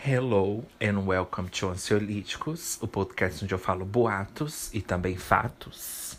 Hello 0.00 0.64
and 0.80 1.04
welcome 1.06 1.48
to 1.48 1.70
Ansiolíticos, 1.70 2.78
o 2.80 2.86
podcast 2.86 3.44
onde 3.44 3.52
eu 3.52 3.58
falo 3.58 3.84
boatos 3.84 4.72
e 4.72 4.80
também 4.80 5.16
fatos. 5.16 6.16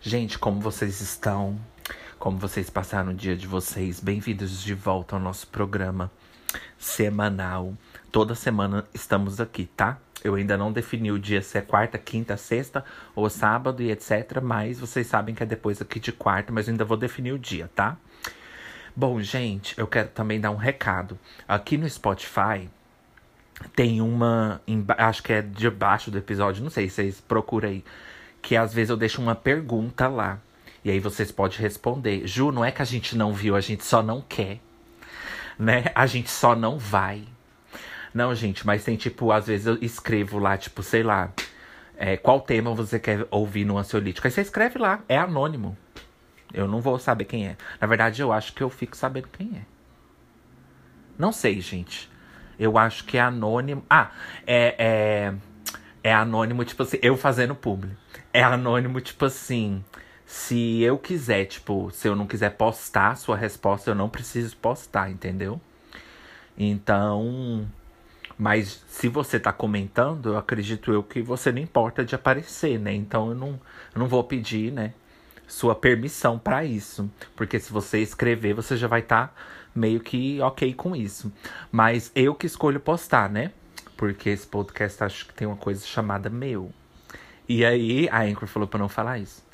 Gente, 0.00 0.38
como 0.38 0.60
vocês 0.60 1.00
estão? 1.00 1.58
Como 2.20 2.38
vocês 2.38 2.70
passaram 2.70 3.10
o 3.10 3.14
dia 3.14 3.36
de 3.36 3.48
vocês? 3.48 3.98
Bem-vindos 3.98 4.62
de 4.62 4.74
volta 4.74 5.16
ao 5.16 5.20
nosso 5.20 5.48
programa 5.48 6.08
semanal. 6.78 7.74
Toda 8.12 8.36
semana 8.36 8.86
estamos 8.94 9.40
aqui, 9.40 9.66
tá? 9.66 9.98
Eu 10.22 10.36
ainda 10.36 10.56
não 10.56 10.72
defini 10.72 11.10
o 11.10 11.18
dia 11.18 11.42
se 11.42 11.58
é 11.58 11.60
quarta, 11.60 11.98
quinta, 11.98 12.36
sexta 12.36 12.84
ou 13.12 13.28
sábado 13.28 13.82
e 13.82 13.90
etc. 13.90 14.40
Mas 14.40 14.78
vocês 14.78 15.08
sabem 15.08 15.34
que 15.34 15.42
é 15.42 15.46
depois 15.46 15.82
aqui 15.82 15.98
de 15.98 16.12
quarta, 16.12 16.52
mas 16.52 16.68
eu 16.68 16.72
ainda 16.72 16.84
vou 16.84 16.96
definir 16.96 17.32
o 17.32 17.38
dia, 17.40 17.68
tá? 17.74 17.96
Bom, 18.94 19.20
gente, 19.20 19.76
eu 19.76 19.88
quero 19.88 20.10
também 20.10 20.40
dar 20.40 20.52
um 20.52 20.56
recado. 20.56 21.18
Aqui 21.48 21.76
no 21.76 21.90
Spotify 21.90 22.70
tem 23.74 24.00
uma. 24.00 24.60
Acho 24.98 25.22
que 25.22 25.32
é 25.32 25.42
debaixo 25.42 26.10
do 26.10 26.18
episódio, 26.18 26.62
não 26.62 26.70
sei, 26.70 26.88
vocês 26.88 27.20
procuram 27.20 27.68
aí. 27.68 27.84
Que 28.42 28.56
às 28.56 28.74
vezes 28.74 28.90
eu 28.90 28.96
deixo 28.96 29.22
uma 29.22 29.34
pergunta 29.34 30.06
lá. 30.08 30.38
E 30.84 30.90
aí 30.90 31.00
vocês 31.00 31.32
podem 31.32 31.58
responder. 31.58 32.26
Ju, 32.26 32.52
não 32.52 32.64
é 32.64 32.70
que 32.70 32.82
a 32.82 32.84
gente 32.84 33.16
não 33.16 33.32
viu, 33.32 33.56
a 33.56 33.60
gente 33.60 33.84
só 33.84 34.02
não 34.02 34.20
quer. 34.20 34.60
Né? 35.58 35.84
A 35.94 36.06
gente 36.06 36.30
só 36.30 36.54
não 36.54 36.78
vai. 36.78 37.24
Não, 38.12 38.34
gente, 38.34 38.66
mas 38.66 38.84
tem 38.84 38.96
tipo, 38.96 39.32
às 39.32 39.46
vezes 39.46 39.66
eu 39.66 39.78
escrevo 39.80 40.38
lá, 40.38 40.56
tipo, 40.56 40.82
sei 40.82 41.02
lá. 41.02 41.32
É, 41.96 42.16
qual 42.16 42.40
tema 42.40 42.74
você 42.74 42.98
quer 42.98 43.26
ouvir 43.30 43.64
no 43.64 43.78
ansiolítico? 43.78 44.26
Aí 44.26 44.30
você 44.30 44.40
escreve 44.40 44.78
lá, 44.78 45.02
é 45.08 45.16
anônimo. 45.16 45.76
Eu 46.52 46.68
não 46.68 46.80
vou 46.80 46.98
saber 46.98 47.24
quem 47.24 47.46
é. 47.48 47.56
Na 47.80 47.86
verdade, 47.86 48.20
eu 48.20 48.32
acho 48.32 48.52
que 48.52 48.62
eu 48.62 48.70
fico 48.70 48.96
sabendo 48.96 49.28
quem 49.28 49.56
é. 49.56 49.62
Não 51.18 51.32
sei, 51.32 51.60
gente. 51.60 52.10
Eu 52.58 52.78
acho 52.78 53.04
que 53.04 53.16
é 53.18 53.20
anônimo. 53.20 53.84
Ah, 53.88 54.10
é. 54.46 54.74
É, 54.78 55.34
é 56.10 56.14
anônimo, 56.14 56.64
tipo 56.64 56.82
assim, 56.82 56.98
eu 57.02 57.16
fazendo 57.16 57.54
público. 57.54 57.96
É 58.32 58.42
anônimo, 58.42 59.00
tipo 59.00 59.24
assim. 59.24 59.84
Se 60.26 60.82
eu 60.82 60.98
quiser, 60.98 61.44
tipo, 61.46 61.90
se 61.92 62.08
eu 62.08 62.16
não 62.16 62.26
quiser 62.26 62.50
postar 62.50 63.12
a 63.12 63.14
sua 63.14 63.36
resposta, 63.36 63.90
eu 63.90 63.94
não 63.94 64.08
preciso 64.08 64.56
postar, 64.56 65.10
entendeu? 65.10 65.60
Então. 66.56 67.66
Mas 68.36 68.84
se 68.88 69.08
você 69.08 69.38
tá 69.38 69.52
comentando, 69.52 70.30
eu 70.30 70.38
acredito 70.38 70.92
eu 70.92 71.02
que 71.04 71.22
você 71.22 71.52
não 71.52 71.60
importa 71.60 72.04
de 72.04 72.14
aparecer, 72.14 72.80
né? 72.80 72.92
Então 72.92 73.28
eu 73.28 73.34
não, 73.34 73.48
eu 73.94 73.98
não 74.00 74.08
vou 74.08 74.24
pedir, 74.24 74.72
né? 74.72 74.92
sua 75.46 75.74
permissão 75.74 76.38
para 76.38 76.64
isso. 76.64 77.10
Porque 77.36 77.58
se 77.58 77.72
você 77.72 78.00
escrever, 78.00 78.54
você 78.54 78.76
já 78.76 78.86
vai 78.88 79.00
estar 79.00 79.28
tá 79.28 79.34
meio 79.74 80.00
que 80.00 80.40
ok 80.40 80.72
com 80.74 80.94
isso. 80.94 81.32
Mas 81.70 82.10
eu 82.14 82.34
que 82.34 82.46
escolho 82.46 82.80
postar, 82.80 83.28
né? 83.28 83.52
Porque 83.96 84.30
esse 84.30 84.46
podcast 84.46 85.02
acho 85.04 85.26
que 85.26 85.34
tem 85.34 85.46
uma 85.46 85.56
coisa 85.56 85.84
chamada 85.86 86.28
meu. 86.30 86.72
E 87.48 87.64
aí 87.64 88.08
a 88.10 88.22
Anchor 88.22 88.48
falou 88.48 88.68
pra 88.68 88.78
não 88.78 88.88
falar 88.88 89.18
isso. 89.18 89.44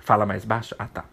Fala 0.00 0.24
mais 0.24 0.44
baixo? 0.44 0.74
Ah, 0.78 0.86
tá. 0.86 1.04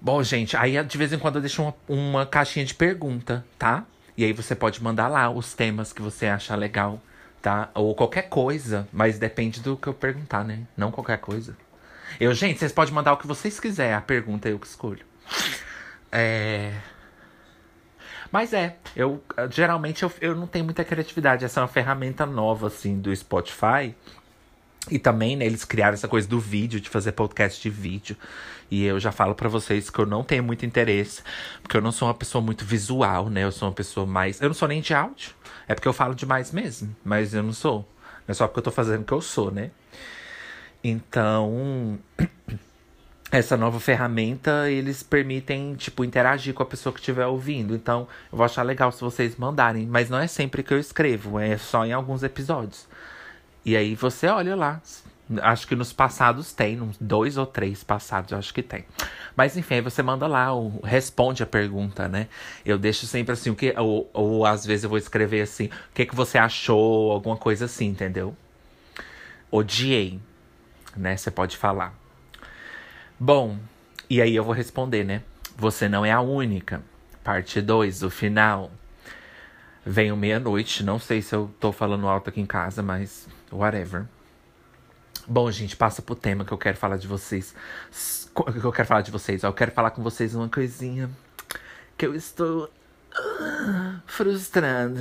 Bom, 0.00 0.22
gente, 0.22 0.56
aí 0.56 0.82
de 0.82 0.98
vez 0.98 1.12
em 1.12 1.18
quando 1.18 1.36
eu 1.36 1.40
deixo 1.40 1.62
uma, 1.62 1.74
uma 1.88 2.26
caixinha 2.26 2.64
de 2.64 2.74
pergunta, 2.74 3.44
tá? 3.58 3.84
E 4.16 4.24
aí 4.24 4.32
você 4.32 4.54
pode 4.54 4.82
mandar 4.82 5.08
lá 5.08 5.30
os 5.30 5.54
temas 5.54 5.92
que 5.92 6.02
você 6.02 6.26
achar 6.26 6.56
legal, 6.56 7.00
tá? 7.40 7.70
Ou 7.74 7.94
qualquer 7.94 8.28
coisa, 8.28 8.86
mas 8.92 9.18
depende 9.18 9.60
do 9.60 9.76
que 9.76 9.86
eu 9.86 9.94
perguntar, 9.94 10.44
né? 10.44 10.66
Não 10.76 10.90
qualquer 10.90 11.18
coisa. 11.18 11.56
Eu, 12.20 12.32
gente, 12.34 12.58
vocês 12.58 12.72
podem 12.72 12.94
mandar 12.94 13.12
o 13.12 13.16
que 13.16 13.26
vocês 13.26 13.58
quiserem. 13.58 13.94
A 13.94 14.00
pergunta 14.00 14.48
eu 14.48 14.58
que 14.58 14.66
escolho. 14.66 15.04
É. 16.14 16.72
Mas 18.30 18.52
é, 18.52 18.76
eu 18.96 19.22
geralmente 19.50 20.02
eu, 20.02 20.12
eu 20.20 20.34
não 20.34 20.46
tenho 20.46 20.64
muita 20.64 20.84
criatividade. 20.84 21.44
Essa 21.44 21.60
é 21.60 21.62
uma 21.62 21.68
ferramenta 21.68 22.24
nova, 22.24 22.68
assim, 22.68 23.00
do 23.00 23.14
Spotify. 23.14 23.94
E 24.90 24.98
também, 24.98 25.34
né, 25.34 25.46
eles 25.46 25.64
criaram 25.64 25.94
essa 25.94 26.06
coisa 26.06 26.28
do 26.28 26.38
vídeo, 26.38 26.80
de 26.80 26.88
fazer 26.88 27.12
podcast 27.12 27.60
de 27.60 27.70
vídeo. 27.70 28.16
E 28.70 28.84
eu 28.84 29.00
já 29.00 29.10
falo 29.10 29.34
para 29.34 29.48
vocês 29.48 29.90
que 29.90 29.98
eu 29.98 30.06
não 30.06 30.22
tenho 30.22 30.44
muito 30.44 30.64
interesse, 30.64 31.22
porque 31.62 31.76
eu 31.76 31.80
não 31.80 31.90
sou 31.90 32.08
uma 32.08 32.14
pessoa 32.14 32.42
muito 32.42 32.64
visual, 32.64 33.28
né? 33.30 33.44
Eu 33.44 33.52
sou 33.52 33.68
uma 33.68 33.74
pessoa 33.74 34.06
mais. 34.06 34.40
Eu 34.40 34.48
não 34.48 34.54
sou 34.54 34.68
nem 34.68 34.80
de 34.80 34.94
áudio. 34.94 35.34
É 35.66 35.74
porque 35.74 35.88
eu 35.88 35.92
falo 35.92 36.14
demais 36.14 36.52
mesmo, 36.52 36.94
mas 37.04 37.34
eu 37.34 37.42
não 37.42 37.52
sou. 37.52 37.88
É 38.28 38.34
só 38.34 38.46
porque 38.46 38.60
eu 38.60 38.64
tô 38.64 38.70
fazendo 38.70 39.02
o 39.02 39.04
que 39.04 39.12
eu 39.12 39.20
sou, 39.20 39.50
né? 39.50 39.70
Então, 40.82 41.98
essa 43.38 43.56
nova 43.56 43.80
ferramenta, 43.80 44.70
eles 44.70 45.02
permitem, 45.02 45.74
tipo, 45.74 46.04
interagir 46.04 46.54
com 46.54 46.62
a 46.62 46.66
pessoa 46.66 46.92
que 46.92 47.00
estiver 47.00 47.26
ouvindo. 47.26 47.74
Então, 47.74 48.06
eu 48.30 48.38
vou 48.38 48.44
achar 48.44 48.62
legal 48.62 48.92
se 48.92 49.00
vocês 49.00 49.36
mandarem. 49.36 49.86
Mas 49.86 50.08
não 50.10 50.18
é 50.18 50.26
sempre 50.26 50.62
que 50.62 50.72
eu 50.72 50.78
escrevo, 50.78 51.38
é 51.38 51.56
só 51.56 51.84
em 51.84 51.92
alguns 51.92 52.22
episódios. 52.22 52.86
E 53.64 53.76
aí 53.76 53.94
você 53.94 54.26
olha 54.28 54.54
lá. 54.54 54.80
Acho 55.40 55.66
que 55.66 55.74
nos 55.74 55.90
passados 55.90 56.52
tem, 56.52 56.82
uns 56.82 56.98
dois 57.00 57.38
ou 57.38 57.46
três 57.46 57.82
passados, 57.82 58.34
acho 58.34 58.52
que 58.52 58.62
tem. 58.62 58.84
Mas 59.34 59.56
enfim, 59.56 59.76
aí 59.76 59.80
você 59.80 60.02
manda 60.02 60.26
lá, 60.26 60.52
ou 60.52 60.80
responde 60.84 61.42
a 61.42 61.46
pergunta, 61.46 62.06
né? 62.06 62.28
Eu 62.64 62.78
deixo 62.78 63.06
sempre 63.06 63.32
assim, 63.32 63.48
o 63.48 63.54
que. 63.56 63.74
Ou, 63.78 64.10
ou 64.12 64.44
às 64.44 64.66
vezes 64.66 64.84
eu 64.84 64.90
vou 64.90 64.98
escrever 64.98 65.40
assim, 65.40 65.66
o 65.66 65.94
que, 65.94 66.04
que 66.04 66.14
você 66.14 66.36
achou, 66.36 67.10
alguma 67.10 67.38
coisa 67.38 67.64
assim, 67.64 67.86
entendeu? 67.86 68.36
Odiei 69.50 70.20
né? 70.96 71.16
Você 71.16 71.30
pode 71.30 71.56
falar. 71.56 71.94
Bom, 73.18 73.58
e 74.10 74.20
aí 74.20 74.34
eu 74.34 74.44
vou 74.44 74.52
responder, 74.52 75.04
né? 75.04 75.22
Você 75.56 75.88
não 75.88 76.04
é 76.04 76.10
a 76.10 76.20
única. 76.20 76.82
Parte 77.22 77.60
2, 77.60 78.02
o 78.02 78.10
final. 78.10 78.70
Venho 79.86 80.16
meia-noite. 80.16 80.82
Não 80.82 80.98
sei 80.98 81.22
se 81.22 81.34
eu 81.34 81.50
tô 81.60 81.72
falando 81.72 82.08
alto 82.08 82.30
aqui 82.30 82.40
em 82.40 82.46
casa, 82.46 82.82
mas 82.82 83.28
whatever. 83.52 84.04
Bom, 85.26 85.50
gente, 85.50 85.76
passa 85.76 86.02
pro 86.02 86.14
tema 86.14 86.44
que 86.44 86.52
eu 86.52 86.58
quero 86.58 86.76
falar 86.76 86.96
de 86.96 87.06
vocês. 87.06 87.54
Que 88.34 88.66
eu 88.66 88.72
quero 88.72 88.88
falar 88.88 89.02
de 89.02 89.10
vocês. 89.10 89.42
Eu 89.42 89.52
quero 89.52 89.70
falar 89.70 89.90
com 89.90 90.02
vocês 90.02 90.34
uma 90.34 90.48
coisinha. 90.48 91.08
Que 91.96 92.06
eu 92.06 92.14
estou 92.14 92.70
frustrada. 94.06 95.00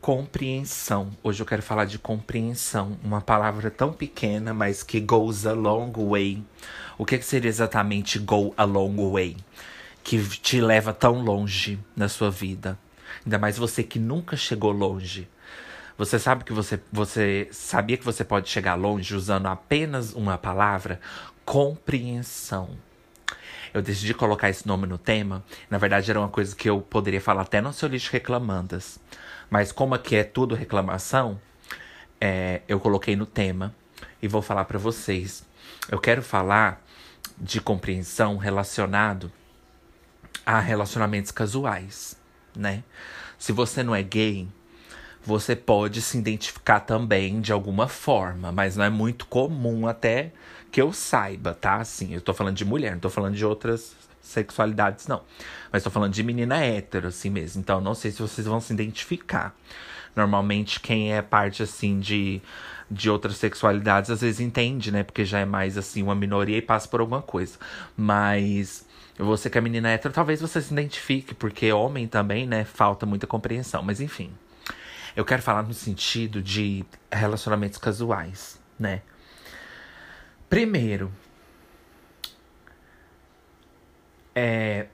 Compreensão. 0.00 1.10
Hoje 1.22 1.40
eu 1.42 1.46
quero 1.46 1.62
falar 1.62 1.84
de 1.84 1.98
compreensão. 1.98 2.98
Uma 3.04 3.20
palavra 3.20 3.70
tão 3.70 3.92
pequena, 3.92 4.52
mas 4.52 4.82
que 4.82 5.00
goes 5.00 5.46
a 5.46 5.52
long 5.52 5.92
way. 5.92 6.44
O 6.98 7.04
que, 7.04 7.18
que 7.18 7.24
seria 7.24 7.48
exatamente 7.48 8.18
go 8.18 8.52
a 8.56 8.64
long 8.64 9.12
way? 9.12 9.36
Que 10.02 10.20
te 10.26 10.60
leva 10.60 10.92
tão 10.92 11.22
longe 11.22 11.78
na 11.96 12.08
sua 12.08 12.30
vida. 12.30 12.76
Ainda 13.24 13.38
mais 13.38 13.56
você 13.56 13.82
que 13.84 13.98
nunca 14.00 14.36
chegou 14.36 14.72
longe. 14.72 15.28
Você 15.96 16.18
sabe 16.18 16.42
que 16.42 16.52
você, 16.52 16.80
você 16.90 17.46
sabia 17.52 17.96
que 17.96 18.04
você 18.04 18.24
pode 18.24 18.48
chegar 18.48 18.74
longe 18.74 19.14
usando 19.14 19.46
apenas 19.46 20.12
uma 20.14 20.36
palavra? 20.36 20.98
compreensão. 21.44 22.70
Eu 23.72 23.80
decidi 23.80 24.12
colocar 24.12 24.50
esse 24.50 24.66
nome 24.66 24.86
no 24.86 24.98
tema. 24.98 25.42
Na 25.70 25.78
verdade, 25.78 26.10
era 26.10 26.20
uma 26.20 26.28
coisa 26.28 26.54
que 26.54 26.68
eu 26.68 26.80
poderia 26.80 27.20
falar 27.20 27.42
até 27.42 27.60
no 27.60 27.72
seu 27.72 27.88
lixo 27.88 28.12
reclamandas. 28.12 28.98
Mas 29.48 29.72
como 29.72 29.94
aqui 29.94 30.16
é 30.16 30.24
tudo 30.24 30.54
reclamação, 30.54 31.40
é, 32.20 32.62
eu 32.68 32.78
coloquei 32.78 33.16
no 33.16 33.26
tema 33.26 33.74
e 34.20 34.28
vou 34.28 34.42
falar 34.42 34.64
para 34.66 34.78
vocês. 34.78 35.44
Eu 35.90 35.98
quero 35.98 36.22
falar 36.22 36.84
de 37.38 37.60
compreensão 37.60 38.36
relacionado 38.36 39.32
a 40.44 40.60
relacionamentos 40.60 41.30
casuais, 41.30 42.16
né? 42.54 42.84
Se 43.38 43.52
você 43.52 43.82
não 43.82 43.94
é 43.94 44.02
gay, 44.02 44.48
você 45.24 45.54
pode 45.54 46.00
se 46.02 46.18
identificar 46.18 46.80
também 46.80 47.40
de 47.40 47.52
alguma 47.52 47.88
forma, 47.88 48.52
mas 48.52 48.76
não 48.76 48.84
é 48.84 48.90
muito 48.90 49.26
comum 49.26 49.86
até 49.86 50.32
que 50.72 50.80
eu 50.80 50.90
saiba, 50.90 51.52
tá? 51.52 51.76
Assim, 51.76 52.14
eu 52.14 52.20
tô 52.22 52.32
falando 52.32 52.56
de 52.56 52.64
mulher, 52.64 52.92
não 52.92 52.98
tô 52.98 53.10
falando 53.10 53.36
de 53.36 53.44
outras 53.44 53.94
sexualidades, 54.22 55.06
não. 55.06 55.22
Mas 55.70 55.82
tô 55.82 55.90
falando 55.90 56.14
de 56.14 56.22
menina 56.22 56.56
hétero, 56.64 57.08
assim 57.08 57.28
mesmo. 57.28 57.60
Então, 57.60 57.78
não 57.78 57.94
sei 57.94 58.10
se 58.10 58.22
vocês 58.22 58.46
vão 58.46 58.58
se 58.58 58.72
identificar. 58.72 59.54
Normalmente, 60.16 60.80
quem 60.80 61.12
é 61.12 61.20
parte, 61.20 61.62
assim, 61.62 62.00
de, 62.00 62.40
de 62.90 63.10
outras 63.10 63.36
sexualidades, 63.36 64.10
às 64.10 64.22
vezes 64.22 64.40
entende, 64.40 64.90
né? 64.90 65.02
Porque 65.02 65.26
já 65.26 65.40
é 65.40 65.44
mais, 65.44 65.76
assim, 65.76 66.02
uma 66.02 66.14
minoria 66.14 66.56
e 66.56 66.62
passa 66.62 66.88
por 66.88 67.00
alguma 67.00 67.20
coisa. 67.20 67.58
Mas 67.94 68.86
você 69.18 69.50
que 69.50 69.58
é 69.58 69.60
menina 69.60 69.90
hétero, 69.90 70.14
talvez 70.14 70.40
você 70.40 70.62
se 70.62 70.72
identifique, 70.72 71.34
porque 71.34 71.70
homem 71.70 72.08
também, 72.08 72.46
né? 72.46 72.64
Falta 72.64 73.04
muita 73.04 73.26
compreensão. 73.26 73.82
Mas, 73.82 74.00
enfim. 74.00 74.32
Eu 75.14 75.26
quero 75.26 75.42
falar 75.42 75.62
no 75.62 75.74
sentido 75.74 76.40
de 76.40 76.82
relacionamentos 77.12 77.76
casuais, 77.76 78.58
né? 78.78 79.02
Primeiro, 80.52 81.10
é, 84.34 84.86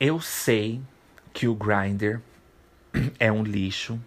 eu 0.00 0.18
sei 0.18 0.80
que 1.30 1.46
o 1.46 1.54
Grindr 1.54 2.22
é 3.20 3.30
um 3.30 3.42
lixo. 3.42 4.00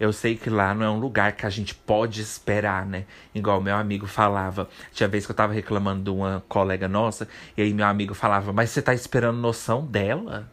Eu 0.00 0.12
sei 0.12 0.36
que 0.36 0.50
lá 0.50 0.74
não 0.74 0.84
é 0.84 0.90
um 0.90 0.98
lugar 0.98 1.36
que 1.36 1.46
a 1.46 1.50
gente 1.50 1.72
pode 1.72 2.20
esperar, 2.20 2.84
né? 2.84 3.04
Igual 3.32 3.60
meu 3.60 3.76
amigo 3.76 4.08
falava. 4.08 4.68
Tinha 4.90 5.08
vez 5.08 5.24
que 5.24 5.30
eu 5.30 5.36
tava 5.36 5.52
reclamando 5.52 6.02
de 6.02 6.10
uma 6.10 6.42
colega 6.48 6.88
nossa, 6.88 7.28
e 7.56 7.62
aí 7.62 7.72
meu 7.72 7.86
amigo 7.86 8.14
falava, 8.14 8.52
mas 8.52 8.70
você 8.70 8.82
tá 8.82 8.92
esperando 8.92 9.38
noção 9.38 9.86
dela? 9.86 10.50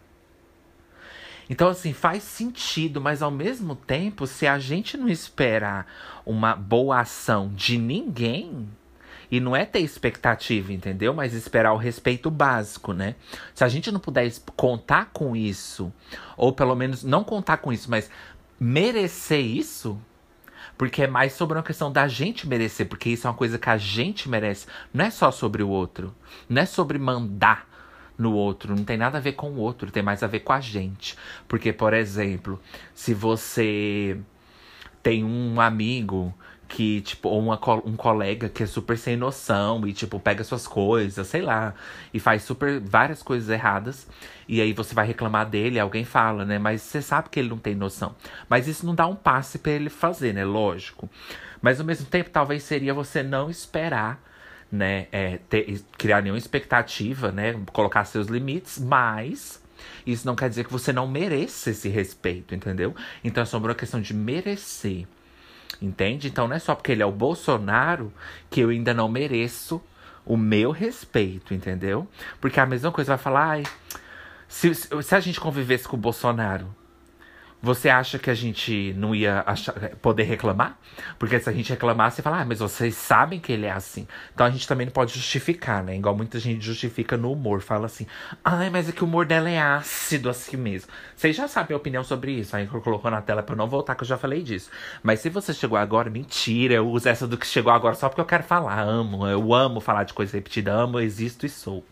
Então, 1.50 1.68
assim, 1.70 1.94
faz 1.94 2.24
sentido, 2.24 3.00
mas 3.00 3.22
ao 3.22 3.32
mesmo 3.32 3.76
tempo, 3.76 4.26
se 4.26 4.48
a 4.48 4.58
gente 4.58 4.98
não 4.98 5.08
esperar 5.08 5.86
uma 6.26 6.56
boa 6.56 7.00
ação 7.00 7.52
de 7.54 7.78
ninguém, 7.78 8.68
e 9.30 9.40
não 9.40 9.56
é 9.56 9.66
ter 9.66 9.80
expectativa, 9.80 10.72
entendeu? 10.72 11.14
Mas 11.14 11.34
esperar 11.34 11.74
o 11.74 11.78
respeito 11.78 12.30
básico, 12.30 12.94
né? 12.94 13.16
Se 13.54 13.64
a 13.64 13.68
gente 13.68 13.92
não 13.92 14.00
puder 14.00 14.32
contar 14.56 15.10
com 15.12 15.36
isso, 15.36 15.92
ou 16.38 16.54
pelo 16.54 16.76
menos 16.76 17.04
não 17.04 17.24
contar 17.24 17.58
com 17.58 17.74
isso, 17.74 17.90
mas 17.90 18.10
merecer 18.60 19.44
isso, 19.44 20.00
porque 20.78 21.04
é 21.04 21.08
mais 21.08 21.34
sobre 21.34 21.58
uma 21.58 21.64
questão 21.64 21.92
da 21.92 22.08
gente 22.08 22.48
merecer, 22.48 22.88
porque 22.88 23.10
isso 23.10 23.28
é 23.28 23.30
uma 23.30 23.36
coisa 23.36 23.58
que 23.58 23.70
a 23.70 23.78
gente 23.78 24.30
merece. 24.30 24.68
Não 24.94 25.06
é 25.06 25.10
só 25.10 25.32
sobre 25.32 25.64
o 25.64 25.70
outro. 25.70 26.14
Não 26.50 26.62
é 26.62 26.66
sobre 26.66 26.98
mandar 26.98 27.68
no 28.18 28.34
outro. 28.34 28.76
Não 28.76 28.84
tem 28.84 28.98
nada 28.98 29.18
a 29.18 29.22
ver 29.22 29.34
com 29.34 29.52
o 29.52 29.58
outro, 29.58 29.92
tem 29.92 30.04
mais 30.04 30.24
a 30.24 30.28
ver 30.28 30.42
com 30.42 30.54
a 30.54 30.60
gente. 30.60 31.16
Porque, 31.48 31.74
por 31.74 31.94
exemplo, 31.94 32.60
se 32.94 33.14
você 33.14 34.18
tem 35.02 35.24
um 35.24 35.60
amigo 35.62 36.34
que, 36.68 37.02
tipo, 37.02 37.30
ou 37.30 37.40
uma, 37.40 37.60
um 37.86 37.96
colega 37.96 38.50
que 38.50 38.64
é 38.64 38.66
super 38.66 38.98
sem 38.98 39.16
noção 39.16 39.88
e, 39.88 39.94
tipo, 39.94 40.20
pega 40.20 40.44
suas 40.44 40.68
coisas, 40.68 41.28
sei 41.28 41.42
lá, 41.42 41.74
e 42.14 42.20
faz 42.20 42.44
super 42.44 42.80
várias 42.80 43.22
coisas 43.22 43.50
erradas. 43.50 44.08
E 44.48 44.60
aí 44.62 44.74
você 44.74 44.94
vai 44.96 45.06
reclamar 45.06 45.48
dele, 45.48 45.80
alguém 45.80 46.04
fala, 46.04 46.44
né? 46.44 46.58
Mas 46.58 46.82
você 46.82 47.02
sabe 47.02 47.30
que 47.30 47.40
ele 47.40 47.50
não 47.50 47.58
tem 47.58 47.76
noção. 47.76 48.16
Mas 48.50 48.68
isso 48.68 48.86
não 48.86 48.96
dá 48.96 49.06
um 49.08 49.16
passe 49.16 49.60
para 49.60 49.72
ele 49.74 49.90
fazer, 49.90 50.34
né? 50.34 50.44
Lógico. 50.44 51.10
Mas 51.62 51.80
ao 51.80 51.86
mesmo 51.86 52.06
tempo, 52.08 52.30
talvez 52.30 52.64
seria 52.64 52.94
você 52.94 53.24
não 53.24 53.50
esperar, 53.50 54.22
né? 54.72 55.08
É, 55.12 55.40
ter, 55.50 55.82
criar 55.98 56.22
nenhuma 56.22 56.38
expectativa, 56.38 57.32
né? 57.32 57.54
Colocar 57.72 58.06
seus 58.06 58.28
limites, 58.28 58.80
mas. 58.80 59.64
Isso 60.06 60.26
não 60.26 60.36
quer 60.36 60.50
dizer 60.50 60.66
que 60.66 60.72
você 60.72 60.94
não 60.94 61.08
mereça 61.08 61.70
esse 61.70 61.90
respeito, 61.90 62.56
entendeu? 62.56 62.96
Então 63.24 63.44
é 63.44 63.46
sobre 63.46 63.70
uma 63.70 63.76
questão 63.76 64.02
de 64.02 64.14
merecer. 64.14 65.06
Entende? 65.82 66.28
Então 66.28 66.48
não 66.48 66.56
é 66.56 66.60
só 66.60 66.74
porque 66.74 66.92
ele 66.92 67.04
é 67.04 67.06
o 67.06 67.12
Bolsonaro 67.12 68.12
que 68.50 68.62
eu 68.62 68.70
ainda 68.70 68.94
não 68.94 69.10
mereço 69.10 69.82
o 70.26 70.38
meu 70.38 70.72
respeito, 70.72 71.54
entendeu? 71.54 72.08
Porque 72.40 72.60
a 72.60 72.66
mesma 72.66 72.92
coisa 72.92 73.16
vai 73.16 73.24
falar, 73.24 73.50
ai, 73.50 73.64
se, 74.48 74.74
se 74.74 75.16
a 75.16 75.20
gente 75.20 75.40
convivesse 75.40 75.88
com 75.88 75.98
o 75.98 76.00
Bolsonaro, 76.00 76.74
você 77.66 77.90
acha 77.90 78.20
que 78.20 78.30
a 78.30 78.34
gente 78.34 78.94
não 78.96 79.16
ia 79.16 79.44
achar, 79.46 79.74
poder 80.02 80.24
reclamar? 80.24 80.78
Porque 81.18 81.40
se 81.40 81.50
a 81.50 81.52
gente 81.52 81.72
reclamasse, 81.72 82.18
você 82.18 82.22
fala, 82.22 82.42
ah, 82.42 82.46
mas 82.46 82.60
vocês 82.60 82.96
sabem 82.96 83.40
que 83.40 83.52
ele 83.52 83.66
é 83.66 83.72
assim. 83.72 84.08
Então 84.34 84.46
a 84.46 84.50
gente 84.52 84.68
também 84.68 84.86
não 84.86 84.94
pode 84.94 85.14
justificar, 85.14 85.84
né? 85.84 85.96
Igual 85.96 86.16
muita 86.16 86.40
gente 86.40 86.64
justifica 86.64 87.18
no 87.18 87.32
humor. 87.32 87.62
Fala 87.62 87.88
assim, 87.88 88.06
ai, 88.44 88.70
mas 88.70 88.88
é 88.88 88.92
que 88.92 89.04
o 89.04 89.08
humor 89.08 89.26
dela 89.26 89.50
é 89.50 89.60
ácido 89.60 90.30
assim 90.30 90.56
mesmo. 90.56 90.92
Vocês 91.16 91.36
já 91.36 91.48
sabem 91.48 91.74
a 91.74 91.78
opinião 91.78 92.04
sobre 92.04 92.34
isso. 92.34 92.56
Aí 92.56 92.68
colocou 92.68 93.10
na 93.10 93.22
tela 93.22 93.42
pra 93.42 93.54
eu 93.54 93.58
não 93.58 93.68
voltar, 93.68 93.96
que 93.96 94.04
eu 94.04 94.08
já 94.08 94.18
falei 94.18 94.44
disso. 94.44 94.70
Mas 95.02 95.20
se 95.20 95.30
você 95.30 95.54
chegou 95.54 95.78
agora, 95.78 96.10
mentira. 96.10 96.76
Eu 96.76 96.88
uso 96.88 97.10
essa 97.10 97.28
do 97.28 97.38
que 97.38 97.48
chegou 97.48 97.74
agora 97.74 97.96
só 97.96 98.08
porque 98.10 98.22
eu 98.22 98.26
quero 98.26 98.44
falar. 98.44 98.80
Amo, 98.80 99.28
eu 99.28 99.54
amo 99.54 99.80
falar 99.80 100.04
de 100.04 100.14
coisa 100.14 100.38
repetida. 100.38 100.72
Amo, 100.72 101.00
existo 101.00 101.46
e 101.46 101.50
sou. 101.50 101.84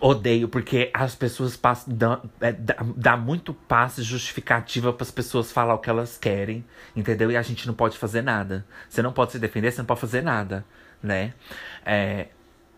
Odeio, 0.00 0.48
porque 0.48 0.90
as 0.94 1.14
pessoas 1.14 1.56
passam. 1.56 1.94
Dá, 1.94 2.20
é, 2.40 2.52
dá, 2.52 2.76
dá 2.96 3.16
muito 3.16 3.52
passe 3.52 4.02
justificativa 4.02 4.92
para 4.92 5.02
as 5.02 5.10
pessoas 5.10 5.50
falar 5.52 5.74
o 5.74 5.78
que 5.78 5.90
elas 5.90 6.16
querem, 6.16 6.64
entendeu? 6.94 7.30
E 7.30 7.36
a 7.36 7.42
gente 7.42 7.66
não 7.66 7.74
pode 7.74 7.98
fazer 7.98 8.22
nada. 8.22 8.66
Você 8.88 9.02
não 9.02 9.12
pode 9.12 9.32
se 9.32 9.38
defender, 9.38 9.72
você 9.72 9.78
não 9.78 9.86
pode 9.86 10.00
fazer 10.00 10.22
nada, 10.22 10.64
né? 11.02 11.34
É... 11.84 12.28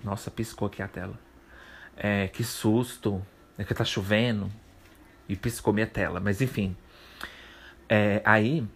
Nossa, 0.03 0.31
piscou 0.31 0.67
aqui 0.69 0.83
a 0.83 0.89
tela. 0.89 1.19
É, 1.97 2.29
que 2.29 2.43
susto. 2.43 3.25
É 3.59 3.65
que 3.65 3.75
tá 3.75 3.85
chovendo. 3.85 4.51
E 5.29 5.37
piscou 5.37 5.73
minha 5.73 5.87
tela. 5.87 6.21
Mas 6.21 6.41
enfim. 6.41 6.77
É, 7.89 8.23
aí 8.25 8.67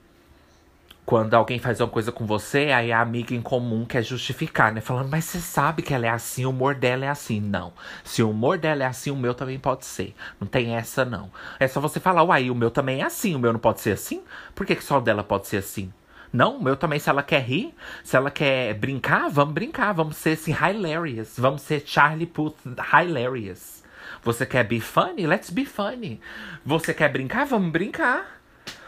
quando 1.07 1.35
alguém 1.35 1.59
faz 1.59 1.81
uma 1.81 1.89
coisa 1.89 2.11
com 2.11 2.25
você, 2.25 2.73
aí 2.73 2.91
a 2.91 3.01
amiga 3.01 3.35
em 3.35 3.43
comum 3.43 3.85
quer 3.85 4.03
justificar, 4.03 4.73
né? 4.73 4.81
Falando, 4.81 5.11
mas 5.11 5.25
você 5.25 5.39
sabe 5.39 5.83
que 5.83 5.93
ela 5.93 6.07
é 6.07 6.09
assim, 6.09 6.47
o 6.47 6.51
humor 6.51 6.75
dela 6.75 7.05
é 7.05 7.09
assim. 7.09 7.41
Não. 7.41 7.75
Se 8.03 8.23
o 8.23 8.31
humor 8.31 8.57
dela 8.57 8.85
é 8.85 8.87
assim, 8.87 9.11
o 9.11 9.17
meu 9.17 9.35
também 9.35 9.59
pode 9.59 9.85
ser. 9.85 10.15
Não 10.41 10.47
tem 10.47 10.75
essa, 10.75 11.05
não. 11.05 11.31
É 11.61 11.69
só 11.69 11.79
você 11.79 12.01
falar, 12.01 12.23
uai, 12.25 12.49
o 12.49 12.55
meu 12.55 12.71
também 12.71 13.03
é 13.03 13.05
assim, 13.05 13.35
o 13.35 13.39
meu 13.39 13.53
não 13.53 13.61
pode 13.61 13.81
ser 13.81 13.93
assim? 13.93 14.23
Por 14.55 14.65
que, 14.65 14.75
que 14.75 14.85
só 14.85 14.99
o 14.99 15.03
dela 15.03 15.23
pode 15.23 15.47
ser 15.47 15.59
assim? 15.59 15.93
Não, 16.33 16.57
o 16.57 16.63
meu 16.63 16.75
também, 16.75 16.99
se 16.99 17.11
ela 17.11 17.23
quer 17.23 17.43
rir, 17.43 17.75
se 18.03 18.17
ela 18.17 18.31
quer 18.31 18.75
brincar, 18.75 19.29
vamos 19.29 19.55
brincar, 19.55 19.93
vamos 19.93 20.17
ser 20.17 20.31
assim, 20.31 20.53
hilarious. 20.53 21.35
Vamos 21.37 21.63
ser 21.63 21.83
Charlie 21.85 22.27
Puth 22.27 22.57
hilarious. 22.93 23.85
Você 24.23 24.47
quer 24.47 24.65
be 24.65 24.81
funny? 24.81 25.27
Let's 25.27 25.51
be 25.51 25.67
funny. 25.67 26.19
Você 26.65 26.95
quer 26.95 27.13
brincar? 27.13 27.45
Vamos 27.45 27.71
brincar. 27.71 28.41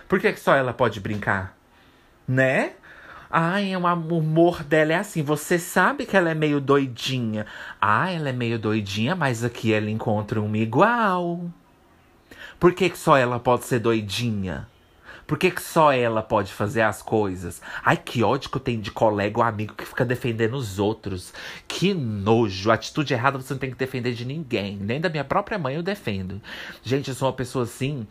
Por 0.09 0.19
que, 0.19 0.33
que 0.33 0.41
só 0.41 0.55
ela 0.55 0.73
pode 0.73 0.99
brincar? 0.99 1.56
Né? 2.27 2.73
Ai, 3.31 3.73
é 3.73 3.79
o 3.79 3.83
humor 3.83 4.63
dela 4.63 4.93
é 4.93 4.97
assim. 4.97 5.23
Você 5.23 5.59
sabe 5.59 6.07
que 6.07 6.17
ela 6.17 6.31
é 6.31 6.35
meio 6.35 6.61
doidinha. 6.61 7.47
Ah, 7.81 8.11
ela 8.11 8.29
é 8.29 8.33
meio 8.33 8.59
doidinha, 8.59 9.15
mas 9.15 9.45
aqui 9.45 9.73
ela 9.73 9.91
encontra 9.91 10.41
uma 10.41 10.59
igual. 10.59 11.41
Por 12.59 12.73
que, 12.73 12.89
que 12.89 12.99
só 12.99 13.17
ela 13.17 13.39
pode 13.39 13.65
ser 13.65 13.81
doidinha? 13.81 14.69
Por 15.27 15.37
que, 15.37 15.51
que 15.51 15.61
só 15.61 15.93
ela 15.93 16.23
pode 16.23 16.53
fazer 16.53 16.83
as 16.83 17.03
coisas? 17.03 17.61
Ai, 17.85 17.97
que 17.97 18.23
ódio 18.23 18.49
que 18.49 18.57
eu 18.57 18.61
tenho 18.61 18.81
de 18.81 18.93
colega 18.93 19.39
ou 19.39 19.45
amigo 19.45 19.75
que 19.75 19.85
fica 19.85 20.05
defendendo 20.05 20.55
os 20.55 20.79
outros. 20.79 21.35
Que 21.67 21.93
nojo. 21.93 22.71
Atitude 22.71 23.13
errada 23.13 23.37
você 23.37 23.53
não 23.53 23.59
tem 23.59 23.71
que 23.71 23.77
defender 23.77 24.15
de 24.15 24.25
ninguém. 24.25 24.77
Nem 24.77 25.01
da 25.01 25.09
minha 25.09 25.25
própria 25.25 25.59
mãe 25.59 25.75
eu 25.75 25.83
defendo. 25.83 26.41
Gente, 26.83 27.09
eu 27.09 27.15
sou 27.15 27.27
uma 27.27 27.35
pessoa 27.35 27.65
assim 27.65 28.07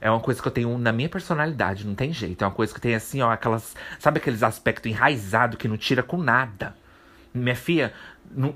é 0.00 0.10
uma 0.10 0.20
coisa 0.20 0.40
que 0.40 0.48
eu 0.48 0.52
tenho 0.52 0.78
na 0.78 0.92
minha 0.92 1.08
personalidade, 1.08 1.86
não 1.86 1.94
tem 1.94 2.12
jeito. 2.12 2.42
É 2.42 2.46
uma 2.46 2.54
coisa 2.54 2.72
que 2.72 2.80
tem 2.80 2.94
assim, 2.94 3.20
ó, 3.20 3.30
aquelas. 3.30 3.76
Sabe 3.98 4.18
aqueles 4.18 4.42
aspectos 4.42 4.90
enraizados 4.90 5.58
que 5.58 5.68
não 5.68 5.76
tira 5.76 6.02
com 6.02 6.16
nada? 6.16 6.74
Minha 7.34 7.54
filha, 7.54 7.92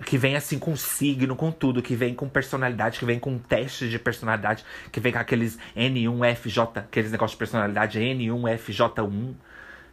que 0.06 0.16
vem 0.16 0.36
assim 0.36 0.58
com 0.58 0.74
signo, 0.74 1.36
com 1.36 1.52
tudo, 1.52 1.82
que 1.82 1.94
vem 1.94 2.14
com 2.14 2.28
personalidade, 2.28 2.98
que 2.98 3.04
vem 3.04 3.18
com 3.18 3.38
testes 3.38 3.90
de 3.90 3.98
personalidade, 3.98 4.64
que 4.90 4.98
vem 4.98 5.12
com 5.12 5.18
aqueles 5.18 5.58
N1FJ, 5.76 6.78
aqueles 6.78 7.12
negócios 7.12 7.32
de 7.32 7.38
personalidade 7.38 8.00
N1FJ1. 8.00 9.34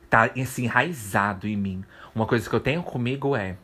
Tá 0.09 0.29
assim, 0.41 0.65
enraizado 0.65 1.47
em 1.47 1.55
mim. 1.55 1.83
Uma 2.15 2.25
coisa 2.25 2.49
que 2.49 2.55
eu 2.55 2.59
tenho 2.59 2.81
comigo 2.81 3.35
é. 3.35 3.57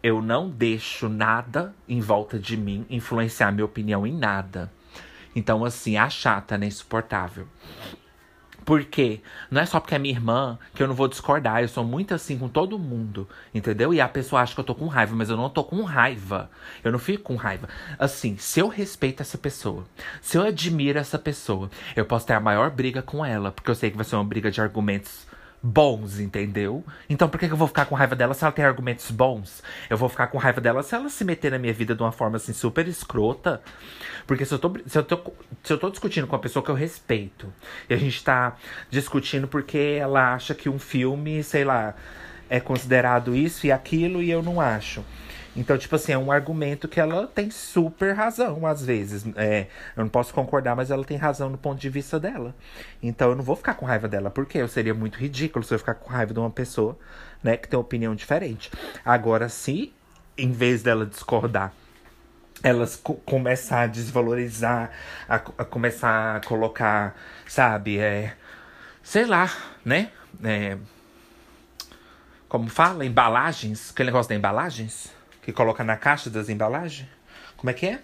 Eu 0.00 0.22
não 0.22 0.48
deixo 0.48 1.08
nada 1.08 1.74
em 1.88 2.00
volta 2.00 2.38
de 2.38 2.56
mim 2.56 2.86
influenciar 2.88 3.50
minha 3.50 3.64
opinião 3.64 4.06
em 4.06 4.16
nada. 4.16 4.70
Então, 5.38 5.64
assim, 5.64 5.96
a 5.96 6.10
chata, 6.10 6.58
né? 6.58 6.66
Insuportável. 6.66 7.46
Por 8.64 8.84
quê? 8.84 9.22
Não 9.50 9.62
é 9.62 9.66
só 9.66 9.78
porque 9.78 9.94
é 9.94 9.98
minha 9.98 10.12
irmã 10.12 10.58
que 10.74 10.82
eu 10.82 10.88
não 10.88 10.94
vou 10.96 11.06
discordar. 11.06 11.62
Eu 11.62 11.68
sou 11.68 11.84
muito 11.84 12.12
assim 12.12 12.36
com 12.36 12.48
todo 12.48 12.78
mundo, 12.78 13.26
entendeu? 13.54 13.94
E 13.94 14.00
a 14.00 14.08
pessoa 14.08 14.42
acha 14.42 14.52
que 14.52 14.60
eu 14.60 14.64
tô 14.64 14.74
com 14.74 14.88
raiva, 14.88 15.14
mas 15.14 15.30
eu 15.30 15.36
não 15.36 15.48
tô 15.48 15.62
com 15.62 15.82
raiva. 15.84 16.50
Eu 16.82 16.90
não 16.92 16.98
fico 16.98 17.22
com 17.22 17.36
raiva. 17.36 17.68
Assim, 17.98 18.36
se 18.36 18.60
eu 18.60 18.68
respeito 18.68 19.22
essa 19.22 19.38
pessoa, 19.38 19.86
se 20.20 20.36
eu 20.36 20.42
admiro 20.42 20.98
essa 20.98 21.18
pessoa, 21.18 21.70
eu 21.96 22.04
posso 22.04 22.26
ter 22.26 22.34
a 22.34 22.40
maior 22.40 22.68
briga 22.70 23.00
com 23.00 23.24
ela, 23.24 23.52
porque 23.52 23.70
eu 23.70 23.74
sei 23.76 23.90
que 23.90 23.96
vai 23.96 24.04
ser 24.04 24.16
uma 24.16 24.24
briga 24.24 24.50
de 24.50 24.60
argumentos 24.60 25.27
bons, 25.62 26.20
entendeu? 26.20 26.84
Então 27.08 27.28
por 27.28 27.38
que, 27.38 27.46
eu 27.46 27.56
vou 27.56 27.68
ficar 27.68 27.86
com 27.86 27.94
raiva 27.94 28.14
dela 28.14 28.34
se 28.34 28.44
ela 28.44 28.52
tem 28.52 28.64
argumentos 28.64 29.10
bons? 29.10 29.62
Eu 29.90 29.96
vou 29.96 30.08
ficar 30.08 30.28
com 30.28 30.38
raiva 30.38 30.60
dela 30.60 30.82
se 30.82 30.94
ela 30.94 31.08
se 31.08 31.24
meter 31.24 31.50
na 31.50 31.58
minha 31.58 31.72
vida 31.72 31.94
de 31.94 32.02
uma 32.02 32.12
forma 32.12 32.36
assim 32.36 32.52
super 32.52 32.86
escrota. 32.86 33.60
Porque 34.26 34.44
se 34.44 34.54
eu 34.54 34.58
tô, 34.58 34.72
se 34.86 34.98
eu 34.98 35.02
tô, 35.02 35.32
se 35.62 35.72
eu 35.72 35.78
tô 35.78 35.90
discutindo 35.90 36.26
com 36.26 36.36
uma 36.36 36.42
pessoa 36.42 36.64
que 36.64 36.70
eu 36.70 36.74
respeito, 36.74 37.52
e 37.88 37.94
a 37.94 37.96
gente 37.96 38.22
tá 38.22 38.56
discutindo 38.90 39.48
porque 39.48 39.98
ela 40.00 40.34
acha 40.34 40.54
que 40.54 40.68
um 40.68 40.78
filme, 40.78 41.42
sei 41.42 41.64
lá, 41.64 41.94
é 42.48 42.60
considerado 42.60 43.34
isso 43.34 43.66
e 43.66 43.72
aquilo 43.72 44.22
e 44.22 44.30
eu 44.30 44.42
não 44.42 44.60
acho. 44.60 45.04
Então, 45.58 45.76
tipo 45.76 45.96
assim, 45.96 46.12
é 46.12 46.18
um 46.18 46.30
argumento 46.30 46.86
que 46.86 47.00
ela 47.00 47.26
tem 47.26 47.50
super 47.50 48.14
razão, 48.14 48.64
às 48.64 48.84
vezes. 48.84 49.24
É, 49.34 49.66
eu 49.96 50.04
não 50.04 50.08
posso 50.08 50.32
concordar, 50.32 50.76
mas 50.76 50.88
ela 50.88 51.04
tem 51.04 51.16
razão 51.16 51.50
no 51.50 51.58
ponto 51.58 51.80
de 51.80 51.88
vista 51.88 52.20
dela. 52.20 52.54
Então, 53.02 53.30
eu 53.30 53.34
não 53.34 53.42
vou 53.42 53.56
ficar 53.56 53.74
com 53.74 53.84
raiva 53.84 54.06
dela, 54.06 54.30
porque 54.30 54.58
eu 54.58 54.68
seria 54.68 54.94
muito 54.94 55.18
ridículo 55.18 55.64
se 55.64 55.74
eu 55.74 55.78
ficar 55.80 55.94
com 55.94 56.10
raiva 56.10 56.32
de 56.32 56.38
uma 56.38 56.48
pessoa, 56.48 56.96
né, 57.42 57.56
que 57.56 57.66
tem 57.66 57.76
uma 57.76 57.82
opinião 57.82 58.14
diferente. 58.14 58.70
Agora, 59.04 59.48
se 59.48 59.92
em 60.36 60.52
vez 60.52 60.84
dela 60.84 61.04
discordar, 61.04 61.72
elas 62.62 62.94
co 62.94 63.14
começar 63.14 63.80
a 63.80 63.86
desvalorizar, 63.88 64.92
a, 65.28 65.34
a, 65.34 65.64
começar 65.64 66.36
a 66.36 66.40
colocar, 66.40 67.16
sabe, 67.48 67.98
é, 67.98 68.32
sei 69.02 69.26
lá, 69.26 69.50
né? 69.84 70.12
É, 70.44 70.78
como 72.48 72.68
fala, 72.68 73.04
embalagens, 73.04 73.90
aquele 73.90 74.10
negócio 74.10 74.28
da 74.28 74.36
embalagens 74.36 75.17
que 75.48 75.52
coloca 75.54 75.82
na 75.82 75.96
caixa 75.96 76.28
das 76.28 76.50
embalagens. 76.50 77.08
Como 77.56 77.70
é 77.70 77.72
que 77.72 77.86
é? 77.86 78.02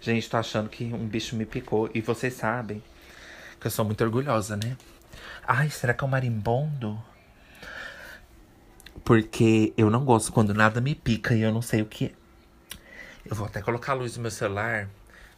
Gente, 0.00 0.28
tô 0.28 0.36
achando 0.36 0.68
que 0.68 0.82
um 0.82 1.06
bicho 1.06 1.36
me 1.36 1.46
picou. 1.46 1.88
E 1.94 2.00
vocês 2.00 2.34
sabem 2.34 2.82
que 3.60 3.68
eu 3.68 3.70
sou 3.70 3.84
muito 3.84 4.02
orgulhosa, 4.02 4.56
né? 4.56 4.76
Ai, 5.46 5.70
será 5.70 5.94
que 5.94 6.02
é 6.02 6.06
um 6.06 6.10
marimbondo? 6.10 7.00
Porque 9.04 9.72
eu 9.76 9.88
não 9.88 10.04
gosto 10.04 10.32
quando 10.32 10.52
nada 10.52 10.80
me 10.80 10.96
pica 10.96 11.32
e 11.32 11.42
eu 11.42 11.52
não 11.52 11.62
sei 11.62 11.80
o 11.80 11.86
que 11.86 12.06
é. 12.06 12.12
Eu 13.24 13.36
vou 13.36 13.46
até 13.46 13.62
colocar 13.62 13.92
a 13.92 13.94
luz 13.94 14.16
no 14.16 14.22
meu 14.22 14.32
celular, 14.32 14.88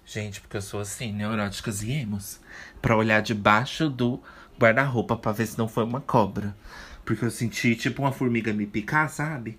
gente, 0.06 0.40
porque 0.40 0.56
eu 0.56 0.62
sou 0.62 0.80
assim, 0.80 1.12
neuróticas 1.12 1.82
e 1.82 1.92
emos. 1.92 2.40
Pra 2.80 2.96
olhar 2.96 3.20
debaixo 3.20 3.90
do 3.90 4.22
guarda-roupa 4.58 5.18
pra 5.18 5.32
ver 5.32 5.44
se 5.44 5.58
não 5.58 5.68
foi 5.68 5.84
uma 5.84 6.00
cobra. 6.00 6.56
Porque 7.04 7.26
eu 7.26 7.30
senti 7.30 7.76
tipo 7.76 8.00
uma 8.00 8.10
formiga 8.10 8.54
me 8.54 8.64
picar, 8.64 9.10
sabe? 9.10 9.58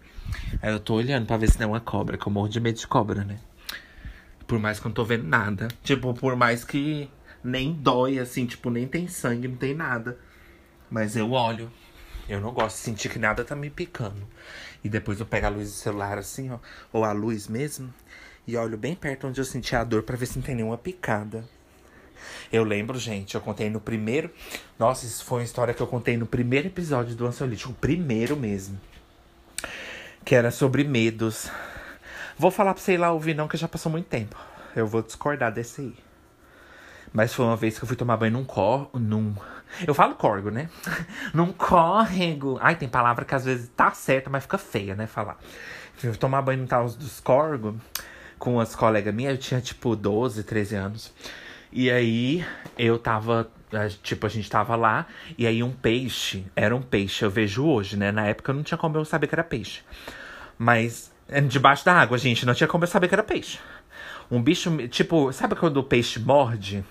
Aí 0.62 0.72
eu 0.72 0.80
tô 0.80 0.96
olhando 0.96 1.26
pra 1.26 1.38
ver 1.38 1.50
se 1.50 1.60
não 1.60 1.66
é 1.66 1.68
uma 1.68 1.80
cobra, 1.80 2.18
que 2.18 2.28
eu 2.28 2.32
morro 2.32 2.50
de 2.50 2.60
medo 2.60 2.78
de 2.78 2.88
cobra, 2.88 3.24
né? 3.24 3.40
Por 4.46 4.60
mais 4.60 4.80
que 4.80 4.86
eu 4.86 4.90
não 4.90 4.96
tô 4.96 5.04
vendo 5.04 5.26
nada. 5.26 5.68
Tipo, 5.84 6.14
por 6.14 6.36
mais 6.36 6.64
que 6.64 7.10
nem 7.44 7.74
dói, 7.74 8.20
assim, 8.20 8.46
tipo, 8.46 8.70
nem 8.70 8.88
tem 8.88 9.08
sangue, 9.08 9.48
não 9.48 9.58
tem 9.58 9.74
nada. 9.74 10.18
Mas 10.90 11.16
eu 11.16 11.32
olho. 11.32 11.72
Eu 12.30 12.42
não 12.42 12.52
gosto 12.52 12.78
de 12.78 12.82
sentir 12.82 13.10
que 13.10 13.20
nada 13.20 13.44
tá 13.44 13.56
me 13.56 13.70
picando. 13.70 14.28
E 14.84 14.90
depois 14.90 15.20
eu 15.20 15.26
pego 15.26 15.48
a 15.48 15.50
luz 15.50 15.70
do 15.70 15.76
celular, 15.76 16.18
assim, 16.18 16.50
ó. 16.50 16.60
Ou 16.92 17.04
a 17.04 17.12
luz 17.12 17.48
mesmo. 17.48 17.94
E 18.46 18.56
olho 18.56 18.78
bem 18.78 18.96
perto 18.96 19.28
onde 19.28 19.40
eu 19.40 19.46
senti 19.46 19.76
a 19.76 19.84
dor 19.84 20.04
pra 20.04 20.16
ver 20.16 20.26
se 20.26 20.38
não 20.38 20.46
tem 20.46 20.56
nenhuma 20.56 20.78
picada. 20.78 21.44
Eu 22.52 22.64
lembro, 22.64 22.98
gente, 22.98 23.36
eu 23.36 23.42
contei 23.42 23.70
no 23.70 23.80
primeiro. 23.80 24.30
Nossa, 24.80 25.06
isso 25.06 25.24
foi 25.26 25.40
uma 25.40 25.46
história 25.46 25.74
que 25.74 25.82
eu 25.82 25.88
contei 25.88 26.18
no 26.18 26.26
primeiro 26.26 26.68
episódio 26.68 27.16
do 27.16 27.26
Ansiolítico, 27.26 27.72
o 27.72 27.76
primeiro 27.76 28.36
mesmo. 28.38 28.80
Que 30.28 30.36
era 30.36 30.52
sobre 30.52 30.84
medos. 30.84 31.50
Vou 32.38 32.52
falar 32.52 32.74
pra 32.74 32.84
você 32.84 32.96
ir 32.96 32.98
lá 32.98 33.14
ouvir, 33.14 33.34
não, 33.34 33.48
que 33.48 33.56
já 33.56 33.66
passou 33.66 33.90
muito 33.90 34.08
tempo. 34.08 34.36
Eu 34.76 34.86
vou 34.86 35.02
discordar 35.02 35.54
desse 35.54 35.80
aí. 35.80 35.96
Mas 37.14 37.34
foi 37.34 37.46
uma 37.46 37.56
vez 37.56 37.78
que 37.80 37.86
eu 37.86 37.88
fui 37.88 37.96
tomar 37.96 38.18
banho 38.18 38.34
num 38.34 38.44
cor... 38.44 38.90
num. 38.94 39.34
Eu 39.88 39.94
falo 39.94 40.16
córrego, 40.16 40.50
né? 40.50 40.70
num 41.34 41.54
córrego. 41.54 42.58
Ai, 42.60 42.76
tem 42.76 42.90
palavra 42.90 43.24
que 43.24 43.34
às 43.34 43.46
vezes 43.46 43.72
tá 43.74 43.92
certa, 43.92 44.30
mas 44.30 44.44
fica 44.44 44.58
feia, 44.58 44.96
né? 44.96 45.08
Falar. 45.08 45.38
Eu 46.04 46.12
fui 46.12 46.18
tomar 46.18 46.42
banho 46.42 46.60
no 46.60 46.68
tal 46.68 46.90
dos 46.90 47.22
córregos 47.22 47.76
com 48.38 48.60
as 48.60 48.76
colegas 48.76 49.16
minhas, 49.16 49.32
eu 49.32 49.40
tinha 49.40 49.62
tipo 49.62 49.96
12, 49.96 50.44
13 50.44 50.76
anos. 50.76 51.14
E 51.72 51.90
aí 51.90 52.46
eu 52.78 53.00
tava, 53.00 53.50
tipo, 54.02 54.26
a 54.26 54.30
gente 54.30 54.50
tava 54.50 54.76
lá, 54.76 55.08
e 55.38 55.46
aí 55.46 55.62
um 55.62 55.72
peixe, 55.72 56.46
era 56.56 56.76
um 56.76 56.82
peixe, 56.82 57.24
eu 57.24 57.30
vejo 57.30 57.66
hoje, 57.66 57.98
né? 57.98 58.12
Na 58.12 58.26
época 58.26 58.54
não 58.54 58.64
tinha 58.64 58.78
como 58.78 58.98
eu 58.98 59.06
saber 59.06 59.28
que 59.28 59.36
era 59.36 59.44
peixe. 59.44 59.82
Mas 60.58 61.12
é, 61.28 61.42
debaixo 61.42 61.86
da 61.86 61.94
água, 61.94 62.18
gente, 62.18 62.46
não 62.46 62.54
tinha 62.54 62.68
como 62.68 62.84
eu 62.84 62.88
saber 62.88 63.08
que 63.08 63.16
era 63.16 63.24
peixe. 63.24 63.60
Um 64.32 64.42
bicho, 64.42 64.76
tipo, 64.88 65.32
sabe 65.32 65.56
quando 65.56 65.78
o 65.78 65.84
peixe 65.84 66.20
morde? 66.20 66.84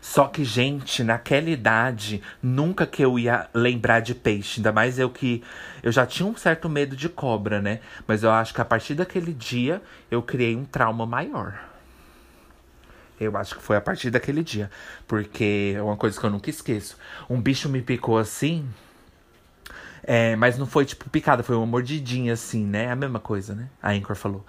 Só 0.00 0.26
que, 0.26 0.44
gente, 0.44 1.02
naquela 1.02 1.50
idade, 1.50 2.22
nunca 2.42 2.86
que 2.86 3.04
eu 3.04 3.18
ia 3.18 3.48
lembrar 3.52 4.00
de 4.00 4.14
peixe. 4.14 4.60
Ainda 4.60 4.72
mais 4.72 4.98
eu 4.98 5.10
que. 5.10 5.42
Eu 5.82 5.90
já 5.90 6.06
tinha 6.06 6.28
um 6.28 6.36
certo 6.36 6.68
medo 6.68 6.96
de 6.96 7.08
cobra, 7.08 7.60
né? 7.60 7.80
Mas 8.06 8.22
eu 8.22 8.30
acho 8.30 8.54
que 8.54 8.60
a 8.60 8.64
partir 8.64 8.94
daquele 8.94 9.32
dia 9.32 9.82
eu 10.10 10.22
criei 10.22 10.54
um 10.54 10.64
trauma 10.64 11.04
maior. 11.04 11.67
Eu 13.20 13.36
acho 13.36 13.56
que 13.56 13.62
foi 13.62 13.76
a 13.76 13.80
partir 13.80 14.10
daquele 14.10 14.42
dia. 14.42 14.70
Porque 15.06 15.74
é 15.76 15.82
uma 15.82 15.96
coisa 15.96 16.18
que 16.18 16.24
eu 16.24 16.30
nunca 16.30 16.50
esqueço. 16.50 16.96
Um 17.28 17.40
bicho 17.40 17.68
me 17.68 17.82
picou 17.82 18.18
assim. 18.18 18.68
É, 20.02 20.36
mas 20.36 20.56
não 20.56 20.66
foi 20.66 20.86
tipo 20.86 21.10
picada, 21.10 21.42
foi 21.42 21.54
uma 21.54 21.66
mordidinha 21.66 22.32
assim, 22.32 22.64
né? 22.64 22.90
A 22.90 22.96
mesma 22.96 23.20
coisa, 23.20 23.54
né? 23.54 23.68
A 23.82 23.90
Anchor 23.90 24.16
falou. 24.16 24.44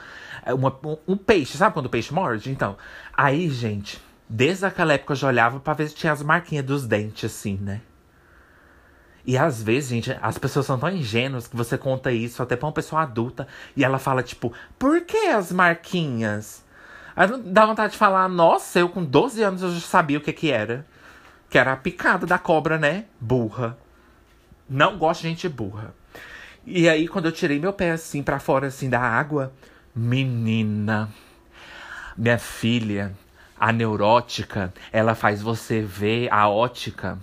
É 0.45 0.53
uma, 0.53 0.69
um, 0.85 0.97
um, 1.09 1.17
peixe, 1.17 1.57
sabe 1.57 1.73
quando 1.73 1.87
o 1.87 1.89
peixe 1.89 2.13
morde? 2.13 2.49
Então, 2.49 2.77
aí, 3.13 3.49
gente, 3.49 4.01
desde 4.29 4.65
aquela 4.65 4.93
época 4.93 5.11
eu 5.11 5.17
já 5.17 5.27
olhava 5.27 5.59
pra 5.59 5.73
ver 5.73 5.89
se 5.89 5.95
tinha 5.95 6.13
as 6.13 6.23
marquinhas 6.23 6.65
dos 6.65 6.87
dentes, 6.87 7.25
assim, 7.25 7.57
né? 7.57 7.81
E 9.25 9.37
às 9.37 9.61
vezes, 9.61 9.89
gente, 9.89 10.17
as 10.21 10.37
pessoas 10.37 10.65
são 10.65 10.79
tão 10.79 10.89
ingênuas 10.89 11.47
que 11.47 11.55
você 11.55 11.77
conta 11.77 12.11
isso 12.11 12.41
até 12.41 12.55
pra 12.55 12.65
uma 12.67 12.73
pessoa 12.73 13.01
adulta 13.01 13.47
e 13.75 13.83
ela 13.83 13.99
fala, 13.99 14.23
tipo, 14.23 14.53
por 14.77 15.01
que 15.01 15.27
as 15.27 15.51
marquinhas? 15.51 16.63
Aí 17.19 17.27
dá 17.43 17.65
vontade 17.65 17.91
de 17.91 17.99
falar, 17.99 18.29
nossa, 18.29 18.79
eu 18.79 18.87
com 18.87 19.03
12 19.03 19.43
anos 19.43 19.61
eu 19.61 19.73
já 19.73 19.81
sabia 19.81 20.17
o 20.17 20.21
que 20.21 20.31
que 20.31 20.51
era. 20.51 20.85
Que 21.49 21.57
era 21.57 21.73
a 21.73 21.75
picada 21.75 22.25
da 22.25 22.39
cobra, 22.39 22.77
né? 22.77 23.07
Burra. 23.19 23.77
Não 24.69 24.97
gosto 24.97 25.23
de 25.23 25.27
gente 25.27 25.49
burra. 25.49 25.93
E 26.65 26.87
aí, 26.87 27.09
quando 27.09 27.25
eu 27.25 27.33
tirei 27.33 27.59
meu 27.59 27.73
pé 27.73 27.91
assim 27.91 28.23
para 28.23 28.39
fora, 28.39 28.67
assim, 28.67 28.89
da 28.89 29.01
água, 29.01 29.51
menina, 29.93 31.09
minha 32.15 32.37
filha, 32.37 33.13
a 33.59 33.73
neurótica, 33.73 34.73
ela 34.89 35.13
faz 35.13 35.41
você 35.41 35.81
ver 35.81 36.31
a 36.31 36.47
ótica. 36.47 37.19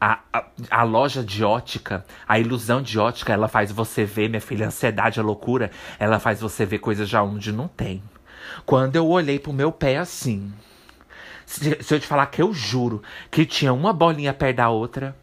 A, 0.00 0.20
a, 0.32 0.44
a, 0.70 0.82
loja 0.84 1.24
de 1.24 1.42
ótica, 1.42 2.06
a 2.28 2.38
ilusão 2.38 2.80
de 2.80 2.96
ótica, 2.96 3.32
ela 3.32 3.48
faz 3.48 3.72
você 3.72 4.04
ver, 4.04 4.28
minha 4.28 4.40
filha, 4.40 4.66
a 4.66 4.68
ansiedade, 4.68 5.18
a 5.18 5.22
loucura, 5.24 5.72
ela 5.98 6.20
faz 6.20 6.40
você 6.40 6.64
ver 6.64 6.78
coisas 6.78 7.08
já 7.08 7.24
onde 7.24 7.50
não 7.50 7.66
tem. 7.66 8.00
Quando 8.64 8.96
eu 8.96 9.06
olhei 9.06 9.38
pro 9.38 9.52
meu 9.52 9.72
pé 9.72 9.96
assim, 9.96 10.52
se, 11.44 11.82
se 11.82 11.94
eu 11.94 12.00
te 12.00 12.06
falar 12.06 12.26
que 12.26 12.42
eu 12.42 12.52
juro 12.52 13.02
que 13.30 13.46
tinha 13.46 13.72
uma 13.72 13.92
bolinha 13.92 14.32
perto 14.32 14.56
da 14.56 14.68
outra, 14.68 15.16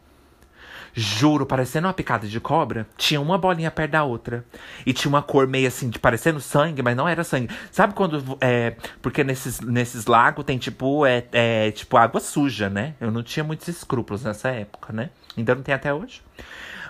Juro, 0.96 1.44
parecendo 1.44 1.88
uma 1.88 1.92
picada 1.92 2.28
de 2.28 2.38
cobra, 2.38 2.86
tinha 2.96 3.20
uma 3.20 3.36
bolinha 3.36 3.68
perto 3.68 3.90
da 3.90 4.04
outra. 4.04 4.44
E 4.86 4.92
tinha 4.92 5.08
uma 5.08 5.22
cor 5.22 5.44
meio 5.44 5.66
assim, 5.66 5.90
de 5.90 5.98
parecendo 5.98 6.40
sangue, 6.40 6.82
mas 6.82 6.96
não 6.96 7.08
era 7.08 7.24
sangue. 7.24 7.52
Sabe 7.72 7.94
quando. 7.94 8.38
É, 8.40 8.76
porque 9.02 9.24
nesses, 9.24 9.60
nesses 9.60 10.06
lagos 10.06 10.44
tem 10.44 10.56
tipo. 10.56 11.04
É, 11.04 11.24
é, 11.32 11.70
tipo 11.72 11.96
água 11.96 12.20
suja, 12.20 12.70
né? 12.70 12.94
Eu 13.00 13.10
não 13.10 13.24
tinha 13.24 13.42
muitos 13.42 13.66
escrúpulos 13.66 14.22
nessa 14.22 14.50
época, 14.50 14.92
né? 14.92 15.10
Ainda 15.36 15.56
não 15.56 15.62
tem 15.62 15.74
até 15.74 15.92
hoje. 15.92 16.22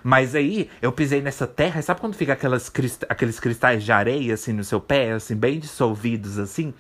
Mas 0.07 0.35
aí 0.35 0.69
eu 0.83 0.93
pisei 0.93 1.23
nessa 1.23 1.47
terra, 1.47 1.81
sabe 1.81 1.99
quando 1.99 2.15
fica 2.15 2.35
aquelas 2.35 2.69
crist 2.69 3.07
aqueles 3.09 3.41
cristais 3.41 3.83
de 3.83 3.91
areia 3.91 4.35
assim 4.35 4.53
no 4.53 4.63
seu 4.63 4.79
pé, 4.79 5.13
assim, 5.13 5.35
bem 5.35 5.59
dissolvidos 5.59 6.39
assim? 6.39 6.75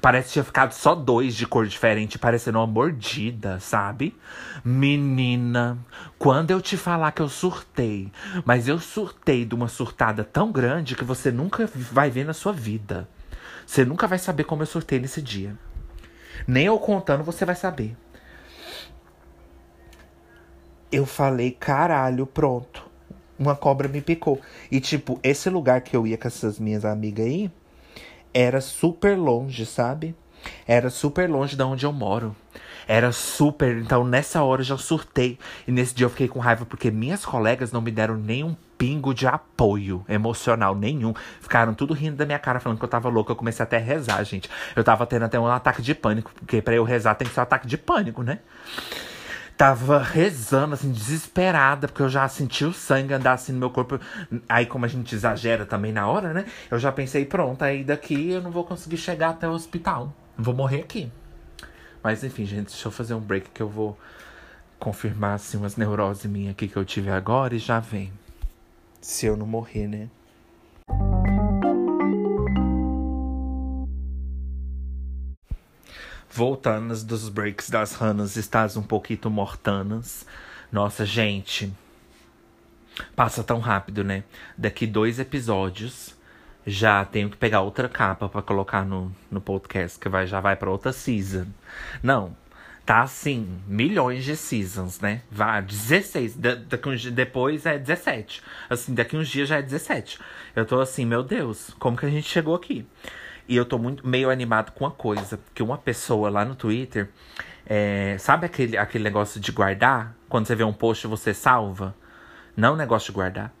Parece 0.00 0.28
que 0.28 0.32
tinha 0.34 0.44
ficado 0.44 0.70
só 0.70 0.94
dois 0.94 1.34
de 1.34 1.48
cor 1.48 1.66
diferente, 1.66 2.16
parecendo 2.16 2.58
uma 2.58 2.68
mordida, 2.68 3.58
sabe? 3.58 4.16
Menina, 4.64 5.78
quando 6.16 6.52
eu 6.52 6.60
te 6.60 6.76
falar 6.76 7.10
que 7.10 7.20
eu 7.20 7.28
surtei, 7.28 8.12
mas 8.44 8.68
eu 8.68 8.78
surtei 8.78 9.44
de 9.44 9.52
uma 9.52 9.66
surtada 9.66 10.22
tão 10.22 10.52
grande 10.52 10.94
que 10.94 11.02
você 11.02 11.32
nunca 11.32 11.68
vai 11.74 12.08
ver 12.08 12.24
na 12.24 12.32
sua 12.32 12.52
vida. 12.52 13.08
Você 13.66 13.84
nunca 13.84 14.06
vai 14.06 14.18
saber 14.18 14.44
como 14.44 14.62
eu 14.62 14.66
surtei 14.66 15.00
nesse 15.00 15.20
dia. 15.20 15.56
Nem 16.46 16.66
eu 16.66 16.78
contando 16.78 17.24
você 17.24 17.44
vai 17.44 17.56
saber 17.56 17.96
eu 20.90 21.06
falei, 21.06 21.50
caralho, 21.52 22.26
pronto. 22.26 22.88
Uma 23.38 23.56
cobra 23.56 23.88
me 23.88 24.00
picou. 24.00 24.40
E, 24.70 24.80
tipo, 24.80 25.18
esse 25.22 25.48
lugar 25.48 25.80
que 25.80 25.96
eu 25.96 26.06
ia 26.06 26.18
com 26.18 26.28
essas 26.28 26.58
minhas 26.58 26.84
amigas 26.84 27.24
aí 27.26 27.50
era 28.34 28.60
super 28.60 29.16
longe, 29.16 29.64
sabe? 29.64 30.14
Era 30.66 30.90
super 30.90 31.28
longe 31.28 31.56
de 31.56 31.62
onde 31.62 31.86
eu 31.86 31.92
moro. 31.92 32.34
Era 32.86 33.12
super. 33.12 33.76
Então, 33.78 34.04
nessa 34.04 34.42
hora 34.42 34.60
eu 34.60 34.64
já 34.66 34.76
surtei. 34.76 35.38
E 35.66 35.72
nesse 35.72 35.94
dia 35.94 36.06
eu 36.06 36.10
fiquei 36.10 36.28
com 36.28 36.38
raiva 36.38 36.66
porque 36.66 36.90
minhas 36.90 37.24
colegas 37.24 37.72
não 37.72 37.80
me 37.80 37.90
deram 37.90 38.16
nenhum 38.16 38.56
pingo 38.76 39.14
de 39.14 39.26
apoio 39.26 40.04
emocional 40.08 40.74
nenhum. 40.74 41.14
Ficaram 41.40 41.72
tudo 41.72 41.94
rindo 41.94 42.16
da 42.16 42.26
minha 42.26 42.38
cara, 42.38 42.60
falando 42.60 42.78
que 42.78 42.84
eu 42.84 42.88
tava 42.88 43.08
louca. 43.08 43.32
Eu 43.32 43.36
comecei 43.36 43.62
até 43.62 43.76
a 43.76 43.80
rezar, 43.80 44.22
gente. 44.24 44.50
Eu 44.74 44.82
tava 44.82 45.06
tendo 45.06 45.24
até 45.24 45.38
um 45.38 45.46
ataque 45.46 45.82
de 45.82 45.94
pânico, 45.94 46.32
porque 46.34 46.60
para 46.60 46.74
eu 46.74 46.84
rezar 46.84 47.14
tem 47.14 47.28
que 47.28 47.34
ser 47.34 47.40
um 47.40 47.42
ataque 47.44 47.66
de 47.66 47.78
pânico, 47.78 48.22
né? 48.22 48.40
Tava 49.60 49.98
rezando, 49.98 50.72
assim, 50.72 50.90
desesperada, 50.90 51.86
porque 51.86 52.00
eu 52.00 52.08
já 52.08 52.26
senti 52.26 52.64
o 52.64 52.72
sangue 52.72 53.12
andar 53.12 53.34
assim 53.34 53.52
no 53.52 53.58
meu 53.58 53.68
corpo. 53.68 54.00
Aí, 54.48 54.64
como 54.64 54.86
a 54.86 54.88
gente 54.88 55.14
exagera 55.14 55.66
também 55.66 55.92
na 55.92 56.08
hora, 56.08 56.32
né? 56.32 56.46
Eu 56.70 56.78
já 56.78 56.90
pensei, 56.90 57.26
pronto, 57.26 57.62
aí 57.62 57.84
daqui 57.84 58.30
eu 58.30 58.40
não 58.40 58.50
vou 58.50 58.64
conseguir 58.64 58.96
chegar 58.96 59.28
até 59.28 59.46
o 59.46 59.52
hospital. 59.52 60.14
Vou 60.34 60.54
morrer 60.54 60.80
aqui. 60.80 61.12
Mas 62.02 62.24
enfim, 62.24 62.46
gente, 62.46 62.68
deixa 62.68 62.88
eu 62.88 62.90
fazer 62.90 63.12
um 63.12 63.20
break 63.20 63.50
que 63.50 63.60
eu 63.60 63.68
vou 63.68 63.98
confirmar, 64.78 65.34
assim, 65.34 65.58
umas 65.58 65.76
neuroses 65.76 66.24
minhas 66.24 66.52
aqui 66.52 66.66
que 66.66 66.78
eu 66.78 66.84
tive 66.86 67.10
agora 67.10 67.54
e 67.54 67.58
já 67.58 67.80
vem. 67.80 68.10
Se 68.98 69.26
eu 69.26 69.36
não 69.36 69.46
morrer, 69.46 69.86
né? 69.86 70.08
Voltanas 76.32 77.02
dos 77.02 77.28
breaks 77.28 77.68
das 77.68 77.94
ranas, 77.94 78.36
estás 78.36 78.76
um 78.76 78.82
pouquinho 78.82 79.28
mortanas. 79.28 80.24
Nossa, 80.70 81.04
gente. 81.04 81.72
Passa 83.16 83.42
tão 83.42 83.58
rápido, 83.58 84.04
né? 84.04 84.22
Daqui 84.56 84.86
dois 84.86 85.18
episódios 85.18 86.16
já 86.64 87.04
tenho 87.04 87.30
que 87.30 87.36
pegar 87.36 87.62
outra 87.62 87.88
capa 87.88 88.28
para 88.28 88.42
colocar 88.42 88.84
no, 88.84 89.10
no 89.30 89.40
podcast, 89.40 89.98
que 89.98 90.08
vai, 90.08 90.26
já 90.26 90.40
vai 90.40 90.54
para 90.54 90.70
outra 90.70 90.92
season. 90.92 91.46
Não, 92.00 92.36
tá 92.86 93.00
assim, 93.00 93.60
milhões 93.66 94.24
de 94.24 94.36
seasons, 94.36 95.00
né? 95.00 95.22
Vai, 95.30 95.62
16. 95.62 96.36
Daqui 96.36 96.88
uns, 96.88 97.04
depois 97.06 97.66
é 97.66 97.76
17. 97.76 98.42
Assim, 98.68 98.94
daqui 98.94 99.16
uns 99.16 99.28
dias 99.28 99.48
já 99.48 99.58
é 99.58 99.62
17. 99.62 100.18
Eu 100.54 100.64
tô 100.64 100.80
assim, 100.80 101.04
meu 101.04 101.24
Deus, 101.24 101.74
como 101.78 101.96
que 101.96 102.06
a 102.06 102.10
gente 102.10 102.28
chegou 102.28 102.54
aqui? 102.54 102.86
E 103.50 103.56
eu 103.56 103.64
tô 103.64 103.78
muito 103.78 104.06
meio 104.06 104.30
animado 104.30 104.70
com 104.70 104.84
uma 104.84 104.92
coisa. 104.92 105.36
Que 105.52 105.60
uma 105.60 105.76
pessoa 105.76 106.30
lá 106.30 106.44
no 106.44 106.54
Twitter. 106.54 107.10
É, 107.66 108.16
sabe 108.16 108.46
aquele, 108.46 108.78
aquele 108.78 109.02
negócio 109.02 109.40
de 109.40 109.50
guardar? 109.50 110.14
Quando 110.28 110.46
você 110.46 110.54
vê 110.54 110.62
um 110.62 110.72
post, 110.72 111.08
você 111.08 111.34
salva? 111.34 111.92
Não 112.56 112.76
negócio 112.76 113.06
de 113.06 113.12
guardar. 113.12 113.52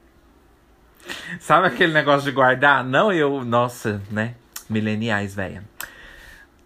Sabe 1.40 1.66
aquele 1.66 1.92
negócio 1.92 2.22
de 2.22 2.30
guardar? 2.30 2.84
Não 2.84 3.12
eu, 3.12 3.44
nossa, 3.44 4.00
né? 4.08 4.36
Mileniais, 4.68 5.34
velha. 5.34 5.64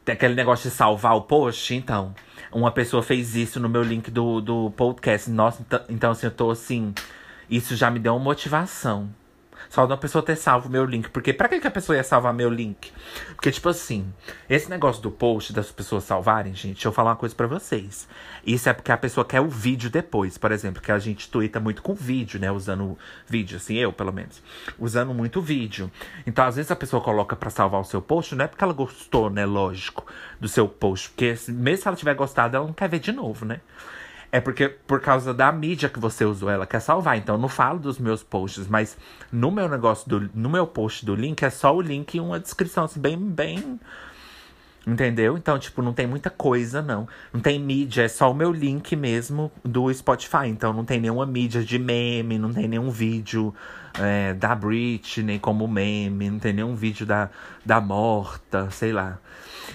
Tem 0.04 0.12
aquele 0.12 0.34
negócio 0.34 0.68
de 0.68 0.76
salvar 0.76 1.16
o 1.16 1.22
post, 1.22 1.74
então. 1.74 2.14
Uma 2.52 2.72
pessoa 2.72 3.02
fez 3.02 3.34
isso 3.34 3.58
no 3.58 3.70
meu 3.70 3.82
link 3.82 4.10
do, 4.10 4.42
do 4.42 4.70
podcast. 4.72 5.30
Nossa, 5.30 5.62
então, 5.62 5.80
então 5.88 6.10
assim, 6.10 6.26
eu 6.26 6.30
tô 6.30 6.50
assim. 6.50 6.92
Isso 7.48 7.74
já 7.74 7.90
me 7.90 7.98
deu 7.98 8.14
uma 8.14 8.22
motivação. 8.22 9.08
Só 9.74 9.86
da 9.86 9.96
pessoa 9.96 10.22
ter 10.22 10.36
salvo 10.36 10.68
meu 10.68 10.84
link. 10.84 11.10
Porque 11.10 11.32
pra 11.32 11.48
que, 11.48 11.58
que 11.58 11.66
a 11.66 11.70
pessoa 11.70 11.96
ia 11.96 12.04
salvar 12.04 12.32
meu 12.32 12.48
link? 12.48 12.92
Porque, 13.34 13.50
tipo 13.50 13.68
assim, 13.68 14.06
esse 14.48 14.70
negócio 14.70 15.02
do 15.02 15.10
post 15.10 15.52
das 15.52 15.72
pessoas 15.72 16.04
salvarem, 16.04 16.54
gente, 16.54 16.74
deixa 16.74 16.86
eu 16.86 16.92
falar 16.92 17.10
uma 17.10 17.16
coisa 17.16 17.34
para 17.34 17.48
vocês. 17.48 18.06
Isso 18.46 18.68
é 18.68 18.72
porque 18.72 18.92
a 18.92 18.96
pessoa 18.96 19.24
quer 19.24 19.40
o 19.40 19.48
vídeo 19.48 19.90
depois, 19.90 20.38
por 20.38 20.52
exemplo, 20.52 20.80
que 20.80 20.92
a 20.92 20.98
gente 21.00 21.28
twitta 21.28 21.58
muito 21.58 21.82
com 21.82 21.92
vídeo, 21.92 22.38
né? 22.38 22.52
Usando 22.52 22.96
vídeo, 23.26 23.56
assim, 23.56 23.74
eu 23.74 23.92
pelo 23.92 24.12
menos. 24.12 24.40
Usando 24.78 25.12
muito 25.12 25.42
vídeo. 25.42 25.90
Então, 26.24 26.44
às 26.44 26.54
vezes 26.54 26.70
a 26.70 26.76
pessoa 26.76 27.02
coloca 27.02 27.34
para 27.34 27.50
salvar 27.50 27.80
o 27.80 27.84
seu 27.84 28.00
post, 28.00 28.36
não 28.36 28.44
é 28.44 28.46
porque 28.46 28.62
ela 28.62 28.72
gostou, 28.72 29.28
né? 29.28 29.44
Lógico, 29.44 30.06
do 30.38 30.46
seu 30.46 30.68
post. 30.68 31.08
Porque 31.08 31.34
mesmo 31.48 31.82
se 31.82 31.88
ela 31.88 31.96
tiver 31.96 32.14
gostado, 32.14 32.56
ela 32.56 32.64
não 32.64 32.72
quer 32.72 32.88
ver 32.88 33.00
de 33.00 33.10
novo, 33.10 33.44
né? 33.44 33.60
É 34.34 34.40
porque 34.40 34.68
por 34.68 35.00
causa 35.00 35.32
da 35.32 35.52
mídia 35.52 35.88
que 35.88 36.00
você 36.00 36.24
usou, 36.24 36.50
ela 36.50 36.66
quer 36.66 36.80
salvar. 36.80 37.16
Então 37.16 37.38
não 37.38 37.48
falo 37.48 37.78
dos 37.78 38.00
meus 38.00 38.20
posts, 38.24 38.66
mas 38.66 38.96
no 39.30 39.48
meu 39.48 39.68
negócio 39.68 40.08
do 40.08 40.28
no 40.34 40.50
meu 40.50 40.66
post 40.66 41.06
do 41.06 41.14
link 41.14 41.40
é 41.44 41.50
só 41.50 41.72
o 41.72 41.80
link 41.80 42.16
e 42.16 42.20
uma 42.20 42.40
descrição 42.40 42.82
assim, 42.82 42.98
bem 42.98 43.16
bem 43.16 43.78
Entendeu? 44.84 45.38
Então, 45.38 45.56
tipo, 45.56 45.80
não 45.80 45.92
tem 45.94 46.06
muita 46.06 46.28
coisa, 46.30 46.82
não. 46.82 47.08
Não 47.32 47.40
tem 47.40 47.58
mídia, 47.60 48.02
é 48.02 48.08
só 48.08 48.30
o 48.30 48.34
meu 48.34 48.52
link 48.52 48.94
mesmo 48.96 49.50
do 49.64 49.92
Spotify. 49.94 50.48
Então, 50.48 50.72
não 50.72 50.84
tem 50.84 51.00
nenhuma 51.00 51.24
mídia 51.24 51.62
de 51.64 51.78
meme, 51.78 52.36
não 52.36 52.52
tem 52.52 52.68
nenhum 52.68 52.90
vídeo 52.90 53.54
é, 53.98 54.34
da 54.34 54.54
Britney 54.54 55.38
como 55.38 55.66
meme, 55.66 56.28
não 56.28 56.38
tem 56.38 56.52
nenhum 56.52 56.74
vídeo 56.74 57.06
da, 57.06 57.30
da 57.64 57.80
morta, 57.80 58.68
sei 58.70 58.92
lá. 58.92 59.18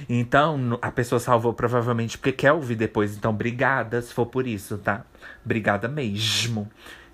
Então, 0.08 0.78
a 0.82 0.92
pessoa 0.92 1.20
salvou 1.20 1.54
provavelmente 1.54 2.18
porque 2.18 2.32
quer 2.32 2.52
ouvir 2.52 2.76
depois. 2.76 3.16
Então, 3.16 3.32
obrigada 3.32 4.02
se 4.02 4.14
for 4.14 4.26
por 4.26 4.48
isso, 4.48 4.78
tá? 4.78 5.06
Obrigada 5.44 5.88
mesmo. 5.88 6.70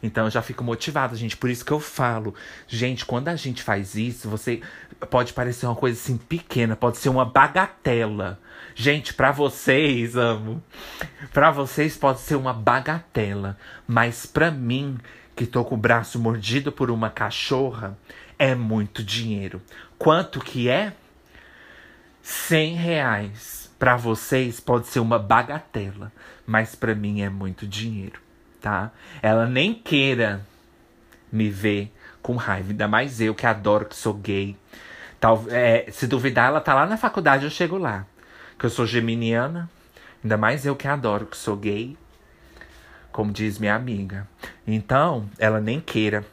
Então 0.05 0.25
eu 0.25 0.29
já 0.31 0.41
fico 0.41 0.63
motivada, 0.63 1.15
gente. 1.15 1.35
Por 1.35 1.49
isso 1.49 1.65
que 1.65 1.71
eu 1.71 1.79
falo, 1.79 2.35
gente, 2.67 3.05
quando 3.05 3.27
a 3.27 3.35
gente 3.35 3.63
faz 3.63 3.95
isso, 3.95 4.29
você 4.29 4.61
pode 5.09 5.33
parecer 5.33 5.65
uma 5.65 5.75
coisa 5.75 5.99
assim 5.99 6.17
pequena, 6.17 6.75
pode 6.75 6.97
ser 6.97 7.09
uma 7.09 7.25
bagatela. 7.25 8.39
Gente, 8.75 9.13
para 9.13 9.31
vocês, 9.31 10.15
amo. 10.15 10.61
Para 11.33 11.49
vocês 11.49 11.97
pode 11.97 12.19
ser 12.19 12.35
uma 12.35 12.53
bagatela, 12.53 13.57
mas 13.87 14.25
para 14.25 14.51
mim, 14.51 14.97
que 15.35 15.45
tô 15.45 15.65
com 15.65 15.75
o 15.75 15.77
braço 15.77 16.19
mordido 16.19 16.71
por 16.71 16.91
uma 16.91 17.09
cachorra, 17.09 17.97
é 18.37 18.53
muito 18.53 19.03
dinheiro. 19.03 19.61
Quanto 19.97 20.39
que 20.39 20.69
é? 20.69 20.93
100 22.25 22.75
reais. 22.75 23.71
Para 23.77 23.95
vocês 23.95 24.59
pode 24.59 24.87
ser 24.87 24.99
uma 24.99 25.19
bagatela, 25.19 26.11
mas 26.45 26.75
para 26.75 26.95
mim 26.95 27.21
é 27.21 27.29
muito 27.29 27.67
dinheiro 27.67 28.25
tá? 28.65 28.91
Ela 29.21 29.45
nem 29.45 29.75
queira 29.75 30.43
me 31.31 31.51
ver 31.51 31.93
com 32.19 32.35
raiva. 32.35 32.71
Ainda 32.71 32.87
mais 32.87 33.21
eu 33.21 33.35
que 33.35 33.45
adoro 33.45 33.85
que 33.85 33.95
sou 33.95 34.15
gay. 34.15 34.57
Tal, 35.19 35.45
é, 35.49 35.85
se 35.91 36.07
duvidar, 36.07 36.47
ela 36.47 36.59
tá 36.59 36.73
lá 36.73 36.87
na 36.87 36.97
faculdade, 36.97 37.43
eu 37.43 37.51
chego 37.51 37.77
lá. 37.77 38.07
Que 38.57 38.65
eu 38.65 38.71
sou 38.71 38.87
geminiana. 38.87 39.69
Ainda 40.23 40.35
mais 40.35 40.65
eu 40.65 40.75
que 40.75 40.87
adoro 40.87 41.27
que 41.27 41.37
sou 41.37 41.55
gay. 41.55 41.95
Como 43.11 43.31
diz 43.31 43.59
minha 43.59 43.75
amiga. 43.75 44.27
Então, 44.65 45.29
ela 45.37 45.61
nem 45.61 45.79
queira 45.79 46.25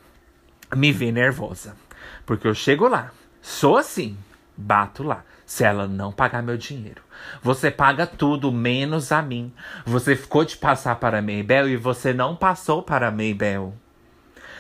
me 0.75 0.90
ver 0.90 1.12
nervosa. 1.12 1.77
Porque 2.25 2.49
eu 2.49 2.55
chego 2.55 2.88
lá, 2.88 3.11
sou 3.43 3.77
assim, 3.77 4.17
bato 4.57 5.03
lá 5.03 5.23
se 5.53 5.65
ela 5.65 5.87
não 5.87 6.11
pagar 6.11 6.43
meu 6.43 6.57
dinheiro. 6.57 7.03
Você 7.43 7.71
paga 7.71 8.07
tudo 8.07 8.51
menos 8.51 9.12
a 9.12 9.21
mim. 9.21 9.53
Você 9.85 10.17
ficou 10.17 10.47
de 10.47 10.57
passar 10.57 10.97
para 10.97 11.19
a 11.19 11.23
Maybell 11.23 11.69
e 11.69 11.77
você 11.77 12.15
não 12.15 12.35
passou 12.35 12.83
para 12.83 13.09
a 13.09 13.11
Maybell. 13.11 13.75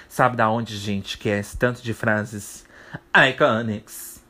Sabe 0.06 0.36
da 0.36 0.50
onde, 0.50 0.76
gente, 0.76 1.16
que 1.16 1.30
é 1.30 1.38
esse 1.38 1.56
tanto 1.56 1.82
de 1.82 1.94
frases 1.94 2.66
iconics? 3.16 4.22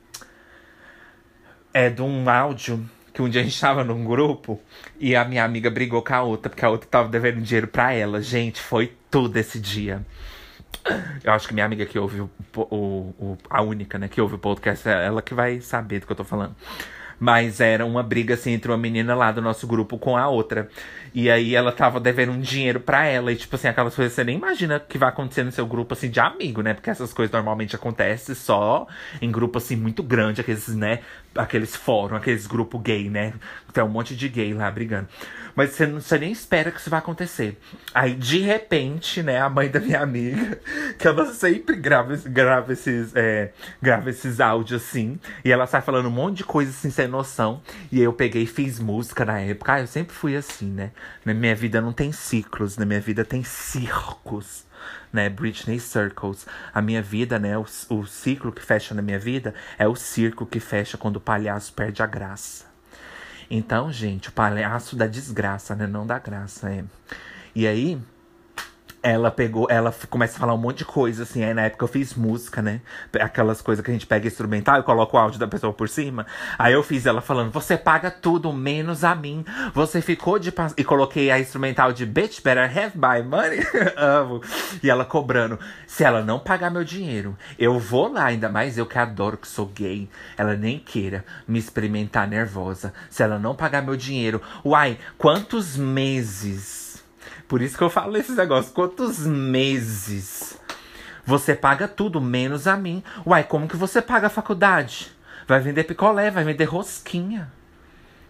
É 1.74 1.90
de 1.90 2.00
um 2.00 2.30
áudio 2.30 2.88
que 3.12 3.20
um 3.20 3.28
dia 3.28 3.40
a 3.40 3.44
gente 3.44 3.54
estava 3.54 3.82
num 3.82 4.04
grupo 4.04 4.62
e 5.00 5.16
a 5.16 5.24
minha 5.24 5.42
amiga 5.42 5.68
brigou 5.68 6.00
com 6.00 6.14
a 6.14 6.22
outra, 6.22 6.48
porque 6.48 6.64
a 6.64 6.70
outra 6.70 6.88
tava 6.88 7.08
devendo 7.08 7.42
dinheiro 7.42 7.66
para 7.66 7.92
ela. 7.92 8.22
Gente, 8.22 8.62
foi 8.62 8.96
tudo 9.10 9.36
esse 9.36 9.58
dia. 9.58 10.06
Eu 11.22 11.32
acho 11.32 11.46
que 11.46 11.54
minha 11.54 11.66
amiga 11.66 11.86
que 11.86 11.98
ouve 11.98 12.20
o, 12.20 12.30
o, 12.56 13.14
o, 13.18 13.38
a 13.48 13.62
única, 13.62 13.98
né, 13.98 14.08
que 14.08 14.20
ouve 14.20 14.34
o 14.34 14.38
podcast, 14.38 14.88
é 14.88 15.06
ela 15.06 15.22
que 15.22 15.34
vai 15.34 15.60
saber 15.60 16.00
do 16.00 16.06
que 16.06 16.12
eu 16.12 16.16
tô 16.16 16.24
falando. 16.24 16.54
Mas 17.20 17.60
era 17.60 17.86
uma 17.86 18.02
briga 18.02 18.34
assim 18.34 18.50
entre 18.50 18.68
uma 18.68 18.76
menina 18.76 19.14
lá 19.14 19.30
do 19.30 19.40
nosso 19.40 19.64
grupo 19.64 19.96
com 19.96 20.16
a 20.16 20.28
outra. 20.28 20.68
E 21.14 21.30
aí 21.30 21.54
ela 21.54 21.70
tava 21.70 22.00
devendo 22.00 22.32
um 22.32 22.40
dinheiro 22.40 22.80
para 22.80 23.04
ela. 23.06 23.30
E, 23.30 23.36
tipo 23.36 23.54
assim, 23.54 23.68
aquelas 23.68 23.94
coisas 23.94 24.12
você 24.12 24.24
nem 24.24 24.36
imagina 24.36 24.80
que 24.80 24.98
vai 24.98 25.08
acontecer 25.08 25.44
no 25.44 25.52
seu 25.52 25.64
grupo, 25.64 25.94
assim, 25.94 26.10
de 26.10 26.18
amigo, 26.18 26.62
né? 26.62 26.74
Porque 26.74 26.90
essas 26.90 27.12
coisas 27.12 27.32
normalmente 27.32 27.76
acontecem 27.76 28.34
só 28.34 28.88
em 29.20 29.30
grupo, 29.30 29.58
assim, 29.58 29.76
muito 29.76 30.02
grande, 30.02 30.40
aqueles, 30.40 30.66
né? 30.68 30.98
Aqueles 31.32 31.76
fóruns, 31.76 32.18
aqueles 32.18 32.48
grupos 32.48 32.82
gay, 32.82 33.08
né? 33.08 33.34
Tem 33.72 33.84
um 33.84 33.88
monte 33.88 34.16
de 34.16 34.28
gay 34.28 34.52
lá 34.52 34.68
brigando. 34.68 35.06
Mas 35.54 35.70
você, 35.70 35.86
não, 35.86 36.00
você 36.00 36.18
nem 36.18 36.32
espera 36.32 36.70
que 36.70 36.80
isso 36.80 36.90
vai 36.90 36.98
acontecer. 36.98 37.58
Aí, 37.94 38.14
de 38.14 38.38
repente, 38.38 39.22
né, 39.22 39.40
a 39.40 39.48
mãe 39.48 39.70
da 39.70 39.80
minha 39.80 40.00
amiga, 40.00 40.58
que 40.98 41.06
ela 41.06 41.26
sempre 41.32 41.76
grava, 41.76 42.16
grava, 42.26 42.72
esses, 42.72 43.14
é, 43.14 43.52
grava 43.80 44.10
esses 44.10 44.40
áudios 44.40 44.82
assim, 44.82 45.18
e 45.44 45.52
ela 45.52 45.66
sai 45.66 45.82
falando 45.82 46.06
um 46.06 46.10
monte 46.10 46.38
de 46.38 46.44
coisa 46.44 46.70
assim, 46.70 46.90
sem 46.90 47.08
noção. 47.08 47.62
E 47.90 48.00
eu 48.00 48.12
peguei 48.12 48.42
e 48.42 48.46
fiz 48.46 48.78
música 48.78 49.24
na 49.24 49.40
época. 49.40 49.74
Ah, 49.74 49.80
eu 49.80 49.86
sempre 49.86 50.14
fui 50.14 50.36
assim, 50.36 50.70
né? 50.70 50.90
Na 51.24 51.34
minha 51.34 51.54
vida 51.54 51.80
não 51.80 51.92
tem 51.92 52.12
ciclos, 52.12 52.76
na 52.76 52.84
minha 52.84 53.00
vida 53.00 53.24
tem 53.24 53.44
circos 53.44 54.64
né? 55.12 55.28
Britney 55.28 55.78
Circles. 55.78 56.46
A 56.72 56.80
minha 56.80 57.02
vida, 57.02 57.38
né? 57.38 57.56
O, 57.58 57.66
o 57.90 58.06
ciclo 58.06 58.50
que 58.50 58.62
fecha 58.62 58.94
na 58.94 59.02
minha 59.02 59.18
vida 59.18 59.54
é 59.78 59.86
o 59.86 59.94
circo 59.94 60.46
que 60.46 60.58
fecha 60.58 60.96
quando 60.96 61.16
o 61.16 61.20
palhaço 61.20 61.72
perde 61.72 62.02
a 62.02 62.06
graça. 62.06 62.71
Então, 63.54 63.92
gente, 63.92 64.30
o 64.30 64.32
palhaço 64.32 64.96
da 64.96 65.06
desgraça, 65.06 65.76
né? 65.76 65.86
Não 65.86 66.06
da 66.06 66.18
graça, 66.18 66.70
é. 66.70 66.84
E 67.54 67.66
aí, 67.66 68.00
ela 69.02 69.30
pegou, 69.30 69.66
ela 69.68 69.92
começa 70.08 70.36
a 70.36 70.38
falar 70.40 70.54
um 70.54 70.58
monte 70.58 70.78
de 70.78 70.84
coisa, 70.84 71.24
assim. 71.24 71.42
Aí 71.42 71.52
na 71.52 71.62
época 71.62 71.84
eu 71.84 71.88
fiz 71.88 72.14
música, 72.14 72.62
né? 72.62 72.80
Aquelas 73.20 73.60
coisas 73.60 73.84
que 73.84 73.90
a 73.90 73.94
gente 73.94 74.06
pega 74.06 74.26
instrumental 74.26 74.78
e 74.78 74.82
coloca 74.84 75.16
o 75.16 75.18
áudio 75.18 75.40
da 75.40 75.48
pessoa 75.48 75.72
por 75.72 75.88
cima. 75.88 76.24
Aí 76.56 76.72
eu 76.72 76.82
fiz 76.82 77.04
ela 77.04 77.20
falando: 77.20 77.50
Você 77.50 77.76
paga 77.76 78.10
tudo 78.10 78.52
menos 78.52 79.02
a 79.02 79.14
mim. 79.14 79.44
Você 79.74 80.00
ficou 80.00 80.38
de. 80.38 80.52
E 80.76 80.84
coloquei 80.84 81.30
a 81.30 81.40
instrumental 81.40 81.92
de 81.92 82.06
Bitch 82.06 82.40
Better 82.42 82.64
Have 82.64 82.92
My 82.96 83.22
Money. 83.28 83.66
Amo. 83.96 84.40
E 84.82 84.88
ela 84.88 85.04
cobrando: 85.04 85.58
Se 85.86 86.04
ela 86.04 86.22
não 86.22 86.38
pagar 86.38 86.70
meu 86.70 86.84
dinheiro, 86.84 87.36
eu 87.58 87.78
vou 87.80 88.12
lá. 88.12 88.26
Ainda 88.26 88.48
mais 88.48 88.78
eu 88.78 88.86
que 88.86 88.98
adoro 88.98 89.36
que 89.36 89.48
sou 89.48 89.66
gay. 89.66 90.08
Ela 90.36 90.54
nem 90.54 90.78
queira 90.78 91.24
me 91.46 91.58
experimentar 91.58 92.28
nervosa. 92.28 92.94
Se 93.10 93.22
ela 93.22 93.38
não 93.38 93.54
pagar 93.54 93.82
meu 93.82 93.96
dinheiro. 93.96 94.40
Uai, 94.64 94.96
quantos 95.18 95.76
meses 95.76 96.81
por 97.48 97.60
isso 97.62 97.76
que 97.76 97.84
eu 97.84 97.90
falo 97.90 98.16
esses 98.16 98.36
negócios. 98.36 98.72
Quantos 98.72 99.26
meses 99.26 100.58
você 101.24 101.54
paga 101.54 101.86
tudo, 101.86 102.20
menos 102.20 102.66
a 102.66 102.76
mim? 102.76 103.02
Uai, 103.26 103.44
como 103.44 103.68
que 103.68 103.76
você 103.76 104.02
paga 104.02 104.26
a 104.26 104.30
faculdade? 104.30 105.12
Vai 105.46 105.60
vender 105.60 105.84
picolé, 105.84 106.30
vai 106.30 106.44
vender 106.44 106.64
rosquinha. 106.64 107.50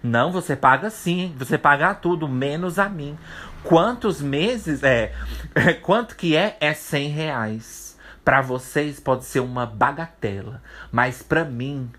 Não, 0.02 0.32
você 0.32 0.56
paga 0.56 0.90
sim. 0.90 1.34
Você 1.38 1.56
paga 1.56 1.94
tudo, 1.94 2.28
menos 2.28 2.78
a 2.78 2.88
mim. 2.88 3.16
Quantos 3.62 4.20
meses 4.20 4.82
é? 4.82 5.12
Quanto 5.82 6.16
que 6.16 6.36
é? 6.36 6.56
É 6.60 6.74
100 6.74 7.08
reais. 7.08 7.98
Para 8.24 8.40
vocês 8.40 8.98
pode 8.98 9.24
ser 9.24 9.40
uma 9.40 9.64
bagatela. 9.64 10.62
Mas 10.90 11.22
para 11.22 11.44
mim, 11.44 11.90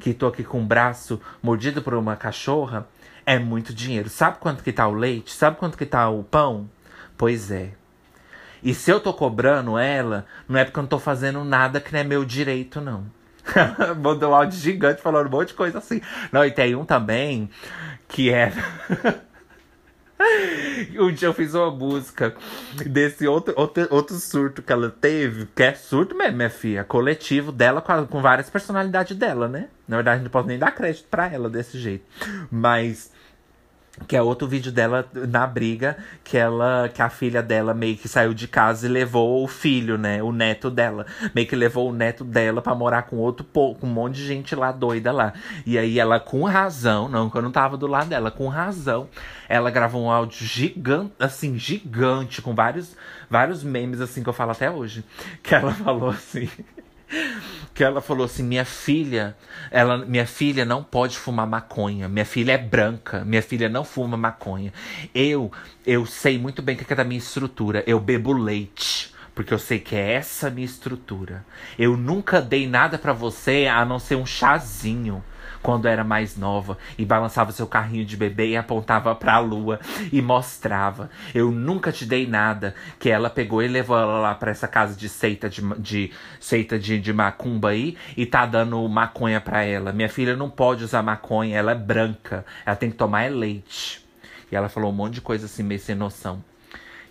que 0.00 0.12
tô 0.12 0.26
aqui 0.26 0.42
com 0.42 0.60
o 0.60 0.66
braço 0.66 1.20
mordido 1.40 1.80
por 1.80 1.94
uma 1.94 2.16
cachorra, 2.16 2.86
é 3.24 3.38
muito 3.38 3.72
dinheiro. 3.74 4.08
Sabe 4.08 4.38
quanto 4.38 4.62
que 4.62 4.72
tá 4.72 4.86
o 4.86 4.94
leite? 4.94 5.32
Sabe 5.32 5.56
quanto 5.56 5.78
que 5.78 5.86
tá 5.86 6.08
o 6.08 6.22
pão? 6.22 6.68
Pois 7.16 7.50
é. 7.50 7.72
E 8.62 8.74
se 8.74 8.90
eu 8.90 9.00
tô 9.00 9.12
cobrando 9.12 9.76
ela, 9.76 10.24
não 10.48 10.58
é 10.58 10.64
porque 10.64 10.78
eu 10.78 10.82
não 10.82 10.88
tô 10.88 10.98
fazendo 10.98 11.44
nada 11.44 11.80
que 11.80 11.92
não 11.92 12.00
é 12.00 12.04
meu 12.04 12.24
direito, 12.24 12.80
não. 12.80 13.04
Mandou 14.00 14.30
um 14.30 14.34
áudio 14.34 14.58
gigante 14.58 15.02
falando 15.02 15.26
um 15.26 15.30
monte 15.30 15.48
de 15.48 15.54
coisa 15.54 15.78
assim. 15.78 16.00
Não, 16.30 16.44
e 16.44 16.50
tem 16.50 16.74
um 16.76 16.84
também 16.84 17.50
que 18.08 18.30
é. 18.30 18.52
Um 20.98 21.12
dia 21.12 21.28
eu 21.28 21.34
fiz 21.34 21.54
uma 21.54 21.70
música 21.70 22.34
desse 22.86 23.26
outro, 23.26 23.54
outro, 23.56 23.86
outro 23.90 24.16
surto 24.16 24.62
que 24.62 24.72
ela 24.72 24.90
teve, 24.90 25.46
que 25.54 25.62
é 25.62 25.74
surto 25.74 26.14
mesmo, 26.14 26.36
minha 26.36 26.50
filha. 26.50 26.84
Coletivo 26.84 27.52
dela 27.52 27.80
com, 27.80 28.06
com 28.06 28.20
várias 28.20 28.48
personalidades 28.50 29.16
dela, 29.16 29.48
né? 29.48 29.68
Na 29.86 29.96
verdade, 29.96 30.22
não 30.22 30.30
posso 30.30 30.48
nem 30.48 30.58
dar 30.58 30.70
crédito 30.70 31.06
pra 31.10 31.30
ela 31.30 31.50
desse 31.50 31.78
jeito. 31.78 32.04
Mas 32.50 33.10
que 34.08 34.16
é 34.16 34.22
outro 34.22 34.48
vídeo 34.48 34.72
dela 34.72 35.06
na 35.28 35.46
briga, 35.46 35.96
que 36.24 36.38
ela, 36.38 36.88
que 36.88 37.02
a 37.02 37.10
filha 37.10 37.42
dela 37.42 37.74
meio 37.74 37.96
que 37.96 38.08
saiu 38.08 38.32
de 38.32 38.48
casa 38.48 38.86
e 38.86 38.90
levou 38.90 39.44
o 39.44 39.48
filho, 39.48 39.98
né, 39.98 40.22
o 40.22 40.32
neto 40.32 40.70
dela, 40.70 41.06
meio 41.34 41.46
que 41.46 41.54
levou 41.54 41.90
o 41.90 41.92
neto 41.92 42.24
dela 42.24 42.62
para 42.62 42.74
morar 42.74 43.02
com 43.02 43.16
outro 43.16 43.44
com 43.44 43.76
um 43.82 43.86
monte 43.86 44.16
de 44.16 44.26
gente 44.26 44.54
lá 44.54 44.72
doida 44.72 45.12
lá. 45.12 45.34
E 45.66 45.76
aí 45.78 45.98
ela 45.98 46.18
com 46.18 46.42
razão, 46.44 47.08
não, 47.08 47.28
que 47.28 47.36
eu 47.36 47.42
não 47.42 47.52
tava 47.52 47.76
do 47.76 47.86
lado 47.86 48.08
dela, 48.08 48.30
com 48.30 48.48
razão, 48.48 49.08
ela 49.48 49.70
gravou 49.70 50.02
um 50.02 50.10
áudio 50.10 50.46
gigante, 50.46 51.12
assim, 51.18 51.58
gigante 51.58 52.40
com 52.40 52.54
vários 52.54 52.96
vários 53.28 53.62
memes 53.62 54.00
assim 54.00 54.22
que 54.22 54.28
eu 54.28 54.34
falo 54.34 54.52
até 54.52 54.70
hoje, 54.70 55.04
que 55.42 55.54
ela 55.54 55.72
falou 55.72 56.10
assim: 56.10 56.48
que 57.74 57.82
ela 57.82 58.00
falou 58.00 58.24
assim: 58.24 58.42
minha 58.42 58.64
filha, 58.64 59.36
ela, 59.70 59.98
minha 59.98 60.26
filha 60.26 60.64
não 60.64 60.82
pode 60.82 61.18
fumar 61.18 61.46
maconha. 61.46 62.08
Minha 62.08 62.24
filha 62.24 62.52
é 62.52 62.58
branca, 62.58 63.24
minha 63.24 63.42
filha 63.42 63.68
não 63.68 63.84
fuma 63.84 64.16
maconha. 64.16 64.72
Eu, 65.14 65.50
eu 65.86 66.06
sei 66.06 66.38
muito 66.38 66.62
bem 66.62 66.76
o 66.76 66.78
que 66.78 66.92
é 66.92 66.96
da 66.96 67.04
minha 67.04 67.18
estrutura. 67.18 67.82
Eu 67.86 68.00
bebo 68.00 68.32
leite. 68.32 69.12
Porque 69.34 69.54
eu 69.54 69.58
sei 69.58 69.78
que 69.78 69.96
é 69.96 70.12
essa 70.12 70.50
minha 70.50 70.66
estrutura. 70.66 71.44
Eu 71.78 71.96
nunca 71.96 72.40
dei 72.42 72.66
nada 72.66 72.98
para 72.98 73.14
você 73.14 73.66
a 73.66 73.82
não 73.82 73.98
ser 73.98 74.16
um 74.16 74.26
chazinho 74.26 75.24
quando 75.62 75.86
era 75.86 76.02
mais 76.02 76.36
nova 76.36 76.76
e 76.98 77.04
balançava 77.04 77.52
seu 77.52 77.66
carrinho 77.66 78.04
de 78.04 78.16
bebê 78.16 78.48
e 78.48 78.56
apontava 78.56 79.14
para 79.14 79.34
a 79.34 79.38
lua 79.38 79.80
e 80.12 80.20
mostrava. 80.20 81.10
Eu 81.34 81.50
nunca 81.50 81.92
te 81.92 82.04
dei 82.04 82.26
nada. 82.26 82.74
Que 82.98 83.10
ela 83.10 83.30
pegou 83.30 83.62
e 83.62 83.68
levou 83.68 83.98
ela 83.98 84.18
lá 84.20 84.34
para 84.34 84.50
essa 84.50 84.66
casa 84.66 84.94
de 84.96 85.08
seita 85.08 85.48
de, 85.48 85.62
de 85.78 86.12
seita 86.40 86.78
de, 86.78 86.98
de 86.98 87.12
macumba 87.12 87.70
aí 87.70 87.96
e 88.16 88.26
tá 88.26 88.44
dando 88.44 88.86
maconha 88.88 89.40
para 89.40 89.62
ela. 89.62 89.92
Minha 89.92 90.08
filha 90.08 90.36
não 90.36 90.50
pode 90.50 90.84
usar 90.84 91.02
maconha, 91.02 91.56
ela 91.56 91.72
é 91.72 91.76
branca. 91.76 92.44
Ela 92.66 92.76
tem 92.76 92.90
que 92.90 92.96
tomar 92.96 93.22
é 93.22 93.28
leite. 93.28 94.04
E 94.50 94.56
ela 94.56 94.68
falou 94.68 94.90
um 94.90 94.94
monte 94.94 95.14
de 95.14 95.20
coisa 95.20 95.46
assim, 95.46 95.62
meio 95.62 95.80
sem 95.80 95.94
noção. 95.94 96.44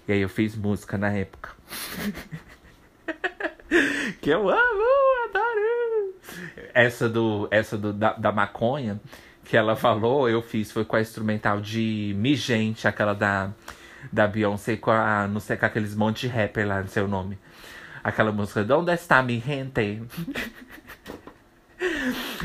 E 0.08 0.14
aí 0.14 0.22
eu 0.22 0.30
fiz 0.30 0.56
música 0.56 0.98
na 0.98 1.10
época. 1.12 1.52
que 4.22 4.30
eu 4.30 4.50
amo, 4.50 4.84
adoro. 5.30 6.16
Essa 6.74 7.08
do 7.08 7.48
essa 7.52 7.78
do 7.78 7.94
da, 7.94 8.14
da 8.14 8.32
maconha 8.32 9.00
que 9.46 9.56
ela 9.58 9.76
falou, 9.76 10.30
eu 10.30 10.42
fiz 10.42 10.72
foi 10.72 10.86
com 10.86 10.96
a 10.96 11.02
instrumental 11.02 11.60
de 11.60 12.14
Mi 12.18 12.36
Gente, 12.36 12.88
aquela 12.88 13.14
da 13.14 13.52
da 14.12 14.28
Beyoncé 14.28 14.78
com 14.78 14.92
a, 14.92 15.28
não 15.28 15.40
sei 15.40 15.58
com 15.58 15.66
aqueles 15.66 15.96
monte 15.96 16.22
de 16.22 16.28
rapper 16.28 16.68
lá, 16.68 16.82
não 16.82 16.88
sei 16.88 17.04
o 17.04 17.08
nome. 17.08 17.38
Aquela 18.04 18.32
música 18.32 18.66
Onde 18.76 18.94
está 18.94 19.22
mi 19.22 19.40
gente? 19.40 20.02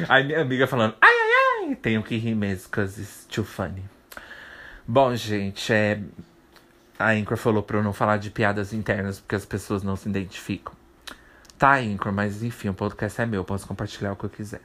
Aí 0.08 0.24
minha 0.24 0.42
amiga 0.42 0.66
falando, 0.66 0.94
ai 1.00 1.10
ai 1.10 1.68
ai, 1.68 1.74
tenho 1.76 2.02
que 2.02 2.16
rir 2.16 2.34
mesmo, 2.34 2.68
cause 2.70 3.00
it's 3.00 3.26
too 3.30 3.44
funny. 3.44 3.82
Bom, 4.86 5.14
gente, 5.16 5.72
é 5.72 6.00
a 6.98 7.10
Anchor 7.10 7.36
falou 7.36 7.62
pra 7.62 7.78
eu 7.78 7.82
não 7.82 7.92
falar 7.92 8.16
de 8.18 8.30
piadas 8.30 8.72
internas 8.72 9.20
porque 9.20 9.34
as 9.34 9.44
pessoas 9.44 9.82
não 9.82 9.96
se 9.96 10.08
identificam. 10.08 10.75
Tá, 11.58 11.76
Anchor, 11.76 12.12
mas 12.12 12.42
enfim, 12.42 12.68
o 12.68 12.74
podcast 12.74 13.20
é 13.20 13.26
meu, 13.26 13.42
posso 13.42 13.66
compartilhar 13.66 14.12
o 14.12 14.16
que 14.16 14.24
eu 14.24 14.30
quiser. 14.30 14.60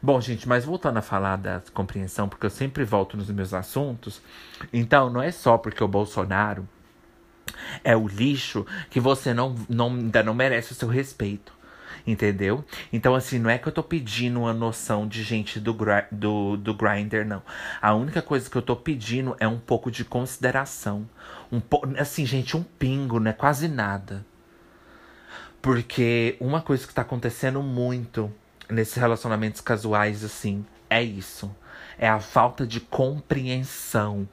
Bom, 0.00 0.20
gente, 0.20 0.48
mas 0.48 0.64
voltando 0.64 0.98
a 0.98 1.02
falar 1.02 1.36
da 1.36 1.60
compreensão, 1.74 2.28
porque 2.28 2.46
eu 2.46 2.50
sempre 2.50 2.84
volto 2.84 3.16
nos 3.16 3.28
meus 3.30 3.52
assuntos. 3.52 4.22
Então, 4.72 5.10
não 5.10 5.20
é 5.20 5.32
só 5.32 5.58
porque 5.58 5.82
o 5.82 5.88
Bolsonaro 5.88 6.68
é 7.82 7.96
o 7.96 8.06
lixo 8.06 8.64
que 8.88 9.00
você 9.00 9.34
não, 9.34 9.56
não, 9.68 9.88
ainda 9.88 10.22
não 10.22 10.32
merece 10.32 10.70
o 10.70 10.74
seu 10.76 10.88
respeito. 10.88 11.52
Entendeu? 12.06 12.64
Então, 12.92 13.14
assim, 13.14 13.38
não 13.38 13.50
é 13.50 13.58
que 13.58 13.66
eu 13.66 13.72
tô 13.72 13.82
pedindo 13.82 14.40
uma 14.40 14.54
noção 14.54 15.06
de 15.06 15.22
gente 15.22 15.58
do, 15.58 15.76
do, 16.12 16.56
do 16.56 16.74
grinder, 16.74 17.26
não. 17.26 17.42
A 17.82 17.92
única 17.94 18.22
coisa 18.22 18.48
que 18.48 18.56
eu 18.56 18.62
tô 18.62 18.76
pedindo 18.76 19.36
é 19.40 19.48
um 19.48 19.58
pouco 19.58 19.90
de 19.90 20.04
consideração. 20.04 21.06
Um 21.50 21.60
po 21.60 21.82
assim, 21.98 22.24
gente, 22.24 22.56
um 22.56 22.62
pingo, 22.62 23.18
né? 23.18 23.32
Quase 23.32 23.68
nada. 23.68 24.24
Porque 25.60 26.36
uma 26.40 26.60
coisa 26.60 26.86
que 26.86 26.94
tá 26.94 27.02
acontecendo 27.02 27.62
muito 27.62 28.32
nesses 28.70 28.94
relacionamentos 28.94 29.60
casuais, 29.60 30.22
assim, 30.24 30.64
é 30.88 31.02
isso. 31.02 31.54
É 31.98 32.08
a 32.08 32.20
falta 32.20 32.64
de 32.64 32.78
compreensão. 32.80 34.28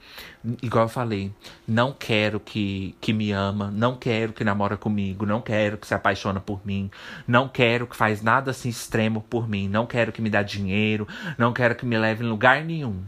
Igual 0.61 0.85
eu 0.85 0.89
falei, 0.89 1.33
não 1.67 1.91
quero 1.91 2.39
que, 2.39 2.95
que 3.01 3.11
me 3.11 3.31
ama, 3.31 3.71
não 3.71 3.95
quero 3.95 4.33
que 4.33 4.43
namora 4.43 4.77
comigo, 4.77 5.25
não 5.25 5.41
quero 5.41 5.77
que 5.77 5.87
se 5.87 5.93
apaixona 5.93 6.39
por 6.39 6.65
mim, 6.65 6.91
não 7.27 7.47
quero 7.47 7.87
que 7.87 7.95
faz 7.95 8.21
nada 8.21 8.51
assim 8.51 8.69
extremo 8.69 9.21
por 9.21 9.49
mim, 9.49 9.67
não 9.67 9.87
quero 9.87 10.11
que 10.11 10.21
me 10.21 10.29
dá 10.29 10.43
dinheiro, 10.43 11.07
não 11.39 11.51
quero 11.53 11.75
que 11.75 11.85
me 11.85 11.97
leve 11.97 12.23
em 12.23 12.29
lugar 12.29 12.63
nenhum. 12.63 13.03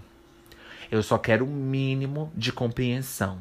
Eu 0.90 1.04
só 1.04 1.20
quero 1.20 1.46
o 1.46 1.48
um 1.48 1.54
mínimo 1.54 2.32
de 2.36 2.52
compreensão. 2.52 3.40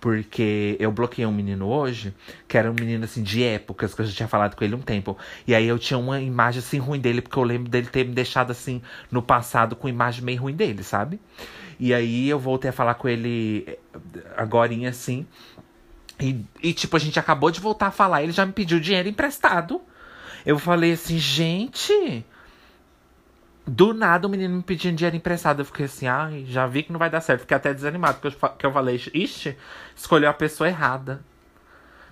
Porque 0.00 0.76
eu 0.78 0.90
bloqueei 0.90 1.26
um 1.26 1.32
menino 1.32 1.68
hoje, 1.68 2.14
que 2.46 2.56
era 2.56 2.70
um 2.70 2.74
menino 2.74 3.04
assim 3.04 3.22
de 3.22 3.42
épocas, 3.42 3.94
que 3.94 4.02
eu 4.02 4.06
já 4.06 4.12
tinha 4.12 4.28
falado 4.28 4.54
com 4.54 4.64
ele 4.64 4.74
um 4.74 4.80
tempo. 4.80 5.16
E 5.46 5.54
aí 5.54 5.66
eu 5.66 5.78
tinha 5.78 5.98
uma 5.98 6.20
imagem 6.20 6.60
assim 6.60 6.78
ruim 6.78 7.00
dele, 7.00 7.20
porque 7.20 7.38
eu 7.38 7.42
lembro 7.42 7.70
dele 7.70 7.86
ter 7.86 8.04
me 8.04 8.14
deixado 8.14 8.50
assim 8.50 8.82
no 9.10 9.22
passado 9.22 9.76
com 9.76 9.88
imagem 9.88 10.24
meio 10.24 10.40
ruim 10.40 10.54
dele, 10.54 10.82
sabe? 10.82 11.20
E 11.78 11.92
aí 11.92 12.28
eu 12.28 12.38
voltei 12.38 12.70
a 12.70 12.72
falar 12.72 12.94
com 12.94 13.08
ele 13.08 13.64
eh, 13.66 13.78
agora 14.36 14.72
assim. 14.88 15.26
E, 16.18 16.44
e 16.62 16.72
tipo, 16.72 16.96
a 16.96 16.98
gente 16.98 17.18
acabou 17.18 17.50
de 17.50 17.60
voltar 17.60 17.88
a 17.88 17.90
falar, 17.90 18.22
ele 18.22 18.32
já 18.32 18.46
me 18.46 18.52
pediu 18.52 18.80
dinheiro 18.80 19.08
emprestado. 19.08 19.80
Eu 20.44 20.58
falei 20.58 20.92
assim, 20.92 21.18
gente, 21.18 22.24
do 23.66 23.92
nada 23.92 24.26
o 24.26 24.30
menino 24.30 24.56
me 24.56 24.62
pedindo 24.62 24.96
dinheiro 24.96 25.16
emprestado. 25.16 25.60
Eu 25.60 25.64
fiquei 25.64 25.86
assim, 25.86 26.06
ai, 26.06 26.44
já 26.46 26.66
vi 26.66 26.84
que 26.84 26.92
não 26.92 26.98
vai 26.98 27.10
dar 27.10 27.20
certo. 27.20 27.40
Fiquei 27.40 27.56
até 27.56 27.74
desanimado, 27.74 28.18
porque 28.20 28.44
eu, 28.44 28.50
que 28.50 28.66
eu 28.66 28.72
falei, 28.72 29.00
ixi, 29.12 29.56
escolheu 29.94 30.30
a 30.30 30.34
pessoa 30.34 30.68
errada. 30.68 31.20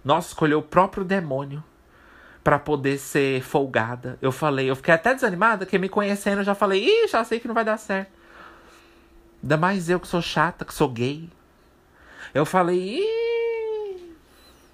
Nossa, 0.05 0.29
escolheu 0.29 0.59
o 0.59 0.63
próprio 0.63 1.05
demônio 1.05 1.63
para 2.43 2.59
poder 2.59 2.99
ser 2.99 3.41
folgada. 3.43 4.19
Eu 4.21 4.33
falei, 4.33 4.69
eu 4.69 4.77
fiquei 4.77 4.93
até 4.93 5.15
desanimada, 5.15 5.65
que 5.65 5.79
me 5.79 5.89
conhecendo 5.89 6.41
eu 6.41 6.45
já 6.45 6.55
falei, 6.55 6.85
ih, 6.85 7.09
já 7.09 7.25
sei 7.25 7.41
que 7.41 7.49
não 7.49 7.55
vai 7.55 7.65
dar 7.65 7.79
certo. 7.79 8.11
Ainda 9.43 9.57
mais 9.57 9.89
eu 9.89 10.01
que 10.01 10.09
sou 10.09 10.21
chata, 10.21 10.65
que 10.65 10.75
sou 10.75 10.89
gay. 10.89 11.31
Eu 12.35 12.45
falei, 12.45 12.99
ih. 12.99 14.15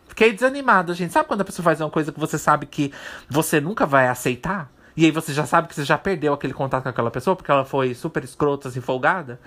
Fiquei 0.08 0.32
desanimada, 0.32 0.94
gente. 0.94 1.12
Sabe 1.12 1.28
quando 1.28 1.42
a 1.42 1.44
pessoa 1.44 1.64
faz 1.64 1.80
uma 1.80 1.90
coisa 1.90 2.10
que 2.10 2.18
você 2.18 2.38
sabe 2.38 2.66
que 2.66 2.92
você 3.28 3.60
nunca 3.60 3.86
vai 3.86 4.08
aceitar? 4.08 4.70
E 5.00 5.06
aí 5.06 5.10
você 5.10 5.32
já 5.32 5.46
sabe 5.46 5.66
que 5.66 5.74
você 5.74 5.82
já 5.82 5.96
perdeu 5.96 6.34
aquele 6.34 6.52
contato 6.52 6.82
com 6.82 6.90
aquela 6.90 7.10
pessoa 7.10 7.34
porque 7.34 7.50
ela 7.50 7.64
foi 7.64 7.94
super 7.94 8.22
escrota, 8.22 8.68
assim, 8.68 8.82
folgada. 8.82 9.40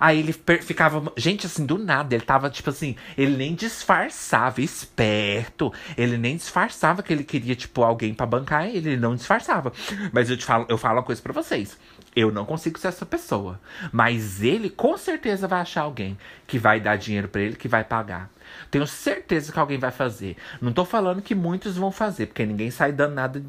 Aí 0.00 0.18
ele 0.18 0.32
ficava. 0.32 1.12
Gente, 1.16 1.46
assim, 1.46 1.64
do 1.64 1.78
nada. 1.78 2.12
Ele 2.12 2.24
tava, 2.24 2.50
tipo 2.50 2.68
assim. 2.70 2.96
Ele 3.16 3.36
nem 3.36 3.54
disfarçava, 3.54 4.60
esperto. 4.60 5.72
Ele 5.96 6.18
nem 6.18 6.36
disfarçava 6.36 7.00
que 7.00 7.12
ele 7.12 7.22
queria, 7.22 7.54
tipo, 7.54 7.84
alguém 7.84 8.12
para 8.12 8.26
bancar 8.26 8.66
ele. 8.66 8.90
Ele 8.90 8.96
não 8.96 9.14
disfarçava. 9.14 9.72
Mas 10.12 10.28
eu 10.28 10.36
te 10.36 10.44
falo, 10.44 10.66
eu 10.68 10.76
falo 10.76 10.96
uma 10.96 11.04
coisa 11.04 11.22
pra 11.22 11.32
vocês. 11.32 11.78
Eu 12.16 12.32
não 12.32 12.44
consigo 12.44 12.76
ser 12.76 12.88
essa 12.88 13.06
pessoa. 13.06 13.60
Mas 13.92 14.42
ele 14.42 14.68
com 14.68 14.96
certeza 14.96 15.46
vai 15.46 15.60
achar 15.60 15.82
alguém 15.82 16.18
que 16.44 16.58
vai 16.58 16.80
dar 16.80 16.96
dinheiro 16.96 17.28
para 17.28 17.40
ele, 17.40 17.54
que 17.54 17.68
vai 17.68 17.84
pagar. 17.84 18.28
Tenho 18.68 18.84
certeza 18.84 19.52
que 19.52 19.58
alguém 19.60 19.78
vai 19.78 19.92
fazer. 19.92 20.36
Não 20.60 20.72
tô 20.72 20.84
falando 20.84 21.22
que 21.22 21.36
muitos 21.36 21.76
vão 21.76 21.92
fazer, 21.92 22.26
porque 22.26 22.44
ninguém 22.44 22.72
sai 22.72 22.90
dando 22.90 23.14
nada 23.14 23.40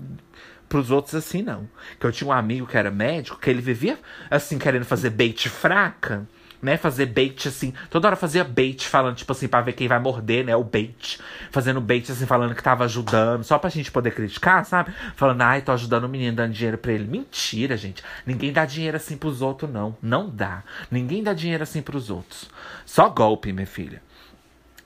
pros 0.73 0.89
outros 0.89 1.13
assim, 1.13 1.43
não. 1.43 1.69
Que 1.99 2.07
eu 2.07 2.11
tinha 2.11 2.27
um 2.27 2.31
amigo 2.31 2.65
que 2.65 2.75
era 2.75 2.89
médico, 2.89 3.37
que 3.39 3.47
ele 3.47 3.61
vivia 3.61 3.99
assim, 4.27 4.57
querendo 4.57 4.85
fazer 4.85 5.11
bait 5.11 5.47
fraca, 5.47 6.27
né? 6.59 6.77
Fazer 6.77 7.05
bait 7.05 7.47
assim, 7.47 7.75
toda 7.91 8.07
hora 8.07 8.15
fazia 8.15 8.43
bait 8.43 8.87
falando, 8.87 9.15
tipo 9.15 9.31
assim, 9.31 9.47
pra 9.47 9.61
ver 9.61 9.73
quem 9.73 9.87
vai 9.87 9.99
morder, 9.99 10.43
né? 10.43 10.55
O 10.55 10.63
bait. 10.63 11.19
Fazendo 11.51 11.79
bait 11.79 12.11
assim, 12.11 12.25
falando 12.25 12.55
que 12.55 12.63
tava 12.63 12.85
ajudando, 12.85 13.43
só 13.43 13.59
pra 13.59 13.69
gente 13.69 13.91
poder 13.91 14.15
criticar, 14.15 14.65
sabe? 14.65 14.91
Falando, 15.15 15.43
ai, 15.43 15.61
tô 15.61 15.71
ajudando 15.71 16.05
o 16.05 16.09
menino, 16.09 16.35
dando 16.35 16.53
dinheiro 16.53 16.79
pra 16.79 16.91
ele. 16.91 17.05
Mentira, 17.05 17.77
gente. 17.77 18.01
Ninguém 18.25 18.51
dá 18.51 18.65
dinheiro 18.65 18.97
assim 18.97 19.15
pros 19.15 19.43
outros, 19.43 19.69
não. 19.69 19.95
Não 20.01 20.27
dá. 20.27 20.63
Ninguém 20.89 21.21
dá 21.21 21.33
dinheiro 21.33 21.61
assim 21.61 21.83
pros 21.83 22.09
outros. 22.09 22.49
Só 22.83 23.09
golpe, 23.09 23.53
minha 23.53 23.67
filha. 23.67 24.01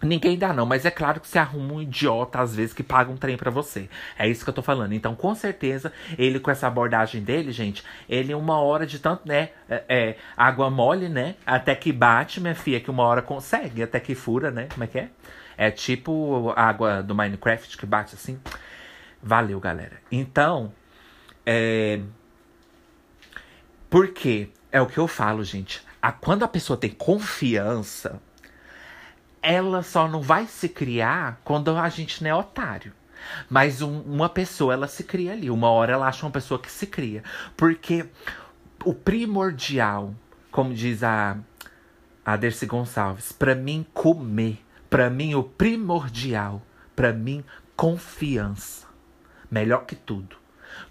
Ninguém 0.01 0.37
dá 0.37 0.53
não, 0.53 0.65
mas 0.65 0.85
é 0.85 0.91
claro 0.91 1.19
que 1.19 1.27
você 1.27 1.39
arruma 1.39 1.73
um 1.73 1.81
idiota 1.81 2.39
às 2.39 2.55
vezes 2.55 2.71
que 2.71 2.83
paga 2.83 3.11
um 3.11 3.17
trem 3.17 3.35
para 3.35 3.49
você. 3.49 3.89
É 4.17 4.27
isso 4.27 4.43
que 4.43 4.49
eu 4.49 4.53
tô 4.53 4.61
falando. 4.61 4.93
Então, 4.93 5.15
com 5.15 5.33
certeza, 5.33 5.91
ele 6.17 6.39
com 6.39 6.51
essa 6.51 6.67
abordagem 6.67 7.23
dele, 7.23 7.51
gente, 7.51 7.83
ele 8.07 8.33
uma 8.35 8.59
hora 8.61 8.85
de 8.85 8.99
tanto, 8.99 9.27
né, 9.27 9.49
é, 9.67 9.83
é, 9.89 10.17
água 10.35 10.69
mole, 10.69 11.09
né, 11.09 11.35
até 11.45 11.73
que 11.73 11.91
bate, 11.91 12.39
minha 12.39 12.53
filha, 12.53 12.79
que 12.79 12.91
uma 12.91 13.03
hora 13.03 13.23
consegue, 13.23 13.81
até 13.81 13.99
que 13.99 14.13
fura, 14.13 14.51
né, 14.51 14.67
como 14.71 14.83
é 14.83 14.87
que 14.87 14.99
é? 14.99 15.09
É 15.57 15.71
tipo 15.71 16.53
água 16.55 17.01
do 17.01 17.15
Minecraft 17.15 17.75
que 17.75 17.85
bate 17.85 18.13
assim. 18.13 18.39
Valeu, 19.21 19.59
galera. 19.59 19.99
Então, 20.11 20.71
é... 21.43 21.99
Por 23.89 24.09
quê? 24.09 24.49
É 24.71 24.79
o 24.79 24.85
que 24.85 24.99
eu 24.99 25.07
falo, 25.07 25.43
gente. 25.43 25.81
A, 25.99 26.11
quando 26.11 26.43
a 26.43 26.47
pessoa 26.47 26.77
tem 26.77 26.91
confiança 26.91 28.21
ela 29.41 29.83
só 29.83 30.07
não 30.07 30.21
vai 30.21 30.45
se 30.45 30.69
criar 30.69 31.41
quando 31.43 31.75
a 31.75 31.89
gente 31.89 32.23
não 32.23 32.29
é 32.29 32.35
otário. 32.35 32.93
Mas 33.49 33.81
um, 33.81 34.01
uma 34.01 34.29
pessoa, 34.29 34.73
ela 34.73 34.87
se 34.87 35.03
cria 35.03 35.33
ali. 35.33 35.49
Uma 35.49 35.69
hora 35.69 35.93
ela 35.93 36.07
acha 36.07 36.25
uma 36.25 36.31
pessoa 36.31 36.59
que 36.59 36.71
se 36.71 36.87
cria. 36.87 37.23
Porque 37.55 38.05
o 38.85 38.93
primordial, 38.93 40.13
como 40.51 40.73
diz 40.73 41.03
a, 41.03 41.37
a 42.25 42.35
Dercy 42.35 42.65
Gonçalves, 42.65 43.31
para 43.31 43.55
mim, 43.55 43.85
comer. 43.93 44.63
Para 44.89 45.09
mim, 45.09 45.35
o 45.35 45.43
primordial. 45.43 46.61
Para 46.95 47.13
mim, 47.13 47.43
confiança. 47.75 48.87
Melhor 49.49 49.85
que 49.85 49.95
tudo. 49.95 50.35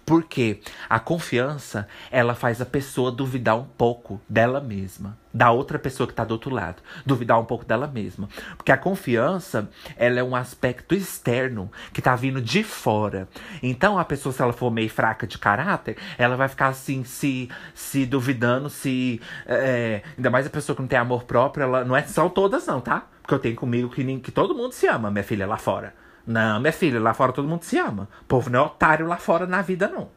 Porque 0.05 0.61
a 0.89 0.99
confiança, 0.99 1.87
ela 2.09 2.33
faz 2.33 2.61
a 2.61 2.65
pessoa 2.65 3.11
duvidar 3.11 3.57
um 3.57 3.65
pouco 3.65 4.21
dela 4.27 4.61
mesma, 4.61 5.17
da 5.33 5.51
outra 5.51 5.77
pessoa 5.77 6.07
que 6.07 6.13
está 6.13 6.23
do 6.23 6.31
outro 6.31 6.49
lado, 6.49 6.81
duvidar 7.05 7.39
um 7.39 7.45
pouco 7.45 7.65
dela 7.65 7.87
mesma. 7.87 8.29
Porque 8.55 8.71
a 8.71 8.77
confiança, 8.77 9.69
ela 9.95 10.19
é 10.19 10.23
um 10.23 10.35
aspecto 10.35 10.95
externo 10.95 11.71
que 11.93 11.99
está 11.99 12.15
vindo 12.15 12.41
de 12.41 12.63
fora. 12.63 13.27
Então 13.61 13.99
a 13.99 14.05
pessoa, 14.05 14.33
se 14.33 14.41
ela 14.41 14.53
for 14.53 14.71
meio 14.71 14.89
fraca 14.89 15.27
de 15.27 15.37
caráter, 15.37 15.97
ela 16.17 16.35
vai 16.35 16.47
ficar 16.47 16.67
assim, 16.67 17.03
se, 17.03 17.49
se 17.73 18.05
duvidando, 18.05 18.69
se. 18.69 19.21
É, 19.45 20.01
ainda 20.17 20.29
mais 20.29 20.47
a 20.47 20.49
pessoa 20.49 20.75
que 20.75 20.81
não 20.81 20.89
tem 20.89 20.99
amor 20.99 21.23
próprio, 21.25 21.63
ela 21.63 21.83
não 21.83 21.95
é 21.95 22.01
são 22.03 22.29
todas, 22.29 22.65
não, 22.65 22.81
tá? 22.81 23.05
Porque 23.21 23.33
eu 23.33 23.39
tenho 23.39 23.55
comigo 23.55 23.89
que, 23.89 24.19
que 24.19 24.31
todo 24.31 24.55
mundo 24.55 24.71
se 24.71 24.87
ama, 24.87 25.11
minha 25.11 25.23
filha, 25.23 25.45
lá 25.45 25.57
fora. 25.57 25.93
Não, 26.27 26.59
minha 26.59 26.73
filha, 26.73 26.99
lá 26.99 27.13
fora 27.13 27.31
todo 27.31 27.47
mundo 27.47 27.63
se 27.63 27.77
ama. 27.77 28.09
O 28.21 28.25
povo 28.25 28.49
não 28.49 28.59
é 28.59 28.63
otário 28.63 29.07
lá 29.07 29.15
fora 29.15 29.47
na 29.47 29.61
vida, 29.61 29.87
não. 29.87 30.09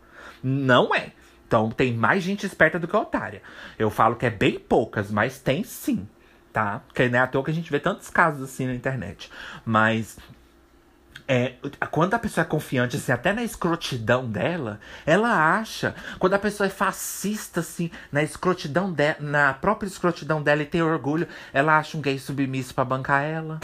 Não 0.42 0.92
é. 0.92 1.12
Então 1.46 1.70
tem 1.70 1.94
mais 1.94 2.22
gente 2.22 2.44
esperta 2.44 2.80
do 2.80 2.88
que 2.88 2.96
otária. 2.96 3.42
Eu 3.78 3.90
falo 3.90 4.16
que 4.16 4.26
é 4.26 4.30
bem 4.30 4.58
poucas, 4.58 5.10
mas 5.10 5.38
tem 5.38 5.62
sim, 5.62 6.08
tá? 6.52 6.80
Porque 6.86 7.08
não 7.08 7.20
é 7.20 7.22
à 7.22 7.26
toa 7.28 7.44
que 7.44 7.50
a 7.52 7.54
gente 7.54 7.70
vê 7.70 7.78
tantos 7.78 8.10
casos 8.10 8.42
assim 8.42 8.66
na 8.66 8.74
internet. 8.74 9.30
Mas 9.64 10.18
é, 11.28 11.54
quando 11.92 12.14
a 12.14 12.18
pessoa 12.18 12.42
é 12.42 12.48
confiante, 12.48 12.96
assim, 12.96 13.12
até 13.12 13.32
na 13.32 13.44
escrotidão 13.44 14.28
dela, 14.28 14.80
ela 15.06 15.58
acha. 15.58 15.94
Quando 16.18 16.34
a 16.34 16.40
pessoa 16.40 16.66
é 16.66 16.70
fascista, 16.70 17.60
assim, 17.60 17.88
na 18.10 18.20
escrotidão 18.20 18.92
dela, 18.92 19.16
na 19.20 19.54
própria 19.54 19.86
escrotidão 19.86 20.42
dela 20.42 20.62
e 20.62 20.66
tem 20.66 20.82
orgulho, 20.82 21.28
ela 21.52 21.78
acha 21.78 21.96
um 21.96 22.00
gay 22.00 22.18
submisso 22.18 22.74
para 22.74 22.84
bancar 22.84 23.22
ela 23.22 23.60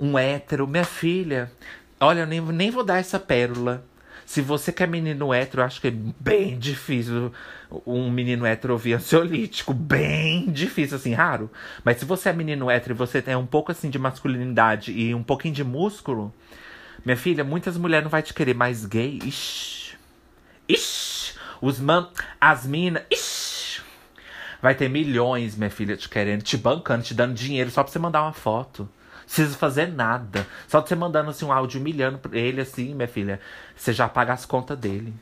um 0.00 0.18
hétero, 0.18 0.66
minha 0.66 0.84
filha, 0.84 1.52
olha, 2.00 2.20
eu 2.20 2.26
nem, 2.26 2.40
nem 2.40 2.70
vou 2.70 2.82
dar 2.82 2.98
essa 2.98 3.20
pérola. 3.20 3.84
Se 4.24 4.40
você 4.40 4.72
quer 4.72 4.86
menino 4.88 5.34
hétero, 5.34 5.62
acho 5.62 5.80
que 5.80 5.88
é 5.88 5.90
bem 5.90 6.56
difícil 6.58 7.32
um 7.84 8.10
menino 8.10 8.46
hétero 8.46 8.72
ouvir 8.72 8.94
ansiolítico. 8.94 9.74
Bem 9.74 10.50
difícil, 10.50 10.96
assim, 10.96 11.12
raro. 11.12 11.50
Mas 11.84 11.98
se 11.98 12.04
você 12.04 12.28
é 12.28 12.32
menino 12.32 12.70
hétero 12.70 12.94
e 12.94 12.96
você 12.96 13.20
tem 13.20 13.34
um 13.34 13.44
pouco 13.44 13.72
assim 13.72 13.90
de 13.90 13.98
masculinidade 13.98 14.92
e 14.92 15.14
um 15.14 15.22
pouquinho 15.22 15.52
de 15.52 15.64
músculo, 15.64 16.32
minha 17.04 17.16
filha, 17.16 17.42
muitas 17.42 17.76
mulheres 17.76 18.04
não 18.04 18.10
vai 18.10 18.22
te 18.22 18.32
querer 18.32 18.54
mais 18.54 18.86
gay. 18.86 19.18
Ixi. 19.24 19.96
Ixi. 20.68 21.34
Os 21.60 21.80
man... 21.80 22.08
As 22.40 22.64
minas. 22.64 23.02
Ixi. 23.10 23.82
Vai 24.62 24.76
ter 24.76 24.88
milhões, 24.88 25.56
minha 25.56 25.70
filha, 25.70 25.96
te 25.96 26.08
querendo, 26.08 26.42
te 26.42 26.56
bancando, 26.56 27.02
te 27.02 27.14
dando 27.14 27.34
dinheiro 27.34 27.70
só 27.70 27.82
pra 27.82 27.90
você 27.90 27.98
mandar 27.98 28.22
uma 28.22 28.32
foto 28.32 28.88
precisa 29.30 29.56
fazer 29.56 29.86
nada. 29.86 30.46
Só 30.66 30.80
de 30.80 30.88
você 30.88 30.96
mandando 30.96 31.30
assim, 31.30 31.44
um 31.44 31.52
áudio 31.52 31.80
humilhando 31.80 32.20
ele, 32.32 32.60
assim, 32.60 32.94
minha 32.94 33.06
filha, 33.06 33.40
você 33.76 33.92
já 33.92 34.08
paga 34.08 34.32
as 34.32 34.44
contas 34.44 34.76
dele. 34.76 35.14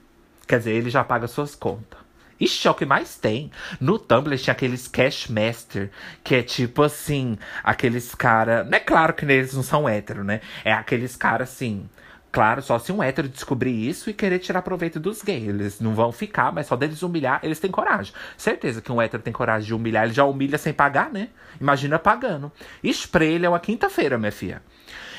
Quer 0.46 0.58
dizer, 0.58 0.72
ele 0.72 0.88
já 0.88 1.04
paga 1.04 1.26
suas 1.26 1.54
contas. 1.54 2.00
Ixi, 2.40 2.68
é 2.68 2.70
o 2.70 2.74
que 2.74 2.86
mais 2.86 3.16
tem. 3.16 3.50
No 3.80 3.98
Tumblr 3.98 4.38
tinha 4.38 4.52
aqueles 4.52 4.86
Cashmaster, 4.88 5.90
que 6.22 6.36
é 6.36 6.42
tipo 6.42 6.82
assim, 6.82 7.36
aqueles 7.62 8.14
cara. 8.14 8.64
Não 8.64 8.78
é 8.78 8.80
claro 8.80 9.12
que 9.12 9.24
eles 9.24 9.54
não 9.54 9.62
são 9.62 9.88
hétero, 9.88 10.24
né? 10.24 10.40
É 10.64 10.72
aqueles 10.72 11.16
cara 11.16 11.42
assim. 11.42 11.88
Claro, 12.30 12.60
só 12.60 12.78
se 12.78 12.92
um 12.92 13.02
hétero 13.02 13.28
descobrir 13.28 13.72
isso 13.72 14.10
e 14.10 14.12
querer 14.12 14.38
tirar 14.38 14.60
proveito 14.62 15.00
dos 15.00 15.22
gays. 15.22 15.48
Eles 15.48 15.80
não 15.80 15.94
vão 15.94 16.12
ficar, 16.12 16.52
mas 16.52 16.66
só 16.66 16.76
deles 16.76 17.02
humilhar, 17.02 17.40
eles 17.42 17.58
têm 17.58 17.70
coragem. 17.70 18.12
Certeza 18.36 18.82
que 18.82 18.92
um 18.92 19.00
hétero 19.00 19.22
tem 19.22 19.32
coragem 19.32 19.66
de 19.66 19.74
humilhar, 19.74 20.04
ele 20.04 20.12
já 20.12 20.24
humilha 20.24 20.58
sem 20.58 20.72
pagar, 20.72 21.10
né? 21.10 21.28
Imagina 21.60 21.98
pagando. 21.98 22.52
Ele 22.82 23.46
é 23.46 23.48
uma 23.48 23.58
quinta-feira, 23.58 24.18
minha 24.18 24.30
filha. 24.30 24.62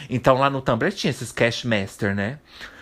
Então 0.09 0.37
lá 0.37 0.49
no 0.49 0.61
Tumblr 0.61 0.91
tinha 0.91 1.09
esses 1.09 1.31
Cashmaster, 1.31 2.15
né? 2.15 2.39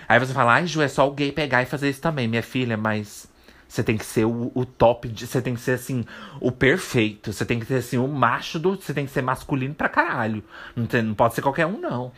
Aí 0.07 0.19
você 0.19 0.33
fala, 0.33 0.53
ai, 0.53 0.67
Ju, 0.67 0.81
é 0.81 0.87
só 0.87 1.07
o 1.07 1.11
gay 1.11 1.31
pegar 1.31 1.63
e 1.63 1.65
fazer 1.65 1.89
isso 1.89 2.01
também, 2.01 2.27
minha 2.27 2.43
filha, 2.43 2.77
mas 2.77 3.26
você 3.67 3.83
tem 3.83 3.97
que 3.97 4.05
ser 4.05 4.25
o, 4.25 4.51
o 4.55 4.65
top, 4.65 5.07
você 5.09 5.41
tem 5.41 5.53
que 5.53 5.61
ser 5.61 5.73
assim, 5.73 6.05
o 6.39 6.51
perfeito. 6.51 7.33
Você 7.33 7.45
tem 7.45 7.59
que 7.59 7.65
ser 7.65 7.75
assim, 7.75 7.97
o 7.97 8.07
macho 8.07 8.57
do. 8.59 8.75
Você 8.75 8.93
tem 8.93 9.05
que 9.05 9.11
ser 9.11 9.21
masculino 9.21 9.73
pra 9.75 9.89
caralho. 9.89 10.43
Não, 10.75 10.85
tem, 10.85 11.01
não 11.01 11.13
pode 11.13 11.35
ser 11.35 11.41
qualquer 11.41 11.65
um, 11.65 11.79
não. 11.79 12.11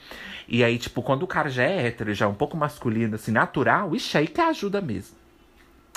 E 0.48 0.64
aí, 0.64 0.78
tipo, 0.78 1.02
quando 1.02 1.24
o 1.24 1.28
cara 1.28 1.50
já 1.50 1.64
é 1.64 1.88
hétero, 1.88 2.14
já 2.14 2.26
é 2.26 2.28
um 2.28 2.34
pouco 2.34 2.56
masculino, 2.58 3.16
assim, 3.16 3.32
natural, 3.32 3.96
ixi, 3.96 4.18
aí 4.18 4.28
que 4.28 4.42
ajuda 4.42 4.82
mesmo. 4.82 5.19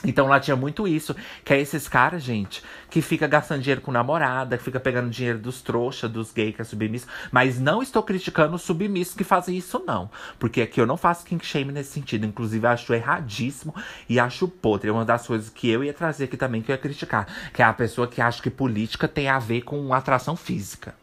Então 0.04 0.26
lá 0.26 0.40
tinha 0.40 0.56
muito 0.56 0.88
isso, 0.88 1.14
que 1.44 1.54
é 1.54 1.60
esses 1.60 1.86
caras, 1.86 2.22
gente, 2.22 2.62
que 2.90 3.00
fica 3.00 3.26
gastando 3.26 3.60
dinheiro 3.60 3.80
com 3.80 3.92
namorada, 3.92 4.58
que 4.58 4.64
fica 4.64 4.80
pegando 4.80 5.10
dinheiro 5.10 5.38
dos 5.38 5.62
trouxas, 5.62 6.10
dos 6.10 6.32
gays 6.32 6.54
que 6.56 6.62
é 6.62 6.64
submisso. 6.64 7.06
Mas 7.30 7.60
não 7.60 7.82
estou 7.82 8.02
criticando 8.02 8.56
os 8.56 8.62
submissos 8.62 9.14
que 9.14 9.24
fazem 9.24 9.56
isso, 9.56 9.82
não. 9.86 10.10
Porque 10.38 10.62
aqui 10.62 10.80
eu 10.80 10.86
não 10.86 10.96
faço 10.96 11.24
kink 11.24 11.46
shame 11.46 11.72
nesse 11.72 11.92
sentido. 11.92 12.26
Inclusive, 12.26 12.66
acho 12.66 12.92
erradíssimo 12.92 13.74
e 14.08 14.18
acho 14.18 14.48
podre. 14.48 14.88
É 14.88 14.92
uma 14.92 15.04
das 15.04 15.26
coisas 15.26 15.48
que 15.48 15.68
eu 15.68 15.84
ia 15.84 15.94
trazer 15.94 16.24
aqui 16.24 16.36
também, 16.36 16.62
que 16.62 16.72
eu 16.72 16.74
ia 16.74 16.80
criticar. 16.80 17.26
Que 17.52 17.62
é 17.62 17.64
a 17.64 17.72
pessoa 17.72 18.08
que 18.08 18.20
acha 18.20 18.42
que 18.42 18.50
política 18.50 19.06
tem 19.06 19.28
a 19.28 19.38
ver 19.38 19.62
com 19.62 19.94
atração 19.94 20.34
física. 20.34 20.94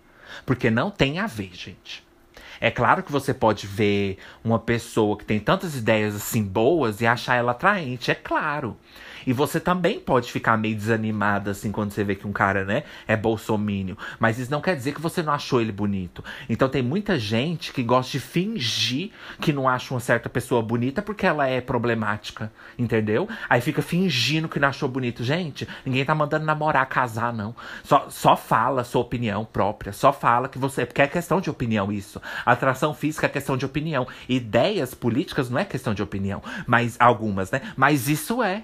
Porque 0.46 0.70
não 0.70 0.92
tem 0.92 1.20
a 1.20 1.28
ver, 1.28 1.52
gente. 1.54 2.09
É 2.62 2.70
claro 2.70 3.04
que 3.04 3.12
você 3.12 3.34
pode 3.34 3.66
ver 3.66 4.18
uma 4.44 4.60
pessoa 4.60 5.18
que 5.18 5.26
tem 5.26 5.40
tantas 5.40 5.76
ideias 5.76 6.16
assim 6.16 6.44
boas 6.44 7.02
e 7.02 7.08
achar 7.08 7.36
ela 7.36 7.52
atraente, 7.52 8.12
é 8.12 8.16
claro. 8.16 8.78
E 9.26 9.34
você 9.34 9.60
também 9.60 10.00
pode 10.00 10.32
ficar 10.32 10.58
meio 10.58 10.76
desanimada, 10.76 11.52
assim, 11.52 11.72
quando 11.72 11.92
você 11.92 12.04
vê 12.04 12.16
que 12.16 12.28
um 12.28 12.32
cara, 12.32 12.66
né, 12.66 12.84
é 13.08 13.16
bolsomínio. 13.16 13.98
Mas 14.20 14.40
isso 14.40 14.52
não 14.52 14.62
quer 14.62 14.76
dizer 14.76 14.94
que 14.94 15.02
você 15.02 15.22
não 15.22 15.34
achou 15.34 15.62
ele 15.62 15.72
bonito. 15.72 16.24
Então 16.50 16.70
tem 16.70 16.82
muita 16.82 17.18
gente 17.18 17.74
que 17.74 17.84
gosta 17.84 18.12
de 18.12 18.20
fingir 18.20 19.12
que 19.40 19.54
não 19.54 19.68
acha 19.68 19.94
uma 19.94 20.00
certa 20.00 20.30
pessoa 20.30 20.62
bonita 20.62 21.02
porque 21.02 21.26
ela 21.26 21.48
é 21.48 21.62
problemática, 21.62 22.52
entendeu? 22.78 23.28
Aí 23.50 23.62
fica 23.62 23.82
fingindo 23.82 24.50
que 24.50 24.60
não 24.60 24.68
achou 24.68 24.90
bonito. 24.90 25.24
Gente, 25.24 25.68
ninguém 25.86 26.06
tá 26.06 26.16
mandando 26.16 26.46
namorar, 26.46 26.86
casar, 26.88 27.34
não. 27.34 27.56
Só, 27.84 28.10
só 28.10 28.36
fala 28.36 28.84
sua 28.84 29.02
opinião 29.02 29.46
própria. 29.46 29.94
Só 29.94 30.12
fala 30.12 30.48
que 30.48 30.58
você. 30.58 30.86
Porque 30.86 31.02
é 31.02 31.08
questão 31.08 31.42
de 31.42 31.50
opinião 31.50 31.92
isso. 31.92 32.22
Atração 32.46 32.94
física 32.94 33.26
é 33.26 33.30
questão 33.30 33.58
de 33.58 33.66
opinião. 33.66 34.08
Ideias 34.28 34.94
políticas 34.94 35.50
não 35.50 35.60
é 35.60 35.66
questão 35.66 35.94
de 35.94 36.04
opinião. 36.04 36.42
Mas 36.66 36.96
algumas, 37.00 37.52
né? 37.52 37.62
Mas 37.76 38.08
isso 38.08 38.42
é. 38.44 38.64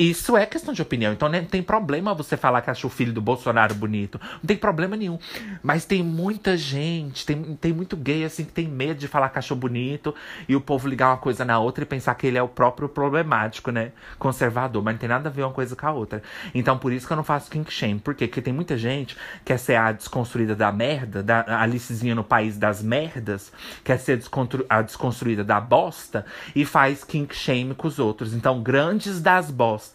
Isso 0.00 0.34
é 0.34 0.46
questão 0.46 0.72
de 0.72 0.80
opinião. 0.80 1.12
Então 1.12 1.28
não 1.28 1.44
tem 1.44 1.62
problema 1.62 2.14
você 2.14 2.34
falar 2.34 2.62
que 2.62 2.70
acha 2.70 2.86
o 2.86 2.90
filho 2.90 3.12
do 3.12 3.20
Bolsonaro 3.20 3.74
bonito. 3.74 4.18
Não 4.42 4.46
tem 4.46 4.56
problema 4.56 4.96
nenhum. 4.96 5.18
Mas 5.62 5.84
tem 5.84 6.02
muita 6.02 6.56
gente, 6.56 7.26
tem, 7.26 7.54
tem 7.60 7.70
muito 7.70 7.98
gay 7.98 8.24
assim 8.24 8.46
que 8.46 8.52
tem 8.52 8.66
medo 8.66 8.98
de 8.98 9.06
falar 9.06 9.28
que 9.28 9.38
achou 9.38 9.54
bonito 9.54 10.14
e 10.48 10.56
o 10.56 10.60
povo 10.60 10.88
ligar 10.88 11.08
uma 11.08 11.18
coisa 11.18 11.44
na 11.44 11.58
outra 11.58 11.84
e 11.84 11.86
pensar 11.86 12.14
que 12.14 12.26
ele 12.26 12.38
é 12.38 12.42
o 12.42 12.48
próprio 12.48 12.88
problemático, 12.88 13.70
né? 13.70 13.92
Conservador. 14.18 14.82
Mas 14.82 14.94
não 14.94 14.98
tem 15.00 15.08
nada 15.10 15.28
a 15.28 15.32
ver 15.32 15.42
uma 15.42 15.52
coisa 15.52 15.76
com 15.76 15.86
a 15.86 15.92
outra. 15.92 16.22
Então 16.54 16.78
por 16.78 16.94
isso 16.94 17.06
que 17.06 17.12
eu 17.12 17.18
não 17.18 17.24
faço 17.24 17.50
kink 17.50 17.70
shame. 17.70 18.00
Por 18.00 18.14
quê? 18.14 18.26
Porque 18.26 18.40
tem 18.40 18.54
muita 18.54 18.78
gente 18.78 19.14
que 19.14 19.50
quer 19.50 19.58
ser 19.58 19.74
a 19.74 19.92
desconstruída 19.92 20.56
da 20.56 20.72
merda, 20.72 21.22
da 21.22 21.44
Alicezinha 21.60 22.14
no 22.14 22.24
país 22.24 22.56
das 22.56 22.82
merdas, 22.82 23.52
quer 23.84 23.98
ser 23.98 24.18
a 24.66 24.80
desconstruída 24.80 25.44
da 25.44 25.60
bosta 25.60 26.24
e 26.56 26.64
faz 26.64 27.04
kink 27.04 27.36
shame 27.36 27.74
com 27.74 27.86
os 27.86 27.98
outros. 27.98 28.32
Então, 28.32 28.62
grandes 28.62 29.20
das 29.20 29.50
bostas, 29.50 29.89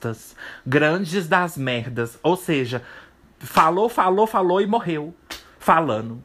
grandes 0.66 1.28
das 1.28 1.58
merdas. 1.58 2.20
Ou 2.22 2.36
seja, 2.36 2.82
falou, 3.40 3.90
falou, 3.90 4.28
falou 4.28 4.62
e 4.62 4.68
morreu. 4.68 5.14
Falando. 5.60 6.24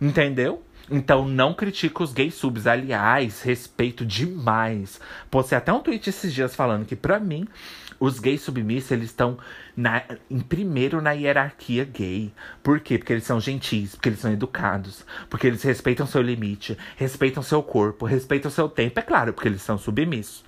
Entendeu? 0.00 0.62
Então 0.90 1.26
não 1.26 1.54
critica 1.54 2.02
os 2.02 2.12
gays 2.12 2.34
subs. 2.34 2.66
Aliás, 2.66 3.42
respeito 3.42 4.04
demais. 4.04 5.00
Postei 5.30 5.56
até 5.56 5.72
um 5.72 5.80
tweet 5.80 6.10
esses 6.10 6.32
dias 6.32 6.54
falando 6.54 6.84
que, 6.84 6.96
para 6.96 7.20
mim, 7.20 7.46
os 8.00 8.18
gays 8.18 8.40
submissos, 8.40 8.90
eles 8.90 9.10
estão 9.10 9.38
em 10.30 10.40
primeiro 10.40 11.00
na 11.00 11.12
hierarquia 11.12 11.84
gay. 11.84 12.32
Por 12.62 12.80
quê? 12.80 12.98
Porque 12.98 13.12
eles 13.12 13.24
são 13.24 13.38
gentis, 13.38 13.94
porque 13.94 14.08
eles 14.08 14.20
são 14.20 14.32
educados, 14.32 15.04
porque 15.28 15.46
eles 15.46 15.62
respeitam 15.62 16.06
seu 16.06 16.22
limite, 16.22 16.76
respeitam 16.96 17.42
seu 17.42 17.62
corpo, 17.62 18.06
respeitam 18.06 18.50
seu 18.50 18.68
tempo. 18.68 18.98
É 18.98 19.02
claro, 19.02 19.32
porque 19.32 19.48
eles 19.48 19.62
são 19.62 19.78
submissos. 19.78 20.44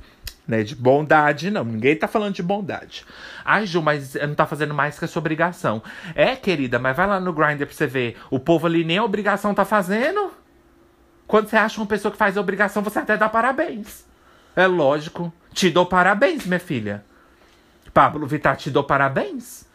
Né, 0.47 0.65
de 0.65 0.75
bondade, 0.75 1.51
não. 1.51 1.65
Ninguém 1.65 1.95
tá 1.95 2.09
falando 2.09 2.35
de 2.35 2.43
bondade. 2.43 3.05
Ai, 3.45 3.65
Ju, 3.65 3.81
mas 3.81 4.15
não 4.15 4.35
tá 4.35 4.45
fazendo 4.45 4.75
mais 4.75 4.99
que 4.99 5.05
a 5.05 5.09
sua 5.09 5.21
obrigação. 5.21 5.83
É, 6.15 6.35
querida, 6.35 6.79
mas 6.79 6.97
vai 6.97 7.07
lá 7.07 7.21
no 7.21 7.33
Grindr 7.33 7.65
pra 7.65 7.75
você 7.75 7.87
ver. 7.87 8.17
O 8.29 8.41
povo 8.41 8.67
ali 8.67 8.85
nem 8.85 8.99
a 8.99 9.05
obrigação 9.05 9.55
tá 9.55 9.65
fazendo. 9.65 10.33
Quando 11.29 11.49
você 11.49 11.57
acha 11.57 11.81
uma 11.81 11.87
pessoa 11.87 12.11
que 12.11 12.19
faz 12.19 12.37
a 12.37 12.41
obrigação, 12.41 12.83
você 12.83 12.99
até 12.99 13.17
dá 13.17 13.29
parabéns. 13.29 14.05
É 14.57 14.67
lógico. 14.67 15.33
Te 15.53 15.71
dou 15.71 15.87
parabéns, 15.87 16.45
minha 16.45 16.61
filha. 16.61 17.05
Pablo 17.95 18.27
Vittar, 18.27 18.57
te 18.57 18.71
dou 18.71 18.85
parabéns. 18.85 19.67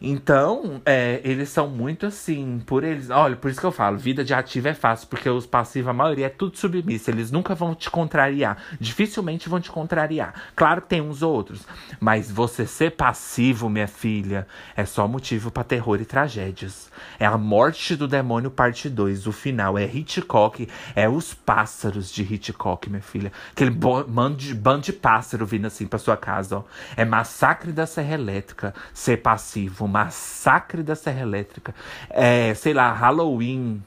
Então, 0.00 0.80
é, 0.84 1.20
eles 1.24 1.48
são 1.48 1.68
muito 1.68 2.06
assim, 2.06 2.62
por 2.66 2.84
eles. 2.84 3.10
Olha, 3.10 3.36
por 3.36 3.50
isso 3.50 3.60
que 3.60 3.66
eu 3.66 3.72
falo, 3.72 3.98
vida 3.98 4.24
de 4.24 4.34
ativo 4.34 4.68
é 4.68 4.74
fácil, 4.74 5.08
porque 5.08 5.28
os 5.28 5.46
passivos, 5.46 5.88
a 5.88 5.92
maioria 5.92 6.26
é 6.26 6.30
tudo 6.30 6.56
submisso. 6.56 7.10
Eles 7.10 7.30
nunca 7.30 7.54
vão 7.54 7.74
te 7.74 7.90
contrariar. 7.90 8.58
Dificilmente 8.80 9.48
vão 9.48 9.60
te 9.60 9.70
contrariar. 9.70 10.34
Claro 10.54 10.82
que 10.82 10.88
tem 10.88 11.00
uns 11.00 11.22
outros. 11.22 11.66
Mas 11.98 12.30
você 12.30 12.66
ser 12.66 12.92
passivo, 12.92 13.68
minha 13.68 13.88
filha, 13.88 14.46
é 14.76 14.84
só 14.84 15.08
motivo 15.08 15.50
para 15.50 15.64
terror 15.64 16.00
e 16.00 16.04
tragédias. 16.04 16.90
É 17.18 17.26
a 17.26 17.38
morte 17.38 17.96
do 17.96 18.06
demônio, 18.06 18.50
parte 18.50 18.88
2. 18.88 19.26
O 19.26 19.32
final 19.32 19.78
é 19.78 19.84
Hitchcock, 19.84 20.68
é 20.94 21.08
os 21.08 21.32
pássaros 21.32 22.12
de 22.12 22.22
Hitchcock, 22.22 22.88
minha 22.90 23.02
filha. 23.02 23.32
Aquele 23.52 23.70
bando 23.70 24.36
de, 24.36 24.54
bando 24.54 24.82
de 24.82 24.92
pássaro 24.92 25.46
vindo 25.46 25.66
assim 25.66 25.86
pra 25.86 25.98
sua 25.98 26.16
casa, 26.16 26.58
ó. 26.58 26.64
É 26.96 27.04
massacre 27.04 27.72
da 27.72 27.86
Serra 27.86 28.14
Elétrica, 28.14 28.74
ser 28.92 29.18
passivo 29.18 29.85
massacre 29.86 30.82
da 30.82 30.94
Serra 30.94 31.22
Elétrica, 31.22 31.74
é, 32.10 32.54
sei 32.54 32.72
lá, 32.72 32.92
Halloween. 32.92 33.82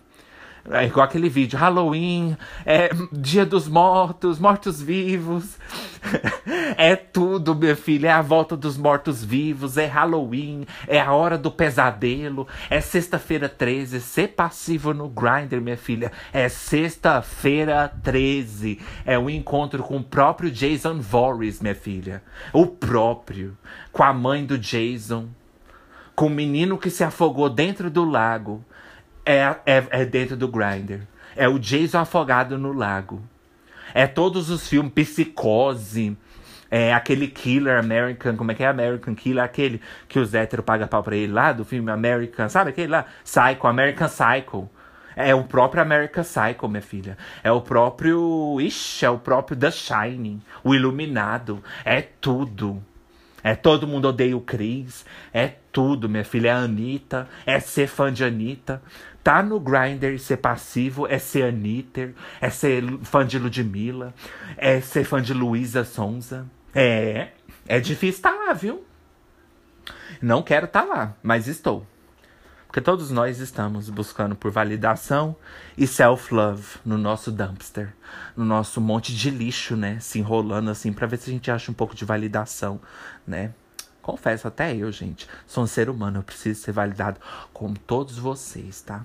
É 0.72 0.86
igual 0.86 1.06
aquele 1.06 1.30
vídeo, 1.30 1.58
Halloween, 1.58 2.38
é 2.66 2.90
Dia 3.12 3.46
dos 3.46 3.68
Mortos, 3.68 4.38
Mortos-Vivos. 4.38 5.58
é 6.78 6.96
tudo, 6.96 7.56
minha 7.56 7.76
filha. 7.76 8.10
É 8.10 8.12
a 8.12 8.22
volta 8.22 8.56
dos 8.56 8.78
mortos-vivos, 8.78 9.78
é 9.78 9.86
Halloween, 9.86 10.66
é 10.88 11.00
a 11.00 11.12
hora 11.12 11.38
do 11.38 11.50
pesadelo, 11.50 12.48
é 12.70 12.82
sexta-feira 12.82 13.50
13. 13.50 14.00
Ser 14.00 14.30
passivo 14.30 14.94
no 14.94 15.10
Grindr, 15.10 15.60
minha 15.62 15.78
filha, 15.78 16.12
é 16.32 16.48
sexta-feira 16.50 17.92
13. 18.04 18.80
É 19.06 19.18
o 19.18 19.24
um 19.24 19.30
encontro 19.30 19.82
com 19.82 19.98
o 19.98 20.04
próprio 20.04 20.52
Jason 20.52 21.00
Voorhees, 21.00 21.62
minha 21.62 21.76
filha. 21.76 22.22
O 22.54 22.68
próprio. 22.68 23.58
Com 23.92 24.04
a 24.04 24.14
mãe 24.14 24.46
do 24.46 24.58
Jason 24.58 25.30
com 26.20 26.26
o 26.26 26.30
menino 26.30 26.78
que 26.78 26.90
se 26.90 27.02
afogou 27.02 27.50
dentro 27.50 27.90
do 27.90 28.04
lago 28.04 28.62
é, 29.26 29.56
é, 29.66 29.88
é 29.90 30.04
dentro 30.04 30.36
do 30.36 30.50
Grinder. 30.50 31.08
É 31.34 31.48
o 31.48 31.58
Jason 31.58 31.98
afogado 31.98 32.58
no 32.58 32.74
lago. 32.74 33.22
É 33.94 34.06
todos 34.06 34.50
os 34.50 34.68
filmes, 34.68 34.92
Psicose, 34.92 36.18
é 36.70 36.94
aquele 36.94 37.30
Killer 37.30 37.80
American, 37.80 38.36
como 38.36 38.52
é 38.52 38.54
que 38.54 38.62
é 38.62 38.68
American 38.68 39.16
Killer? 39.16 39.42
Aquele 39.42 39.82
que 40.10 40.20
os 40.20 40.34
héteros 40.34 40.66
pagam 40.66 40.90
pau 40.90 41.02
pra 41.02 41.16
ele 41.16 41.32
lá, 41.32 41.54
do 41.54 41.64
filme 41.64 41.90
American, 41.90 42.50
sabe 42.50 42.72
aquele 42.72 42.90
lá? 42.90 43.06
Psycho, 43.24 43.66
American 43.66 44.10
Psycho. 44.10 44.70
É 45.16 45.34
o 45.34 45.46
próprio 45.46 45.82
American 45.82 46.26
Psycho, 46.26 46.68
minha 46.68 46.82
filha. 46.82 47.18
É 47.42 47.50
o 47.50 47.62
próprio. 47.62 48.60
Ixi, 48.60 49.06
é 49.06 49.10
o 49.10 49.20
próprio 49.20 49.58
The 49.58 49.72
Shining. 49.72 50.42
O 50.66 50.76
Iluminado. 50.76 51.64
É 51.86 52.02
tudo. 52.02 52.84
É 53.44 53.56
todo 53.56 53.88
mundo 53.88 54.08
odeia 54.08 54.36
o 54.36 54.42
Chris. 54.42 55.06
É 55.34 55.54
tudo, 55.72 56.10
minha 56.10 56.24
filha. 56.24 56.50
É 56.50 56.52
a 56.52 56.58
Anitta. 56.58 57.28
É 57.46 57.60
ser 57.60 57.88
fã 57.88 58.12
de 58.12 58.24
Anitta. 58.24 58.82
Tá 59.24 59.44
no 59.44 59.60
Grindr 59.60 60.18
ser 60.18 60.38
passivo 60.38 61.06
é 61.06 61.20
ser 61.20 61.44
Anitta. 61.44 62.14
É 62.42 62.50
ser 62.50 62.84
fã 63.04 63.26
de 63.26 63.38
Ludmilla. 63.38 64.14
É 64.58 64.82
ser 64.82 65.04
fã 65.04 65.22
de 65.22 65.34
Luísa 65.34 65.84
Sonza. 65.84 66.46
É. 66.74 67.30
É 67.68 67.80
difícil 67.80 68.18
estar 68.18 68.32
tá 68.32 68.46
lá, 68.46 68.54
viu? 68.54 68.84
Não 70.22 70.42
quero 70.42 70.66
estar 70.66 70.82
tá 70.82 70.88
lá, 70.88 71.18
mas 71.22 71.48
estou. 71.48 71.86
Porque 72.70 72.82
todos 72.82 73.10
nós 73.10 73.40
estamos 73.40 73.90
buscando 73.90 74.36
por 74.36 74.52
validação 74.52 75.36
e 75.76 75.88
self-love 75.88 76.78
no 76.86 77.00
nosso 77.00 77.32
dumpster, 77.32 77.96
no 78.38 78.46
nosso 78.46 78.80
monte 78.80 79.12
de 79.12 79.32
lixo, 79.32 79.76
né? 79.76 80.00
Se 80.00 80.20
enrolando 80.20 80.70
assim 80.70 80.94
para 80.94 81.08
ver 81.08 81.18
se 81.18 81.32
a 81.32 81.34
gente 81.34 81.50
acha 81.50 81.72
um 81.72 81.74
pouco 81.74 81.96
de 81.96 82.06
validação, 82.06 82.80
né? 83.26 83.56
Confesso, 84.04 84.48
até 84.48 84.76
eu, 84.76 84.92
gente, 84.92 85.28
sou 85.48 85.64
um 85.64 85.68
ser 85.68 85.90
humano, 85.90 86.20
eu 86.20 86.24
preciso 86.24 86.62
ser 86.62 86.72
validado 86.72 87.20
como 87.52 87.76
todos 87.76 88.20
vocês, 88.20 88.82
tá? 88.82 89.04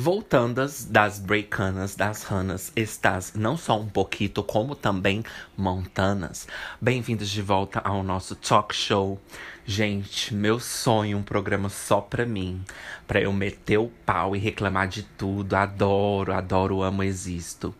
Voltandas 0.00 0.84
das 0.84 1.18
breakanas, 1.18 1.96
das 1.96 2.22
ranas, 2.22 2.70
estás 2.76 3.32
não 3.34 3.56
só 3.56 3.80
um 3.80 3.88
pouquinho, 3.88 4.30
como 4.44 4.76
também 4.76 5.24
montanas. 5.56 6.46
Bem-vindos 6.80 7.28
de 7.28 7.42
volta 7.42 7.80
ao 7.80 8.04
nosso 8.04 8.36
talk 8.36 8.72
show. 8.72 9.20
Gente, 9.66 10.32
meu 10.32 10.60
sonho, 10.60 11.18
um 11.18 11.22
programa 11.24 11.68
só 11.68 12.00
pra 12.00 12.24
mim. 12.24 12.62
Pra 13.08 13.20
eu 13.20 13.32
meter 13.32 13.78
o 13.78 13.90
pau 14.06 14.36
e 14.36 14.38
reclamar 14.38 14.86
de 14.86 15.02
tudo. 15.02 15.54
Adoro, 15.54 16.32
adoro, 16.32 16.80
amo, 16.80 17.02
existo. 17.02 17.74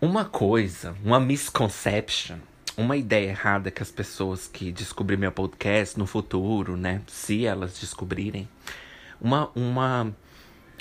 Uma 0.00 0.24
coisa, 0.24 0.94
uma 1.04 1.18
misconception, 1.18 2.36
uma 2.76 2.96
ideia 2.96 3.30
errada 3.30 3.72
que 3.72 3.82
as 3.82 3.90
pessoas 3.90 4.46
que 4.46 4.70
descobrem 4.70 5.18
meu 5.18 5.32
podcast 5.32 5.98
no 5.98 6.06
futuro, 6.06 6.76
né? 6.76 7.02
Se 7.08 7.44
elas 7.44 7.76
descobrirem. 7.80 8.48
Uma, 9.20 9.50
uma 9.56 10.14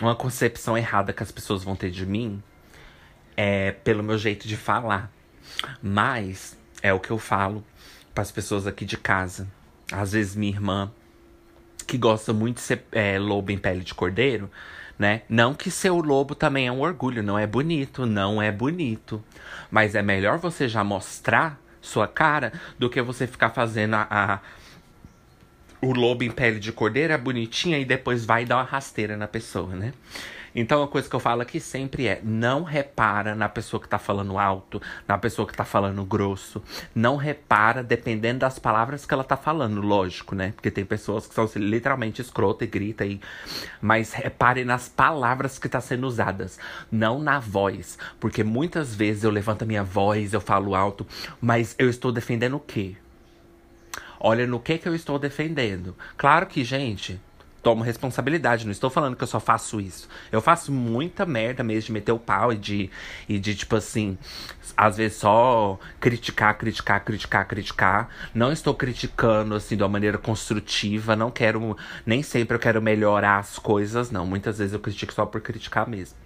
uma 0.01 0.15
concepção 0.15 0.77
errada 0.77 1.13
que 1.13 1.23
as 1.23 1.31
pessoas 1.31 1.63
vão 1.63 1.75
ter 1.75 1.91
de 1.91 2.05
mim 2.05 2.41
é 3.35 3.71
pelo 3.71 4.03
meu 4.03 4.17
jeito 4.17 4.47
de 4.47 4.57
falar. 4.57 5.11
Mas 5.81 6.57
é 6.81 6.93
o 6.93 6.99
que 6.99 7.11
eu 7.11 7.17
falo 7.17 7.63
para 8.13 8.21
as 8.21 8.31
pessoas 8.31 8.67
aqui 8.67 8.85
de 8.85 8.97
casa. 8.97 9.47
Às 9.91 10.11
vezes 10.11 10.35
minha 10.35 10.51
irmã, 10.51 10.91
que 11.87 11.97
gosta 11.97 12.33
muito 12.33 12.57
de 12.57 12.61
ser 12.61 12.83
é, 12.91 13.17
lobo 13.17 13.51
em 13.51 13.57
pele 13.57 13.81
de 13.81 13.93
cordeiro, 13.93 14.49
né? 14.97 15.21
Não 15.29 15.53
que 15.53 15.71
ser 15.71 15.89
o 15.89 16.01
lobo 16.01 16.35
também 16.35 16.67
é 16.67 16.71
um 16.71 16.81
orgulho, 16.81 17.23
não 17.23 17.39
é 17.39 17.47
bonito, 17.47 18.05
não 18.05 18.41
é 18.41 18.51
bonito. 18.51 19.23
Mas 19.71 19.95
é 19.95 20.01
melhor 20.01 20.37
você 20.37 20.67
já 20.67 20.83
mostrar 20.83 21.59
sua 21.81 22.07
cara 22.07 22.51
do 22.77 22.89
que 22.89 23.01
você 23.01 23.25
ficar 23.25 23.51
fazendo 23.51 23.95
a, 23.95 24.07
a 24.09 24.39
o 25.81 25.93
lobo 25.93 26.23
em 26.23 26.31
pele 26.31 26.59
de 26.59 26.71
cordeiro 26.71 27.13
é 27.13 27.17
bonitinha 27.17 27.77
e 27.77 27.85
depois 27.85 28.25
vai 28.25 28.45
dar 28.45 28.57
uma 28.57 28.63
rasteira 28.63 29.15
na 29.15 29.27
pessoa, 29.27 29.75
né? 29.75 29.93
Então 30.53 30.81
a 30.81 30.87
coisa 30.87 31.09
que 31.09 31.15
eu 31.15 31.19
falo 31.19 31.41
aqui 31.41 31.59
sempre 31.59 32.07
é: 32.07 32.19
não 32.23 32.63
repara 32.63 33.35
na 33.35 33.47
pessoa 33.47 33.81
que 33.81 33.87
tá 33.87 33.99
falando 33.99 34.37
alto, 34.37 34.81
na 35.07 35.17
pessoa 35.17 35.47
que 35.47 35.55
tá 35.55 35.63
falando 35.63 36.03
grosso. 36.03 36.61
Não 36.93 37.15
repara 37.15 37.83
dependendo 37.83 38.39
das 38.39 38.59
palavras 38.59 39.05
que 39.05 39.13
ela 39.13 39.23
tá 39.23 39.37
falando, 39.37 39.81
lógico, 39.81 40.35
né? 40.35 40.51
Porque 40.55 40.71
tem 40.71 40.85
pessoas 40.85 41.27
que 41.27 41.33
são 41.33 41.43
assim, 41.43 41.59
literalmente 41.59 42.21
escrota 42.21 42.63
e 42.63 42.67
grita 42.67 43.03
aí. 43.03 43.19
Mas 43.81 44.13
repare 44.13 44.65
nas 44.65 44.89
palavras 44.89 45.59
que 45.59 45.69
tá 45.69 45.79
sendo 45.81 46.07
usadas, 46.07 46.59
não 46.91 47.19
na 47.19 47.39
voz. 47.39 47.97
Porque 48.19 48.43
muitas 48.43 48.95
vezes 48.95 49.23
eu 49.23 49.31
levanto 49.31 49.63
a 49.63 49.65
minha 49.65 49.83
voz, 49.83 50.33
eu 50.33 50.41
falo 50.41 50.75
alto, 50.75 51.05
mas 51.39 51.75
eu 51.77 51.89
estou 51.89 52.11
defendendo 52.11 52.55
o 52.55 52.59
quê? 52.59 52.95
Olha 54.19 54.45
no 54.45 54.59
que 54.59 54.77
que 54.77 54.87
eu 54.87 54.95
estou 54.95 55.17
defendendo. 55.17 55.95
Claro 56.17 56.45
que, 56.45 56.63
gente, 56.63 57.19
tomo 57.61 57.83
responsabilidade. 57.83 58.65
Não 58.65 58.71
estou 58.71 58.89
falando 58.89 59.15
que 59.15 59.23
eu 59.23 59.27
só 59.27 59.39
faço 59.39 59.79
isso. 59.79 60.09
Eu 60.31 60.41
faço 60.41 60.71
muita 60.71 61.25
merda 61.25 61.63
mesmo 61.63 61.87
de 61.87 61.91
meter 61.93 62.11
o 62.11 62.19
pau 62.19 62.51
e 62.51 62.57
de, 62.57 62.89
e 63.27 63.39
de 63.39 63.55
tipo 63.55 63.75
assim, 63.75 64.17
às 64.75 64.97
vezes 64.97 65.17
só 65.17 65.79
criticar, 65.99 66.57
criticar, 66.57 67.03
criticar, 67.03 67.47
criticar. 67.47 68.09
Não 68.33 68.51
estou 68.51 68.73
criticando 68.73 69.55
assim 69.55 69.75
de 69.75 69.83
uma 69.83 69.89
maneira 69.89 70.17
construtiva. 70.17 71.15
Não 71.15 71.31
quero, 71.31 71.77
nem 72.05 72.23
sempre 72.23 72.55
eu 72.55 72.59
quero 72.59 72.81
melhorar 72.81 73.39
as 73.39 73.59
coisas, 73.59 74.11
não. 74.11 74.25
Muitas 74.25 74.57
vezes 74.57 74.73
eu 74.73 74.79
critico 74.79 75.13
só 75.13 75.25
por 75.25 75.41
criticar 75.41 75.87
mesmo. 75.87 76.17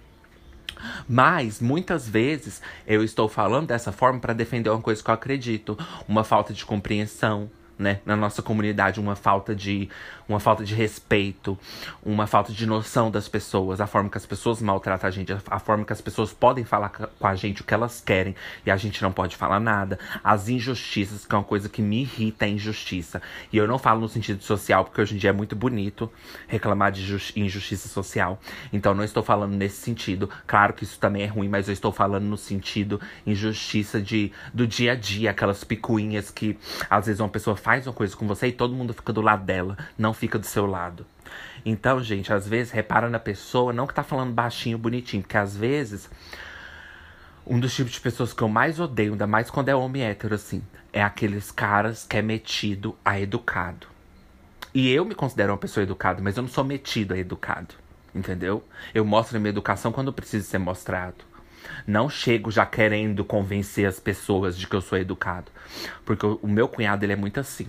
Mas 1.08 1.60
muitas 1.60 2.08
vezes 2.08 2.60
eu 2.86 3.02
estou 3.02 3.28
falando 3.28 3.68
dessa 3.68 3.92
forma 3.92 4.20
para 4.20 4.32
defender 4.34 4.70
uma 4.70 4.82
coisa 4.82 5.02
que 5.02 5.08
eu 5.08 5.14
acredito, 5.14 5.78
uma 6.06 6.24
falta 6.24 6.52
de 6.52 6.64
compreensão, 6.64 7.50
né, 7.78 8.00
na 8.04 8.16
nossa 8.16 8.42
comunidade, 8.42 9.00
uma 9.00 9.16
falta 9.16 9.54
de 9.54 9.88
uma 10.28 10.40
falta 10.40 10.64
de 10.64 10.74
respeito, 10.74 11.58
uma 12.02 12.26
falta 12.26 12.52
de 12.52 12.66
noção 12.66 13.10
das 13.10 13.28
pessoas, 13.28 13.80
a 13.80 13.86
forma 13.86 14.08
que 14.08 14.18
as 14.18 14.26
pessoas 14.26 14.60
maltratam 14.60 15.08
a 15.08 15.10
gente, 15.10 15.32
a 15.32 15.58
forma 15.58 15.84
que 15.84 15.92
as 15.92 16.00
pessoas 16.00 16.32
podem 16.32 16.64
falar 16.64 16.90
com 16.90 17.26
a 17.26 17.34
gente 17.34 17.62
o 17.62 17.64
que 17.64 17.74
elas 17.74 18.00
querem 18.00 18.34
e 18.64 18.70
a 18.70 18.76
gente 18.76 19.02
não 19.02 19.12
pode 19.12 19.36
falar 19.36 19.60
nada, 19.60 19.98
as 20.22 20.48
injustiças, 20.48 21.26
que 21.26 21.34
é 21.34 21.38
uma 21.38 21.44
coisa 21.44 21.68
que 21.68 21.82
me 21.82 22.02
irrita, 22.02 22.46
é 22.46 22.48
injustiça. 22.48 23.20
E 23.52 23.56
eu 23.56 23.66
não 23.66 23.78
falo 23.78 24.00
no 24.00 24.08
sentido 24.08 24.42
social, 24.42 24.84
porque 24.84 25.00
hoje 25.00 25.14
em 25.14 25.18
dia 25.18 25.30
é 25.30 25.32
muito 25.32 25.54
bonito 25.54 26.10
reclamar 26.46 26.92
de 26.92 27.02
injustiça 27.36 27.88
social. 27.88 28.40
Então 28.72 28.94
não 28.94 29.04
estou 29.04 29.22
falando 29.22 29.54
nesse 29.54 29.76
sentido. 29.76 30.30
Claro 30.46 30.72
que 30.72 30.84
isso 30.84 30.98
também 30.98 31.22
é 31.22 31.26
ruim, 31.26 31.48
mas 31.48 31.68
eu 31.68 31.72
estou 31.72 31.92
falando 31.92 32.24
no 32.24 32.36
sentido 32.36 33.00
injustiça 33.26 34.00
de 34.00 34.32
do 34.52 34.66
dia 34.66 34.92
a 34.92 34.94
dia, 34.94 35.30
aquelas 35.30 35.64
picuinhas 35.64 36.30
que 36.30 36.58
às 36.88 37.06
vezes 37.06 37.20
uma 37.20 37.28
pessoa 37.28 37.56
faz 37.56 37.86
uma 37.86 37.92
coisa 37.92 38.16
com 38.16 38.26
você 38.26 38.48
e 38.48 38.52
todo 38.52 38.74
mundo 38.74 38.94
fica 38.94 39.12
do 39.12 39.20
lado 39.20 39.44
dela. 39.44 39.76
Não 39.98 40.13
fica 40.14 40.38
do 40.38 40.46
seu 40.46 40.66
lado. 40.66 41.06
Então, 41.64 42.02
gente, 42.02 42.32
às 42.32 42.46
vezes 42.46 42.72
repara 42.72 43.08
na 43.08 43.18
pessoa, 43.18 43.72
não 43.72 43.86
que 43.86 43.94
tá 43.94 44.02
falando 44.02 44.32
baixinho, 44.32 44.78
bonitinho, 44.78 45.22
porque 45.22 45.36
às 45.36 45.56
vezes 45.56 46.10
um 47.46 47.60
dos 47.60 47.74
tipos 47.74 47.92
de 47.92 48.00
pessoas 48.00 48.32
que 48.32 48.42
eu 48.42 48.48
mais 48.48 48.80
odeio, 48.80 49.12
ainda 49.12 49.26
mais 49.26 49.50
quando 49.50 49.68
é 49.68 49.74
homem 49.74 50.02
hétero, 50.02 50.34
assim, 50.34 50.62
é 50.92 51.02
aqueles 51.02 51.50
caras 51.50 52.06
que 52.06 52.16
é 52.16 52.22
metido 52.22 52.96
a 53.04 53.20
educado. 53.20 53.86
E 54.72 54.90
eu 54.90 55.04
me 55.04 55.14
considero 55.14 55.52
uma 55.52 55.58
pessoa 55.58 55.84
educada, 55.84 56.22
mas 56.22 56.36
eu 56.36 56.42
não 56.42 56.48
sou 56.48 56.64
metido 56.64 57.14
a 57.14 57.18
educado, 57.18 57.74
entendeu? 58.14 58.64
Eu 58.94 59.04
mostro 59.04 59.36
a 59.36 59.40
minha 59.40 59.50
educação 59.50 59.92
quando 59.92 60.12
preciso 60.12 60.46
ser 60.46 60.58
mostrado. 60.58 61.24
Não 61.86 62.08
chego 62.08 62.50
já 62.50 62.66
querendo 62.66 63.24
convencer 63.24 63.86
as 63.86 64.00
pessoas 64.00 64.56
de 64.56 64.66
que 64.66 64.74
eu 64.74 64.80
sou 64.80 64.98
educado. 64.98 65.50
Porque 66.04 66.26
o 66.26 66.48
meu 66.48 66.68
cunhado, 66.68 67.04
ele 67.04 67.12
é 67.12 67.16
muito 67.16 67.40
assim. 67.40 67.68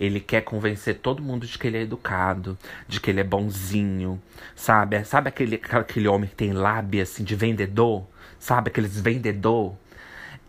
Ele 0.00 0.18
quer 0.18 0.40
convencer 0.40 0.98
todo 0.98 1.22
mundo 1.22 1.46
de 1.46 1.58
que 1.58 1.66
ele 1.66 1.76
é 1.76 1.82
educado, 1.82 2.58
de 2.88 2.98
que 2.98 3.10
ele 3.10 3.20
é 3.20 3.24
bonzinho, 3.24 4.20
sabe? 4.56 5.04
Sabe 5.04 5.28
aquele, 5.28 5.60
aquele 5.70 6.08
homem 6.08 6.28
que 6.28 6.34
tem 6.34 6.54
lábia, 6.54 7.02
assim, 7.02 7.22
de 7.22 7.36
vendedor? 7.36 8.06
Sabe? 8.38 8.70
Aqueles 8.70 8.98
vendedor? 8.98 9.74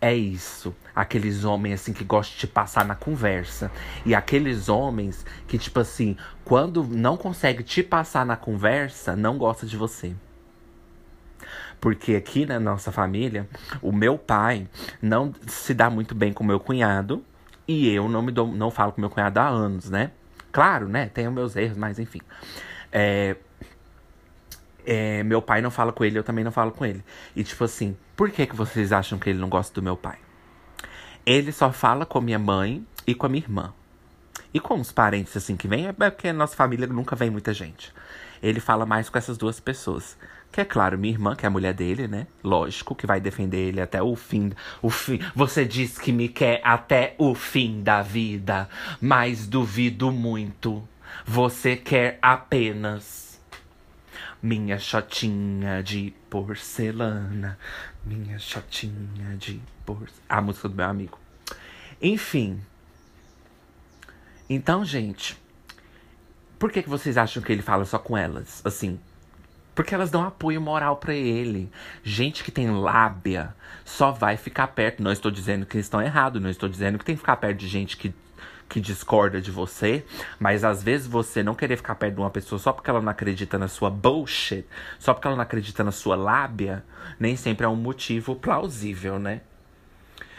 É 0.00 0.14
isso. 0.14 0.74
Aqueles 0.94 1.44
homens, 1.44 1.82
assim, 1.82 1.92
que 1.92 2.02
gostam 2.02 2.38
de 2.38 2.46
passar 2.46 2.84
na 2.84 2.94
conversa. 2.94 3.70
E 4.06 4.14
aqueles 4.14 4.70
homens 4.70 5.24
que, 5.46 5.58
tipo 5.58 5.78
assim, 5.78 6.16
quando 6.44 6.82
não 6.82 7.16
consegue 7.18 7.62
te 7.62 7.82
passar 7.82 8.24
na 8.24 8.36
conversa, 8.36 9.14
não 9.14 9.36
gosta 9.36 9.66
de 9.66 9.76
você. 9.76 10.14
Porque 11.80 12.14
aqui 12.14 12.46
na 12.46 12.58
nossa 12.58 12.90
família, 12.90 13.46
o 13.82 13.92
meu 13.92 14.16
pai 14.16 14.66
não 15.00 15.34
se 15.46 15.74
dá 15.74 15.90
muito 15.90 16.14
bem 16.14 16.32
com 16.32 16.42
o 16.42 16.46
meu 16.46 16.58
cunhado. 16.58 17.22
E 17.72 17.94
eu 17.94 18.06
não 18.06 18.20
me 18.20 18.30
dou, 18.30 18.46
não 18.46 18.70
falo 18.70 18.92
com 18.92 19.00
meu 19.00 19.08
cunhado 19.08 19.40
há 19.40 19.48
anos, 19.48 19.88
né? 19.88 20.10
Claro, 20.52 20.86
né? 20.86 21.06
Tenho 21.06 21.32
meus 21.32 21.56
erros, 21.56 21.78
mas 21.78 21.98
enfim. 21.98 22.20
É, 22.92 23.36
é, 24.84 25.22
meu 25.22 25.40
pai 25.40 25.62
não 25.62 25.70
fala 25.70 25.90
com 25.90 26.04
ele, 26.04 26.18
eu 26.18 26.22
também 26.22 26.44
não 26.44 26.52
falo 26.52 26.70
com 26.70 26.84
ele. 26.84 27.02
E 27.34 27.42
tipo 27.42 27.64
assim, 27.64 27.96
por 28.14 28.30
que, 28.30 28.46
que 28.46 28.54
vocês 28.54 28.92
acham 28.92 29.18
que 29.18 29.30
ele 29.30 29.38
não 29.38 29.48
gosta 29.48 29.74
do 29.74 29.82
meu 29.82 29.96
pai? 29.96 30.18
Ele 31.24 31.50
só 31.50 31.72
fala 31.72 32.04
com 32.04 32.20
minha 32.20 32.38
mãe 32.38 32.86
e 33.06 33.14
com 33.14 33.24
a 33.24 33.28
minha 33.30 33.42
irmã. 33.42 33.72
E 34.52 34.60
com 34.60 34.78
os 34.78 34.92
parentes, 34.92 35.34
assim, 35.34 35.56
que 35.56 35.66
vem, 35.66 35.86
é 35.86 35.92
porque 35.92 36.28
a 36.28 36.32
nossa 36.32 36.54
família 36.54 36.86
nunca 36.86 37.16
vem 37.16 37.30
muita 37.30 37.54
gente. 37.54 37.90
Ele 38.42 38.60
fala 38.60 38.84
mais 38.84 39.08
com 39.08 39.16
essas 39.16 39.38
duas 39.38 39.58
pessoas. 39.58 40.18
Que 40.52 40.60
é 40.60 40.64
claro, 40.66 40.98
minha 40.98 41.14
irmã, 41.14 41.34
que 41.34 41.46
é 41.46 41.48
a 41.48 41.50
mulher 41.50 41.72
dele, 41.72 42.06
né? 42.06 42.26
Lógico, 42.44 42.94
que 42.94 43.06
vai 43.06 43.18
defender 43.18 43.56
ele 43.56 43.80
até 43.80 44.02
o 44.02 44.14
fim. 44.14 44.52
O 44.82 44.90
fim. 44.90 45.18
Você 45.34 45.64
diz 45.64 45.98
que 45.98 46.12
me 46.12 46.28
quer 46.28 46.60
até 46.62 47.14
o 47.16 47.34
fim 47.34 47.82
da 47.82 48.02
vida, 48.02 48.68
mas 49.00 49.46
duvido 49.46 50.12
muito. 50.12 50.86
Você 51.24 51.74
quer 51.74 52.18
apenas 52.20 53.40
minha 54.42 54.78
chotinha 54.78 55.82
de 55.82 56.12
porcelana. 56.28 57.58
Minha 58.04 58.38
chotinha 58.38 59.34
de 59.38 59.58
porcelana. 59.86 60.22
A 60.28 60.42
música 60.42 60.68
do 60.68 60.74
meu 60.74 60.86
amigo. 60.86 61.18
Enfim. 62.00 62.60
Então, 64.50 64.84
gente. 64.84 65.40
Por 66.58 66.70
que, 66.70 66.82
que 66.82 66.90
vocês 66.90 67.16
acham 67.16 67.42
que 67.42 67.50
ele 67.50 67.62
fala 67.62 67.86
só 67.86 67.98
com 67.98 68.18
elas? 68.18 68.60
Assim, 68.66 69.00
porque 69.82 69.96
elas 69.96 70.12
dão 70.12 70.22
apoio 70.22 70.60
moral 70.60 70.96
para 70.96 71.12
ele. 71.12 71.68
Gente 72.04 72.44
que 72.44 72.52
tem 72.52 72.70
lábia 72.70 73.52
só 73.84 74.12
vai 74.12 74.36
ficar 74.36 74.68
perto. 74.68 75.02
Não 75.02 75.10
estou 75.10 75.28
dizendo 75.28 75.66
que 75.66 75.76
eles 75.76 75.86
estão 75.86 76.00
errados, 76.00 76.40
não 76.40 76.48
estou 76.48 76.68
dizendo 76.68 77.00
que 77.00 77.04
tem 77.04 77.16
que 77.16 77.20
ficar 77.20 77.34
perto 77.34 77.58
de 77.58 77.66
gente 77.66 77.96
que, 77.96 78.14
que 78.68 78.80
discorda 78.80 79.40
de 79.40 79.50
você. 79.50 80.06
Mas 80.38 80.62
às 80.62 80.84
vezes 80.84 81.08
você 81.08 81.42
não 81.42 81.56
querer 81.56 81.76
ficar 81.76 81.96
perto 81.96 82.14
de 82.14 82.20
uma 82.20 82.30
pessoa 82.30 82.60
só 82.60 82.72
porque 82.72 82.88
ela 82.88 83.00
não 83.00 83.10
acredita 83.10 83.58
na 83.58 83.66
sua 83.66 83.90
bullshit, 83.90 84.64
só 85.00 85.12
porque 85.12 85.26
ela 85.26 85.34
não 85.34 85.42
acredita 85.42 85.82
na 85.82 85.90
sua 85.90 86.14
lábia, 86.14 86.84
nem 87.18 87.34
sempre 87.34 87.66
é 87.66 87.68
um 87.68 87.74
motivo 87.74 88.36
plausível, 88.36 89.18
né? 89.18 89.40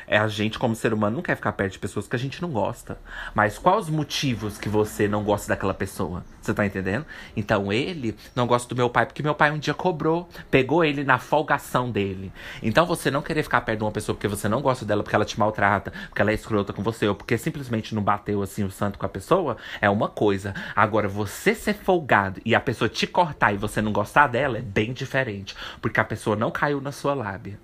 É 0.07 0.17
a 0.17 0.27
gente, 0.27 0.59
como 0.59 0.75
ser 0.75 0.93
humano, 0.93 1.17
não 1.17 1.23
quer 1.23 1.35
ficar 1.35 1.53
perto 1.53 1.73
de 1.73 1.79
pessoas 1.79 2.07
que 2.07 2.15
a 2.15 2.19
gente 2.19 2.41
não 2.41 2.49
gosta. 2.49 2.97
Mas 3.33 3.57
quais 3.57 3.85
os 3.85 3.89
motivos 3.89 4.57
que 4.57 4.69
você 4.69 5.07
não 5.07 5.23
gosta 5.23 5.47
daquela 5.47 5.73
pessoa? 5.73 6.23
Você 6.41 6.53
tá 6.53 6.65
entendendo? 6.65 7.05
Então 7.35 7.71
ele 7.71 8.15
não 8.35 8.45
gosta 8.45 8.67
do 8.67 8.75
meu 8.75 8.89
pai 8.89 9.05
porque 9.05 9.23
meu 9.23 9.33
pai 9.33 9.51
um 9.51 9.57
dia 9.57 9.73
cobrou, 9.73 10.27
pegou 10.51 10.83
ele 10.83 11.03
na 11.03 11.17
folgação 11.17 11.89
dele. 11.89 12.31
Então 12.61 12.85
você 12.85 13.09
não 13.09 13.21
querer 13.21 13.43
ficar 13.43 13.61
perto 13.61 13.79
de 13.79 13.85
uma 13.85 13.91
pessoa 13.91 14.15
porque 14.15 14.27
você 14.27 14.49
não 14.49 14.61
gosta 14.61 14.85
dela, 14.85 15.03
porque 15.03 15.15
ela 15.15 15.25
te 15.25 15.39
maltrata, 15.39 15.91
porque 16.09 16.21
ela 16.21 16.31
é 16.31 16.33
escrota 16.33 16.73
com 16.73 16.83
você, 16.83 17.07
ou 17.07 17.15
porque 17.15 17.37
simplesmente 17.37 17.95
não 17.95 18.01
bateu 18.01 18.41
assim 18.41 18.63
o 18.63 18.71
santo 18.71 18.99
com 18.99 19.05
a 19.05 19.09
pessoa, 19.09 19.57
é 19.79 19.89
uma 19.89 20.09
coisa. 20.09 20.53
Agora, 20.75 21.07
você 21.07 21.55
ser 21.55 21.75
folgado 21.75 22.41
e 22.45 22.53
a 22.53 22.59
pessoa 22.59 22.89
te 22.89 23.07
cortar 23.07 23.53
e 23.53 23.57
você 23.57 23.81
não 23.81 23.93
gostar 23.93 24.27
dela 24.27 24.57
é 24.57 24.61
bem 24.61 24.91
diferente. 24.93 25.55
Porque 25.81 25.99
a 25.99 26.03
pessoa 26.03 26.35
não 26.35 26.51
caiu 26.51 26.81
na 26.81 26.91
sua 26.91 27.13
lábia. 27.13 27.57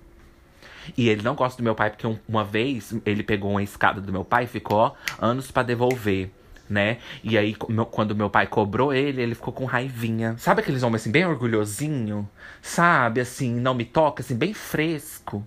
E 0.96 1.08
ele 1.08 1.22
não 1.22 1.34
gosta 1.34 1.60
do 1.60 1.64
meu 1.64 1.74
pai, 1.74 1.90
porque 1.90 2.06
uma 2.28 2.44
vez 2.44 2.94
ele 3.04 3.22
pegou 3.22 3.50
uma 3.52 3.62
escada 3.62 4.00
do 4.00 4.12
meu 4.12 4.24
pai 4.24 4.44
e 4.44 4.46
ficou 4.46 4.94
anos 5.20 5.50
para 5.50 5.62
devolver. 5.62 6.30
Né? 6.68 6.98
E 7.24 7.36
aí, 7.36 7.56
quando 7.90 8.14
meu 8.14 8.30
pai 8.30 8.46
cobrou 8.46 8.94
ele, 8.94 9.20
ele 9.20 9.34
ficou 9.34 9.52
com 9.52 9.64
raivinha. 9.64 10.36
Sabe 10.38 10.60
aqueles 10.60 10.84
homens 10.84 11.02
assim, 11.02 11.10
bem 11.10 11.26
orgulhosinho? 11.26 12.28
Sabe, 12.62 13.20
assim, 13.20 13.52
não 13.52 13.74
me 13.74 13.84
toca, 13.84 14.22
assim, 14.22 14.36
bem 14.36 14.54
fresco. 14.54 15.44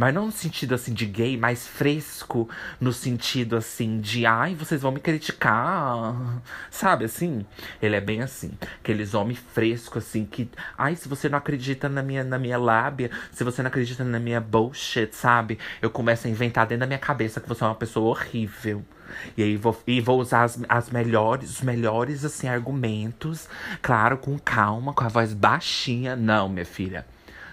Mas 0.00 0.14
não 0.14 0.24
no 0.24 0.32
sentido 0.32 0.74
assim 0.74 0.94
de 0.94 1.04
gay, 1.04 1.36
mais 1.36 1.66
fresco, 1.66 2.48
no 2.80 2.90
sentido 2.90 3.54
assim 3.54 4.00
de 4.00 4.24
ai, 4.24 4.54
vocês 4.54 4.80
vão 4.80 4.90
me 4.90 4.98
criticar. 4.98 6.40
Sabe 6.70 7.04
assim? 7.04 7.44
Ele 7.82 7.94
é 7.94 8.00
bem 8.00 8.22
assim. 8.22 8.52
Aqueles 8.80 9.12
homens 9.12 9.38
frescos, 9.52 10.06
assim, 10.06 10.24
que. 10.24 10.48
Ai, 10.78 10.96
se 10.96 11.06
você 11.06 11.28
não 11.28 11.36
acredita 11.36 11.86
na 11.86 12.02
minha, 12.02 12.24
na 12.24 12.38
minha 12.38 12.56
lábia, 12.56 13.10
se 13.30 13.44
você 13.44 13.60
não 13.60 13.68
acredita 13.68 14.02
na 14.02 14.18
minha 14.18 14.40
bullshit, 14.40 15.14
sabe? 15.14 15.58
Eu 15.82 15.90
começo 15.90 16.26
a 16.26 16.30
inventar 16.30 16.66
dentro 16.66 16.80
da 16.80 16.86
minha 16.86 16.98
cabeça 16.98 17.38
que 17.38 17.46
você 17.46 17.62
é 17.62 17.66
uma 17.66 17.74
pessoa 17.74 18.08
horrível. 18.08 18.82
E 19.36 19.42
aí 19.42 19.58
vou, 19.58 19.78
e 19.86 20.00
vou 20.00 20.18
usar 20.18 20.44
as, 20.44 20.58
as 20.66 20.88
melhores, 20.88 21.50
os 21.50 21.60
melhores 21.60 22.24
assim, 22.24 22.48
argumentos, 22.48 23.50
claro, 23.82 24.16
com 24.16 24.38
calma, 24.38 24.94
com 24.94 25.04
a 25.04 25.08
voz 25.08 25.34
baixinha. 25.34 26.16
Não, 26.16 26.48
minha 26.48 26.64
filha. 26.64 27.04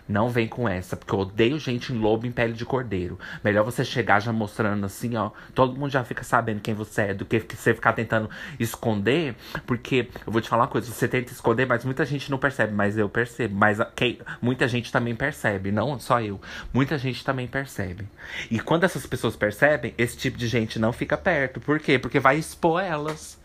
Não 0.08 0.30
vem 0.30 0.48
com 0.48 0.68
essa, 0.68 0.96
porque 0.96 1.14
eu 1.14 1.20
odeio 1.20 1.60
gente 1.60 1.92
em 1.92 1.98
lobo 1.98 2.26
em 2.26 2.32
pele 2.32 2.54
de 2.54 2.66
cordeiro. 2.66 3.20
Melhor 3.44 3.64
você 3.64 3.84
chegar 3.84 4.22
já 4.22 4.32
mostrando 4.32 4.86
assim, 4.86 5.16
ó. 5.16 5.32
Todo 5.54 5.78
mundo 5.78 5.92
já 5.92 6.04
fica 6.04 6.24
sabendo 6.24 6.62
quem 6.62 6.74
você 6.74 7.02
é, 7.02 7.14
do 7.14 7.26
que 7.26 7.40
você 7.40 7.74
ficar 7.74 7.94
tentando 7.94 8.30
esconder. 8.60 9.36
Porque, 9.66 10.10
eu 10.26 10.32
vou 10.32 10.42
te 10.42 10.48
falar 10.48 10.64
uma 10.64 10.70
coisa, 10.70 10.92
você 10.92 11.08
tenta 11.08 11.32
esconder, 11.32 11.66
mas 11.66 11.84
muita 11.84 12.06
gente 12.06 12.32
não 12.32 12.38
percebe, 12.38 12.74
mas 12.74 12.98
eu 12.98 13.10
percebo. 13.10 13.56
Mas 13.56 13.80
quem, 13.96 14.20
muita 14.42 14.68
gente 14.68 14.92
também 14.92 15.16
percebe, 15.16 15.72
não 15.72 16.00
só 16.00 16.22
eu. 16.22 16.40
Muita 16.74 16.98
gente 16.98 17.24
também 17.26 17.48
percebe. 17.48 18.08
E 18.50 18.60
quando 18.60 18.86
essas 18.86 19.06
pessoas 19.06 19.36
percebem, 19.36 19.94
esse 19.98 20.18
tipo 20.18 20.38
de 20.38 20.48
gente 20.48 20.80
não 20.80 20.94
fica 20.94 21.18
perto. 21.18 21.60
Por 21.60 21.80
quê? 21.80 22.00
Porque 22.00 22.20
vai 22.20 22.38
expor 22.38 22.82
elas. 22.82 23.37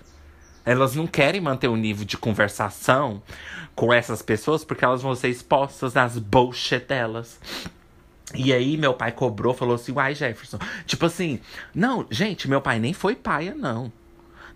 Elas 0.64 0.94
não 0.94 1.06
querem 1.06 1.40
manter 1.40 1.68
o 1.68 1.72
um 1.72 1.76
nível 1.76 2.04
de 2.04 2.16
conversação 2.16 3.22
com 3.74 3.92
essas 3.92 4.22
pessoas 4.22 4.64
porque 4.64 4.84
elas 4.84 5.02
vão 5.02 5.14
ser 5.14 5.28
expostas 5.28 5.94
nas 5.94 6.18
bullshit 6.18 6.80
delas. 6.80 7.40
E 8.34 8.52
aí 8.52 8.76
meu 8.76 8.94
pai 8.94 9.12
cobrou, 9.12 9.54
falou 9.54 9.74
assim, 9.74 9.92
uai, 9.92 10.14
Jefferson. 10.14 10.58
Tipo 10.86 11.06
assim, 11.06 11.40
não, 11.74 12.06
gente, 12.10 12.48
meu 12.48 12.60
pai 12.60 12.78
nem 12.78 12.92
foi 12.92 13.14
paia, 13.14 13.54
não. 13.54 13.92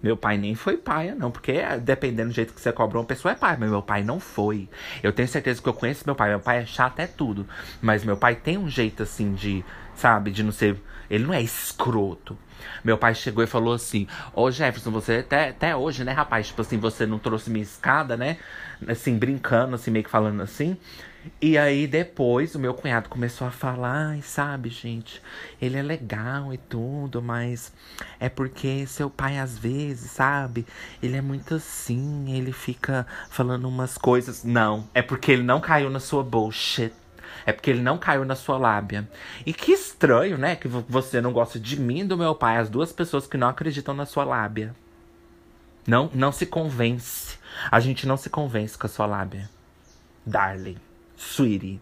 Meu 0.03 0.17
pai 0.17 0.37
nem 0.37 0.55
foi 0.55 0.77
paia, 0.77 1.15
não. 1.15 1.31
Porque 1.31 1.61
dependendo 1.83 2.31
do 2.31 2.35
jeito 2.35 2.53
que 2.53 2.61
você 2.61 2.73
cobra, 2.73 2.99
uma 2.99 3.05
pessoa 3.05 3.33
é 3.33 3.35
pai. 3.35 3.57
Mas 3.59 3.71
meu 3.71 3.83
pai 3.83 4.03
não 4.03 4.21
foi. 4.21 4.69
Eu 5.03 5.13
tenho 5.13 5.29
certeza 5.29 5.61
que 5.63 5.69
eu 5.69 5.75
conheço 5.75 6.05
meu 6.07 6.15
pai. 6.15 6.31
Meu 6.31 6.41
pai 6.41 6.63
é 6.63 6.67
chato, 6.67 7.01
é 7.01 7.07
tudo. 7.07 7.47
Mas 7.81 8.05
meu 8.05 8.17
pai 8.17 8.35
tem 8.35 8.59
um 8.59 8.69
jeito 8.69 9.03
assim 9.03 9.35
de, 9.35 9.65
sabe, 9.95 10.31
de 10.31 10.43
não 10.43 10.53
ser. 10.53 10.77
Ele 11.09 11.25
não 11.25 11.35
é 11.35 11.41
escroto. 11.41 12.37
Meu 12.83 12.99
pai 12.99 13.15
chegou 13.15 13.43
e 13.45 13.47
falou 13.47 13.75
assim: 13.75 14.07
Ô 14.35 14.51
Jefferson, 14.51 14.91
você 14.91 15.17
até, 15.17 15.51
até 15.51 15.77
hoje, 15.77 16.05
né, 16.05 16.13
rapaz? 16.13 16.49
Tipo 16.49 16.63
assim, 16.63 16.79
você 16.79 17.07
não 17.07 17.19
trouxe 17.19 17.51
minha 17.51 17.63
escada, 17.63 18.17
né? 18.17 18.39
Assim, 18.87 19.17
brincando, 19.17 19.75
assim, 19.75 19.91
meio 19.91 20.05
que 20.05 20.11
falando 20.11 20.43
assim. 20.43 20.77
E 21.41 21.57
aí 21.59 21.87
depois 21.87 22.55
o 22.55 22.59
meu 22.59 22.75
cunhado 22.75 23.09
começou 23.09 23.47
a 23.47 23.51
falar, 23.51 24.23
sabe, 24.23 24.69
gente, 24.69 25.23
ele 25.61 25.77
é 25.77 25.83
legal 25.83 26.53
e 26.53 26.59
tudo, 26.59 27.23
mas 27.23 27.73
é 28.19 28.29
porque 28.29 28.87
seu 28.87 29.11
pai 29.11 29.39
às 29.39 29.59
vezes, 29.59 30.11
sabe, 30.11 30.67
ele 31.03 31.17
é 31.17 31.21
muito 31.21 31.55
assim, 31.55 32.33
ele 32.37 32.53
fica 32.53 33.07
falando 33.29 33.69
umas 33.69 33.97
coisas. 33.99 34.45
Não, 34.45 34.89
é 34.95 35.03
porque 35.03 35.33
ele 35.33 35.43
não 35.43 35.61
caiu 35.61 35.91
na 35.91 36.01
sua 36.01 36.23
bullshit. 36.23 36.93
É 37.45 37.53
porque 37.53 37.71
ele 37.71 37.83
não 37.83 37.97
caiu 37.97 38.25
na 38.25 38.35
sua 38.35 38.59
lábia. 38.59 39.09
E 39.45 39.53
que 39.53 39.71
estranho, 39.71 40.37
né? 40.37 40.57
Que 40.57 40.67
você 40.67 41.21
não 41.21 41.33
gosta 41.33 41.61
de 41.61 41.79
mim 41.79 42.01
e 42.01 42.05
do 42.05 42.17
meu 42.17 42.35
pai, 42.35 42.57
as 42.57 42.69
duas 42.69 42.93
pessoas 42.93 43.27
que 43.27 43.37
não 43.37 43.49
acreditam 43.49 43.95
na 43.95 44.05
sua 44.05 44.25
lábia. 44.25 44.75
Não, 45.87 46.11
não 46.13 46.33
se 46.33 46.45
convence. 46.45 47.39
A 47.71 47.79
gente 47.79 48.05
não 48.05 48.17
se 48.17 48.29
convence 48.29 48.77
com 48.77 48.87
a 48.87 48.91
sua 48.91 49.07
lábia. 49.07 49.49
Darling, 50.27 50.77
sweetie. 51.17 51.81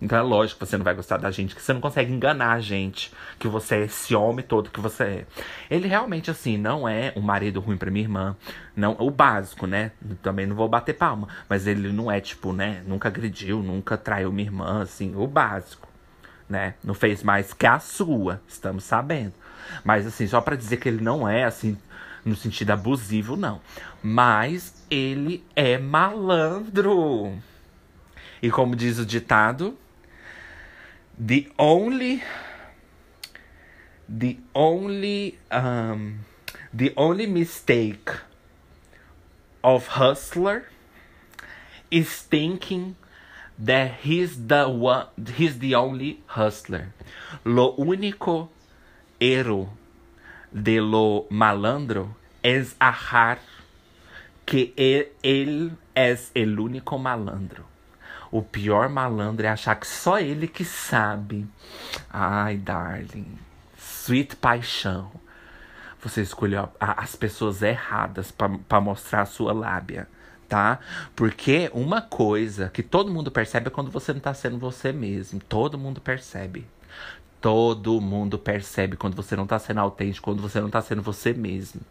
Então 0.00 0.18
é 0.18 0.22
lógico 0.22 0.58
que 0.58 0.66
você 0.66 0.76
não 0.76 0.84
vai 0.84 0.94
gostar 0.94 1.16
da 1.16 1.30
gente, 1.30 1.54
que 1.54 1.62
você 1.62 1.72
não 1.72 1.80
consegue 1.80 2.12
enganar 2.12 2.54
a 2.54 2.60
gente, 2.60 3.12
que 3.38 3.46
você 3.46 3.76
é 3.76 3.84
esse 3.84 4.16
homem 4.16 4.44
todo 4.44 4.68
que 4.68 4.80
você 4.80 5.04
é. 5.04 5.26
Ele 5.70 5.86
realmente, 5.86 6.28
assim, 6.28 6.58
não 6.58 6.88
é 6.88 7.12
um 7.14 7.20
marido 7.20 7.60
ruim 7.60 7.76
pra 7.76 7.88
minha 7.88 8.04
irmã. 8.04 8.36
Não, 8.74 8.96
o 8.98 9.12
básico, 9.12 9.64
né? 9.64 9.92
Também 10.20 10.44
não 10.44 10.56
vou 10.56 10.68
bater 10.68 10.94
palma. 10.94 11.28
Mas 11.48 11.68
ele 11.68 11.92
não 11.92 12.10
é, 12.10 12.20
tipo, 12.20 12.52
né? 12.52 12.82
Nunca 12.84 13.08
agrediu, 13.08 13.62
nunca 13.62 13.96
traiu 13.96 14.32
minha 14.32 14.48
irmã, 14.48 14.82
assim, 14.82 15.14
o 15.14 15.24
básico. 15.24 15.88
Né? 16.48 16.74
Não 16.82 16.94
fez 16.94 17.22
mais 17.22 17.52
que 17.52 17.64
a 17.64 17.78
sua, 17.78 18.42
estamos 18.48 18.82
sabendo. 18.82 19.34
Mas 19.84 20.06
assim, 20.06 20.26
só 20.26 20.40
para 20.40 20.56
dizer 20.56 20.78
que 20.78 20.88
ele 20.88 21.02
não 21.02 21.28
é 21.28 21.44
assim 21.44 21.78
no 22.24 22.36
sentido 22.36 22.70
abusivo, 22.70 23.36
não. 23.36 23.60
Mas 24.02 24.84
ele 24.90 25.44
é 25.54 25.78
malandro. 25.78 27.32
E 28.42 28.50
como 28.50 28.74
diz 28.74 28.98
o 28.98 29.06
ditado, 29.06 29.78
The 31.18 31.52
only 31.56 32.22
the 34.08 34.38
only 34.54 35.38
um 35.50 36.20
the 36.72 36.92
only 36.96 37.26
mistake 37.26 38.10
of 39.62 39.86
hustler 39.88 40.64
is 41.90 42.22
thinking 42.22 42.96
that 43.58 44.00
he's 44.02 44.48
the 44.48 44.68
one 44.68 45.06
he's 45.36 45.58
the 45.60 45.74
only 45.74 46.20
hustler. 46.26 46.92
Lo 47.44 47.76
único 47.76 48.48
erro 49.20 49.70
de 50.52 50.80
lo 50.80 51.26
malandro 51.30 52.16
es 52.42 52.74
achar 52.80 53.38
que 54.44 54.72
ele 54.76 55.76
é 55.94 56.18
el 56.34 56.58
único 56.58 56.98
malandro. 56.98 57.71
O 58.32 58.42
pior 58.42 58.88
malandro 58.88 59.46
é 59.46 59.50
achar 59.50 59.76
que 59.76 59.86
só 59.86 60.18
ele 60.18 60.48
que 60.48 60.64
sabe. 60.64 61.46
Ai, 62.10 62.56
darling. 62.56 63.38
Sweet 63.76 64.36
paixão. 64.36 65.12
Você 66.02 66.22
escolheu 66.22 66.68
as 66.80 67.14
pessoas 67.14 67.60
erradas 67.60 68.32
para 68.32 68.80
mostrar 68.80 69.22
a 69.22 69.26
sua 69.26 69.52
lábia, 69.52 70.08
tá? 70.48 70.80
Porque 71.14 71.70
uma 71.74 72.00
coisa 72.00 72.70
que 72.70 72.82
todo 72.82 73.12
mundo 73.12 73.30
percebe 73.30 73.68
é 73.68 73.70
quando 73.70 73.90
você 73.90 74.14
não 74.14 74.20
tá 74.20 74.32
sendo 74.32 74.58
você 74.58 74.92
mesmo. 74.92 75.38
Todo 75.38 75.78
mundo 75.78 76.00
percebe. 76.00 76.66
Todo 77.38 78.00
mundo 78.00 78.38
percebe 78.38 78.96
quando 78.96 79.14
você 79.14 79.36
não 79.36 79.46
tá 79.46 79.58
sendo 79.58 79.80
autêntico, 79.80 80.24
quando 80.24 80.40
você 80.40 80.58
não 80.58 80.70
tá 80.70 80.80
sendo 80.80 81.02
você 81.02 81.34
mesmo. 81.34 81.82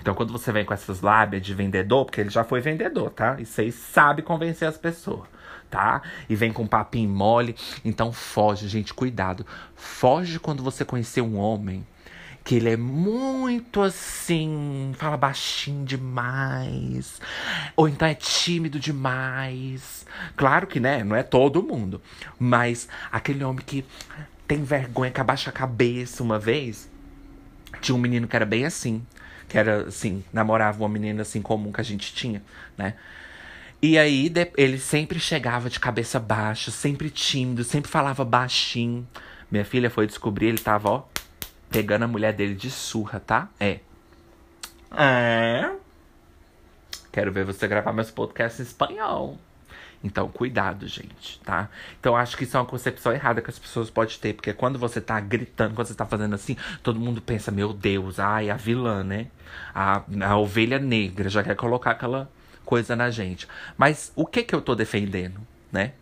Então, 0.00 0.14
quando 0.14 0.32
você 0.32 0.52
vem 0.52 0.64
com 0.64 0.74
essas 0.74 1.00
lábias 1.00 1.42
de 1.42 1.54
vendedor, 1.54 2.04
porque 2.04 2.20
ele 2.20 2.30
já 2.30 2.44
foi 2.44 2.60
vendedor, 2.60 3.10
tá? 3.10 3.36
E 3.38 3.46
vocês 3.46 3.74
sabe 3.74 4.20
convencer 4.20 4.68
as 4.68 4.76
pessoas, 4.76 5.26
tá? 5.74 6.02
E 6.28 6.36
vem 6.36 6.52
com 6.52 6.68
papinho 6.68 7.10
mole. 7.10 7.56
Então, 7.84 8.12
foge, 8.12 8.68
gente, 8.68 8.94
cuidado. 8.94 9.44
Foge 9.74 10.38
quando 10.38 10.62
você 10.62 10.84
conhecer 10.84 11.20
um 11.20 11.36
homem 11.36 11.84
que 12.44 12.54
ele 12.56 12.70
é 12.70 12.76
muito 12.76 13.80
assim, 13.80 14.92
fala 14.98 15.16
baixinho 15.16 15.82
demais, 15.82 17.18
ou 17.74 17.88
então 17.88 18.06
é 18.06 18.14
tímido 18.14 18.78
demais. 18.78 20.04
Claro 20.36 20.66
que, 20.66 20.78
né, 20.78 21.02
não 21.02 21.16
é 21.16 21.22
todo 21.22 21.62
mundo, 21.62 22.02
mas 22.38 22.86
aquele 23.10 23.42
homem 23.42 23.64
que 23.64 23.82
tem 24.46 24.62
vergonha, 24.62 25.10
que 25.10 25.20
abaixa 25.20 25.48
a 25.48 25.52
cabeça 25.52 26.22
uma 26.22 26.38
vez. 26.38 26.88
Tinha 27.80 27.96
um 27.96 27.98
menino 27.98 28.28
que 28.28 28.36
era 28.36 28.44
bem 28.44 28.66
assim, 28.66 29.04
que 29.48 29.56
era 29.56 29.88
assim, 29.88 30.22
namorava 30.30 30.82
uma 30.82 30.88
menina 30.88 31.22
assim 31.22 31.40
comum 31.40 31.72
que 31.72 31.80
a 31.80 31.84
gente 31.84 32.14
tinha, 32.14 32.42
né? 32.76 32.94
E 33.86 33.98
aí 33.98 34.32
ele 34.56 34.78
sempre 34.78 35.20
chegava 35.20 35.68
de 35.68 35.78
cabeça 35.78 36.18
baixa, 36.18 36.70
sempre 36.70 37.10
tímido, 37.10 37.62
sempre 37.62 37.90
falava 37.90 38.24
baixinho. 38.24 39.06
Minha 39.50 39.62
filha 39.62 39.90
foi 39.90 40.06
descobrir, 40.06 40.46
ele 40.46 40.56
tava, 40.56 40.88
ó, 40.88 41.02
pegando 41.68 42.04
a 42.04 42.08
mulher 42.08 42.32
dele 42.32 42.54
de 42.54 42.70
surra, 42.70 43.20
tá? 43.20 43.46
É. 43.60 43.80
É. 44.90 45.70
Quero 47.12 47.30
ver 47.30 47.44
você 47.44 47.68
gravar 47.68 47.92
meus 47.92 48.10
podcasts 48.10 48.58
em 48.58 48.62
espanhol. 48.62 49.38
Então, 50.02 50.30
cuidado, 50.30 50.88
gente, 50.88 51.38
tá? 51.40 51.68
Então, 52.00 52.16
acho 52.16 52.38
que 52.38 52.44
isso 52.44 52.56
é 52.56 52.60
uma 52.60 52.66
concepção 52.66 53.12
errada 53.12 53.42
que 53.42 53.50
as 53.50 53.58
pessoas 53.58 53.90
podem 53.90 54.16
ter. 54.16 54.32
Porque 54.32 54.54
quando 54.54 54.78
você 54.78 54.98
tá 54.98 55.20
gritando, 55.20 55.74
quando 55.74 55.88
você 55.88 55.94
tá 55.94 56.06
fazendo 56.06 56.34
assim, 56.34 56.56
todo 56.82 56.98
mundo 56.98 57.20
pensa, 57.20 57.50
meu 57.50 57.74
Deus, 57.74 58.18
ai, 58.18 58.48
a 58.48 58.56
vilã, 58.56 59.04
né? 59.04 59.26
A, 59.74 60.02
a 60.22 60.38
ovelha 60.38 60.78
negra 60.78 61.28
já 61.28 61.42
quer 61.42 61.54
colocar 61.54 61.90
aquela 61.90 62.30
coisa 62.64 62.96
na 62.96 63.10
gente. 63.10 63.46
Mas 63.76 64.12
o 64.16 64.26
que 64.26 64.42
que 64.42 64.54
eu 64.54 64.60
tô 64.60 64.74
defendendo, 64.74 65.40
né? 65.70 65.92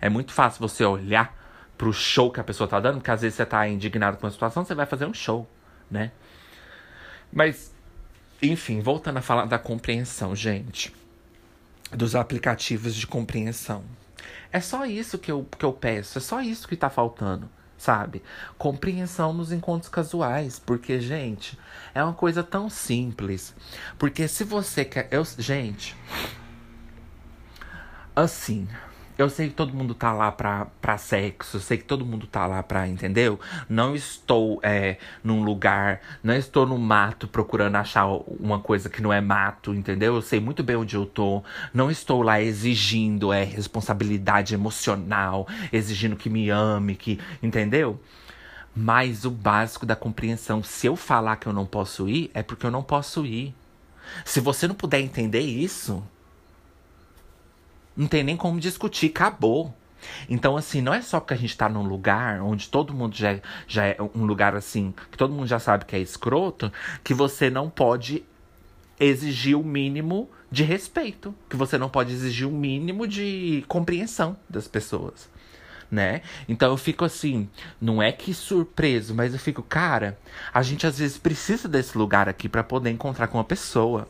É 0.00 0.08
muito 0.08 0.32
fácil 0.32 0.60
você 0.60 0.84
olhar 0.84 1.36
pro 1.76 1.92
show 1.92 2.30
que 2.30 2.40
a 2.40 2.44
pessoa 2.44 2.68
tá 2.68 2.80
dando, 2.80 2.96
porque 2.96 3.10
às 3.10 3.22
vezes 3.22 3.36
você 3.36 3.46
tá 3.46 3.66
indignado 3.68 4.16
com 4.16 4.26
a 4.26 4.30
situação, 4.30 4.64
você 4.64 4.74
vai 4.74 4.86
fazer 4.86 5.06
um 5.06 5.14
show, 5.14 5.48
né? 5.90 6.10
Mas, 7.32 7.72
enfim, 8.42 8.80
voltando 8.80 9.18
a 9.18 9.22
falar 9.22 9.46
da 9.46 9.58
compreensão, 9.58 10.34
gente. 10.34 10.94
Dos 11.90 12.14
aplicativos 12.14 12.94
de 12.94 13.06
compreensão. 13.06 13.84
É 14.52 14.60
só 14.60 14.84
isso 14.86 15.18
que 15.18 15.30
eu, 15.30 15.46
que 15.58 15.64
eu 15.64 15.72
peço, 15.72 16.18
é 16.18 16.20
só 16.20 16.40
isso 16.40 16.66
que 16.66 16.76
tá 16.76 16.88
faltando, 16.88 17.48
sabe? 17.78 18.22
Compreensão 18.58 19.32
nos 19.32 19.52
encontros 19.52 19.88
casuais, 19.88 20.58
porque, 20.58 21.00
gente, 21.00 21.58
é 21.94 22.02
uma 22.02 22.12
coisa 22.12 22.42
tão 22.42 22.68
simples. 22.68 23.54
Porque 23.96 24.28
se 24.28 24.44
você 24.44 24.84
quer. 24.84 25.08
Eu, 25.10 25.24
gente. 25.38 25.96
Assim, 28.14 28.68
eu 29.18 29.28
sei 29.28 29.48
que 29.48 29.54
todo 29.54 29.74
mundo 29.74 29.94
tá 29.96 30.12
lá 30.12 30.30
pra, 30.30 30.68
pra 30.80 30.96
sexo, 30.96 31.56
eu 31.56 31.60
sei 31.60 31.76
que 31.76 31.82
todo 31.82 32.06
mundo 32.06 32.24
tá 32.28 32.46
lá 32.46 32.62
pra, 32.62 32.86
entendeu? 32.86 33.38
Não 33.68 33.96
estou 33.96 34.60
é, 34.62 34.96
num 35.24 35.42
lugar, 35.42 36.00
não 36.22 36.34
estou 36.34 36.64
no 36.64 36.78
mato 36.78 37.26
procurando 37.26 37.74
achar 37.74 38.06
uma 38.06 38.60
coisa 38.60 38.88
que 38.88 39.02
não 39.02 39.12
é 39.12 39.20
mato, 39.20 39.74
entendeu? 39.74 40.14
Eu 40.14 40.22
sei 40.22 40.38
muito 40.38 40.62
bem 40.62 40.76
onde 40.76 40.94
eu 40.94 41.04
tô. 41.04 41.42
Não 41.74 41.90
estou 41.90 42.22
lá 42.22 42.40
exigindo 42.40 43.32
é, 43.32 43.42
responsabilidade 43.42 44.54
emocional, 44.54 45.48
exigindo 45.72 46.14
que 46.14 46.30
me 46.30 46.48
ame, 46.48 46.94
que. 46.94 47.18
Entendeu? 47.42 48.00
Mas 48.74 49.24
o 49.24 49.30
básico 49.32 49.84
da 49.84 49.96
compreensão, 49.96 50.62
se 50.62 50.86
eu 50.86 50.94
falar 50.94 51.36
que 51.36 51.48
eu 51.48 51.52
não 51.52 51.66
posso 51.66 52.08
ir, 52.08 52.30
é 52.32 52.44
porque 52.44 52.64
eu 52.64 52.70
não 52.70 52.84
posso 52.84 53.26
ir. 53.26 53.52
Se 54.24 54.40
você 54.40 54.68
não 54.68 54.76
puder 54.76 55.00
entender 55.00 55.40
isso, 55.40 56.02
não 57.98 58.06
tem 58.06 58.22
nem 58.22 58.36
como 58.36 58.60
discutir, 58.60 59.08
acabou. 59.08 59.74
Então, 60.28 60.56
assim, 60.56 60.80
não 60.80 60.94
é 60.94 61.02
só 61.02 61.18
porque 61.18 61.34
a 61.34 61.36
gente 61.36 61.56
tá 61.56 61.68
num 61.68 61.82
lugar 61.82 62.40
onde 62.40 62.68
todo 62.68 62.94
mundo 62.94 63.16
já, 63.16 63.32
é, 63.32 63.42
já 63.66 63.84
é 63.86 63.96
um 64.14 64.24
lugar 64.24 64.54
assim, 64.54 64.94
que 65.10 65.18
todo 65.18 65.34
mundo 65.34 65.48
já 65.48 65.58
sabe 65.58 65.84
que 65.84 65.96
é 65.96 65.98
escroto, 65.98 66.72
que 67.02 67.12
você 67.12 67.50
não 67.50 67.68
pode 67.68 68.24
exigir 69.00 69.58
o 69.58 69.64
mínimo 69.64 70.30
de 70.50 70.62
respeito, 70.62 71.34
que 71.50 71.56
você 71.56 71.76
não 71.76 71.88
pode 71.88 72.12
exigir 72.12 72.46
o 72.46 72.50
mínimo 72.50 73.06
de 73.06 73.64
compreensão 73.66 74.36
das 74.48 74.68
pessoas, 74.68 75.28
né? 75.90 76.22
Então 76.48 76.70
eu 76.70 76.76
fico 76.76 77.04
assim, 77.04 77.48
não 77.80 78.00
é 78.00 78.12
que 78.12 78.32
surpreso, 78.32 79.14
mas 79.14 79.32
eu 79.32 79.38
fico, 79.38 79.62
cara, 79.62 80.18
a 80.54 80.62
gente 80.62 80.86
às 80.86 80.98
vezes 80.98 81.18
precisa 81.18 81.68
desse 81.68 81.98
lugar 81.98 82.28
aqui 82.28 82.48
para 82.48 82.62
poder 82.64 82.90
encontrar 82.90 83.26
com 83.26 83.38
uma 83.38 83.44
pessoa. 83.44 84.08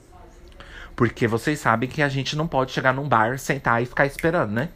Porque 0.98 1.28
vocês 1.28 1.60
sabem 1.60 1.88
que 1.88 2.02
a 2.02 2.08
gente 2.08 2.34
não 2.34 2.48
pode 2.48 2.72
chegar 2.72 2.92
num 2.92 3.08
bar, 3.08 3.38
sentar 3.38 3.80
e 3.80 3.86
ficar 3.86 4.04
esperando, 4.04 4.50
né? 4.50 4.68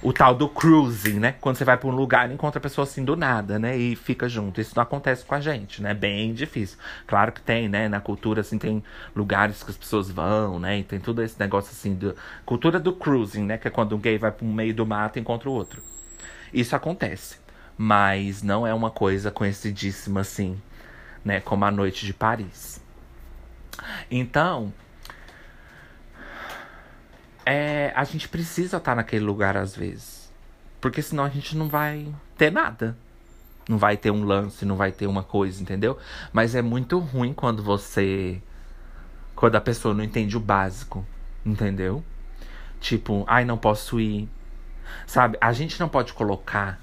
O 0.00 0.12
tal 0.12 0.32
do 0.32 0.48
cruising, 0.48 1.18
né? 1.18 1.34
Quando 1.40 1.56
você 1.56 1.64
vai 1.64 1.76
para 1.76 1.88
um 1.88 1.90
lugar 1.90 2.30
e 2.30 2.34
encontra 2.34 2.60
a 2.60 2.62
pessoa 2.62 2.84
assim 2.84 3.04
do 3.04 3.16
nada, 3.16 3.58
né? 3.58 3.76
E 3.76 3.96
fica 3.96 4.28
junto. 4.28 4.60
Isso 4.60 4.74
não 4.76 4.82
acontece 4.84 5.24
com 5.24 5.34
a 5.34 5.40
gente, 5.40 5.82
né? 5.82 5.92
Bem 5.92 6.32
difícil. 6.32 6.78
Claro 7.04 7.32
que 7.32 7.40
tem, 7.40 7.68
né? 7.68 7.88
Na 7.88 8.00
cultura, 8.00 8.42
assim, 8.42 8.58
tem 8.58 8.80
lugares 9.12 9.60
que 9.64 9.72
as 9.72 9.76
pessoas 9.76 10.08
vão, 10.08 10.60
né? 10.60 10.78
E 10.78 10.84
tem 10.84 11.00
tudo 11.00 11.20
esse 11.20 11.34
negócio 11.40 11.72
assim. 11.72 11.96
Do... 11.96 12.14
Cultura 12.46 12.78
do 12.78 12.92
cruising, 12.92 13.42
né? 13.42 13.58
Que 13.58 13.66
é 13.66 13.72
quando 13.72 13.96
um 13.96 13.98
gay 13.98 14.18
vai 14.18 14.30
para 14.30 14.46
um 14.46 14.52
meio 14.52 14.72
do 14.72 14.86
mato 14.86 15.18
e 15.18 15.20
encontra 15.20 15.50
o 15.50 15.52
outro. 15.52 15.82
Isso 16.54 16.76
acontece. 16.76 17.38
Mas 17.76 18.40
não 18.40 18.64
é 18.64 18.72
uma 18.72 18.92
coisa 18.92 19.32
conhecidíssima 19.32 20.20
assim, 20.20 20.56
né? 21.24 21.40
Como 21.40 21.64
a 21.64 21.72
noite 21.72 22.06
de 22.06 22.14
Paris. 22.14 22.80
Então, 24.08 24.72
é, 27.50 27.90
a 27.96 28.04
gente 28.04 28.28
precisa 28.28 28.76
estar 28.76 28.90
tá 28.90 28.94
naquele 28.94 29.24
lugar 29.24 29.56
às 29.56 29.74
vezes. 29.74 30.30
Porque 30.82 31.00
senão 31.00 31.24
a 31.24 31.30
gente 31.30 31.56
não 31.56 31.66
vai 31.66 32.14
ter 32.36 32.52
nada. 32.52 32.94
Não 33.66 33.78
vai 33.78 33.96
ter 33.96 34.10
um 34.10 34.22
lance, 34.22 34.66
não 34.66 34.76
vai 34.76 34.92
ter 34.92 35.06
uma 35.06 35.22
coisa, 35.22 35.62
entendeu? 35.62 35.96
Mas 36.30 36.54
é 36.54 36.60
muito 36.60 36.98
ruim 36.98 37.32
quando 37.32 37.62
você. 37.62 38.42
Quando 39.34 39.56
a 39.56 39.62
pessoa 39.62 39.94
não 39.94 40.04
entende 40.04 40.36
o 40.36 40.40
básico, 40.40 41.06
entendeu? 41.44 42.04
Tipo, 42.80 43.24
ai, 43.26 43.46
não 43.46 43.56
posso 43.56 43.98
ir. 43.98 44.28
Sabe? 45.06 45.38
A 45.40 45.50
gente 45.54 45.80
não 45.80 45.88
pode 45.88 46.12
colocar 46.12 46.78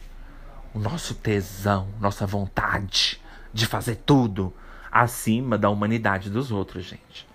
o 0.73 0.79
nosso 0.79 1.13
tesão, 1.13 1.89
nossa 1.99 2.25
vontade 2.25 3.21
de 3.53 3.67
fazer 3.67 3.97
tudo 3.97 4.51
acima 4.91 5.59
da 5.59 5.69
humanidade 5.69 6.27
dos 6.27 6.51
outros, 6.51 6.85
gente. 6.85 7.27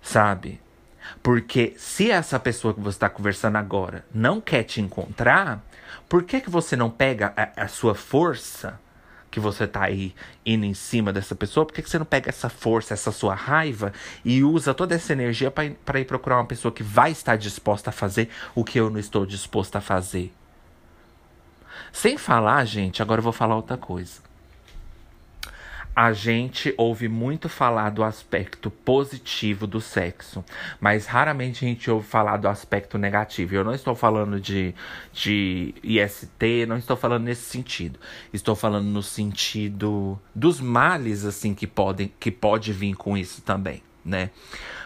Sabe? 0.00 0.60
Porque 1.22 1.74
se 1.76 2.10
essa 2.10 2.38
pessoa 2.38 2.74
que 2.74 2.80
você 2.80 2.96
está 2.96 3.08
conversando 3.08 3.56
agora 3.56 4.04
não 4.14 4.40
quer 4.40 4.62
te 4.62 4.80
encontrar, 4.80 5.64
por 6.08 6.22
que, 6.22 6.40
que 6.40 6.50
você 6.50 6.76
não 6.76 6.90
pega 6.90 7.32
a, 7.36 7.64
a 7.64 7.68
sua 7.68 7.94
força 7.94 8.78
que 9.30 9.38
você 9.38 9.66
tá 9.66 9.84
aí 9.84 10.14
indo 10.44 10.64
em 10.64 10.74
cima 10.74 11.12
dessa 11.12 11.34
pessoa? 11.34 11.64
Por 11.64 11.72
que, 11.72 11.82
que 11.82 11.90
você 11.90 11.98
não 11.98 12.06
pega 12.06 12.28
essa 12.28 12.48
força, 12.48 12.94
essa 12.94 13.12
sua 13.12 13.34
raiva 13.34 13.92
e 14.24 14.42
usa 14.42 14.74
toda 14.74 14.94
essa 14.94 15.12
energia 15.12 15.50
para 15.50 16.00
ir 16.00 16.04
procurar 16.04 16.36
uma 16.36 16.46
pessoa 16.46 16.72
que 16.72 16.82
vai 16.82 17.12
estar 17.12 17.36
disposta 17.36 17.90
a 17.90 17.92
fazer 17.92 18.28
o 18.54 18.64
que 18.64 18.78
eu 18.78 18.90
não 18.90 18.98
estou 18.98 19.24
disposta 19.24 19.78
a 19.78 19.80
fazer? 19.80 20.34
Sem 21.92 22.16
falar, 22.16 22.64
gente, 22.64 23.02
agora 23.02 23.20
eu 23.20 23.24
vou 23.24 23.32
falar 23.32 23.56
outra 23.56 23.76
coisa. 23.76 24.29
A 26.00 26.14
gente 26.14 26.72
ouve 26.78 27.08
muito 27.08 27.46
falar 27.46 27.90
do 27.90 28.02
aspecto 28.02 28.70
positivo 28.70 29.66
do 29.66 29.82
sexo, 29.82 30.42
mas 30.80 31.04
raramente 31.04 31.62
a 31.62 31.68
gente 31.68 31.90
ouve 31.90 32.06
falar 32.06 32.38
do 32.38 32.48
aspecto 32.48 32.96
negativo. 32.96 33.54
Eu 33.54 33.62
não 33.62 33.74
estou 33.74 33.94
falando 33.94 34.40
de, 34.40 34.74
de 35.12 35.74
IST, 35.84 36.64
não 36.66 36.78
estou 36.78 36.96
falando 36.96 37.24
nesse 37.24 37.42
sentido. 37.42 38.00
Estou 38.32 38.56
falando 38.56 38.86
no 38.86 39.02
sentido 39.02 40.18
dos 40.34 40.58
males 40.58 41.26
assim 41.26 41.52
que 41.52 41.66
podem 41.66 42.10
que 42.18 42.30
pode 42.30 42.72
vir 42.72 42.94
com 42.94 43.14
isso 43.14 43.42
também, 43.42 43.82
né? 44.04 44.30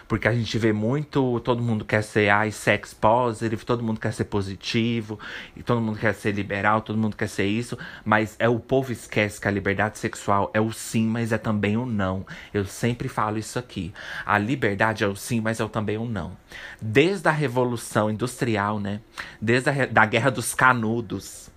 Porque 0.07 0.27
a 0.27 0.33
gente 0.33 0.57
vê 0.57 0.71
muito, 0.71 1.39
todo 1.39 1.63
mundo 1.63 1.83
quer 1.83 2.03
ser 2.03 2.29
ai, 2.29 2.51
sex 2.51 2.93
positive, 2.93 3.65
todo 3.65 3.83
mundo 3.83 3.99
quer 3.99 4.13
ser 4.13 4.25
positivo, 4.25 5.19
e 5.55 5.63
todo 5.63 5.81
mundo 5.81 5.97
quer 5.97 6.13
ser 6.13 6.31
liberal, 6.31 6.81
todo 6.81 6.97
mundo 6.97 7.15
quer 7.15 7.27
ser 7.27 7.45
isso, 7.45 7.77
mas 8.03 8.35
é 8.37 8.47
o 8.47 8.59
povo 8.59 8.91
esquece 8.91 9.41
que 9.41 9.47
a 9.47 9.51
liberdade 9.51 9.97
sexual 9.97 10.51
é 10.53 10.61
o 10.61 10.71
sim, 10.71 11.07
mas 11.07 11.31
é 11.31 11.37
também 11.37 11.75
o 11.75 11.85
não. 11.85 12.25
Eu 12.53 12.65
sempre 12.65 13.07
falo 13.07 13.37
isso 13.37 13.57
aqui. 13.57 13.93
A 14.25 14.37
liberdade 14.37 15.03
é 15.03 15.07
o 15.07 15.15
sim, 15.15 15.41
mas 15.41 15.59
é 15.59 15.67
também 15.67 15.97
o 15.97 16.05
não. 16.05 16.37
Desde 16.81 17.27
a 17.27 17.31
revolução 17.31 18.09
industrial, 18.09 18.79
né? 18.79 19.01
Desde 19.41 19.69
a 19.69 19.85
da 19.85 20.05
guerra 20.05 20.29
dos 20.29 20.53
canudos, 20.53 21.49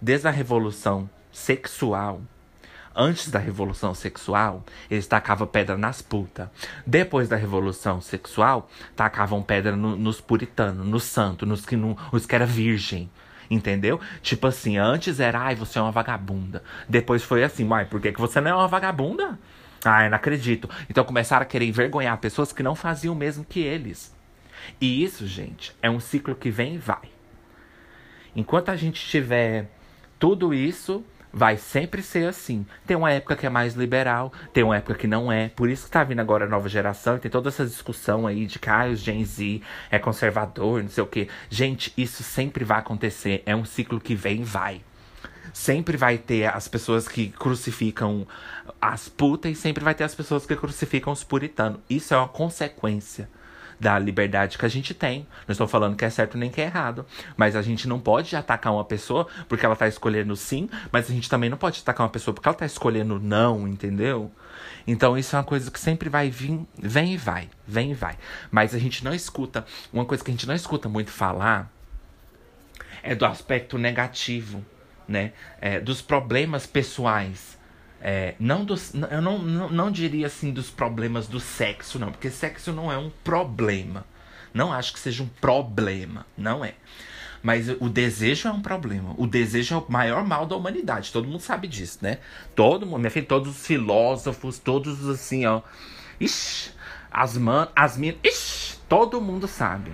desde 0.00 0.28
a 0.28 0.30
revolução 0.30 1.10
sexual, 1.32 2.22
Antes 2.98 3.30
da 3.30 3.38
revolução 3.38 3.94
sexual, 3.94 4.64
eles 4.90 5.06
tacavam 5.06 5.46
pedra 5.46 5.76
nas 5.76 6.00
putas. 6.00 6.48
Depois 6.86 7.28
da 7.28 7.36
revolução 7.36 8.00
sexual, 8.00 8.70
tacavam 8.96 9.42
pedra 9.42 9.76
no, 9.76 9.94
nos 9.96 10.18
puritanos, 10.18 10.86
nos 10.86 11.02
santos, 11.04 11.46
nos 11.46 11.66
que, 11.66 11.76
não, 11.76 11.94
os 12.10 12.24
que 12.24 12.34
era 12.34 12.46
virgem. 12.46 13.10
Entendeu? 13.50 14.00
Tipo 14.22 14.46
assim, 14.46 14.78
antes 14.78 15.20
era, 15.20 15.38
ai, 15.38 15.54
você 15.54 15.78
é 15.78 15.82
uma 15.82 15.92
vagabunda. 15.92 16.62
Depois 16.88 17.22
foi 17.22 17.44
assim, 17.44 17.68
uai, 17.68 17.84
por 17.84 18.00
que, 18.00 18.12
que 18.12 18.20
você 18.20 18.40
não 18.40 18.50
é 18.50 18.54
uma 18.54 18.66
vagabunda? 18.66 19.38
Ai, 19.84 20.08
não 20.08 20.16
acredito. 20.16 20.68
Então 20.88 21.04
começaram 21.04 21.42
a 21.42 21.46
querer 21.46 21.66
envergonhar 21.66 22.16
pessoas 22.16 22.50
que 22.50 22.62
não 22.62 22.74
faziam 22.74 23.12
o 23.12 23.16
mesmo 23.16 23.44
que 23.44 23.60
eles. 23.60 24.16
E 24.80 25.04
isso, 25.04 25.26
gente, 25.26 25.76
é 25.82 25.90
um 25.90 26.00
ciclo 26.00 26.34
que 26.34 26.50
vem 26.50 26.76
e 26.76 26.78
vai. 26.78 27.10
Enquanto 28.34 28.70
a 28.70 28.76
gente 28.76 29.06
tiver 29.06 29.70
tudo 30.18 30.54
isso, 30.54 31.04
Vai 31.32 31.56
sempre 31.56 32.02
ser 32.02 32.28
assim. 32.28 32.66
Tem 32.86 32.96
uma 32.96 33.10
época 33.10 33.36
que 33.36 33.46
é 33.46 33.50
mais 33.50 33.74
liberal, 33.74 34.32
tem 34.52 34.64
uma 34.64 34.76
época 34.76 34.94
que 34.94 35.06
não 35.06 35.30
é. 35.30 35.48
Por 35.50 35.68
isso 35.68 35.84
que 35.84 35.90
tá 35.90 36.02
vindo 36.02 36.20
agora 36.20 36.46
a 36.46 36.48
nova 36.48 36.68
geração 36.68 37.16
e 37.16 37.18
tem 37.18 37.30
toda 37.30 37.48
essa 37.48 37.64
discussão 37.64 38.26
aí 38.26 38.46
de 38.46 38.58
que 38.58 38.70
ah, 38.70 38.86
o 38.86 38.94
Gen 38.94 39.24
Z 39.24 39.60
é 39.90 39.98
conservador, 39.98 40.82
não 40.82 40.88
sei 40.88 41.04
o 41.04 41.06
quê. 41.06 41.28
Gente, 41.50 41.92
isso 41.96 42.22
sempre 42.22 42.64
vai 42.64 42.78
acontecer. 42.78 43.42
É 43.44 43.54
um 43.54 43.64
ciclo 43.64 44.00
que 44.00 44.14
vem 44.14 44.40
e 44.40 44.44
vai. 44.44 44.80
Sempre 45.52 45.96
vai 45.96 46.18
ter 46.18 46.46
as 46.46 46.68
pessoas 46.68 47.08
que 47.08 47.28
crucificam 47.28 48.26
as 48.80 49.08
putas 49.08 49.52
e 49.52 49.54
sempre 49.54 49.82
vai 49.82 49.94
ter 49.94 50.04
as 50.04 50.14
pessoas 50.14 50.46
que 50.46 50.56
crucificam 50.56 51.12
os 51.12 51.24
puritanos. 51.24 51.80
Isso 51.88 52.14
é 52.14 52.16
uma 52.16 52.28
consequência 52.28 53.28
da 53.78 53.98
liberdade 53.98 54.58
que 54.58 54.66
a 54.66 54.68
gente 54.68 54.94
tem. 54.94 55.26
Não 55.46 55.52
estou 55.52 55.68
falando 55.68 55.96
que 55.96 56.04
é 56.04 56.10
certo 56.10 56.38
nem 56.38 56.50
que 56.50 56.60
é 56.60 56.64
errado. 56.64 57.06
Mas 57.36 57.54
a 57.56 57.62
gente 57.62 57.86
não 57.88 57.98
pode 57.98 58.34
atacar 58.34 58.72
uma 58.72 58.84
pessoa 58.84 59.26
porque 59.48 59.64
ela 59.64 59.74
está 59.74 59.86
escolhendo 59.86 60.34
sim, 60.36 60.68
mas 60.90 61.10
a 61.10 61.14
gente 61.14 61.28
também 61.28 61.50
não 61.50 61.58
pode 61.58 61.80
atacar 61.80 62.04
uma 62.04 62.12
pessoa 62.12 62.34
porque 62.34 62.48
ela 62.48 62.54
está 62.54 62.66
escolhendo 62.66 63.20
não, 63.20 63.66
entendeu? 63.68 64.30
Então 64.86 65.18
isso 65.18 65.34
é 65.34 65.38
uma 65.38 65.44
coisa 65.44 65.70
que 65.70 65.80
sempre 65.80 66.08
vai 66.08 66.30
vir, 66.30 66.60
vem 66.78 67.14
e 67.14 67.16
vai, 67.16 67.48
vem 67.66 67.90
e 67.90 67.94
vai. 67.94 68.16
Mas 68.50 68.74
a 68.74 68.78
gente 68.78 69.04
não 69.04 69.12
escuta, 69.12 69.66
uma 69.92 70.04
coisa 70.04 70.22
que 70.22 70.30
a 70.30 70.34
gente 70.34 70.46
não 70.46 70.54
escuta 70.54 70.88
muito 70.88 71.10
falar 71.10 71.70
é 73.02 73.14
do 73.14 73.24
aspecto 73.24 73.78
negativo, 73.78 74.64
né? 75.06 75.32
É, 75.60 75.80
dos 75.80 76.00
problemas 76.02 76.66
pessoais 76.66 77.55
é, 78.00 78.34
não 78.38 78.64
dos, 78.64 78.92
eu 79.10 79.22
não, 79.22 79.38
não, 79.38 79.70
não 79.70 79.90
diria 79.90 80.26
assim 80.26 80.52
dos 80.52 80.70
problemas 80.70 81.26
do 81.26 81.40
sexo, 81.40 81.98
não, 81.98 82.12
porque 82.12 82.30
sexo 82.30 82.72
não 82.72 82.90
é 82.92 82.98
um 82.98 83.10
problema. 83.24 84.04
Não 84.52 84.72
acho 84.72 84.92
que 84.92 84.98
seja 84.98 85.22
um 85.22 85.28
problema, 85.28 86.24
não 86.36 86.64
é. 86.64 86.74
Mas 87.42 87.68
o 87.68 87.88
desejo 87.88 88.48
é 88.48 88.50
um 88.50 88.62
problema. 88.62 89.14
O 89.18 89.26
desejo 89.26 89.74
é 89.74 89.78
o 89.78 89.84
maior 89.88 90.24
mal 90.24 90.46
da 90.46 90.56
humanidade. 90.56 91.12
Todo 91.12 91.28
mundo 91.28 91.40
sabe 91.40 91.68
disso, 91.68 91.98
né? 92.00 92.18
Todo 92.54 92.86
mundo, 92.86 92.98
minha 92.98 93.10
filha, 93.10 93.26
todos 93.26 93.56
os 93.56 93.66
filósofos, 93.66 94.58
todos 94.58 95.08
assim, 95.08 95.44
ó. 95.46 95.60
Ixi, 96.18 96.72
as 97.10 97.36
man, 97.36 97.68
as 97.76 97.96
minas, 97.96 98.18
ixi, 98.24 98.78
todo 98.88 99.20
mundo 99.20 99.46
sabe. 99.46 99.92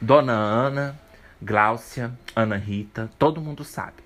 Dona 0.00 0.32
Ana, 0.32 0.98
Gláucia, 1.40 2.12
Ana 2.34 2.56
Rita, 2.56 3.10
todo 3.18 3.40
mundo 3.40 3.62
sabe. 3.62 4.02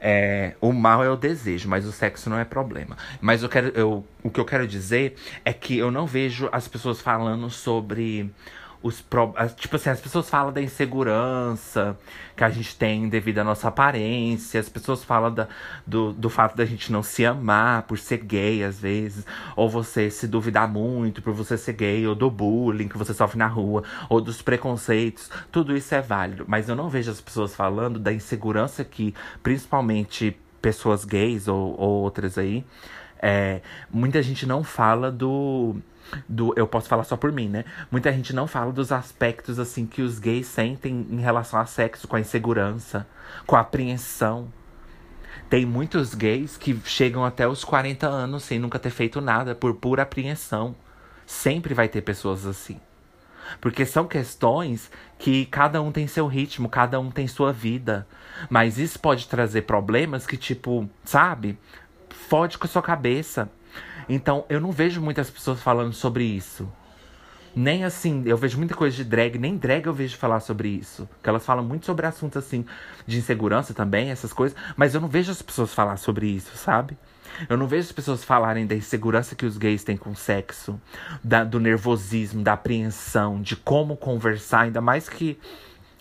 É, 0.00 0.54
o 0.60 0.72
mal 0.72 1.04
é 1.04 1.10
o 1.10 1.16
desejo, 1.16 1.68
mas 1.68 1.84
o 1.84 1.92
sexo 1.92 2.30
não 2.30 2.38
é 2.38 2.44
problema. 2.44 2.96
Mas 3.20 3.42
eu 3.42 3.48
quero, 3.48 3.68
eu, 3.68 4.04
o 4.22 4.30
que 4.30 4.40
eu 4.40 4.44
quero 4.44 4.66
dizer 4.66 5.14
é 5.44 5.52
que 5.52 5.76
eu 5.76 5.90
não 5.90 6.06
vejo 6.06 6.48
as 6.50 6.66
pessoas 6.66 7.00
falando 7.00 7.50
sobre 7.50 8.30
os 8.82 9.00
pro... 9.00 9.34
tipo 9.56 9.76
assim, 9.76 9.90
as 9.90 10.00
pessoas 10.00 10.28
falam 10.30 10.52
da 10.52 10.62
insegurança 10.62 11.98
que 12.34 12.42
a 12.42 12.48
gente 12.48 12.74
tem 12.76 13.08
devido 13.08 13.38
à 13.38 13.44
nossa 13.44 13.68
aparência, 13.68 14.58
as 14.58 14.68
pessoas 14.68 15.04
falam 15.04 15.32
da, 15.32 15.48
do, 15.86 16.12
do 16.12 16.30
fato 16.30 16.56
da 16.56 16.64
gente 16.64 16.90
não 16.90 17.02
se 17.02 17.24
amar 17.26 17.82
por 17.82 17.98
ser 17.98 18.18
gay 18.18 18.64
às 18.64 18.80
vezes, 18.80 19.26
ou 19.54 19.68
você 19.68 20.10
se 20.10 20.26
duvidar 20.26 20.66
muito 20.66 21.20
por 21.20 21.34
você 21.34 21.58
ser 21.58 21.74
gay, 21.74 22.06
ou 22.06 22.14
do 22.14 22.30
bullying 22.30 22.88
que 22.88 22.96
você 22.96 23.12
sofre 23.12 23.38
na 23.38 23.46
rua, 23.46 23.84
ou 24.08 24.20
dos 24.20 24.40
preconceitos, 24.40 25.30
tudo 25.52 25.76
isso 25.76 25.94
é 25.94 26.00
válido, 26.00 26.44
mas 26.48 26.68
eu 26.68 26.74
não 26.74 26.88
vejo 26.88 27.10
as 27.10 27.20
pessoas 27.20 27.54
falando 27.54 27.98
da 27.98 28.12
insegurança 28.12 28.82
que, 28.84 29.14
principalmente 29.42 30.36
pessoas 30.62 31.04
gays 31.04 31.48
ou, 31.48 31.78
ou 31.78 32.02
outras 32.02 32.38
aí, 32.38 32.64
é, 33.22 33.60
muita 33.90 34.22
gente 34.22 34.46
não 34.46 34.64
fala 34.64 35.10
do 35.10 35.76
do 36.28 36.52
eu 36.56 36.66
posso 36.66 36.88
falar 36.88 37.04
só 37.04 37.16
por 37.16 37.32
mim, 37.32 37.48
né? 37.48 37.64
Muita 37.90 38.12
gente 38.12 38.34
não 38.34 38.46
fala 38.46 38.72
dos 38.72 38.92
aspectos 38.92 39.58
assim 39.58 39.86
que 39.86 40.02
os 40.02 40.18
gays 40.18 40.46
sentem 40.46 41.06
em 41.10 41.20
relação 41.20 41.60
a 41.60 41.66
sexo, 41.66 42.08
com 42.08 42.16
a 42.16 42.20
insegurança, 42.20 43.06
com 43.46 43.56
a 43.56 43.60
apreensão. 43.60 44.48
Tem 45.48 45.66
muitos 45.66 46.14
gays 46.14 46.56
que 46.56 46.80
chegam 46.84 47.24
até 47.24 47.46
os 47.46 47.64
40 47.64 48.06
anos 48.06 48.44
sem 48.44 48.58
nunca 48.58 48.78
ter 48.78 48.90
feito 48.90 49.20
nada 49.20 49.54
por 49.54 49.74
pura 49.74 50.02
apreensão. 50.02 50.74
Sempre 51.26 51.74
vai 51.74 51.88
ter 51.88 52.02
pessoas 52.02 52.46
assim. 52.46 52.80
Porque 53.60 53.84
são 53.84 54.06
questões 54.06 54.90
que 55.18 55.46
cada 55.46 55.82
um 55.82 55.90
tem 55.90 56.06
seu 56.06 56.26
ritmo, 56.26 56.68
cada 56.68 57.00
um 57.00 57.10
tem 57.10 57.26
sua 57.26 57.52
vida. 57.52 58.06
Mas 58.48 58.78
isso 58.78 58.98
pode 58.98 59.26
trazer 59.26 59.62
problemas 59.62 60.26
que, 60.26 60.36
tipo, 60.36 60.88
sabe? 61.04 61.58
Fode 62.10 62.58
com 62.58 62.66
a 62.66 62.70
sua 62.70 62.82
cabeça. 62.82 63.50
Então, 64.12 64.44
eu 64.48 64.60
não 64.60 64.72
vejo 64.72 65.00
muitas 65.00 65.30
pessoas 65.30 65.62
falando 65.62 65.92
sobre 65.92 66.24
isso. 66.24 66.68
Nem 67.54 67.84
assim, 67.84 68.24
eu 68.26 68.36
vejo 68.36 68.58
muita 68.58 68.74
coisa 68.74 68.96
de 68.96 69.04
drag, 69.04 69.38
nem 69.38 69.56
drag 69.56 69.86
eu 69.86 69.94
vejo 69.94 70.16
falar 70.16 70.40
sobre 70.40 70.68
isso. 70.68 71.08
Que 71.22 71.28
elas 71.28 71.46
falam 71.46 71.64
muito 71.64 71.86
sobre 71.86 72.04
assuntos 72.06 72.36
assim, 72.36 72.66
de 73.06 73.18
insegurança 73.18 73.72
também, 73.72 74.10
essas 74.10 74.32
coisas. 74.32 74.58
Mas 74.76 74.96
eu 74.96 75.00
não 75.00 75.06
vejo 75.06 75.30
as 75.30 75.40
pessoas 75.40 75.72
falar 75.72 75.96
sobre 75.96 76.26
isso, 76.26 76.56
sabe? 76.56 76.98
Eu 77.48 77.56
não 77.56 77.68
vejo 77.68 77.86
as 77.86 77.92
pessoas 77.92 78.24
falarem 78.24 78.66
da 78.66 78.74
insegurança 78.74 79.36
que 79.36 79.46
os 79.46 79.56
gays 79.56 79.84
têm 79.84 79.96
com 79.96 80.10
o 80.10 80.16
sexo, 80.16 80.80
da, 81.22 81.44
do 81.44 81.60
nervosismo, 81.60 82.42
da 82.42 82.54
apreensão, 82.54 83.40
de 83.40 83.54
como 83.54 83.96
conversar, 83.96 84.62
ainda 84.62 84.80
mais 84.80 85.08
que 85.08 85.38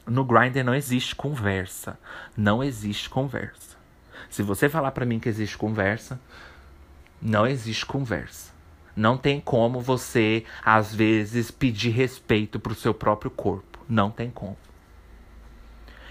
no 0.08 0.26
Grindr 0.26 0.64
não 0.64 0.74
existe 0.74 1.16
conversa. 1.16 1.96
Não 2.36 2.64
existe 2.64 3.08
conversa. 3.08 3.78
Se 4.32 4.42
você 4.42 4.68
falar 4.68 4.92
para 4.92 5.06
mim 5.06 5.20
que 5.20 5.30
existe 5.30 5.56
conversa, 5.56 6.20
não 7.22 7.46
existe 7.46 7.86
conversa. 7.86 8.52
Não 8.96 9.18
tem 9.18 9.40
como 9.40 9.80
você, 9.80 10.44
às 10.64 10.94
vezes, 10.94 11.52
pedir 11.52 11.92
respeito 11.92 12.60
pro 12.60 12.76
seu 12.76 12.94
próprio 12.94 13.32
corpo. 13.32 13.80
Não 13.88 14.12
tem 14.12 14.30
como. 14.30 14.58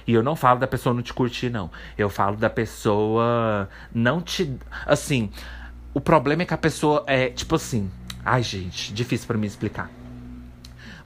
E 0.06 0.14
eu 0.14 0.22
não 0.22 0.34
falo 0.34 0.58
da 0.58 0.66
pessoa 0.66 0.94
não 0.94 1.02
te 1.02 1.12
curtir, 1.12 1.50
não. 1.50 1.70
Eu 1.98 2.08
falo 2.08 2.36
da 2.36 2.48
pessoa 2.48 3.68
não 3.94 4.22
te. 4.22 4.58
Assim, 4.86 5.30
o 5.92 6.00
problema 6.00 6.42
é 6.42 6.46
que 6.46 6.54
a 6.54 6.58
pessoa 6.58 7.04
é, 7.06 7.28
tipo 7.28 7.56
assim. 7.56 7.90
Ai, 8.24 8.42
gente, 8.42 8.92
difícil 8.94 9.26
para 9.26 9.36
mim 9.36 9.46
explicar. 9.46 9.90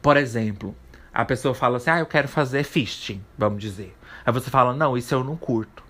Por 0.00 0.16
exemplo, 0.16 0.74
a 1.12 1.24
pessoa 1.24 1.52
fala 1.52 1.78
assim: 1.78 1.90
ah, 1.90 1.98
eu 1.98 2.06
quero 2.06 2.28
fazer 2.28 2.62
fisting, 2.62 3.20
vamos 3.36 3.60
dizer. 3.60 3.96
Aí 4.24 4.32
você 4.32 4.50
fala: 4.50 4.72
não, 4.72 4.96
isso 4.96 5.12
eu 5.12 5.24
não 5.24 5.36
curto. 5.36 5.81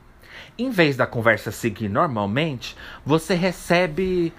Em 0.59 0.71
vez 0.71 0.97
da 0.97 1.07
conversa 1.07 1.51
seguir 1.51 1.89
normalmente, 1.89 2.77
você 3.05 3.35
recebe 3.35 4.33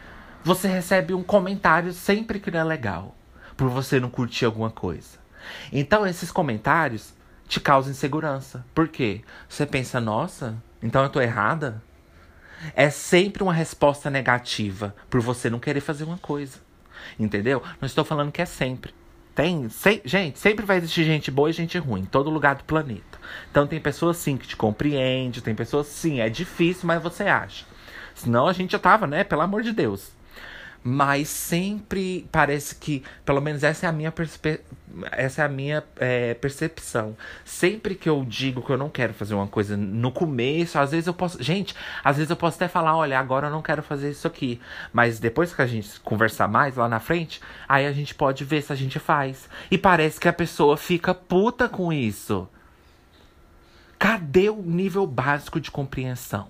você 0.43 0.67
recebe 0.67 1.13
um 1.13 1.23
comentário 1.23 1.93
sempre 1.93 2.37
que 2.37 2.51
não 2.51 2.59
é 2.59 2.63
legal, 2.65 3.15
por 3.55 3.69
você 3.69 3.97
não 3.97 4.09
curtir 4.09 4.43
alguma 4.43 4.69
coisa. 4.69 5.17
Então 5.71 6.05
esses 6.05 6.31
comentários 6.31 7.13
te 7.47 7.61
causam 7.61 7.91
insegurança. 7.91 8.65
Por 8.75 8.89
quê? 8.89 9.21
Você 9.47 9.65
pensa, 9.65 10.01
nossa, 10.01 10.61
então 10.81 11.01
eu 11.03 11.09
tô 11.09 11.21
errada? 11.21 11.81
É 12.75 12.89
sempre 12.89 13.41
uma 13.41 13.53
resposta 13.53 14.09
negativa 14.09 14.93
por 15.09 15.21
você 15.21 15.49
não 15.49 15.59
querer 15.59 15.81
fazer 15.81 16.03
uma 16.03 16.17
coisa. 16.17 16.59
Entendeu? 17.17 17.63
Não 17.79 17.85
estou 17.85 18.03
falando 18.03 18.31
que 18.31 18.41
é 18.41 18.45
sempre. 18.45 18.93
Tem, 19.35 19.67
se, 19.69 20.01
gente, 20.05 20.37
sempre 20.37 20.65
vai 20.65 20.77
existir 20.77 21.03
gente 21.03 21.31
boa 21.31 21.49
e 21.49 21.53
gente 21.53 21.77
ruim, 21.77 22.01
em 22.01 22.05
todo 22.05 22.29
lugar 22.29 22.55
do 22.55 22.63
planeta. 22.63 23.19
Então 23.49 23.65
tem 23.65 23.79
pessoas 23.79 24.17
sim 24.17 24.37
que 24.37 24.47
te 24.47 24.55
compreende, 24.55 25.41
tem 25.41 25.55
pessoas 25.55 25.87
sim, 25.87 26.19
é 26.19 26.29
difícil, 26.29 26.85
mas 26.85 27.01
você 27.01 27.23
acha. 27.23 27.65
Senão 28.13 28.47
a 28.47 28.53
gente 28.53 28.71
já 28.71 28.79
tava, 28.79 29.07
né? 29.07 29.23
Pelo 29.23 29.41
amor 29.41 29.63
de 29.63 29.71
Deus. 29.71 30.11
Mas 30.83 31.29
sempre 31.29 32.27
parece 32.29 32.75
que, 32.75 33.03
pelo 33.23 33.39
menos 33.39 33.63
essa 33.63 33.85
é 33.85 33.89
a 33.89 33.91
minha, 33.91 34.11
perspe 34.11 34.59
essa 35.11 35.41
é 35.41 35.45
a 35.45 35.49
minha 35.49 35.83
é, 35.97 36.33
percepção. 36.35 37.17
Sempre 37.43 37.95
que 37.95 38.07
eu 38.07 38.23
digo 38.23 38.61
que 38.61 38.69
eu 38.69 38.77
não 38.77 38.89
quero 38.89 39.13
fazer 39.13 39.33
uma 39.33 39.47
coisa 39.47 39.75
no 39.75 40.11
começo, 40.11 40.77
às 40.77 40.91
vezes 40.91 41.07
eu 41.07 41.13
posso. 41.13 41.41
Gente, 41.41 41.73
às 42.03 42.17
vezes 42.17 42.29
eu 42.29 42.35
posso 42.35 42.57
até 42.57 42.67
falar: 42.67 42.95
olha, 42.95 43.19
agora 43.19 43.47
eu 43.47 43.51
não 43.51 43.61
quero 43.61 43.81
fazer 43.81 44.11
isso 44.11 44.27
aqui. 44.27 44.59
Mas 44.91 45.19
depois 45.19 45.53
que 45.53 45.61
a 45.61 45.65
gente 45.65 45.99
conversar 46.01 46.47
mais 46.47 46.75
lá 46.75 46.87
na 46.87 46.99
frente, 46.99 47.41
aí 47.67 47.85
a 47.85 47.91
gente 47.91 48.13
pode 48.13 48.43
ver 48.43 48.61
se 48.61 48.71
a 48.73 48.75
gente 48.75 48.99
faz. 48.99 49.49
E 49.71 49.77
parece 49.77 50.19
que 50.19 50.27
a 50.27 50.33
pessoa 50.33 50.77
fica 50.77 51.13
puta 51.13 51.67
com 51.69 51.91
isso. 51.91 52.47
Cadê 53.97 54.49
o 54.49 54.61
nível 54.61 55.07
básico 55.07 55.59
de 55.59 55.71
compreensão? 55.71 56.49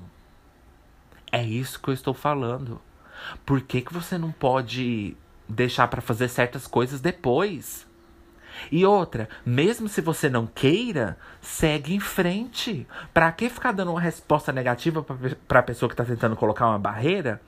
É 1.32 1.44
isso 1.44 1.80
que 1.80 1.90
eu 1.90 1.94
estou 1.94 2.14
falando. 2.14 2.82
Por 3.46 3.62
que, 3.62 3.82
que 3.82 3.94
você 3.94 4.18
não 4.18 4.32
pode 4.32 5.16
deixar 5.48 5.88
para 5.88 6.02
fazer 6.02 6.28
certas 6.28 6.68
coisas 6.68 7.02
depois? 7.02 7.86
E 8.72 8.86
outra, 8.86 9.28
mesmo 9.46 9.88
se 9.88 10.02
você 10.02 10.30
não 10.30 10.46
queira, 10.46 11.18
segue 11.42 11.94
em 11.94 12.00
frente. 12.00 12.88
Para 13.14 13.32
que 13.32 13.50
ficar 13.50 13.72
dando 13.72 13.92
uma 13.92 14.02
resposta 14.02 14.52
negativa 14.52 15.04
para 15.48 15.60
a 15.60 15.64
pessoa 15.64 15.90
que 15.90 15.94
está 15.94 16.06
tentando 16.06 16.36
colocar 16.36 16.68
uma 16.68 16.80
barreira? 16.80 17.42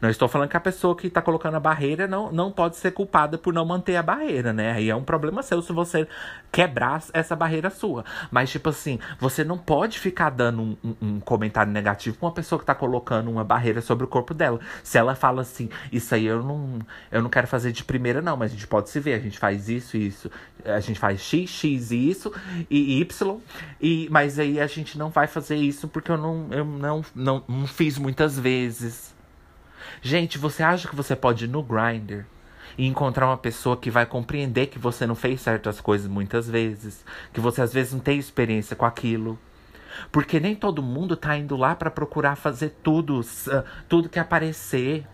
Não 0.00 0.08
estou 0.08 0.28
falando 0.28 0.48
que 0.48 0.56
a 0.56 0.60
pessoa 0.60 0.94
que 0.96 1.08
está 1.08 1.20
colocando 1.20 1.56
a 1.56 1.60
barreira 1.60 2.06
não, 2.06 2.30
não 2.30 2.52
pode 2.52 2.76
ser 2.76 2.92
culpada 2.92 3.36
por 3.36 3.52
não 3.52 3.64
manter 3.64 3.96
a 3.96 4.02
barreira, 4.02 4.52
né? 4.52 4.72
Aí 4.72 4.88
é 4.88 4.96
um 4.96 5.02
problema 5.02 5.42
seu 5.42 5.60
se 5.60 5.72
você 5.72 6.06
quebrar 6.50 7.02
essa 7.12 7.34
barreira 7.34 7.70
sua. 7.70 8.04
Mas, 8.30 8.50
tipo 8.50 8.68
assim, 8.68 8.98
você 9.18 9.44
não 9.44 9.58
pode 9.58 9.98
ficar 9.98 10.30
dando 10.30 10.62
um, 10.62 10.76
um, 10.84 10.96
um 11.02 11.20
comentário 11.20 11.72
negativo 11.72 12.16
pra 12.16 12.26
uma 12.26 12.34
pessoa 12.34 12.58
que 12.58 12.62
está 12.62 12.74
colocando 12.74 13.30
uma 13.30 13.44
barreira 13.44 13.80
sobre 13.80 14.04
o 14.04 14.08
corpo 14.08 14.32
dela. 14.32 14.60
Se 14.82 14.98
ela 14.98 15.14
fala 15.14 15.42
assim, 15.42 15.68
isso 15.92 16.14
aí 16.14 16.26
eu 16.26 16.42
não, 16.42 16.78
eu 17.10 17.22
não 17.22 17.30
quero 17.30 17.46
fazer 17.46 17.72
de 17.72 17.84
primeira, 17.84 18.22
não, 18.22 18.36
mas 18.36 18.52
a 18.52 18.54
gente 18.54 18.66
pode 18.66 18.90
se 18.90 19.00
ver, 19.00 19.14
a 19.14 19.18
gente 19.18 19.38
faz 19.38 19.68
isso 19.68 19.96
isso. 19.96 20.30
A 20.64 20.80
gente 20.80 20.98
faz 20.98 21.20
X, 21.20 21.48
X 21.50 21.90
e 21.90 22.10
isso, 22.10 22.32
e 22.68 23.00
Y, 23.00 23.40
e, 23.80 24.08
mas 24.10 24.38
aí 24.38 24.60
a 24.60 24.66
gente 24.66 24.98
não 24.98 25.10
vai 25.10 25.26
fazer 25.26 25.56
isso 25.56 25.88
porque 25.88 26.10
eu 26.10 26.18
não, 26.18 26.48
eu 26.50 26.64
não, 26.64 27.04
não, 27.14 27.44
não 27.48 27.66
fiz 27.66 27.96
muitas 27.98 28.38
vezes. 28.38 29.17
Gente, 30.00 30.38
você 30.38 30.62
acha 30.62 30.88
que 30.88 30.94
você 30.96 31.16
pode 31.16 31.44
ir 31.44 31.48
no 31.48 31.62
Grindr 31.62 32.24
e 32.76 32.86
encontrar 32.86 33.26
uma 33.26 33.36
pessoa 33.36 33.76
que 33.76 33.90
vai 33.90 34.06
compreender 34.06 34.66
que 34.66 34.78
você 34.78 35.06
não 35.06 35.14
fez 35.14 35.40
certas 35.40 35.80
coisas 35.80 36.06
muitas 36.06 36.48
vezes, 36.48 37.04
que 37.32 37.40
você 37.40 37.62
às 37.62 37.72
vezes 37.72 37.92
não 37.92 38.00
tem 38.00 38.18
experiência 38.18 38.76
com 38.76 38.84
aquilo? 38.84 39.38
Porque 40.12 40.38
nem 40.38 40.54
todo 40.54 40.82
mundo 40.82 41.16
tá 41.16 41.36
indo 41.36 41.56
lá 41.56 41.74
para 41.74 41.90
procurar 41.90 42.36
fazer 42.36 42.70
tudo, 42.82 43.20
tudo 43.88 44.08
que 44.08 44.18
aparecer. 44.18 45.04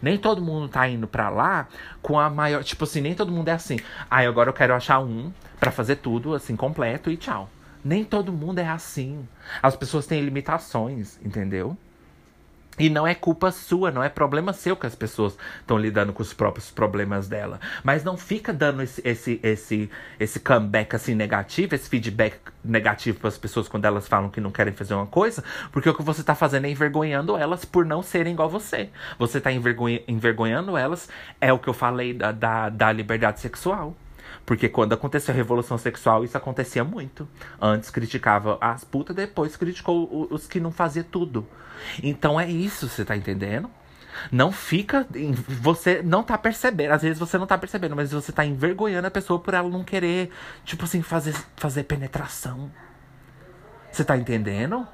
Nem 0.00 0.16
todo 0.16 0.42
mundo 0.42 0.68
tá 0.68 0.86
indo 0.88 1.08
para 1.08 1.28
lá 1.28 1.66
com 2.02 2.20
a 2.20 2.30
maior, 2.30 2.62
tipo 2.62 2.84
assim, 2.84 3.00
nem 3.00 3.14
todo 3.14 3.32
mundo 3.32 3.48
é 3.48 3.52
assim. 3.52 3.78
Ah, 4.08 4.18
agora 4.18 4.50
eu 4.50 4.54
quero 4.54 4.74
achar 4.74 5.00
um 5.00 5.32
para 5.58 5.72
fazer 5.72 5.96
tudo 5.96 6.34
assim 6.34 6.54
completo 6.54 7.10
e 7.10 7.16
tchau. 7.16 7.48
Nem 7.84 8.04
todo 8.04 8.32
mundo 8.32 8.58
é 8.58 8.68
assim. 8.68 9.26
As 9.62 9.74
pessoas 9.74 10.06
têm 10.06 10.20
limitações, 10.20 11.18
entendeu? 11.24 11.76
E 12.78 12.88
não 12.88 13.06
é 13.06 13.14
culpa 13.14 13.50
sua, 13.50 13.90
não 13.90 14.02
é 14.02 14.08
problema 14.08 14.52
seu 14.52 14.76
que 14.76 14.86
as 14.86 14.94
pessoas 14.94 15.36
estão 15.60 15.76
lidando 15.76 16.12
com 16.12 16.22
os 16.22 16.32
próprios 16.32 16.70
problemas 16.70 17.28
dela. 17.28 17.60
Mas 17.82 18.04
não 18.04 18.16
fica 18.16 18.52
dando 18.52 18.82
esse, 18.82 19.00
esse, 19.04 19.40
esse, 19.42 19.90
esse 20.18 20.40
comeback 20.40 20.94
assim 20.94 21.14
negativo, 21.14 21.74
esse 21.74 21.88
feedback 21.88 22.38
negativo 22.64 23.18
para 23.18 23.28
as 23.28 23.38
pessoas 23.38 23.68
quando 23.68 23.84
elas 23.84 24.06
falam 24.06 24.30
que 24.30 24.40
não 24.40 24.50
querem 24.50 24.72
fazer 24.72 24.94
uma 24.94 25.06
coisa, 25.06 25.42
porque 25.72 25.88
o 25.88 25.94
que 25.94 26.02
você 26.02 26.20
está 26.20 26.34
fazendo 26.34 26.66
é 26.66 26.70
envergonhando 26.70 27.36
elas 27.36 27.64
por 27.64 27.84
não 27.84 28.02
serem 28.02 28.32
igual 28.32 28.48
você. 28.48 28.90
Você 29.18 29.38
está 29.38 29.50
envergonha, 29.52 30.02
envergonhando 30.06 30.76
elas, 30.76 31.08
é 31.40 31.52
o 31.52 31.58
que 31.58 31.68
eu 31.68 31.74
falei 31.74 32.12
da, 32.12 32.32
da, 32.32 32.68
da 32.68 32.92
liberdade 32.92 33.40
sexual. 33.40 33.96
Porque 34.48 34.66
quando 34.66 34.94
aconteceu 34.94 35.34
a 35.34 35.36
revolução 35.36 35.76
sexual, 35.76 36.24
isso 36.24 36.34
acontecia 36.34 36.82
muito. 36.82 37.28
Antes 37.60 37.90
criticava 37.90 38.56
as 38.62 38.82
putas, 38.82 39.14
depois 39.14 39.58
criticou 39.58 40.26
os 40.30 40.46
que 40.46 40.58
não 40.58 40.70
faziam 40.72 41.04
tudo. 41.04 41.46
Então 42.02 42.40
é 42.40 42.50
isso, 42.50 42.88
você 42.88 43.04
tá 43.04 43.14
entendendo? 43.14 43.70
Não 44.32 44.50
fica. 44.50 45.06
Você 45.60 46.00
não 46.00 46.22
tá 46.22 46.38
percebendo. 46.38 46.92
Às 46.92 47.02
vezes 47.02 47.18
você 47.18 47.36
não 47.36 47.46
tá 47.46 47.58
percebendo, 47.58 47.94
mas 47.94 48.10
você 48.10 48.32
tá 48.32 48.42
envergonhando 48.42 49.06
a 49.06 49.10
pessoa 49.10 49.38
por 49.38 49.52
ela 49.52 49.68
não 49.68 49.84
querer, 49.84 50.30
tipo 50.64 50.84
assim, 50.84 51.02
fazer, 51.02 51.34
fazer 51.54 51.82
penetração. 51.82 52.72
Você 53.92 54.02
tá 54.02 54.16
entendendo? 54.16 54.88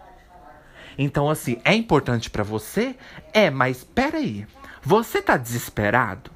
Então, 0.99 1.31
assim, 1.31 1.61
é 1.65 1.73
importante 1.73 2.29
para 2.29 2.43
você? 2.43 2.97
É, 3.33 3.51
mas 3.51 3.85
peraí. 3.85 4.49
Você 4.83 5.23
tá 5.23 5.37
desesperado? 5.37 6.33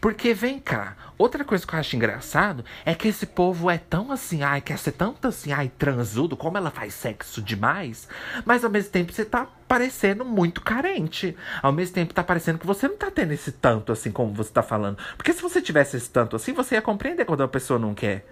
Porque 0.00 0.34
vem 0.34 0.58
cá, 0.58 0.96
outra 1.22 1.44
coisa 1.44 1.66
que 1.66 1.74
eu 1.74 1.78
acho 1.78 1.96
engraçado 1.96 2.64
é 2.84 2.94
que 2.94 3.08
esse 3.08 3.26
povo 3.26 3.70
é 3.70 3.78
tão 3.78 4.10
assim, 4.10 4.42
ai, 4.42 4.60
quer 4.60 4.78
ser 4.78 4.92
tanto 4.92 5.28
assim, 5.28 5.52
ai, 5.52 5.70
transudo, 5.78 6.36
como 6.36 6.56
ela 6.56 6.70
faz 6.70 6.94
sexo 6.94 7.42
demais, 7.42 8.08
mas 8.44 8.64
ao 8.64 8.70
mesmo 8.70 8.90
tempo 8.90 9.12
você 9.12 9.24
tá 9.24 9.46
parecendo 9.68 10.24
muito 10.24 10.60
carente. 10.60 11.36
Ao 11.62 11.72
mesmo 11.72 11.94
tempo 11.94 12.14
tá 12.14 12.24
parecendo 12.24 12.58
que 12.58 12.66
você 12.66 12.88
não 12.88 12.96
tá 12.96 13.10
tendo 13.10 13.32
esse 13.32 13.52
tanto 13.52 13.92
assim 13.92 14.10
como 14.10 14.32
você 14.32 14.50
tá 14.50 14.62
falando. 14.62 14.98
Porque 15.16 15.32
se 15.32 15.42
você 15.42 15.60
tivesse 15.60 15.96
esse 15.96 16.10
tanto 16.10 16.36
assim, 16.36 16.52
você 16.52 16.74
ia 16.74 16.82
compreender 16.82 17.24
quando 17.24 17.42
a 17.42 17.48
pessoa 17.48 17.78
não 17.78 17.94
quer. 17.94 18.26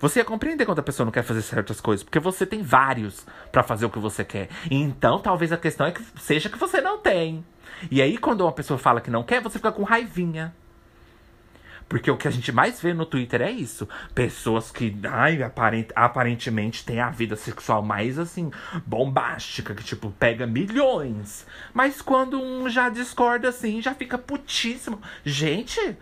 Você 0.00 0.18
ia 0.18 0.24
compreender 0.24 0.66
quando 0.66 0.80
a 0.80 0.82
pessoa 0.82 1.04
não 1.04 1.12
quer 1.12 1.22
fazer 1.22 1.42
certas 1.42 1.80
coisas, 1.80 2.02
porque 2.02 2.18
você 2.18 2.44
tem 2.44 2.60
vários 2.60 3.24
para 3.52 3.62
fazer 3.62 3.86
o 3.86 3.90
que 3.90 4.00
você 4.00 4.24
quer. 4.24 4.48
Então, 4.68 5.20
talvez 5.20 5.52
a 5.52 5.56
questão 5.56 5.86
é 5.86 5.92
que 5.92 6.02
seja 6.20 6.48
que 6.48 6.58
você 6.58 6.80
não 6.80 6.98
tem. 6.98 7.44
E 7.88 8.02
aí, 8.02 8.18
quando 8.18 8.40
uma 8.40 8.50
pessoa 8.50 8.78
fala 8.78 9.00
que 9.00 9.12
não 9.12 9.22
quer, 9.22 9.40
você 9.40 9.58
fica 9.58 9.70
com 9.70 9.84
raivinha. 9.84 10.52
Porque 11.92 12.10
o 12.10 12.16
que 12.16 12.26
a 12.26 12.30
gente 12.30 12.50
mais 12.50 12.80
vê 12.80 12.94
no 12.94 13.04
Twitter 13.04 13.42
é 13.42 13.50
isso. 13.50 13.86
Pessoas 14.14 14.70
que, 14.70 14.96
ai, 15.10 15.42
aparent, 15.42 15.90
aparentemente 15.94 16.86
têm 16.86 17.00
a 17.00 17.10
vida 17.10 17.36
sexual 17.36 17.82
mais, 17.82 18.18
assim, 18.18 18.50
bombástica, 18.86 19.74
que, 19.74 19.84
tipo, 19.84 20.10
pega 20.12 20.46
milhões. 20.46 21.46
Mas 21.74 22.00
quando 22.00 22.40
um 22.40 22.66
já 22.66 22.88
discorda, 22.88 23.50
assim, 23.50 23.82
já 23.82 23.94
fica 23.94 24.16
putíssimo. 24.16 25.02
Gente, 25.22 25.94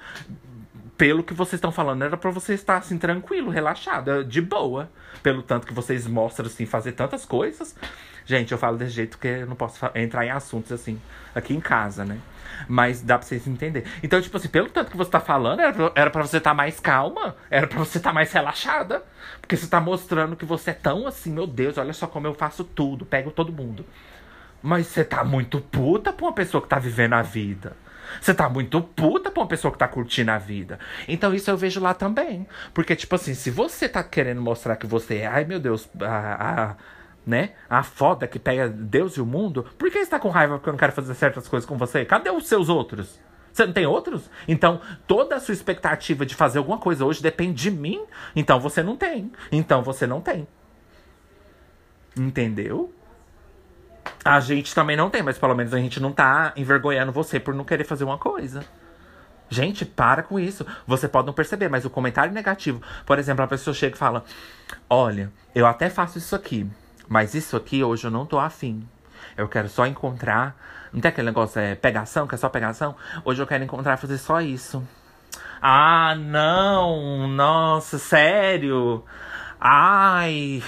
pelo 0.96 1.24
que 1.24 1.34
vocês 1.34 1.54
estão 1.54 1.72
falando, 1.72 2.04
era 2.04 2.16
para 2.16 2.30
você 2.30 2.54
estar, 2.54 2.76
assim, 2.76 2.96
tranquilo, 2.96 3.50
relaxado, 3.50 4.22
de 4.22 4.40
boa. 4.40 4.88
Pelo 5.24 5.42
tanto 5.42 5.66
que 5.66 5.74
vocês 5.74 6.06
mostram, 6.06 6.46
assim, 6.46 6.66
fazer 6.66 6.92
tantas 6.92 7.24
coisas. 7.24 7.74
Gente, 8.24 8.52
eu 8.52 8.58
falo 8.58 8.78
desse 8.78 8.92
jeito 8.92 9.18
porque 9.18 9.26
eu 9.26 9.46
não 9.48 9.56
posso 9.56 9.84
entrar 9.96 10.24
em 10.24 10.30
assuntos 10.30 10.70
assim 10.70 11.00
aqui 11.34 11.52
em 11.52 11.60
casa, 11.60 12.04
né? 12.04 12.16
Mas 12.68 13.02
dá 13.02 13.18
pra 13.18 13.26
vocês 13.26 13.46
entenderem. 13.46 13.90
Então, 14.02 14.20
tipo 14.20 14.36
assim, 14.36 14.48
pelo 14.48 14.68
tanto 14.68 14.90
que 14.90 14.96
você 14.96 15.10
tá 15.10 15.20
falando, 15.20 15.60
era 15.94 16.10
pra, 16.10 16.22
você 16.22 16.38
estar 16.38 16.50
tá 16.50 16.54
mais 16.54 16.80
calma, 16.80 17.36
era 17.50 17.66
pra 17.66 17.78
você 17.78 17.98
estar 17.98 18.10
tá 18.10 18.14
mais 18.14 18.32
relaxada. 18.32 19.02
Porque 19.40 19.56
você 19.56 19.66
tá 19.66 19.80
mostrando 19.80 20.36
que 20.36 20.44
você 20.44 20.70
é 20.70 20.74
tão 20.74 21.06
assim, 21.06 21.32
meu 21.32 21.46
Deus, 21.46 21.78
olha 21.78 21.92
só 21.92 22.06
como 22.06 22.26
eu 22.26 22.34
faço 22.34 22.64
tudo, 22.64 23.04
pego 23.04 23.30
todo 23.30 23.52
mundo. 23.52 23.84
Mas 24.62 24.86
você 24.86 25.04
tá 25.04 25.24
muito 25.24 25.60
puta 25.60 26.12
pra 26.12 26.26
uma 26.26 26.32
pessoa 26.32 26.62
que 26.62 26.68
tá 26.68 26.78
vivendo 26.78 27.14
a 27.14 27.22
vida. 27.22 27.76
Você 28.20 28.34
tá 28.34 28.48
muito 28.48 28.80
puta 28.80 29.30
pra 29.30 29.42
uma 29.42 29.48
pessoa 29.48 29.70
que 29.70 29.78
tá 29.78 29.86
curtindo 29.86 30.30
a 30.30 30.38
vida. 30.38 30.78
Então 31.06 31.34
isso 31.34 31.50
eu 31.50 31.56
vejo 31.56 31.80
lá 31.80 31.94
também. 31.94 32.46
Porque, 32.74 32.96
tipo 32.96 33.14
assim, 33.14 33.34
se 33.34 33.50
você 33.50 33.88
tá 33.88 34.02
querendo 34.02 34.40
mostrar 34.40 34.76
que 34.76 34.86
você 34.86 35.18
é, 35.18 35.26
ai 35.26 35.44
meu 35.44 35.60
Deus, 35.60 35.88
a, 36.00 36.70
a 36.70 36.76
né? 37.30 37.52
A 37.68 37.82
foda 37.84 38.26
que 38.26 38.38
pega 38.38 38.68
Deus 38.68 39.16
e 39.16 39.20
o 39.20 39.26
mundo. 39.26 39.64
Por 39.78 39.90
que 39.90 40.04
você 40.04 40.10
tá 40.10 40.18
com 40.18 40.28
raiva 40.28 40.56
porque 40.56 40.68
eu 40.68 40.72
não 40.72 40.78
quero 40.78 40.92
fazer 40.92 41.14
certas 41.14 41.46
coisas 41.46 41.66
com 41.66 41.78
você? 41.78 42.04
Cadê 42.04 42.28
os 42.28 42.48
seus 42.48 42.68
outros? 42.68 43.20
Você 43.52 43.64
não 43.64 43.72
tem 43.72 43.86
outros? 43.86 44.28
Então, 44.46 44.80
toda 45.06 45.36
a 45.36 45.40
sua 45.40 45.54
expectativa 45.54 46.26
de 46.26 46.34
fazer 46.34 46.58
alguma 46.58 46.78
coisa 46.78 47.04
hoje 47.04 47.22
depende 47.22 47.62
de 47.62 47.70
mim. 47.70 48.04
Então 48.34 48.58
você 48.60 48.82
não 48.82 48.96
tem. 48.96 49.30
Então 49.50 49.82
você 49.82 50.06
não 50.06 50.20
tem. 50.20 50.46
Entendeu? 52.18 52.92
A 54.24 54.40
gente 54.40 54.74
também 54.74 54.96
não 54.96 55.08
tem, 55.08 55.22
mas 55.22 55.38
pelo 55.38 55.54
menos 55.54 55.72
a 55.72 55.78
gente 55.78 56.00
não 56.00 56.12
tá 56.12 56.52
envergonhando 56.56 57.12
você 57.12 57.38
por 57.38 57.54
não 57.54 57.64
querer 57.64 57.84
fazer 57.84 58.04
uma 58.04 58.18
coisa. 58.18 58.64
Gente, 59.48 59.84
para 59.84 60.22
com 60.22 60.38
isso. 60.38 60.64
Você 60.86 61.08
pode 61.08 61.26
não 61.26 61.34
perceber, 61.34 61.68
mas 61.68 61.84
o 61.84 61.90
comentário 61.90 62.32
negativo, 62.32 62.80
por 63.06 63.18
exemplo, 63.18 63.44
a 63.44 63.48
pessoa 63.48 63.74
chega 63.74 63.96
e 63.96 63.98
fala: 63.98 64.24
Olha, 64.88 65.32
eu 65.54 65.66
até 65.66 65.90
faço 65.90 66.18
isso 66.18 66.36
aqui, 66.36 66.70
mas 67.10 67.34
isso 67.34 67.56
aqui 67.56 67.82
hoje 67.82 68.06
eu 68.06 68.10
não 68.10 68.24
tô 68.24 68.38
afim. 68.38 68.88
Eu 69.36 69.48
quero 69.48 69.68
só 69.68 69.84
encontrar. 69.84 70.56
Não 70.92 71.00
tem 71.00 71.08
aquele 71.08 71.26
negócio, 71.26 71.60
é 71.60 71.74
pegação, 71.74 72.24
que 72.24 72.36
é 72.36 72.38
só 72.38 72.48
pegação? 72.48 72.94
Hoje 73.24 73.42
eu 73.42 73.48
quero 73.48 73.64
encontrar 73.64 73.96
fazer 73.96 74.16
só 74.16 74.40
isso. 74.40 74.86
Ah, 75.60 76.14
não! 76.14 77.26
Nossa, 77.26 77.98
sério? 77.98 79.04
Ai. 79.60 80.62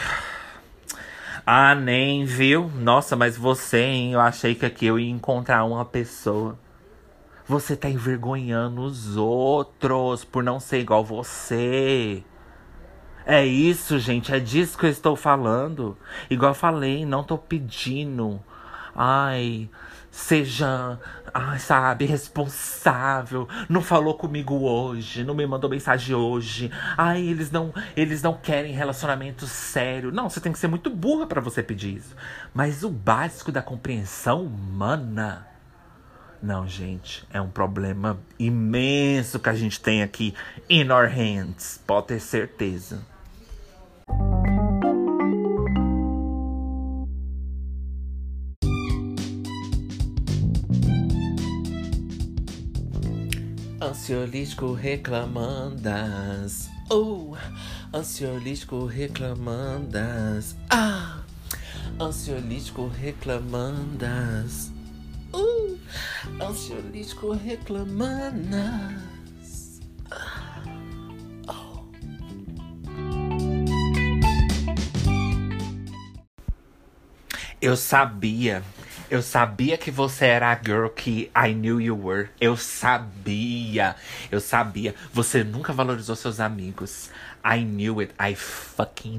Ah, 1.46 1.76
nem, 1.76 2.24
viu? 2.24 2.68
Nossa, 2.74 3.14
mas 3.14 3.36
você, 3.36 3.78
hein? 3.78 4.12
Eu 4.14 4.20
achei 4.20 4.56
que 4.56 4.66
aqui 4.66 4.86
eu 4.86 4.98
ia 4.98 5.10
encontrar 5.10 5.64
uma 5.64 5.84
pessoa. 5.84 6.58
Você 7.46 7.76
tá 7.76 7.88
envergonhando 7.88 8.82
os 8.82 9.16
outros 9.16 10.24
por 10.24 10.42
não 10.42 10.58
ser 10.58 10.80
igual 10.80 11.04
você. 11.04 12.24
É 13.24 13.44
isso, 13.44 13.98
gente, 13.98 14.34
é 14.34 14.40
disso 14.40 14.76
que 14.76 14.86
eu 14.86 14.90
estou 14.90 15.16
falando. 15.16 15.96
Igual 16.28 16.50
eu 16.50 16.54
falei, 16.54 17.06
não 17.06 17.22
tô 17.22 17.38
pedindo 17.38 18.40
Ai, 18.94 19.70
seja, 20.10 20.98
ai, 21.32 21.58
sabe, 21.58 22.04
responsável. 22.04 23.48
Não 23.70 23.80
falou 23.80 24.14
comigo 24.14 24.54
hoje, 24.68 25.24
não 25.24 25.34
me 25.34 25.46
mandou 25.46 25.70
mensagem 25.70 26.14
hoje. 26.14 26.70
Ai, 26.96 27.22
eles 27.22 27.50
não, 27.50 27.72
eles 27.96 28.22
não 28.22 28.34
querem 28.34 28.74
relacionamento 28.74 29.46
sério. 29.46 30.12
Não, 30.12 30.28
você 30.28 30.40
tem 30.40 30.52
que 30.52 30.58
ser 30.58 30.68
muito 30.68 30.90
burra 30.90 31.26
para 31.26 31.40
você 31.40 31.62
pedir 31.62 31.96
isso. 31.96 32.14
Mas 32.52 32.84
o 32.84 32.90
básico 32.90 33.50
da 33.50 33.62
compreensão 33.62 34.44
humana 34.44 35.46
não, 36.42 36.66
gente, 36.66 37.24
é 37.32 37.40
um 37.40 37.48
problema 37.48 38.18
imenso 38.36 39.38
que 39.38 39.48
a 39.48 39.54
gente 39.54 39.80
tem 39.80 40.02
aqui 40.02 40.34
in 40.68 40.90
our 40.90 41.08
hands, 41.08 41.80
pode 41.86 42.08
ter 42.08 42.20
certeza. 42.20 43.11
Ansiolítico 53.82 54.74
reclamandas. 54.74 56.70
Oh, 56.88 57.34
ansiolítico 57.92 58.86
reclamandas. 58.86 60.54
Ah, 60.70 61.22
ansiolítico 61.98 62.90
reclamandas. 63.00 64.70
Uh, 65.32 65.76
ansiolítico 66.40 67.34
reclamanas. 67.34 69.11
Eu 77.62 77.76
sabia. 77.76 78.60
Eu 79.08 79.22
sabia 79.22 79.78
que 79.78 79.88
você 79.88 80.24
era 80.24 80.50
a 80.50 80.60
girl 80.60 80.88
que 80.88 81.30
I 81.32 81.54
knew 81.54 81.80
you 81.80 81.96
were. 81.96 82.28
Eu 82.40 82.56
sabia. 82.56 83.94
Eu 84.32 84.40
sabia. 84.40 84.96
Você 85.12 85.44
nunca 85.44 85.72
valorizou 85.72 86.16
seus 86.16 86.40
amigos. 86.40 87.08
I 87.44 87.64
knew 87.64 88.00
it. 88.00 88.12
I 88.20 88.34
fucking 88.34 89.16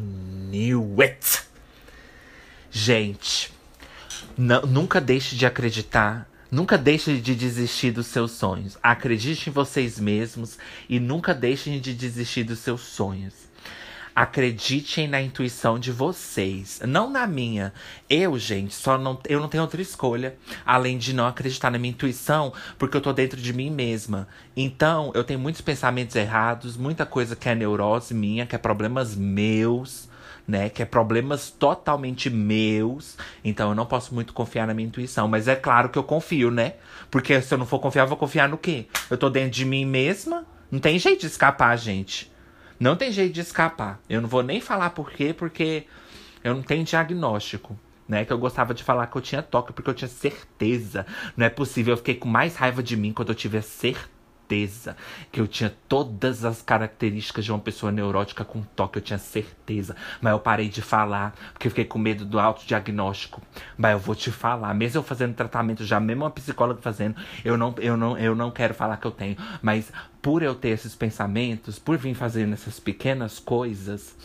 knew 0.51 1.01
it. 1.01 1.43
Gente, 2.69 3.53
nunca 4.37 4.99
deixe 4.99 5.37
de 5.37 5.45
acreditar. 5.45 6.29
Nunca 6.51 6.77
deixe 6.77 7.21
de 7.21 7.35
desistir 7.35 7.91
dos 7.91 8.07
seus 8.07 8.31
sonhos. 8.31 8.77
Acredite 8.83 9.49
em 9.49 9.53
vocês 9.53 9.97
mesmos 9.97 10.57
e 10.89 10.99
nunca 10.99 11.33
deixem 11.33 11.79
de 11.79 11.93
desistir 11.93 12.43
dos 12.43 12.59
seus 12.59 12.81
sonhos. 12.81 13.42
Acreditem 14.15 15.07
na 15.07 15.21
intuição 15.21 15.79
de 15.79 15.91
vocês, 15.91 16.79
não 16.87 17.09
na 17.09 17.25
minha. 17.25 17.73
Eu, 18.09 18.37
gente, 18.37 18.73
só 18.73 18.97
não, 18.97 19.19
eu 19.27 19.39
não 19.39 19.47
tenho 19.47 19.63
outra 19.63 19.81
escolha 19.81 20.35
além 20.65 20.97
de 20.97 21.13
não 21.13 21.25
acreditar 21.25 21.71
na 21.71 21.79
minha 21.79 21.91
intuição, 21.91 22.53
porque 22.77 22.95
eu 22.95 23.01
tô 23.01 23.11
dentro 23.11 23.41
de 23.41 23.51
mim 23.53 23.71
mesma. 23.71 24.27
Então, 24.55 25.11
eu 25.15 25.23
tenho 25.23 25.39
muitos 25.39 25.61
pensamentos 25.61 26.15
errados, 26.15 26.77
muita 26.77 27.05
coisa 27.05 27.35
que 27.35 27.49
é 27.49 27.55
neurose 27.55 28.13
minha, 28.13 28.45
que 28.45 28.55
é 28.55 28.59
problemas 28.59 29.15
meus 29.15 30.07
né? 30.47 30.69
Que 30.69 30.81
é 30.83 30.85
problemas 30.85 31.49
totalmente 31.49 32.29
meus. 32.29 33.17
Então 33.43 33.69
eu 33.69 33.75
não 33.75 33.85
posso 33.85 34.13
muito 34.13 34.33
confiar 34.33 34.67
na 34.67 34.73
minha 34.73 34.87
intuição. 34.87 35.27
Mas 35.27 35.47
é 35.47 35.55
claro 35.55 35.89
que 35.89 35.97
eu 35.97 36.03
confio, 36.03 36.51
né? 36.51 36.73
Porque 37.09 37.41
se 37.41 37.53
eu 37.53 37.57
não 37.57 37.65
for 37.65 37.79
confiar, 37.79 38.03
eu 38.03 38.09
vou 38.09 38.17
confiar 38.17 38.49
no 38.49 38.57
quê? 38.57 38.87
Eu 39.09 39.17
tô 39.17 39.29
dentro 39.29 39.51
de 39.51 39.65
mim 39.65 39.85
mesma. 39.85 40.45
Não 40.71 40.79
tem 40.79 40.97
jeito 40.97 41.21
de 41.21 41.27
escapar, 41.27 41.77
gente. 41.77 42.32
Não 42.79 42.95
tem 42.95 43.11
jeito 43.11 43.33
de 43.33 43.41
escapar. 43.41 43.99
Eu 44.09 44.21
não 44.21 44.29
vou 44.29 44.43
nem 44.43 44.59
falar 44.59 44.91
por 44.91 45.11
quê, 45.11 45.33
porque 45.33 45.85
eu 46.43 46.53
não 46.53 46.61
tenho 46.61 46.83
diagnóstico. 46.83 47.77
Né, 48.05 48.25
que 48.25 48.33
eu 48.33 48.37
gostava 48.37 48.73
de 48.73 48.83
falar 48.83 49.07
que 49.07 49.15
eu 49.15 49.21
tinha 49.21 49.41
toque, 49.41 49.71
porque 49.71 49.89
eu 49.89 49.93
tinha 49.93 50.09
certeza. 50.09 51.05
Não 51.37 51.45
é 51.45 51.49
possível, 51.49 51.93
eu 51.93 51.97
fiquei 51.97 52.15
com 52.15 52.27
mais 52.27 52.53
raiva 52.57 52.83
de 52.83 52.97
mim 52.97 53.13
quando 53.13 53.29
eu 53.29 53.35
tive 53.35 53.57
certeza 53.57 53.61
certeza 54.53 54.95
que 55.31 55.41
eu 55.41 55.47
tinha 55.47 55.73
todas 55.87 56.45
as 56.45 56.61
características 56.61 57.43
de 57.43 57.51
uma 57.51 57.59
pessoa 57.59 57.91
neurótica 57.91 58.45
com 58.45 58.61
toque, 58.61 58.99
eu 58.99 59.01
tinha 59.01 59.17
certeza. 59.17 59.95
Mas 60.21 60.31
eu 60.31 60.39
parei 60.39 60.69
de 60.69 60.81
falar, 60.81 61.33
porque 61.51 61.67
eu 61.67 61.71
fiquei 61.71 61.85
com 61.85 61.97
medo 61.97 62.23
do 62.23 62.39
autodiagnóstico. 62.39 63.41
Mas 63.75 63.93
eu 63.93 63.99
vou 63.99 64.15
te 64.15 64.31
falar, 64.31 64.73
mesmo 64.73 64.99
eu 64.99 65.03
fazendo 65.03 65.33
tratamento 65.33 65.83
já, 65.83 65.99
mesmo 65.99 66.23
uma 66.23 66.31
psicóloga 66.31 66.81
fazendo, 66.81 67.15
eu 67.43 67.57
não, 67.57 67.73
eu 67.79 67.97
não, 67.97 68.17
eu 68.17 68.35
não 68.35 68.51
quero 68.51 68.73
falar 68.73 68.97
que 68.97 69.07
eu 69.07 69.11
tenho. 69.11 69.37
Mas 69.61 69.91
por 70.21 70.43
eu 70.43 70.55
ter 70.55 70.69
esses 70.69 70.95
pensamentos, 70.95 71.79
por 71.79 71.97
vir 71.97 72.13
fazendo 72.13 72.53
essas 72.53 72.79
pequenas 72.79 73.39
coisas, 73.39 74.15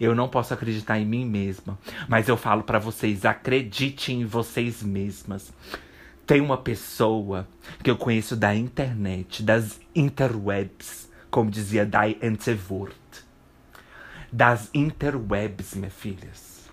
eu 0.00 0.14
não 0.14 0.28
posso 0.28 0.52
acreditar 0.52 0.98
em 0.98 1.06
mim 1.06 1.24
mesma. 1.24 1.78
Mas 2.08 2.28
eu 2.28 2.36
falo 2.36 2.62
para 2.62 2.78
vocês, 2.78 3.24
acreditem 3.24 4.22
em 4.22 4.24
vocês 4.24 4.82
mesmas. 4.82 5.52
Tem 6.26 6.40
uma 6.40 6.56
pessoa 6.56 7.46
que 7.84 7.88
eu 7.88 7.96
conheço 7.96 8.34
da 8.34 8.52
internet, 8.52 9.44
das 9.44 9.80
interwebs, 9.94 11.08
como 11.30 11.48
dizia 11.48 11.86
Dai 11.86 12.18
Entzevoort. 12.20 12.96
Das 14.32 14.68
interwebs, 14.74 15.74
minhas 15.74 15.94
filhas. 15.94 16.68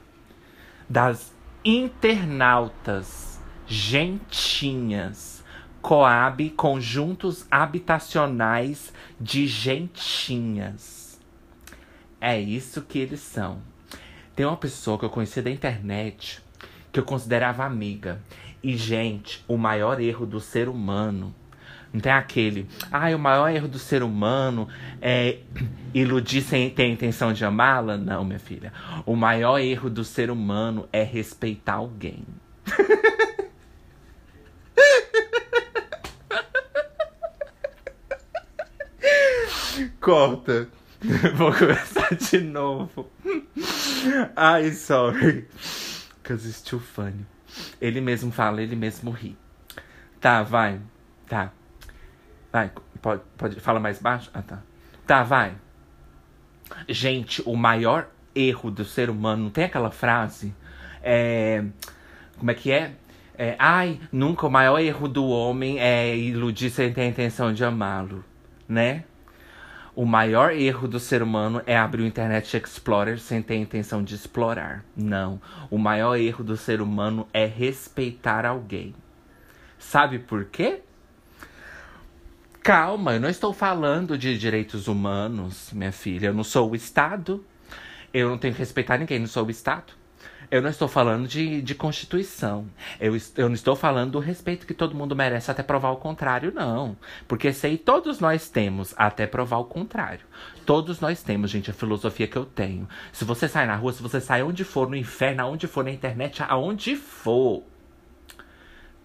Das 0.89 1.31
internautas, 1.63 3.39
gentinhas. 3.67 5.43
Coab, 5.83 6.49
conjuntos 6.51 7.45
habitacionais 7.51 8.91
de 9.19 9.45
gentinhas. 9.45 11.19
É 12.19 12.39
isso 12.39 12.81
que 12.81 12.97
eles 12.97 13.19
são. 13.19 13.61
Tem 14.35 14.47
uma 14.47 14.57
pessoa 14.57 14.97
que 14.97 15.05
eu 15.05 15.09
conhecia 15.11 15.43
da 15.43 15.51
internet 15.51 16.41
que 16.93 16.99
eu 16.99 17.03
considerava 17.03 17.65
amiga. 17.65 18.21
E, 18.63 18.77
gente, 18.77 19.43
o 19.45 19.57
maior 19.57 19.99
erro 19.99 20.25
do 20.25 20.39
ser 20.39 20.69
humano. 20.69 21.35
Não 21.91 21.99
tem 21.99 22.13
aquele. 22.13 22.67
Ah, 22.91 23.09
o 23.13 23.19
maior 23.19 23.49
erro 23.49 23.67
do 23.67 23.77
ser 23.77 24.01
humano 24.01 24.69
é 25.01 25.39
iludir 25.93 26.41
sem 26.41 26.69
ter 26.69 26.83
a 26.83 26.87
intenção 26.87 27.33
de 27.33 27.43
amá-la? 27.43 27.97
Não, 27.97 28.23
minha 28.23 28.39
filha. 28.39 28.71
O 29.05 29.17
maior 29.17 29.59
erro 29.59 29.89
do 29.89 30.05
ser 30.05 30.31
humano 30.31 30.87
é 30.93 31.03
respeitar 31.03 31.73
alguém. 31.73 32.25
Corta. 39.99 40.69
Vou 41.35 41.53
começar 41.53 42.15
de 42.15 42.39
novo. 42.39 43.11
Ai, 44.35 44.71
sorry. 44.71 45.45
Cause 46.23 46.47
it's 46.47 46.61
too 46.61 46.79
funny. 46.79 47.25
Ele 47.79 48.01
mesmo 48.01 48.31
fala, 48.31 48.61
ele 48.61 48.75
mesmo 48.75 49.11
ri. 49.11 49.37
Tá, 50.19 50.43
vai. 50.43 50.79
Tá. 51.27 51.51
Vai, 52.51 52.71
pode, 53.01 53.21
pode. 53.37 53.59
Fala 53.59 53.79
mais 53.79 53.99
baixo? 53.99 54.29
Ah, 54.33 54.41
tá. 54.41 54.61
Tá, 55.05 55.23
vai. 55.23 55.53
Gente, 56.87 57.41
o 57.45 57.55
maior 57.55 58.07
erro 58.35 58.71
do 58.71 58.85
ser 58.85 59.09
humano, 59.09 59.43
não 59.43 59.49
tem 59.49 59.65
aquela 59.65 59.91
frase? 59.91 60.53
É. 61.01 61.63
Como 62.37 62.51
é 62.51 62.53
que 62.53 62.71
é? 62.71 62.93
É, 63.35 63.55
ai, 63.57 63.99
nunca 64.11 64.45
o 64.45 64.51
maior 64.51 64.79
erro 64.79 65.07
do 65.07 65.27
homem 65.27 65.79
é 65.79 66.15
iludir 66.15 66.69
sem 66.69 66.93
ter 66.93 67.01
a 67.01 67.05
intenção 67.05 67.51
de 67.51 67.65
amá-lo, 67.65 68.23
né? 68.67 69.05
O 69.95 70.05
maior 70.05 70.51
erro 70.51 70.87
do 70.87 70.99
ser 70.99 71.21
humano 71.21 71.61
é 71.67 71.77
abrir 71.77 72.01
o 72.01 72.05
Internet 72.05 72.57
Explorer 72.57 73.19
sem 73.19 73.43
ter 73.43 73.53
a 73.53 73.57
intenção 73.57 74.03
de 74.03 74.15
explorar. 74.15 74.83
Não. 74.97 75.39
O 75.69 75.77
maior 75.77 76.15
erro 76.15 76.43
do 76.43 76.57
ser 76.57 76.81
humano 76.81 77.27
é 77.31 77.45
respeitar 77.45 78.43
alguém. 78.43 78.95
Sabe 79.77 80.17
por 80.17 80.45
quê? 80.45 80.81
Calma, 82.63 83.13
eu 83.13 83.19
não 83.19 83.29
estou 83.29 83.53
falando 83.53 84.17
de 84.17 84.35
direitos 84.35 84.87
humanos, 84.87 85.69
minha 85.73 85.91
filha. 85.91 86.27
Eu 86.27 86.33
não 86.33 86.43
sou 86.43 86.71
o 86.71 86.75
Estado. 86.75 87.45
Eu 88.11 88.29
não 88.29 88.37
tenho 88.37 88.53
que 88.53 88.59
respeitar 88.59 88.97
ninguém, 88.97 89.19
não 89.19 89.27
sou 89.27 89.45
o 89.45 89.51
Estado. 89.51 89.93
Eu 90.53 90.61
não 90.61 90.69
estou 90.69 90.87
falando 90.87 91.27
de, 91.27 91.63
de 91.63 91.73
Constituição. 91.73 92.67
Eu, 92.99 93.17
eu 93.37 93.49
não 93.49 93.55
estou 93.55 93.75
falando 93.75 94.11
do 94.11 94.19
respeito 94.19 94.67
que 94.67 94.73
todo 94.75 94.93
mundo 94.93 95.15
merece 95.15 95.49
até 95.49 95.63
provar 95.63 95.89
o 95.89 95.97
contrário, 95.97 96.53
não. 96.53 96.95
Porque 97.27 97.51
sei 97.51 97.75
todos 97.75 98.19
nós 98.19 98.49
temos 98.49 98.93
até 98.95 99.25
provar 99.25 99.57
o 99.57 99.65
contrário. 99.65 100.27
Todos 100.63 100.99
nós 100.99 101.23
temos, 101.23 101.49
gente, 101.49 101.71
a 101.71 101.73
filosofia 101.73 102.27
que 102.27 102.37
eu 102.37 102.45
tenho. 102.45 102.87
Se 103.11 103.25
você 103.25 103.47
sai 103.47 103.65
na 103.65 103.75
rua, 103.75 103.93
se 103.93 104.03
você 104.03 104.21
sai 104.21 104.43
onde 104.43 104.63
for, 104.63 104.87
no 104.87 104.95
inferno, 104.95 105.41
aonde 105.41 105.65
for, 105.65 105.83
na 105.83 105.89
internet, 105.89 106.43
aonde 106.47 106.95
for, 106.95 107.63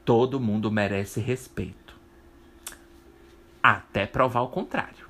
todo 0.04 0.38
mundo 0.38 0.70
merece 0.70 1.18
respeito. 1.18 1.94
Até 3.62 4.04
provar 4.04 4.42
o 4.42 4.48
contrário. 4.48 5.07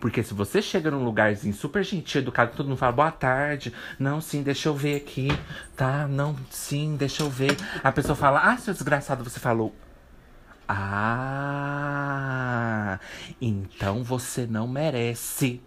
Porque 0.00 0.22
se 0.22 0.34
você 0.34 0.62
chega 0.62 0.90
num 0.90 1.04
lugarzinho 1.04 1.54
super 1.54 1.84
gentil, 1.84 2.20
educado, 2.20 2.56
todo 2.56 2.68
mundo 2.68 2.78
fala 2.78 2.92
boa 2.92 3.10
tarde. 3.10 3.72
Não, 3.98 4.20
sim, 4.20 4.42
deixa 4.42 4.68
eu 4.68 4.74
ver 4.74 4.96
aqui. 4.96 5.28
Tá, 5.76 6.06
não, 6.06 6.36
sim, 6.50 6.96
deixa 6.96 7.22
eu 7.22 7.30
ver. 7.30 7.56
A 7.82 7.90
pessoa 7.92 8.14
fala, 8.16 8.40
ah, 8.40 8.56
seu 8.56 8.72
desgraçado, 8.72 9.24
você 9.24 9.40
falou. 9.40 9.74
Ah, 10.68 11.78
então 13.40 14.02
você 14.02 14.46
não 14.46 14.66
merece. 14.66 15.62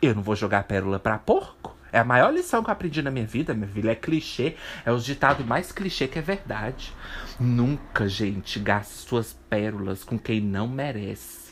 Eu 0.00 0.14
não 0.14 0.22
vou 0.22 0.34
jogar 0.34 0.64
pérola 0.64 0.98
pra 0.98 1.18
porco. 1.18 1.76
É 1.92 1.98
a 1.98 2.04
maior 2.04 2.32
lição 2.32 2.62
que 2.62 2.70
eu 2.70 2.72
aprendi 2.72 3.02
na 3.02 3.10
minha 3.10 3.26
vida, 3.26 3.52
minha 3.52 3.68
filha. 3.68 3.90
É 3.90 3.94
clichê. 3.94 4.56
É 4.84 4.92
o 4.92 4.98
ditado 4.98 5.44
mais 5.44 5.72
clichê 5.72 6.08
que 6.08 6.18
é 6.18 6.22
verdade. 6.22 6.94
Nunca, 7.38 8.08
gente, 8.08 8.58
gaste 8.58 8.94
suas 9.08 9.32
pérolas 9.48 10.04
com 10.04 10.18
quem 10.18 10.40
não 10.40 10.66
merece. 10.68 11.49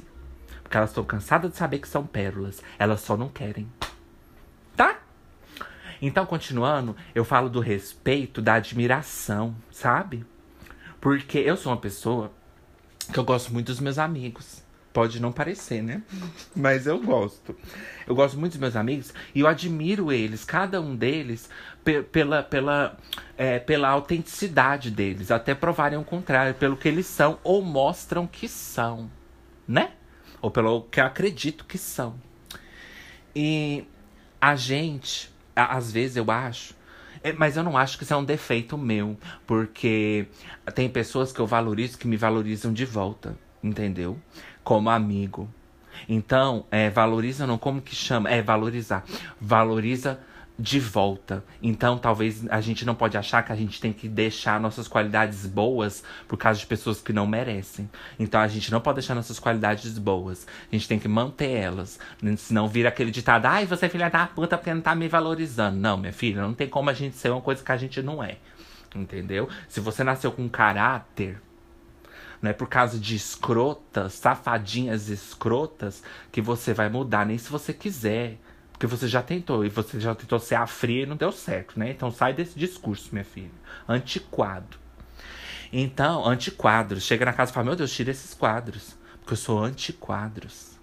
Porque 0.69 0.77
elas 0.77 0.91
estão 0.91 1.03
cansadas 1.03 1.51
de 1.51 1.57
saber 1.57 1.79
que 1.79 1.89
são 1.89 2.07
pérolas. 2.07 2.62
Elas 2.79 3.01
só 3.01 3.16
não 3.16 3.31
querem. 3.31 3.66
Tá? 4.77 4.99
Então, 6.01 6.27
continuando, 6.27 6.95
eu 7.14 7.25
falo 7.25 7.49
do 7.49 7.59
respeito, 7.59 8.43
da 8.43 8.55
admiração, 8.55 9.57
sabe? 9.71 10.27
Porque 11.01 11.39
eu 11.39 11.57
sou 11.57 11.73
uma 11.73 11.81
pessoa 11.81 12.31
que 13.11 13.19
eu 13.19 13.25
gosto 13.25 13.51
muito 13.51 13.69
dos 13.69 13.81
meus 13.81 13.99
amigos. 13.99 14.62
Pode 14.93 15.23
não 15.23 15.33
parecer, 15.33 15.83
né? 15.83 16.03
Mas 16.55 16.87
eu 16.87 17.01
gosto. 17.01 17.57
Eu 18.07 18.14
gosto 18.14 18.39
muito 18.39 18.53
dos 18.53 18.61
meus 18.61 18.77
amigos 18.77 19.14
e 19.35 19.41
eu 19.41 19.47
admiro 19.47 20.12
eles, 20.12 20.45
cada 20.45 20.83
um 20.83 20.95
deles, 20.95 21.49
pela, 22.12 22.43
pela, 22.43 22.99
é, 23.39 23.59
pela 23.59 23.89
autenticidade 23.89 24.91
deles, 24.91 25.31
até 25.31 25.55
provarem 25.55 25.99
o 25.99 26.05
contrário, 26.05 26.55
pelo 26.55 26.77
que 26.77 26.89
eles 26.89 27.07
são 27.07 27.39
ou 27.43 27.62
mostram 27.62 28.27
que 28.27 28.47
são, 28.47 29.11
né? 29.66 29.93
Ou 30.41 30.51
pelo 30.51 30.82
que 30.82 31.01
eu 31.01 31.05
acredito 31.05 31.64
que 31.64 31.78
são. 31.78 32.14
E 33.34 33.84
a 34.41 34.57
gente, 34.57 35.30
às 35.55 35.93
vezes 35.93 36.16
eu 36.16 36.30
acho, 36.30 36.74
é, 37.22 37.32
mas 37.32 37.57
eu 37.57 37.62
não 37.62 37.76
acho 37.76 37.99
que 37.99 38.05
isso 38.05 38.14
é 38.14 38.16
um 38.16 38.24
defeito 38.24 38.78
meu, 38.78 39.16
porque 39.47 40.26
tem 40.74 40.89
pessoas 40.89 41.32
que 41.32 41.41
eu 41.41 41.47
valorizo 41.47 41.99
que 41.99 42.07
me 42.07 42.16
valorizam 42.16 42.72
de 42.72 42.84
volta, 42.84 43.36
entendeu? 43.62 44.18
Como 44.62 44.89
amigo. 44.91 45.49
Então, 46.09 46.64
é, 46.70 46.91
valoriza 46.91 47.47
não 47.47 47.59
como 47.59 47.82
que 47.82 47.95
chama? 47.95 48.30
É 48.30 48.41
valorizar. 48.41 49.05
Valoriza 49.41 50.20
de 50.59 50.81
volta. 50.81 51.45
Então, 51.63 51.97
talvez 51.97 52.45
a 52.51 52.61
gente 52.61 52.85
não 52.85 52.95
pode 52.95 53.17
achar 53.17 53.45
que 53.45 53.53
a 53.53 53.55
gente 53.55 53.81
tem 53.81 53.93
que 53.93 54.09
deixar 54.09 54.59
nossas 54.59 54.89
qualidades 54.89 55.47
boas 55.47 56.03
por 56.27 56.37
causa 56.37 56.59
de 56.59 56.67
pessoas 56.67 57.01
que 57.01 57.13
não 57.13 57.27
merecem. 57.27 57.89
Então, 58.19 58.41
a 58.41 58.49
gente 58.49 58.73
não 58.73 58.81
pode 58.81 58.97
deixar 58.97 59.15
nossas 59.15 59.39
qualidades 59.39 59.97
boas. 59.99 60.47
A 60.71 60.75
gente 60.75 60.89
tem 60.89 60.99
que 60.99 61.07
manter 61.07 61.51
elas. 61.51 62.01
Senão 62.37 62.67
vira 62.67 62.89
aquele 62.89 63.13
ditado: 63.13 63.47
ai, 63.47 63.67
você 63.67 63.87
é 63.87 63.89
filha 63.89 64.11
da 64.11 64.27
puta 64.27 64.59
porque 64.59 64.75
não 64.75 64.81
tá 64.81 64.95
me 64.95 65.07
valorizando. 65.07 65.77
Não, 65.79 65.97
minha 65.97 66.13
filha, 66.13 66.43
não 66.43 66.55
tem 66.55 66.69
como 66.69 66.91
a 66.91 66.95
gente 66.95 67.15
ser 67.17 67.31
uma 67.31 67.41
coisa 67.41 67.63
que 67.63 67.73
a 67.73 67.77
gente 67.77 68.03
não 68.03 68.23
é. 68.23 68.39
Entendeu? 68.97 69.49
Se 69.69 69.79
você 69.81 70.03
nasceu 70.03 70.33
com 70.33 70.49
caráter, 70.49 71.41
não 72.43 72.51
é 72.51 72.53
por 72.53 72.69
causa 72.69 72.99
de 72.99 73.15
escrotas, 73.15 74.15
safadinhas 74.15 75.09
escrotas, 75.09 76.03
que 76.33 76.41
você 76.41 76.73
vai 76.73 76.89
mudar, 76.89 77.27
nem 77.27 77.39
se 77.39 77.51
você 77.51 77.73
quiser. 77.73 78.39
Porque 78.79 78.87
você 78.87 79.09
já 79.09 79.20
tentou, 79.20 79.64
e 79.64 79.68
você 79.68 79.99
já 79.99 80.14
tentou 80.14 80.39
ser 80.39 80.55
a 80.55 80.64
fria 80.64 81.03
e 81.03 81.07
não 81.07 81.16
deu 81.16 81.33
certo, 81.33 81.76
né? 81.76 81.91
Então 81.91 82.12
sai 82.12 82.33
desse 82.33 82.57
discurso, 82.57 83.09
minha 83.11 83.24
filha. 83.24 83.51
Antiquado. 83.89 84.76
Então, 85.72 86.24
antiquadros. 86.24 87.03
Chega 87.03 87.24
na 87.24 87.33
casa 87.33 87.51
e 87.51 87.55
fala, 87.55 87.66
meu 87.66 87.74
Deus, 87.74 87.93
tira 87.93 88.12
esses 88.12 88.35
quadros. 88.35 88.97
Porque 89.18 89.33
eu 89.33 89.37
sou 89.37 89.59
antiquadros. 89.59 90.79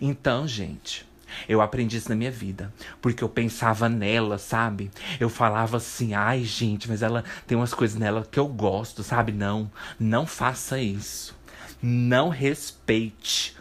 Então, 0.00 0.46
gente, 0.46 1.04
eu 1.48 1.60
aprendi 1.60 1.96
isso 1.96 2.08
na 2.08 2.14
minha 2.14 2.30
vida. 2.30 2.72
Porque 3.00 3.24
eu 3.24 3.28
pensava 3.28 3.88
nela, 3.88 4.38
sabe? 4.38 4.88
Eu 5.18 5.28
falava 5.28 5.78
assim, 5.78 6.14
ai, 6.14 6.44
gente, 6.44 6.88
mas 6.88 7.02
ela 7.02 7.24
tem 7.48 7.58
umas 7.58 7.74
coisas 7.74 7.98
nela 7.98 8.24
que 8.30 8.38
eu 8.38 8.46
gosto, 8.46 9.02
sabe? 9.02 9.32
Não, 9.32 9.68
não 9.98 10.24
faça 10.24 10.80
isso. 10.80 11.36
Não 11.82 12.28
respeite 12.28 13.56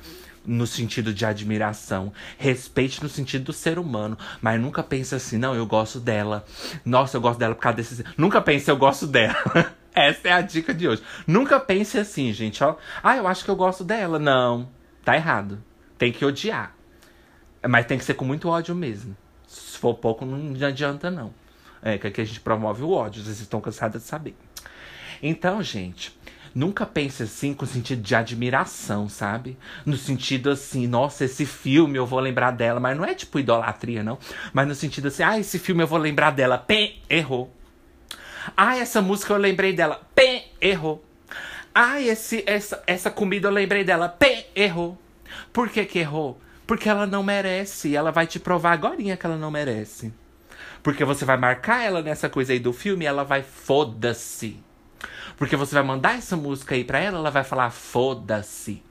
no 0.46 0.66
sentido 0.66 1.14
de 1.14 1.26
admiração, 1.26 2.12
respeite 2.38 3.02
no 3.02 3.10
sentido 3.10 3.46
do 3.46 3.54
ser 3.54 3.78
humano, 3.78 4.18
mas 4.42 4.60
nunca 4.60 4.82
pense 4.82 5.14
assim, 5.14 5.38
não, 5.38 5.56
eu 5.56 5.66
gosto 5.66 6.00
dela. 6.00 6.46
Nossa, 6.84 7.18
eu 7.18 7.22
gosto 7.22 7.40
dela 7.40 7.56
por 7.56 7.62
causa 7.62 7.78
desse. 7.78 8.04
Nunca 8.18 8.42
pense 8.42 8.70
eu 8.70 8.78
gosto 8.78 9.08
dela. 9.08 9.36
Essa 9.94 10.30
é 10.30 10.32
a 10.32 10.42
dica 10.42 10.74
de 10.74 10.88
hoje. 10.88 11.04
Nunca 11.28 11.60
pense 11.60 11.98
assim, 11.98 12.32
gente, 12.32 12.64
ó. 12.64 12.76
Ah, 13.04 13.18
eu 13.18 13.28
acho 13.28 13.44
que 13.44 13.52
eu 13.52 13.56
gosto 13.56 13.84
dela. 13.84 14.18
Não, 14.18 14.70
tá 15.04 15.16
errado. 15.16 15.62
Tem 15.98 16.12
que 16.12 16.24
odiar. 16.24 16.74
Mas 17.68 17.86
tem 17.86 17.98
que 17.98 18.06
ser 18.06 18.14
com 18.14 18.26
muito 18.26 18.50
ódio 18.50 18.74
mesmo. 18.74 19.16
Se 19.46 19.78
for 19.78 19.94
pouco, 19.96 20.26
não 20.26 20.66
adianta, 20.66 21.12
não. 21.12 21.34
É 21.82 21.98
que 21.98 22.08
aqui 22.08 22.22
a 22.22 22.26
gente 22.26 22.40
promove 22.40 22.84
o 22.84 22.92
ódio, 22.92 23.24
vocês 23.24 23.40
estão 23.40 23.60
cansados 23.60 24.02
de 24.02 24.08
saber. 24.08 24.36
Então, 25.22 25.62
gente, 25.62 26.18
Nunca 26.54 26.86
pense 26.86 27.24
assim 27.24 27.54
com 27.54 27.66
sentido 27.66 28.02
de 28.02 28.14
admiração, 28.14 29.08
sabe? 29.08 29.58
No 29.86 29.96
sentido 29.96 30.50
assim, 30.50 30.86
nossa, 30.86 31.24
esse 31.24 31.46
filme 31.46 31.98
eu 31.98 32.06
vou 32.06 32.20
lembrar 32.20 32.52
dela. 32.52 32.80
Mas 32.80 32.98
não 32.98 33.06
é 33.06 33.14
tipo 33.14 33.40
idolatria, 33.40 34.04
não. 34.04 34.18
Mas 34.52 34.68
no 34.68 34.76
sentido 34.76 35.08
assim, 35.08 35.24
ah, 35.24 35.40
esse 35.40 35.58
filme 35.58 35.82
eu 35.82 35.88
vou 35.88 35.98
lembrar 35.98 36.32
dela. 36.32 36.58
Pé, 36.58 36.96
errou. 37.10 37.54
Ah, 38.58 38.78
essa 38.78 39.02
música 39.02 39.34
eu 39.34 39.38
lembrei 39.38 39.72
dela. 39.72 40.02
Pé, 40.14 40.48
errou. 40.60 41.04
Ah, 41.74 42.02
esse, 42.02 42.44
essa, 42.46 42.84
essa 42.86 43.10
comida 43.10 43.48
eu 43.48 43.54
lembrei 43.54 43.86
dela. 43.86 44.10
Pé, 44.10 44.48
errou. 44.54 45.00
Por 45.54 45.70
que 45.70 45.86
que 45.86 46.00
errou? 46.00 46.38
Porque 46.68 46.90
ela 46.90 47.08
não 47.08 47.24
merece. 47.24 47.96
Ela 47.96 48.12
vai 48.12 48.28
te 48.28 48.40
provar 48.40 48.74
agora 48.74 48.98
que 48.98 49.26
ela 49.26 49.38
não 49.38 49.50
merece. 49.50 50.14
Porque 50.84 51.06
você 51.06 51.24
vai 51.24 51.38
marcar 51.38 51.82
ela 51.82 52.02
nessa 52.02 52.28
coisa 52.28 52.52
aí 52.52 52.60
do 52.60 52.74
filme 52.74 53.06
e 53.06 53.08
ela 53.08 53.24
vai 53.24 53.42
foda-se. 53.42 54.60
Porque 55.42 55.56
você 55.56 55.74
vai 55.74 55.82
mandar 55.82 56.20
essa 56.20 56.38
música 56.38 56.76
aí 56.76 56.84
pra 56.84 57.00
ela, 57.00 57.18
ela 57.18 57.32
vai 57.32 57.44
falar 57.44 57.72
foda-se. 57.72 58.84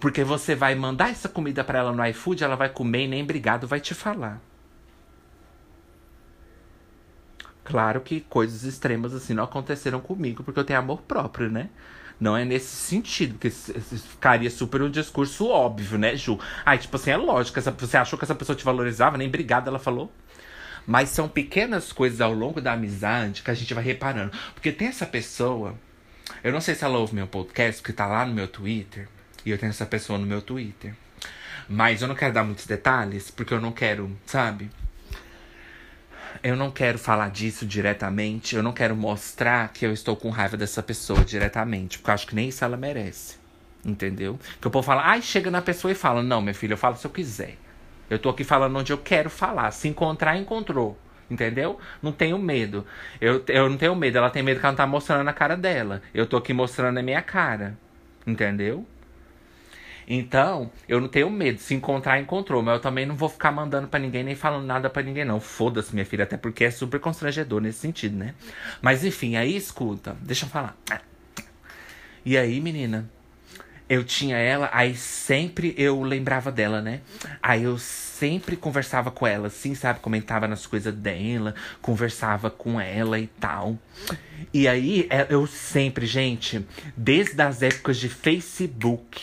Porque 0.00 0.24
você 0.24 0.54
vai 0.54 0.74
mandar 0.74 1.10
essa 1.10 1.28
comida 1.28 1.62
para 1.62 1.80
ela 1.80 1.92
no 1.92 2.02
iFood, 2.06 2.42
ela 2.42 2.56
vai 2.56 2.70
comer 2.70 3.04
e 3.04 3.08
nem 3.08 3.22
obrigado 3.22 3.66
vai 3.66 3.80
te 3.80 3.92
falar. 3.92 4.40
Claro 7.62 8.00
que 8.00 8.22
coisas 8.22 8.62
extremas 8.62 9.12
assim 9.12 9.34
não 9.34 9.44
aconteceram 9.44 10.00
comigo, 10.00 10.42
porque 10.42 10.58
eu 10.58 10.64
tenho 10.64 10.78
amor 10.78 11.02
próprio, 11.02 11.50
né? 11.50 11.68
Não 12.18 12.34
é 12.34 12.46
nesse 12.46 12.74
sentido, 12.74 13.34
porque 13.34 13.50
ficaria 13.50 14.48
super 14.48 14.80
um 14.80 14.90
discurso 14.90 15.48
óbvio, 15.48 15.98
né, 15.98 16.16
Ju? 16.16 16.40
Aí, 16.64 16.78
tipo 16.78 16.96
assim, 16.96 17.10
é 17.10 17.16
lógico, 17.18 17.60
você 17.60 17.98
achou 17.98 18.18
que 18.18 18.24
essa 18.24 18.34
pessoa 18.34 18.56
te 18.56 18.64
valorizava, 18.64 19.18
nem 19.18 19.28
obrigado 19.28 19.68
ela 19.68 19.78
falou. 19.78 20.10
Mas 20.86 21.10
são 21.10 21.28
pequenas 21.28 21.92
coisas 21.92 22.22
ao 22.22 22.32
longo 22.32 22.58
da 22.58 22.72
amizade 22.72 23.42
que 23.42 23.50
a 23.50 23.54
gente 23.54 23.74
vai 23.74 23.84
reparando. 23.84 24.32
Porque 24.54 24.72
tem 24.72 24.88
essa 24.88 25.04
pessoa 25.04 25.74
eu 26.42 26.52
não 26.52 26.60
sei 26.60 26.74
se 26.74 26.84
ela 26.84 26.98
ouve 26.98 27.14
meu 27.14 27.26
podcast, 27.26 27.80
porque 27.80 27.92
tá 27.92 28.06
lá 28.06 28.24
no 28.24 28.32
meu 28.32 28.48
Twitter. 28.48 29.08
E 29.44 29.50
eu 29.50 29.58
tenho 29.58 29.70
essa 29.70 29.86
pessoa 29.86 30.18
no 30.18 30.26
meu 30.26 30.42
Twitter. 30.42 30.94
Mas 31.68 32.02
eu 32.02 32.08
não 32.08 32.14
quero 32.14 32.34
dar 32.34 32.44
muitos 32.44 32.66
detalhes, 32.66 33.30
porque 33.30 33.54
eu 33.54 33.60
não 33.60 33.72
quero, 33.72 34.10
sabe? 34.26 34.70
Eu 36.42 36.56
não 36.56 36.70
quero 36.70 36.98
falar 36.98 37.30
disso 37.30 37.66
diretamente. 37.66 38.56
Eu 38.56 38.62
não 38.62 38.72
quero 38.72 38.96
mostrar 38.96 39.68
que 39.72 39.84
eu 39.84 39.92
estou 39.92 40.16
com 40.16 40.30
raiva 40.30 40.56
dessa 40.56 40.82
pessoa 40.82 41.24
diretamente. 41.24 41.98
Porque 41.98 42.10
eu 42.10 42.14
acho 42.14 42.26
que 42.26 42.34
nem 42.34 42.48
isso 42.48 42.64
ela 42.64 42.76
merece. 42.76 43.36
Entendeu? 43.84 44.38
Que 44.60 44.66
o 44.66 44.70
povo 44.70 44.84
fala, 44.84 45.02
ai, 45.04 45.22
chega 45.22 45.50
na 45.50 45.62
pessoa 45.62 45.92
e 45.92 45.94
fala: 45.94 46.22
Não, 46.22 46.40
minha 46.40 46.54
filha, 46.54 46.74
eu 46.74 46.78
falo 46.78 46.96
se 46.96 47.06
eu 47.06 47.10
quiser. 47.10 47.56
Eu 48.08 48.18
tô 48.18 48.28
aqui 48.28 48.42
falando 48.42 48.76
onde 48.76 48.92
eu 48.92 48.98
quero 48.98 49.30
falar. 49.30 49.70
Se 49.70 49.86
encontrar, 49.88 50.36
encontrou. 50.36 50.98
Entendeu? 51.30 51.78
Não 52.02 52.10
tenho 52.10 52.36
medo. 52.38 52.84
Eu, 53.20 53.44
eu 53.48 53.68
não 53.68 53.76
tenho 53.76 53.94
medo. 53.94 54.18
Ela 54.18 54.30
tem 54.30 54.42
medo 54.42 54.58
que 54.58 54.66
ela 54.66 54.72
não 54.72 54.76
tá 54.76 54.86
mostrando 54.86 55.28
a 55.28 55.32
cara 55.32 55.56
dela. 55.56 56.02
Eu 56.12 56.26
tô 56.26 56.36
aqui 56.36 56.52
mostrando 56.52 56.98
a 56.98 57.02
minha 57.02 57.22
cara. 57.22 57.78
Entendeu? 58.26 58.84
Então, 60.08 60.72
eu 60.88 61.00
não 61.00 61.06
tenho 61.06 61.30
medo. 61.30 61.60
Se 61.60 61.72
encontrar, 61.72 62.18
encontrou. 62.18 62.62
Mas 62.62 62.74
eu 62.74 62.80
também 62.80 63.06
não 63.06 63.14
vou 63.14 63.28
ficar 63.28 63.52
mandando 63.52 63.86
para 63.86 64.00
ninguém, 64.00 64.24
nem 64.24 64.34
falando 64.34 64.66
nada 64.66 64.90
para 64.90 65.02
ninguém, 65.02 65.24
não. 65.24 65.38
Foda-se, 65.38 65.94
minha 65.94 66.04
filha. 66.04 66.24
Até 66.24 66.36
porque 66.36 66.64
é 66.64 66.70
super 66.70 66.98
constrangedor 66.98 67.60
nesse 67.60 67.78
sentido, 67.78 68.16
né? 68.16 68.34
Mas 68.82 69.04
enfim, 69.04 69.36
aí 69.36 69.54
escuta. 69.54 70.16
Deixa 70.20 70.46
eu 70.46 70.50
falar. 70.50 70.76
E 72.24 72.36
aí, 72.36 72.60
menina? 72.60 73.08
Eu 73.90 74.04
tinha 74.04 74.36
ela, 74.36 74.70
aí 74.72 74.94
sempre 74.94 75.74
eu 75.76 76.00
lembrava 76.00 76.52
dela, 76.52 76.80
né? 76.80 77.00
Aí 77.42 77.64
eu 77.64 77.76
sempre 77.76 78.54
conversava 78.54 79.10
com 79.10 79.26
ela, 79.26 79.48
assim, 79.48 79.74
sabe? 79.74 79.98
Comentava 79.98 80.46
nas 80.46 80.64
coisas 80.64 80.94
dela, 80.94 81.56
conversava 81.82 82.48
com 82.50 82.80
ela 82.80 83.18
e 83.18 83.26
tal. 83.26 83.76
E 84.54 84.68
aí, 84.68 85.08
é, 85.10 85.26
eu 85.28 85.44
sempre, 85.44 86.06
gente, 86.06 86.64
desde 86.96 87.42
as 87.42 87.62
épocas 87.62 87.96
de 87.96 88.08
Facebook. 88.08 89.20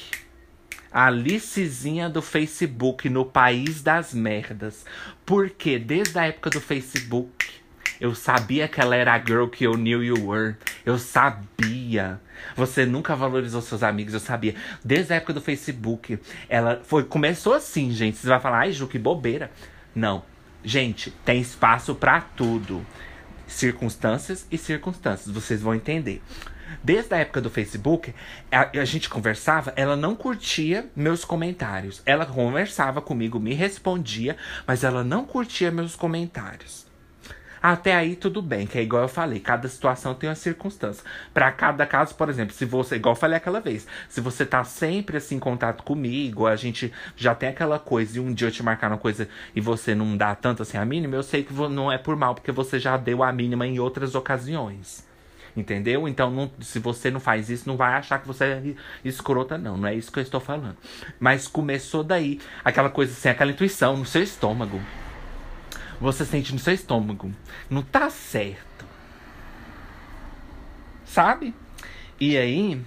Alicezinha 0.91 2.09
do 2.09 2.21
Facebook 2.21 3.09
no 3.09 3.23
país 3.23 3.81
das 3.81 4.13
merdas. 4.13 4.83
Porque 5.25 5.79
desde 5.79 6.19
a 6.19 6.25
época 6.25 6.49
do 6.49 6.59
Facebook, 6.59 7.56
eu 7.99 8.13
sabia 8.13 8.67
que 8.67 8.79
ela 8.79 8.95
era 8.95 9.13
a 9.13 9.19
girl 9.19 9.47
que 9.47 9.65
eu 9.65 9.73
knew 9.73 10.03
you 10.03 10.27
were. 10.27 10.55
Eu 10.85 10.97
sabia. 10.97 12.19
Você 12.55 12.85
nunca 12.85 13.15
valorizou 13.15 13.61
seus 13.61 13.83
amigos, 13.83 14.13
eu 14.13 14.19
sabia. 14.19 14.55
Desde 14.83 15.13
a 15.13 15.15
época 15.17 15.33
do 15.33 15.41
Facebook, 15.41 16.19
ela 16.47 16.81
foi 16.83 17.03
começou 17.03 17.53
assim, 17.53 17.91
gente. 17.91 18.17
Você 18.17 18.27
vai 18.27 18.39
falar, 18.39 18.59
ai, 18.59 18.71
Ju, 18.71 18.87
que 18.87 18.99
bobeira. 18.99 19.51
Não. 19.93 20.23
Gente, 20.63 21.11
tem 21.23 21.41
espaço 21.41 21.95
para 21.95 22.21
tudo. 22.21 22.85
Circunstâncias 23.47 24.45
e 24.51 24.57
circunstâncias, 24.57 25.33
vocês 25.33 25.61
vão 25.61 25.73
entender. 25.73 26.21
Desde 26.83 27.13
a 27.13 27.17
época 27.17 27.41
do 27.41 27.49
Facebook, 27.49 28.13
a, 28.51 28.79
a, 28.79 28.85
gente 28.85 29.09
conversava, 29.09 29.73
ela 29.75 29.95
não 29.95 30.15
curtia 30.15 30.89
meus 30.95 31.23
comentários. 31.23 32.01
Ela 32.05 32.25
conversava 32.25 33.01
comigo, 33.01 33.39
me 33.39 33.53
respondia, 33.53 34.35
mas 34.65 34.83
ela 34.83 35.03
não 35.03 35.25
curtia 35.25 35.71
meus 35.71 35.95
comentários. 35.95 36.86
Até 37.61 37.95
aí 37.95 38.15
tudo 38.15 38.41
bem, 38.41 38.67
que 38.67 38.77
é 38.77 38.81
igual 38.81 39.03
eu 39.03 39.07
falei, 39.07 39.39
cada 39.39 39.67
situação 39.67 40.13
tem 40.13 40.29
uma 40.29 40.35
circunstância. 40.35 41.03
Para 41.33 41.51
cada 41.51 41.85
caso, 41.85 42.15
por 42.15 42.29
exemplo, 42.29 42.53
se 42.53 42.65
você, 42.65 42.95
igual 42.95 43.15
eu 43.15 43.19
falei 43.19 43.37
aquela 43.37 43.59
vez, 43.59 43.87
se 44.09 44.21
você 44.21 44.45
tá 44.45 44.63
sempre 44.63 45.17
assim 45.17 45.35
em 45.35 45.39
contato 45.39 45.83
comigo, 45.83 46.45
a 46.45 46.55
gente 46.55 46.91
já 47.15 47.33
tem 47.33 47.49
aquela 47.49 47.79
coisa 47.79 48.17
e 48.17 48.19
um 48.19 48.33
dia 48.33 48.47
eu 48.47 48.51
te 48.51 48.63
marcar 48.63 48.91
uma 48.91 48.97
coisa 48.97 49.27
e 49.55 49.61
você 49.61 49.95
não 49.95 50.15
dá 50.15 50.35
tanto 50.35 50.61
assim 50.63 50.77
a 50.77 50.85
mínima, 50.85 51.15
eu 51.15 51.23
sei 51.23 51.43
que 51.43 51.53
não 51.53 51.91
é 51.91 51.97
por 51.97 52.15
mal, 52.15 52.35
porque 52.35 52.51
você 52.51 52.79
já 52.79 52.97
deu 52.97 53.23
a 53.23 53.31
mínima 53.31 53.65
em 53.65 53.79
outras 53.79 54.15
ocasiões. 54.15 55.05
Entendeu? 55.57 56.07
Então, 56.07 56.29
não, 56.29 56.51
se 56.61 56.77
você 56.77 57.09
não 57.09 57.19
faz 57.19 57.49
isso, 57.49 57.67
não 57.67 57.75
vai 57.75 57.93
achar 57.93 58.19
que 58.19 58.27
você 58.27 58.43
é 58.43 58.63
escrota, 59.03 59.57
não. 59.57 59.75
Não 59.75 59.87
é 59.87 59.95
isso 59.95 60.11
que 60.11 60.19
eu 60.19 60.23
estou 60.23 60.39
falando. 60.39 60.77
Mas 61.19 61.47
começou 61.47 62.03
daí 62.03 62.39
aquela 62.63 62.91
coisa 62.91 63.11
assim, 63.11 63.27
aquela 63.27 63.49
intuição 63.49 63.97
no 63.97 64.05
seu 64.05 64.21
estômago. 64.21 64.79
Você 65.99 66.25
sente 66.25 66.53
no 66.53 66.59
seu 66.59 66.73
estômago. 66.73 67.33
Não 67.69 67.81
tá 67.81 68.09
certo. 68.09 68.85
Sabe? 71.05 71.53
E 72.19 72.37
aí, 72.37 72.81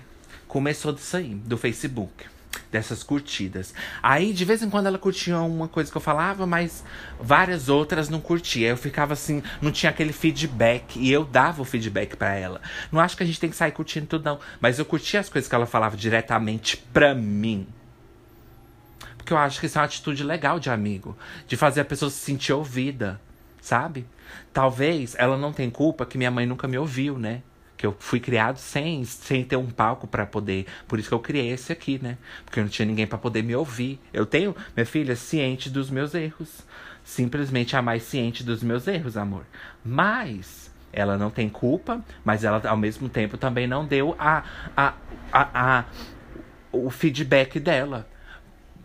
começou 0.46 0.92
disso 0.92 1.16
aí, 1.16 1.34
do 1.34 1.56
Facebook 1.56 2.30
dessas 2.70 3.02
curtidas. 3.02 3.74
Aí, 4.02 4.32
de 4.32 4.44
vez 4.44 4.62
em 4.62 4.70
quando, 4.70 4.86
ela 4.86 4.98
curtia 4.98 5.38
uma 5.38 5.68
coisa 5.68 5.90
que 5.90 5.96
eu 5.96 6.00
falava, 6.00 6.46
mas 6.46 6.84
várias 7.20 7.68
outras 7.68 8.08
não 8.08 8.20
curtia. 8.20 8.68
Eu 8.68 8.76
ficava 8.76 9.12
assim, 9.12 9.42
não 9.60 9.72
tinha 9.72 9.90
aquele 9.90 10.12
feedback. 10.12 10.98
E 10.98 11.10
eu 11.10 11.24
dava 11.24 11.62
o 11.62 11.64
feedback 11.64 12.16
para 12.16 12.34
ela. 12.34 12.60
Não 12.90 13.00
acho 13.00 13.16
que 13.16 13.22
a 13.22 13.26
gente 13.26 13.40
tem 13.40 13.50
que 13.50 13.56
sair 13.56 13.72
curtindo 13.72 14.06
tudo, 14.06 14.24
não. 14.24 14.38
Mas 14.60 14.78
eu 14.78 14.84
curtia 14.84 15.20
as 15.20 15.28
coisas 15.28 15.48
que 15.48 15.54
ela 15.54 15.66
falava 15.66 15.96
diretamente 15.96 16.76
pra 16.92 17.14
mim. 17.14 17.66
Porque 19.20 19.34
eu 19.34 19.38
acho 19.38 19.60
que 19.60 19.66
isso 19.66 19.76
é 19.76 19.80
uma 19.82 19.84
atitude 19.84 20.24
legal 20.24 20.58
de 20.58 20.70
amigo. 20.70 21.14
De 21.46 21.54
fazer 21.54 21.82
a 21.82 21.84
pessoa 21.84 22.10
se 22.10 22.16
sentir 22.16 22.54
ouvida, 22.54 23.20
sabe? 23.60 24.06
Talvez 24.50 25.14
ela 25.18 25.36
não 25.36 25.52
tenha 25.52 25.70
culpa 25.70 26.06
que 26.06 26.16
minha 26.16 26.30
mãe 26.30 26.46
nunca 26.46 26.66
me 26.66 26.78
ouviu, 26.78 27.18
né? 27.18 27.42
que 27.76 27.86
eu 27.86 27.96
fui 27.98 28.20
criado 28.20 28.58
sem, 28.58 29.02
sem 29.06 29.42
ter 29.42 29.56
um 29.56 29.70
palco 29.70 30.06
para 30.06 30.26
poder. 30.26 30.66
Por 30.86 30.98
isso 30.98 31.08
que 31.08 31.14
eu 31.14 31.18
criei 31.18 31.48
esse 31.48 31.72
aqui, 31.72 31.98
né? 32.02 32.18
Porque 32.44 32.60
eu 32.60 32.64
não 32.64 32.70
tinha 32.70 32.84
ninguém 32.84 33.06
para 33.06 33.16
poder 33.16 33.42
me 33.42 33.56
ouvir. 33.56 33.98
Eu 34.12 34.26
tenho, 34.26 34.54
minha 34.76 34.84
filha, 34.84 35.16
ciente 35.16 35.70
dos 35.70 35.88
meus 35.88 36.14
erros. 36.14 36.62
Simplesmente 37.02 37.74
a 37.74 37.80
mais 37.80 38.02
ciente 38.02 38.44
dos 38.44 38.62
meus 38.62 38.86
erros, 38.86 39.16
amor. 39.16 39.46
Mas 39.82 40.70
ela 40.92 41.16
não 41.16 41.30
tem 41.30 41.48
culpa, 41.48 42.04
mas 42.22 42.44
ela 42.44 42.60
ao 42.68 42.76
mesmo 42.76 43.08
tempo 43.08 43.38
também 43.38 43.66
não 43.66 43.86
deu 43.86 44.14
a, 44.18 44.44
a, 44.76 44.92
a, 45.32 45.78
a 45.78 45.84
o 46.72 46.90
feedback 46.90 47.58
dela, 47.58 48.06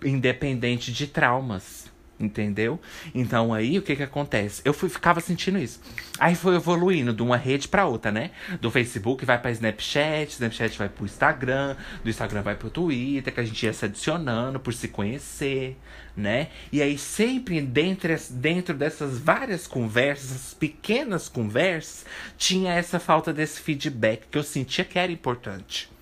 independente 0.03 0.91
de 0.91 1.07
traumas. 1.07 1.85
Entendeu? 2.17 2.79
Então 3.13 3.53
aí 3.53 3.77
o 3.77 3.81
que 3.81 3.93
que 3.93 4.03
acontece? 4.03 4.61
Eu 4.63 4.73
fui, 4.73 4.87
ficava 4.87 5.19
sentindo 5.19 5.57
isso. 5.57 5.81
Aí 6.17 6.33
foi 6.33 6.55
evoluindo 6.55 7.13
de 7.13 7.21
uma 7.21 7.35
rede 7.35 7.67
para 7.67 7.85
outra, 7.85 8.09
né? 8.09 8.31
Do 8.61 8.71
Facebook 8.71 9.25
vai 9.25 9.37
para 9.37 9.51
Snapchat, 9.51 10.31
Snapchat 10.31 10.77
vai 10.77 10.87
pro 10.87 11.03
Instagram, 11.03 11.75
do 12.01 12.09
Instagram 12.09 12.41
vai 12.41 12.55
pro 12.55 12.69
Twitter, 12.69 13.33
que 13.33 13.39
a 13.41 13.43
gente 13.43 13.61
ia 13.65 13.73
se 13.73 13.83
adicionando 13.83 14.61
por 14.61 14.73
se 14.73 14.87
conhecer, 14.87 15.77
né? 16.15 16.47
E 16.71 16.81
aí 16.81 16.97
sempre 16.97 17.59
dentro, 17.59 18.15
dentro 18.29 18.73
dessas 18.73 19.19
várias 19.19 19.67
conversas, 19.67 20.53
pequenas 20.53 21.27
conversas, 21.27 22.05
tinha 22.37 22.71
essa 22.71 22.97
falta 22.97 23.33
desse 23.33 23.59
feedback 23.59 24.27
que 24.31 24.37
eu 24.37 24.43
sentia 24.43 24.85
que 24.85 24.97
era 24.97 25.11
importante. 25.11 25.93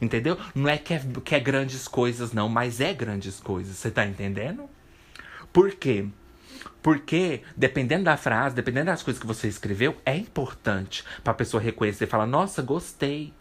Entendeu? 0.00 0.38
Não 0.54 0.68
é 0.68 0.76
que 0.78 0.94
é, 0.94 1.02
que 1.24 1.34
é 1.34 1.40
grandes 1.40 1.88
coisas, 1.88 2.32
não, 2.32 2.48
mas 2.48 2.80
é 2.80 2.92
grandes 2.92 3.40
coisas. 3.40 3.76
Você 3.76 3.90
tá 3.90 4.04
entendendo? 4.04 4.68
Por 5.52 5.72
quê? 5.72 6.06
Porque, 6.82 7.42
dependendo 7.56 8.04
da 8.04 8.16
frase, 8.16 8.54
dependendo 8.54 8.86
das 8.86 9.02
coisas 9.02 9.20
que 9.20 9.26
você 9.26 9.48
escreveu, 9.48 9.96
é 10.04 10.16
importante 10.16 11.04
pra 11.24 11.34
pessoa 11.34 11.60
reconhecer 11.60 12.04
e 12.04 12.06
falar, 12.06 12.26
nossa, 12.26 12.62
gostei. 12.62 13.32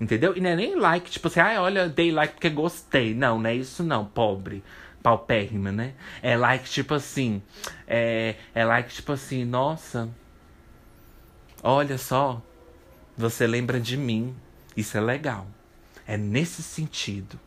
Entendeu? 0.00 0.34
E 0.34 0.40
não 0.40 0.48
é 0.48 0.56
nem 0.56 0.74
like, 0.76 1.10
tipo 1.10 1.28
assim, 1.28 1.40
ah, 1.40 1.60
olha, 1.60 1.88
dei 1.88 2.10
like 2.10 2.34
porque 2.34 2.48
gostei. 2.48 3.14
Não, 3.14 3.38
não 3.38 3.50
é 3.50 3.54
isso 3.54 3.82
não, 3.84 4.06
pobre. 4.06 4.64
Paupérrima, 5.02 5.70
né? 5.70 5.92
É 6.22 6.36
like, 6.36 6.68
tipo 6.70 6.94
assim. 6.94 7.42
É, 7.86 8.36
é 8.54 8.64
like, 8.64 8.94
tipo 8.94 9.12
assim, 9.12 9.44
nossa. 9.44 10.08
Olha 11.62 11.98
só. 11.98 12.40
Você 13.16 13.46
lembra 13.46 13.78
de 13.78 13.96
mim. 13.96 14.34
Isso 14.74 14.96
é 14.96 15.00
legal. 15.00 15.46
É 16.10 16.16
nesse 16.16 16.60
sentido. 16.60 17.38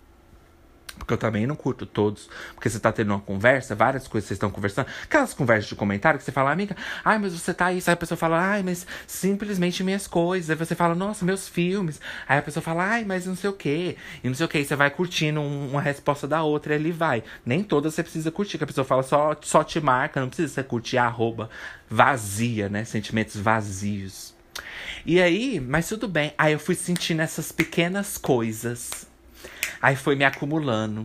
Porque 0.98 1.14
eu 1.14 1.18
também 1.18 1.46
não 1.46 1.54
curto 1.54 1.86
todos. 1.86 2.30
Porque 2.54 2.70
você 2.70 2.80
tá 2.80 2.94
tendo 2.94 3.10
uma 3.10 3.20
conversa, 3.20 3.76
várias 3.76 4.08
coisas 4.08 4.26
vocês 4.26 4.38
estão 4.38 4.50
conversando. 4.50 4.88
Aquelas 5.04 5.34
conversas 5.34 5.68
de 5.68 5.76
comentário 5.76 6.18
que 6.18 6.24
você 6.24 6.32
fala, 6.32 6.50
amiga, 6.50 6.74
ai, 7.04 7.20
mas 7.20 7.34
você 7.34 7.54
tá 7.54 7.66
aí. 7.66 7.84
Aí 7.86 7.94
a 7.94 7.98
pessoa 7.98 8.18
fala, 8.18 8.40
ai, 8.40 8.64
mas 8.64 8.88
simplesmente 9.06 9.84
minhas 9.84 10.08
coisas. 10.08 10.50
Aí 10.50 10.56
você 10.56 10.76
fala, 10.76 10.96
nossa, 10.96 11.26
meus 11.26 11.46
filmes. 11.46 12.00
Aí 12.26 12.38
a 12.38 12.42
pessoa 12.42 12.64
fala, 12.64 12.86
ai, 12.86 13.04
mas 13.04 13.26
não 13.26 13.36
sei 13.36 13.50
o 13.50 13.54
quê. 13.54 13.98
E 14.24 14.30
não 14.30 14.34
sei 14.34 14.46
o 14.46 14.50
quê. 14.50 14.60
E 14.60 14.66
você 14.66 14.78
vai 14.78 14.90
curtindo 14.90 15.42
uma 15.42 15.82
resposta 15.82 16.26
da 16.26 16.42
outra 16.42 16.72
e 16.72 16.78
ele 16.78 16.94
vai. 16.94 17.22
Nem 17.46 17.66
todas 17.66 17.94
você 17.94 18.02
precisa 18.02 18.32
curtir. 18.32 18.58
Que 18.58 18.64
a 18.64 18.68
pessoa 18.68 18.86
fala, 18.86 19.04
só, 19.04 19.36
só 19.42 19.62
te 19.62 19.82
marca. 19.82 20.22
Não 20.22 20.30
precisa 20.30 20.54
você 20.54 20.64
curtir 20.64 20.98
a 20.98 21.06
arroba 21.06 21.50
vazia, 21.90 22.70
né? 22.70 22.86
Sentimentos 22.86 23.36
vazios. 23.36 24.33
E 25.06 25.22
aí, 25.22 25.60
mas 25.60 25.88
tudo 25.88 26.08
bem. 26.08 26.34
Aí 26.38 26.54
eu 26.54 26.60
fui 26.60 26.76
sentindo 26.76 27.22
essas 27.22 27.52
pequenas 27.52 28.18
coisas 28.18 29.08
Aí 29.84 29.98
foi 29.98 30.16
me 30.16 30.24
acumulando. 30.24 31.04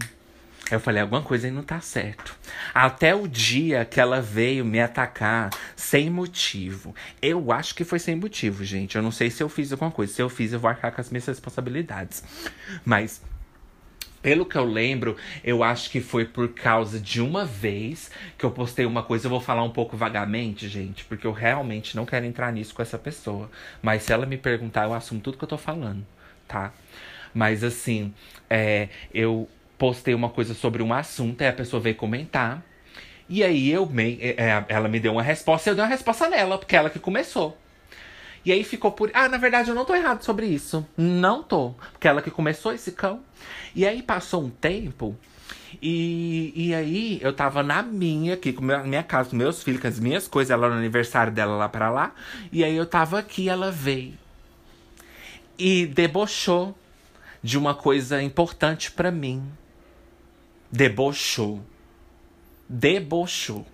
Aí 0.70 0.76
eu 0.76 0.78
falei, 0.78 1.03
alguma 1.03 1.20
coisa 1.20 1.49
aí 1.49 1.53
não 1.53 1.64
tá 1.64 1.80
certo. 1.80 2.36
Até 2.72 3.12
o 3.12 3.26
dia 3.26 3.84
que 3.84 4.01
ela 4.01 4.20
veio 4.20 4.64
me 4.64 4.80
atacar 4.80 5.51
sem 5.74 6.09
motivo. 6.09 6.94
Eu 7.20 7.51
acho 7.51 7.74
que 7.74 7.82
foi 7.82 7.99
sem 7.99 8.14
motivo, 8.14 8.62
gente. 8.62 8.94
Eu 8.94 9.03
não 9.03 9.11
sei 9.11 9.30
se 9.30 9.42
eu 9.42 9.49
fiz 9.49 9.72
alguma 9.72 9.90
coisa. 9.90 10.12
Se 10.12 10.22
eu 10.22 10.28
fiz, 10.28 10.53
eu 10.53 10.61
vou 10.61 10.70
arcar 10.70 10.92
com 10.92 11.01
as 11.01 11.11
minhas 11.11 11.26
responsabilidades. 11.26 12.22
Mas 12.84 13.20
pelo 14.22 14.44
que 14.44 14.56
eu 14.56 14.64
lembro, 14.64 15.16
eu 15.44 15.62
acho 15.62 15.90
que 15.90 16.00
foi 16.00 16.24
por 16.24 16.48
causa 16.48 16.98
de 16.98 17.20
uma 17.20 17.44
vez 17.44 18.10
que 18.36 18.44
eu 18.44 18.50
postei 18.50 18.84
uma 18.84 19.02
coisa. 19.02 19.26
Eu 19.26 19.30
vou 19.30 19.40
falar 19.40 19.62
um 19.62 19.70
pouco 19.70 19.96
vagamente, 19.96 20.68
gente, 20.68 21.04
porque 21.04 21.26
eu 21.26 21.32
realmente 21.32 21.96
não 21.96 22.04
quero 22.04 22.26
entrar 22.26 22.52
nisso 22.52 22.74
com 22.74 22.82
essa 22.82 22.98
pessoa. 22.98 23.50
Mas 23.82 24.02
se 24.02 24.12
ela 24.12 24.26
me 24.26 24.36
perguntar, 24.36 24.84
eu 24.84 24.94
assumo 24.94 25.20
tudo 25.20 25.38
que 25.38 25.44
eu 25.44 25.48
tô 25.48 25.58
falando, 25.58 26.04
tá? 26.46 26.72
Mas 27.32 27.62
assim, 27.62 28.12
é, 28.50 28.88
eu 29.12 29.48
postei 29.76 30.14
uma 30.14 30.28
coisa 30.28 30.54
sobre 30.54 30.82
um 30.82 30.92
assunto, 30.92 31.42
aí 31.42 31.48
a 31.48 31.52
pessoa 31.52 31.80
veio 31.80 31.94
comentar. 31.94 32.62
E 33.28 33.44
aí 33.44 33.70
eu 33.70 33.86
me, 33.86 34.18
é, 34.20 34.34
é, 34.38 34.64
ela 34.68 34.88
me 34.88 34.98
deu 34.98 35.12
uma 35.12 35.22
resposta 35.22 35.68
e 35.68 35.70
eu 35.70 35.74
dei 35.76 35.84
uma 35.84 35.90
resposta 35.90 36.28
nela, 36.28 36.58
porque 36.58 36.74
ela 36.74 36.90
que 36.90 36.98
começou. 36.98 37.56
E 38.49 38.53
aí 38.53 38.64
ficou 38.64 38.90
por. 38.90 39.11
Ah, 39.12 39.28
na 39.28 39.36
verdade 39.36 39.68
eu 39.68 39.74
não 39.74 39.84
tô 39.84 39.94
errado 39.94 40.24
sobre 40.24 40.46
isso. 40.46 40.86
Não 40.96 41.42
tô. 41.42 41.74
Porque 41.92 42.09
ela 42.09 42.22
que 42.22 42.30
começou 42.30 42.72
esse 42.72 42.92
cão. 42.92 43.20
E 43.74 43.86
aí 43.86 44.03
passou 44.03 44.42
um 44.42 44.49
tempo. 44.49 45.14
E, 45.82 46.51
e 46.57 46.74
aí 46.74 47.18
eu 47.20 47.34
tava 47.34 47.62
na 47.62 47.82
minha, 47.82 48.32
aqui, 48.32 48.55
com 48.55 48.64
minha, 48.64 48.82
minha 48.84 49.03
casa, 49.03 49.28
com 49.28 49.36
meus 49.36 49.62
filhos, 49.62 49.82
com 49.82 49.88
as 49.88 50.01
minhas 50.01 50.26
coisas, 50.26 50.51
ela 50.51 50.70
no 50.70 50.76
aniversário 50.76 51.30
dela 51.30 51.59
lá 51.59 51.68
pra 51.68 51.90
lá. 51.90 52.14
E 52.51 52.64
aí 52.64 52.74
eu 52.74 52.86
tava 52.86 53.18
aqui, 53.18 53.51
ela 53.51 53.70
veio. 53.70 54.14
E 55.58 55.84
debochou 55.84 56.75
de 57.42 57.58
uma 57.58 57.75
coisa 57.75 58.22
importante 58.22 58.91
para 58.91 59.11
mim. 59.11 59.46
Debochou. 60.72 61.62
Debochou. 62.66 63.66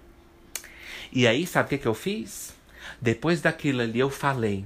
E 1.12 1.28
aí, 1.28 1.46
sabe 1.46 1.66
o 1.66 1.68
que, 1.68 1.78
que 1.78 1.86
eu 1.86 1.94
fiz? 1.94 2.53
Depois 3.00 3.40
daquilo 3.40 3.82
ali, 3.82 3.98
eu 3.98 4.10
falei. 4.10 4.64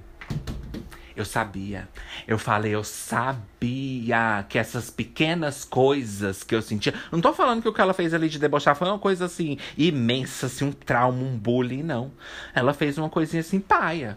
Eu 1.18 1.24
sabia. 1.24 1.88
Eu 2.28 2.38
falei, 2.38 2.72
eu 2.72 2.84
sabia 2.84 4.46
que 4.48 4.56
essas 4.56 4.88
pequenas 4.88 5.64
coisas 5.64 6.44
que 6.44 6.55
eu 6.55 6.62
sentia. 6.62 6.94
Não 7.10 7.20
tô 7.20 7.32
falando 7.32 7.60
que 7.60 7.68
o 7.68 7.72
que 7.72 7.80
ela 7.80 7.92
fez 7.92 8.14
ali 8.14 8.28
de 8.28 8.38
debochar 8.38 8.76
foi 8.76 8.86
uma 8.86 9.00
coisa 9.00 9.24
assim, 9.24 9.59
imensa, 9.76 10.46
assim, 10.46 10.66
um 10.66 10.70
trauma, 10.70 11.20
um 11.20 11.36
bullying, 11.36 11.82
não. 11.82 12.12
Ela 12.55 12.72
fez 12.72 12.96
uma 12.98 13.10
coisinha 13.10 13.40
assim, 13.40 13.59
paia. 13.59 14.16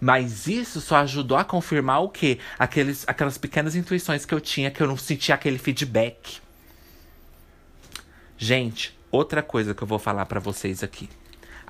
Mas 0.00 0.46
isso 0.46 0.80
só 0.80 0.96
ajudou 0.98 1.36
a 1.36 1.44
confirmar 1.44 2.02
o 2.02 2.08
quê? 2.08 2.38
Aqueles, 2.58 3.04
aquelas 3.06 3.36
pequenas 3.36 3.76
intuições 3.76 4.24
que 4.24 4.32
eu 4.32 4.40
tinha, 4.40 4.70
que 4.70 4.82
eu 4.82 4.86
não 4.86 4.96
sentia 4.96 5.34
aquele 5.34 5.58
feedback. 5.58 6.40
Gente, 8.38 8.98
outra 9.10 9.42
coisa 9.42 9.74
que 9.74 9.82
eu 9.82 9.86
vou 9.86 9.98
falar 9.98 10.24
para 10.24 10.40
vocês 10.40 10.82
aqui. 10.82 11.10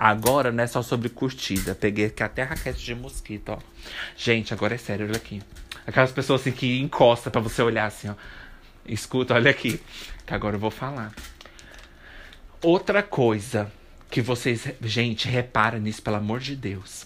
Agora 0.00 0.52
não 0.52 0.62
é 0.62 0.66
só 0.68 0.80
sobre 0.80 1.08
curtida. 1.08 1.74
Peguei 1.74 2.04
aqui 2.04 2.22
até 2.22 2.44
raquete 2.44 2.84
de 2.84 2.94
mosquito, 2.94 3.48
ó. 3.48 3.58
Gente, 4.16 4.54
agora 4.54 4.76
é 4.76 4.78
sério, 4.78 5.06
olha 5.06 5.16
aqui. 5.16 5.42
Aquelas 5.84 6.12
pessoas 6.12 6.40
assim 6.40 6.52
que 6.52 6.78
encosta 6.78 7.32
para 7.32 7.40
você 7.40 7.60
olhar 7.62 7.86
assim, 7.86 8.08
ó. 8.08 8.14
Escuta, 8.86 9.34
olha 9.34 9.50
aqui. 9.50 9.80
Que 10.24 10.32
agora 10.32 10.54
eu 10.54 10.60
vou 10.60 10.70
falar. 10.70 11.12
Outra 12.62 13.02
coisa 13.02 13.72
que 14.08 14.22
vocês. 14.22 14.68
Gente, 14.80 15.26
repara 15.26 15.80
nisso, 15.80 16.00
pelo 16.00 16.16
amor 16.16 16.38
de 16.38 16.54
Deus. 16.54 17.04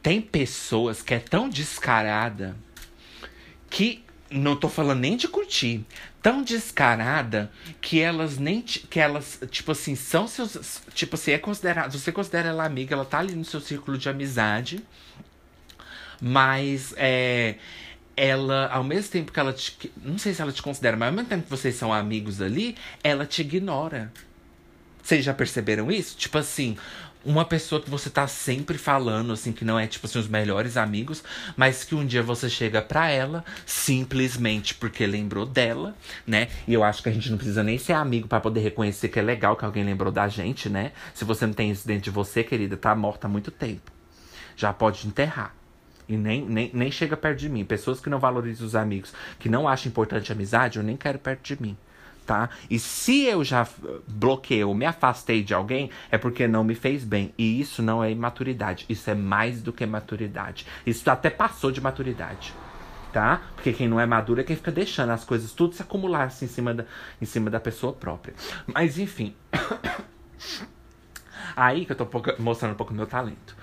Tem 0.00 0.20
pessoas 0.20 1.02
que 1.02 1.12
é 1.12 1.18
tão 1.18 1.48
descarada 1.48 2.56
que 3.68 4.04
não 4.30 4.54
tô 4.54 4.68
falando 4.68 5.00
nem 5.00 5.16
de 5.16 5.26
curtir. 5.26 5.84
Tão 6.26 6.42
descarada 6.42 7.52
que 7.80 8.00
elas 8.00 8.36
nem. 8.36 8.60
Que 8.60 8.98
elas, 8.98 9.38
tipo 9.48 9.70
assim, 9.70 9.94
são 9.94 10.26
seus. 10.26 10.82
Tipo 10.92 11.14
assim, 11.14 11.30
é 11.30 11.38
considerado. 11.38 11.92
Você 11.92 12.10
considera 12.10 12.48
ela 12.48 12.64
amiga, 12.64 12.96
ela 12.96 13.04
tá 13.04 13.20
ali 13.20 13.32
no 13.36 13.44
seu 13.44 13.60
círculo 13.60 13.96
de 13.96 14.08
amizade. 14.08 14.82
Mas 16.20 16.92
é. 16.96 17.54
Ela, 18.16 18.66
ao 18.72 18.82
mesmo 18.82 19.12
tempo 19.12 19.30
que 19.30 19.38
ela 19.38 19.52
te. 19.52 19.78
Não 20.02 20.18
sei 20.18 20.34
se 20.34 20.42
ela 20.42 20.50
te 20.50 20.60
considera, 20.60 20.96
mas 20.96 21.10
ao 21.10 21.14
mesmo 21.14 21.28
tempo 21.28 21.44
que 21.44 21.50
vocês 21.50 21.76
são 21.76 21.92
amigos 21.92 22.42
ali, 22.42 22.76
ela 23.04 23.24
te 23.24 23.42
ignora. 23.42 24.12
Vocês 25.00 25.24
já 25.24 25.32
perceberam 25.32 25.92
isso? 25.92 26.16
Tipo 26.16 26.38
assim, 26.38 26.76
uma 27.26 27.44
pessoa 27.44 27.80
que 27.80 27.90
você 27.90 28.08
tá 28.08 28.28
sempre 28.28 28.78
falando, 28.78 29.32
assim, 29.32 29.52
que 29.52 29.64
não 29.64 29.78
é, 29.78 29.86
tipo 29.86 30.06
assim, 30.06 30.18
os 30.18 30.28
melhores 30.28 30.76
amigos, 30.76 31.24
mas 31.56 31.82
que 31.82 31.94
um 31.94 32.06
dia 32.06 32.22
você 32.22 32.48
chega 32.48 32.80
pra 32.80 33.10
ela 33.10 33.44
simplesmente 33.66 34.74
porque 34.74 35.04
lembrou 35.04 35.44
dela, 35.44 35.94
né? 36.24 36.48
E 36.68 36.72
eu 36.72 36.84
acho 36.84 37.02
que 37.02 37.08
a 37.08 37.12
gente 37.12 37.28
não 37.28 37.36
precisa 37.36 37.64
nem 37.64 37.78
ser 37.78 37.94
amigo 37.94 38.28
para 38.28 38.40
poder 38.40 38.60
reconhecer 38.60 39.08
que 39.08 39.18
é 39.18 39.22
legal 39.22 39.56
que 39.56 39.64
alguém 39.64 39.84
lembrou 39.84 40.12
da 40.12 40.28
gente, 40.28 40.68
né? 40.68 40.92
Se 41.12 41.24
você 41.24 41.46
não 41.46 41.52
tem 41.52 41.70
isso 41.70 41.86
dentro 41.86 42.04
de 42.04 42.10
você, 42.10 42.44
querida, 42.44 42.76
tá 42.76 42.94
morta 42.94 43.26
há 43.26 43.30
muito 43.30 43.50
tempo. 43.50 43.90
Já 44.56 44.72
pode 44.72 45.06
enterrar. 45.06 45.54
E 46.08 46.16
nem, 46.16 46.44
nem, 46.44 46.70
nem 46.72 46.90
chega 46.92 47.16
perto 47.16 47.40
de 47.40 47.48
mim. 47.48 47.64
Pessoas 47.64 47.98
que 47.98 48.08
não 48.08 48.20
valorizam 48.20 48.64
os 48.64 48.76
amigos, 48.76 49.12
que 49.40 49.48
não 49.48 49.66
acham 49.66 49.90
importante 49.90 50.30
a 50.30 50.34
amizade, 50.34 50.78
eu 50.78 50.84
nem 50.84 50.96
quero 50.96 51.18
perto 51.18 51.42
de 51.42 51.60
mim 51.60 51.76
tá? 52.26 52.50
E 52.68 52.78
se 52.78 53.24
eu 53.24 53.44
já 53.44 53.66
bloqueei 54.06 54.64
ou 54.64 54.74
me 54.74 54.84
afastei 54.84 55.42
de 55.42 55.54
alguém, 55.54 55.90
é 56.10 56.18
porque 56.18 56.48
não 56.48 56.64
me 56.64 56.74
fez 56.74 57.04
bem. 57.04 57.32
E 57.38 57.60
isso 57.60 57.82
não 57.82 58.02
é 58.02 58.10
imaturidade. 58.10 58.84
Isso 58.88 59.08
é 59.08 59.14
mais 59.14 59.62
do 59.62 59.72
que 59.72 59.86
maturidade. 59.86 60.66
Isso 60.84 61.08
até 61.08 61.30
passou 61.30 61.70
de 61.70 61.80
maturidade. 61.80 62.52
Tá? 63.12 63.40
Porque 63.54 63.72
quem 63.72 63.88
não 63.88 63.98
é 63.98 64.04
maduro 64.04 64.40
é 64.40 64.44
quem 64.44 64.56
fica 64.56 64.70
deixando 64.70 65.10
as 65.10 65.24
coisas 65.24 65.52
tudo 65.52 65.74
se 65.74 65.80
acumular 65.80 66.24
assim, 66.24 66.44
em, 66.44 66.48
cima 66.48 66.74
da, 66.74 66.84
em 67.22 67.24
cima 67.24 67.48
da 67.48 67.58
pessoa 67.58 67.92
própria. 67.92 68.34
Mas 68.66 68.98
enfim. 68.98 69.34
Aí 71.56 71.86
que 71.86 71.92
eu 71.92 71.96
tô 71.96 72.06
mostrando 72.38 72.72
um 72.72 72.76
pouco 72.76 72.92
do 72.92 72.96
meu 72.96 73.06
talento. 73.06 73.56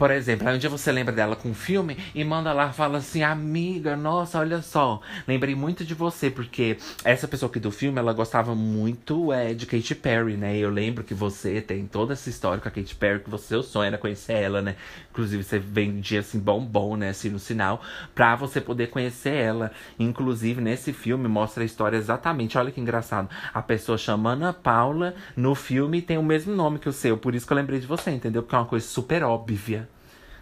Por 0.00 0.10
exemplo, 0.10 0.48
aí 0.48 0.56
um 0.56 0.58
dia 0.58 0.70
você 0.70 0.90
lembra 0.90 1.14
dela 1.14 1.36
com 1.36 1.50
um 1.50 1.54
filme 1.54 1.94
e 2.14 2.24
manda 2.24 2.54
lá 2.54 2.72
fala 2.72 2.96
assim, 2.96 3.22
amiga, 3.22 3.94
nossa, 3.98 4.38
olha 4.38 4.62
só, 4.62 4.98
lembrei 5.28 5.54
muito 5.54 5.84
de 5.84 5.92
você, 5.92 6.30
porque 6.30 6.78
essa 7.04 7.28
pessoa 7.28 7.50
aqui 7.50 7.60
do 7.60 7.70
filme, 7.70 7.98
ela 7.98 8.14
gostava 8.14 8.54
muito 8.54 9.30
é, 9.30 9.52
de 9.52 9.66
Katy 9.66 9.94
Perry, 9.96 10.38
né? 10.38 10.56
E 10.56 10.60
eu 10.62 10.70
lembro 10.70 11.04
que 11.04 11.12
você 11.12 11.60
tem 11.60 11.86
toda 11.86 12.14
essa 12.14 12.30
história 12.30 12.62
com 12.62 12.68
a 12.68 12.70
Katy 12.70 12.94
Perry, 12.94 13.20
que 13.20 13.28
você, 13.28 13.48
seu 13.48 13.62
sonho 13.62 13.88
era 13.88 13.98
conhecer 13.98 14.32
ela, 14.32 14.62
né? 14.62 14.74
Inclusive, 15.10 15.44
você 15.44 15.58
vendia 15.58 16.20
assim, 16.20 16.38
bombom, 16.38 16.96
né? 16.96 17.10
Assim, 17.10 17.28
no 17.28 17.38
sinal, 17.38 17.82
pra 18.14 18.34
você 18.34 18.58
poder 18.58 18.86
conhecer 18.86 19.34
ela. 19.34 19.70
Inclusive, 19.98 20.62
nesse 20.62 20.94
filme, 20.94 21.28
mostra 21.28 21.62
a 21.62 21.66
história 21.66 21.98
exatamente. 21.98 22.56
Olha 22.56 22.70
que 22.70 22.80
engraçado. 22.80 23.28
A 23.52 23.60
pessoa 23.60 23.98
chama 23.98 24.30
Ana 24.30 24.54
Paula 24.54 25.14
no 25.36 25.54
filme 25.54 26.00
tem 26.00 26.16
o 26.16 26.22
mesmo 26.22 26.54
nome 26.54 26.78
que 26.78 26.88
o 26.88 26.92
seu. 26.92 27.18
Por 27.18 27.34
isso 27.34 27.46
que 27.46 27.52
eu 27.52 27.56
lembrei 27.56 27.78
de 27.78 27.86
você, 27.86 28.10
entendeu? 28.10 28.42
Porque 28.42 28.54
é 28.54 28.58
uma 28.58 28.64
coisa 28.64 28.86
super 28.86 29.22
óbvia 29.22 29.89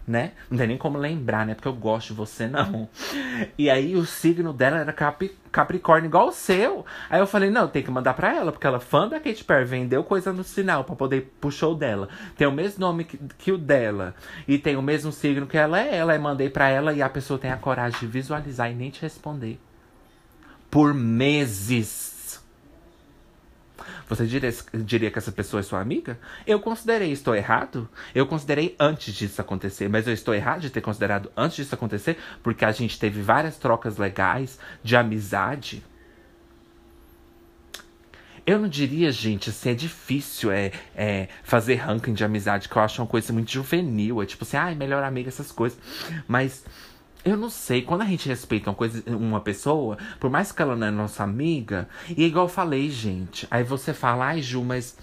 né? 0.09 0.33
Não 0.51 0.57
tem 0.57 0.67
nem 0.67 0.79
como 0.79 0.99
lembrar, 0.99 1.47
né? 1.47 1.55
Porque 1.55 1.69
eu 1.69 1.75
gosto 1.75 2.09
de 2.09 2.15
você, 2.15 2.47
não. 2.47 2.89
E 3.57 3.69
aí 3.69 3.95
o 3.95 4.07
signo 4.07 4.53
dela 4.53 4.79
era 4.79 4.93
Cap 4.93 5.31
Capricórnio 5.53 6.09
igual 6.09 6.29
o 6.29 6.33
seu. 6.33 6.85
Aí 7.09 7.21
eu 7.21 7.27
falei, 7.27 7.51
não, 7.51 7.69
tem 7.69 7.83
que 7.83 7.91
mandar 7.91 8.15
pra 8.15 8.35
ela, 8.35 8.53
porque 8.53 8.67
ela 8.67 8.77
é 8.77 8.81
fã 8.81 9.09
da 9.09 9.21
Katy 9.21 9.45
Perry, 9.45 9.65
vendeu 9.65 10.05
coisa 10.05 10.33
no 10.33 10.45
sinal 10.45 10.85
para 10.85 10.97
poder 10.97 11.33
puxar 11.41 11.69
o 11.69 11.75
dela. 11.75 12.09
Tem 12.37 12.47
o 12.47 12.53
mesmo 12.53 12.81
nome 12.81 13.05
que, 13.05 13.19
que, 13.39 13.53
o 13.53 13.59
dela. 13.59 14.15
E 14.47 14.59
tem 14.59 14.77
o 14.77 14.83
mesmo 14.83 15.13
signo 15.13 15.47
que 15.47 15.57
ela 15.57 15.81
é 15.81 15.97
ela. 15.97 16.13
Aí 16.13 16.19
mandei 16.19 16.51
pra 16.51 16.69
ela 16.69 16.93
e 16.93 17.03
a 17.03 17.09
pessoa 17.09 17.39
tem 17.39 17.51
a 17.51 17.57
coragem 17.57 18.01
de 18.01 18.07
visualizar 18.07 18.71
e 18.71 18.75
nem 18.75 18.91
te 18.91 19.03
responder. 19.03 19.59
Por 20.71 20.93
meses. 20.95 22.18
Você 24.09 24.27
diria, 24.27 24.55
diria 24.75 25.11
que 25.11 25.19
essa 25.19 25.31
pessoa 25.31 25.61
é 25.61 25.63
sua 25.63 25.81
amiga? 25.81 26.19
Eu 26.47 26.59
considerei, 26.61 27.13
estou 27.13 27.35
errado? 27.35 27.89
Eu 28.15 28.27
considerei 28.27 28.75
antes 28.81 29.15
disso 29.15 29.41
acontecer, 29.41 29.89
mas 29.89 30.07
eu 30.07 30.15
estou 30.15 30.35
errado 30.35 30.63
de 30.63 30.71
ter 30.71 30.81
considerado 30.81 31.31
antes 31.37 31.57
disso 31.57 31.75
acontecer, 31.75 32.17
porque 32.43 32.65
a 32.65 32.73
gente 32.73 32.99
teve 32.99 33.21
várias 33.21 33.57
trocas 33.59 33.99
legais 33.99 34.59
de 34.83 34.97
amizade. 34.97 35.85
Eu 38.47 38.59
não 38.59 38.67
diria, 38.69 39.13
gente, 39.13 39.51
assim, 39.51 39.69
é 39.69 39.75
difícil 39.75 40.51
é, 40.51 40.73
é 40.97 41.29
fazer 41.43 41.75
ranking 41.75 42.15
de 42.15 42.25
amizade, 42.25 42.67
que 42.67 42.77
eu 42.77 42.81
acho 42.81 43.03
uma 43.03 43.07
coisa 43.07 43.31
muito 43.31 43.53
juvenil. 43.53 44.23
É 44.23 44.27
tipo 44.27 44.43
assim, 44.43 44.57
ai, 44.57 44.73
ah, 44.73 44.75
melhor 44.75 45.05
amiga, 45.05 45.29
essas 45.29 45.53
coisas. 45.53 45.79
Mas 46.27 46.65
eu 47.29 47.37
não 47.37 47.51
sei, 47.51 47.83
quando 47.83 48.03
a 48.03 48.07
gente 48.07 48.29
respeita 48.29 48.71
uma, 48.71 48.77
coisa, 48.77 49.03
uma 49.07 49.41
pessoa, 49.41 49.99
por 50.19 50.31
mais 50.31 50.53
que 50.53 50.63
ela 50.63 50.77
não 50.77 50.87
é 50.87 50.91
nossa 50.91 51.23
amiga, 51.23 51.89
e 52.09 52.25
igual 52.25 52.47
eu 52.47 52.51
falei, 52.51 52.91
gente, 52.91 53.47
aí 53.51 53.63
você 53.63 53.93
fala, 53.95 54.27
ai 54.27 54.43
Ju, 54.43 54.65
mas 54.65 54.97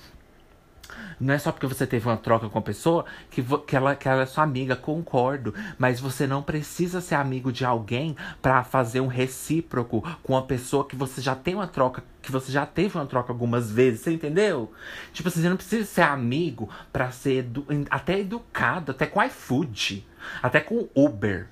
não 1.19 1.33
é 1.33 1.37
só 1.37 1.51
porque 1.51 1.67
você 1.67 1.87
teve 1.87 2.07
uma 2.07 2.17
troca 2.17 2.49
com 2.49 2.59
a 2.59 2.61
pessoa 2.61 3.05
que, 3.29 3.43
que, 3.65 3.75
ela, 3.75 3.95
que 3.95 4.07
ela 4.07 4.23
é 4.23 4.25
sua 4.25 4.43
amiga, 4.43 4.75
concordo. 4.75 5.53
Mas 5.77 5.99
você 5.99 6.27
não 6.27 6.41
precisa 6.41 7.01
ser 7.01 7.15
amigo 7.15 7.51
de 7.51 7.65
alguém 7.65 8.15
para 8.41 8.63
fazer 8.63 8.99
um 8.99 9.07
recíproco 9.07 10.03
com 10.23 10.35
a 10.35 10.41
pessoa 10.41 10.85
que 10.85 10.95
você 10.95 11.21
já 11.21 11.35
tem 11.35 11.55
uma 11.55 11.67
troca, 11.67 12.03
que 12.21 12.31
você 12.31 12.51
já 12.51 12.65
teve 12.65 12.97
uma 12.97 13.05
troca 13.05 13.31
algumas 13.31 13.71
vezes, 13.71 14.01
você 14.01 14.11
entendeu? 14.11 14.71
Tipo 15.13 15.29
assim, 15.29 15.41
você 15.41 15.49
não 15.49 15.57
precisa 15.57 15.85
ser 15.85 16.01
amigo 16.01 16.69
para 16.91 17.11
ser 17.11 17.39
edu 17.39 17.65
até 17.89 18.19
educado, 18.19 18.91
até 18.91 19.05
com 19.05 19.23
iFood, 19.23 20.05
até 20.41 20.59
com 20.59 20.87
Uber. 20.95 21.47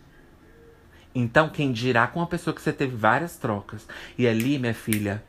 Então, 1.15 1.49
quem 1.49 1.71
dirá 1.71 2.07
com 2.07 2.19
uma 2.19 2.27
pessoa 2.27 2.53
que 2.53 2.61
você 2.61 2.73
teve 2.73 2.95
várias 2.95 3.37
trocas. 3.37 3.87
E 4.17 4.27
ali, 4.27 4.57
minha 4.57 4.73
filha, 4.73 5.23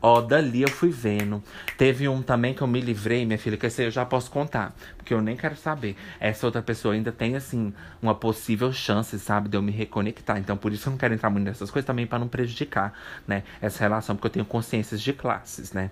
ó, 0.00 0.20
dali 0.20 0.62
eu 0.62 0.70
fui 0.70 0.90
vendo. 0.90 1.42
Teve 1.76 2.08
um 2.08 2.22
também 2.22 2.54
que 2.54 2.62
eu 2.62 2.66
me 2.66 2.80
livrei, 2.80 3.26
minha 3.26 3.38
filha, 3.38 3.56
que 3.56 3.66
esse 3.66 3.82
eu 3.82 3.90
já 3.90 4.04
posso 4.04 4.30
contar. 4.30 4.74
Porque 4.96 5.12
eu 5.12 5.20
nem 5.20 5.36
quero 5.36 5.56
saber. 5.56 5.96
Essa 6.20 6.46
outra 6.46 6.62
pessoa 6.62 6.94
ainda 6.94 7.10
tem, 7.10 7.34
assim, 7.34 7.74
uma 8.00 8.14
possível 8.14 8.72
chance, 8.72 9.18
sabe, 9.18 9.48
de 9.48 9.56
eu 9.56 9.62
me 9.62 9.72
reconectar. 9.72 10.38
Então, 10.38 10.56
por 10.56 10.72
isso 10.72 10.88
eu 10.88 10.92
não 10.92 10.98
quero 10.98 11.14
entrar 11.14 11.28
muito 11.28 11.44
nessas 11.44 11.70
coisas 11.70 11.86
também 11.86 12.06
para 12.06 12.20
não 12.20 12.28
prejudicar, 12.28 12.92
né, 13.26 13.42
essa 13.60 13.80
relação, 13.80 14.14
porque 14.14 14.28
eu 14.28 14.32
tenho 14.32 14.44
consciências 14.44 15.00
de 15.00 15.12
classes, 15.12 15.72
né. 15.72 15.90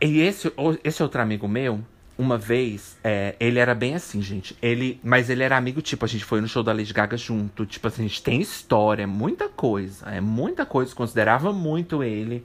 E 0.00 0.20
esse, 0.20 0.52
esse 0.84 1.02
outro 1.02 1.22
amigo 1.22 1.48
meu, 1.48 1.82
uma 2.18 2.38
vez, 2.38 2.96
é, 3.04 3.34
ele 3.38 3.58
era 3.58 3.74
bem 3.74 3.94
assim, 3.94 4.22
gente. 4.22 4.56
Ele, 4.62 4.98
mas 5.02 5.28
ele 5.28 5.42
era 5.42 5.56
amigo, 5.56 5.82
tipo, 5.82 6.04
a 6.04 6.08
gente 6.08 6.24
foi 6.24 6.40
no 6.40 6.48
show 6.48 6.62
da 6.62 6.72
Lady 6.72 6.92
Gaga 6.92 7.16
junto. 7.16 7.66
Tipo 7.66 7.88
assim, 7.88 8.04
a 8.04 8.08
gente 8.08 8.22
tem 8.22 8.40
história, 8.40 9.06
muita 9.06 9.48
coisa. 9.48 10.06
É 10.06 10.20
muita 10.20 10.64
coisa. 10.64 10.94
Considerava 10.94 11.52
muito 11.52 12.02
ele 12.02 12.44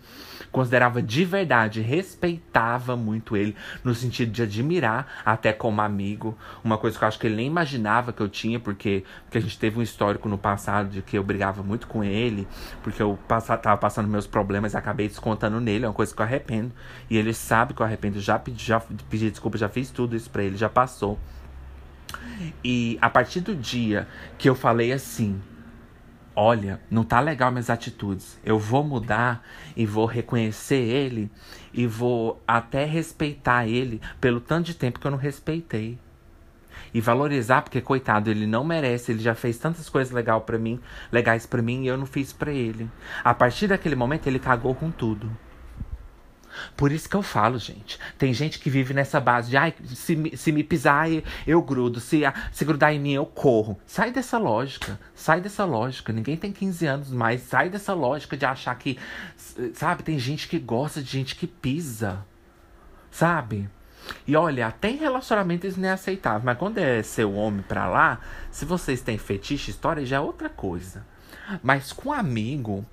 considerava 0.51 1.01
de 1.01 1.23
verdade, 1.23 1.81
respeitava 1.81 2.95
muito 2.95 3.37
ele, 3.37 3.55
no 3.83 3.95
sentido 3.95 4.31
de 4.31 4.43
admirar, 4.43 5.21
até 5.25 5.53
como 5.53 5.81
amigo. 5.81 6.37
Uma 6.63 6.77
coisa 6.77 6.97
que 6.97 7.03
eu 7.03 7.07
acho 7.07 7.19
que 7.19 7.27
ele 7.27 7.35
nem 7.35 7.47
imaginava 7.47 8.11
que 8.11 8.21
eu 8.21 8.27
tinha, 8.27 8.59
porque, 8.59 9.03
porque 9.23 9.37
a 9.37 9.41
gente 9.41 9.57
teve 9.57 9.79
um 9.79 9.81
histórico 9.81 10.27
no 10.27 10.37
passado 10.37 10.89
de 10.89 11.01
que 11.01 11.17
eu 11.17 11.23
brigava 11.23 11.63
muito 11.63 11.87
com 11.87 12.03
ele, 12.03 12.47
porque 12.83 13.01
eu 13.01 13.17
passa, 13.27 13.57
tava 13.57 13.77
passando 13.77 14.07
meus 14.07 14.27
problemas 14.27 14.73
e 14.73 14.77
acabei 14.77 15.07
descontando 15.07 15.59
nele, 15.59 15.85
é 15.85 15.87
uma 15.87 15.93
coisa 15.93 16.13
que 16.13 16.21
eu 16.21 16.25
arrependo. 16.25 16.71
E 17.09 17.17
ele 17.17 17.33
sabe 17.33 17.73
que 17.73 17.81
eu 17.81 17.85
arrependo, 17.85 18.19
já 18.19 18.37
pedi, 18.37 18.65
já 18.65 18.79
pedi 19.09 19.29
desculpa, 19.29 19.57
já 19.57 19.69
fiz 19.69 19.89
tudo 19.89 20.15
isso 20.15 20.29
pra 20.29 20.43
ele, 20.43 20.57
já 20.57 20.69
passou. 20.69 21.17
E 22.63 22.97
a 23.01 23.09
partir 23.09 23.39
do 23.39 23.55
dia 23.55 24.07
que 24.37 24.49
eu 24.49 24.55
falei 24.55 24.91
assim, 24.91 25.39
olha, 26.41 26.81
não 26.89 27.03
tá 27.03 27.19
legal 27.19 27.51
minhas 27.51 27.69
atitudes. 27.69 28.39
Eu 28.43 28.57
vou 28.57 28.83
mudar 28.83 29.45
e 29.77 29.85
vou 29.85 30.07
reconhecer 30.07 30.81
ele 30.81 31.29
e 31.71 31.85
vou 31.85 32.41
até 32.47 32.83
respeitar 32.83 33.67
ele 33.67 34.01
pelo 34.19 34.41
tanto 34.41 34.65
de 34.65 34.73
tempo 34.73 34.99
que 34.99 35.05
eu 35.05 35.11
não 35.11 35.19
respeitei. 35.19 35.99
E 36.93 36.99
valorizar, 36.99 37.61
porque 37.61 37.79
coitado, 37.79 38.31
ele 38.31 38.47
não 38.47 38.63
merece, 38.63 39.11
ele 39.11 39.21
já 39.21 39.35
fez 39.35 39.57
tantas 39.59 39.87
coisas 39.87 40.11
legal 40.11 40.41
para 40.41 40.57
mim, 40.57 40.79
legais 41.11 41.45
para 41.45 41.61
mim 41.61 41.83
e 41.83 41.87
eu 41.87 41.95
não 41.97 42.07
fiz 42.07 42.33
para 42.33 42.51
ele. 42.51 42.89
A 43.23 43.33
partir 43.35 43.67
daquele 43.67 43.95
momento 43.95 44.25
ele 44.25 44.39
cagou 44.39 44.73
com 44.73 44.89
tudo. 44.89 45.31
Por 46.75 46.91
isso 46.91 47.09
que 47.09 47.15
eu 47.15 47.21
falo, 47.21 47.57
gente. 47.57 47.99
Tem 48.17 48.33
gente 48.33 48.59
que 48.59 48.69
vive 48.69 48.93
nessa 48.93 49.19
base 49.19 49.49
de, 49.49 49.57
ai, 49.57 49.73
se, 49.85 50.37
se 50.37 50.51
me 50.51 50.63
pisar, 50.63 51.07
eu 51.45 51.61
grudo. 51.61 51.99
Se, 51.99 52.21
se 52.51 52.65
grudar 52.65 52.93
em 52.93 52.99
mim, 52.99 53.13
eu 53.13 53.25
corro. 53.25 53.79
Sai 53.85 54.11
dessa 54.11 54.37
lógica. 54.37 54.99
Sai 55.15 55.41
dessa 55.41 55.65
lógica. 55.65 56.13
Ninguém 56.13 56.37
tem 56.37 56.51
15 56.51 56.85
anos 56.85 57.11
mais. 57.11 57.41
Sai 57.41 57.69
dessa 57.69 57.93
lógica 57.93 58.35
de 58.35 58.45
achar 58.45 58.75
que. 58.75 58.97
Sabe, 59.73 60.03
tem 60.03 60.17
gente 60.19 60.47
que 60.47 60.59
gosta 60.59 61.01
de 61.01 61.09
gente 61.09 61.35
que 61.35 61.47
pisa. 61.47 62.25
Sabe? 63.09 63.69
E 64.27 64.35
olha, 64.35 64.67
até 64.67 64.89
em 64.89 64.97
relacionamento 64.97 65.67
isso 65.67 65.79
não 65.79 65.89
é 65.89 65.91
aceitável. 65.91 66.41
Mas 66.43 66.57
quando 66.57 66.77
é 66.77 67.03
seu 67.03 67.33
homem 67.33 67.61
pra 67.61 67.87
lá, 67.87 68.19
se 68.49 68.65
vocês 68.65 69.01
têm 69.01 69.17
fetiche, 69.17 69.71
história, 69.71 70.05
já 70.05 70.17
é 70.17 70.19
outra 70.19 70.49
coisa. 70.49 71.05
Mas 71.61 71.91
com 71.91 72.11
amigo, 72.11 72.85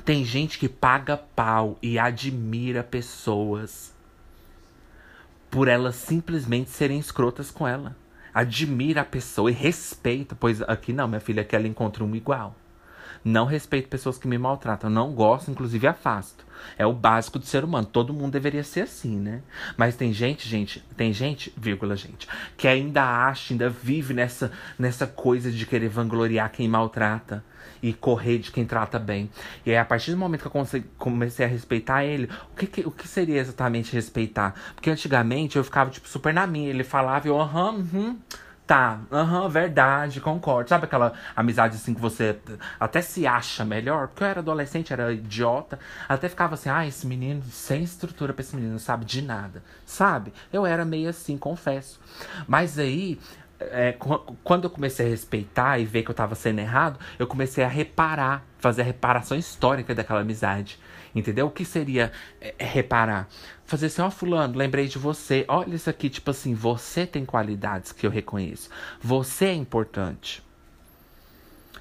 tem 0.00 0.24
gente 0.24 0.58
que 0.58 0.68
paga 0.68 1.16
pau 1.16 1.78
e 1.82 1.98
admira 1.98 2.82
pessoas 2.82 3.92
por 5.50 5.68
elas 5.68 5.96
simplesmente 5.96 6.70
serem 6.70 6.98
escrotas 6.98 7.50
com 7.50 7.66
ela. 7.66 7.96
Admira 8.32 9.00
a 9.00 9.04
pessoa 9.04 9.50
e 9.50 9.54
respeita, 9.54 10.36
pois 10.38 10.62
aqui 10.62 10.92
não, 10.92 11.08
minha 11.08 11.20
filha, 11.20 11.44
que 11.44 11.56
ela 11.56 11.66
encontra 11.66 12.04
um 12.04 12.14
igual. 12.14 12.54
Não 13.24 13.46
respeito 13.46 13.88
pessoas 13.88 14.18
que 14.18 14.28
me 14.28 14.38
maltratam. 14.38 14.90
Não 14.90 15.12
gosto, 15.12 15.50
inclusive 15.50 15.86
afasto. 15.86 16.44
É 16.78 16.86
o 16.86 16.92
básico 16.92 17.38
do 17.38 17.46
ser 17.46 17.64
humano. 17.64 17.86
Todo 17.86 18.12
mundo 18.12 18.32
deveria 18.32 18.64
ser 18.64 18.82
assim, 18.82 19.18
né? 19.18 19.42
Mas 19.76 19.96
tem 19.96 20.12
gente, 20.12 20.48
gente, 20.48 20.80
tem 20.96 21.12
gente, 21.12 21.52
vírgula, 21.56 21.96
gente, 21.96 22.28
que 22.56 22.68
ainda 22.68 23.02
acha, 23.02 23.52
ainda 23.54 23.68
vive 23.68 24.14
nessa, 24.14 24.52
nessa 24.78 25.06
coisa 25.06 25.50
de 25.50 25.66
querer 25.66 25.88
vangloriar 25.88 26.50
quem 26.50 26.68
maltrata 26.68 27.44
e 27.82 27.92
correr 27.92 28.38
de 28.38 28.50
quem 28.50 28.64
trata 28.64 28.98
bem. 28.98 29.30
E 29.64 29.70
aí, 29.70 29.76
a 29.76 29.84
partir 29.84 30.10
do 30.10 30.16
momento 30.16 30.48
que 30.48 30.56
eu 30.56 30.84
comecei 30.98 31.46
a 31.46 31.48
respeitar 31.48 32.04
ele, 32.04 32.28
o 32.52 32.56
que, 32.56 32.66
que 32.66 32.80
o 32.82 32.90
que 32.90 33.08
seria 33.08 33.40
exatamente 33.40 33.92
respeitar? 33.92 34.54
Porque 34.74 34.90
antigamente 34.90 35.56
eu 35.56 35.64
ficava, 35.64 35.90
tipo, 35.90 36.08
super 36.08 36.32
na 36.32 36.46
minha. 36.46 36.68
Ele 36.68 36.84
falava 36.84 37.26
eu, 37.26 37.40
aham, 37.40 37.86
uhum. 37.92 38.18
Tá, 38.70 39.00
aham, 39.10 39.42
uhum, 39.42 39.48
verdade, 39.48 40.20
concordo. 40.20 40.68
Sabe 40.68 40.84
aquela 40.84 41.12
amizade 41.34 41.74
assim 41.74 41.92
que 41.92 42.00
você 42.00 42.38
até 42.78 43.02
se 43.02 43.26
acha 43.26 43.64
melhor? 43.64 44.06
Porque 44.06 44.22
eu 44.22 44.28
era 44.28 44.38
adolescente, 44.38 44.92
era 44.92 45.12
idiota. 45.12 45.76
Até 46.08 46.28
ficava 46.28 46.54
assim, 46.54 46.68
ah, 46.68 46.86
esse 46.86 47.04
menino, 47.04 47.42
sem 47.50 47.82
estrutura 47.82 48.32
pra 48.32 48.42
esse 48.42 48.54
menino, 48.54 48.70
não 48.74 48.78
sabe 48.78 49.04
de 49.04 49.22
nada. 49.22 49.60
Sabe? 49.84 50.32
Eu 50.52 50.64
era 50.64 50.84
meio 50.84 51.08
assim, 51.08 51.36
confesso. 51.36 51.98
Mas 52.46 52.78
aí, 52.78 53.18
é, 53.58 53.96
quando 54.44 54.64
eu 54.64 54.70
comecei 54.70 55.04
a 55.06 55.08
respeitar 55.08 55.76
e 55.80 55.84
ver 55.84 56.04
que 56.04 56.10
eu 56.12 56.14
tava 56.14 56.36
sendo 56.36 56.60
errado, 56.60 57.00
eu 57.18 57.26
comecei 57.26 57.64
a 57.64 57.68
reparar, 57.68 58.44
fazer 58.60 58.82
a 58.82 58.84
reparação 58.84 59.36
histórica 59.36 59.96
daquela 59.96 60.20
amizade. 60.20 60.78
Entendeu? 61.12 61.46
O 61.46 61.50
que 61.50 61.64
seria 61.64 62.12
é, 62.40 62.54
reparar? 62.56 63.28
Fazer 63.70 63.86
assim, 63.86 64.02
ó, 64.02 64.08
oh, 64.08 64.10
fulano, 64.10 64.58
lembrei 64.58 64.88
de 64.88 64.98
você. 64.98 65.44
Olha 65.46 65.76
isso 65.76 65.88
aqui, 65.88 66.10
tipo 66.10 66.28
assim, 66.28 66.54
você 66.54 67.06
tem 67.06 67.24
qualidades 67.24 67.92
que 67.92 68.04
eu 68.04 68.10
reconheço. 68.10 68.68
Você 69.00 69.44
é 69.44 69.54
importante. 69.54 70.42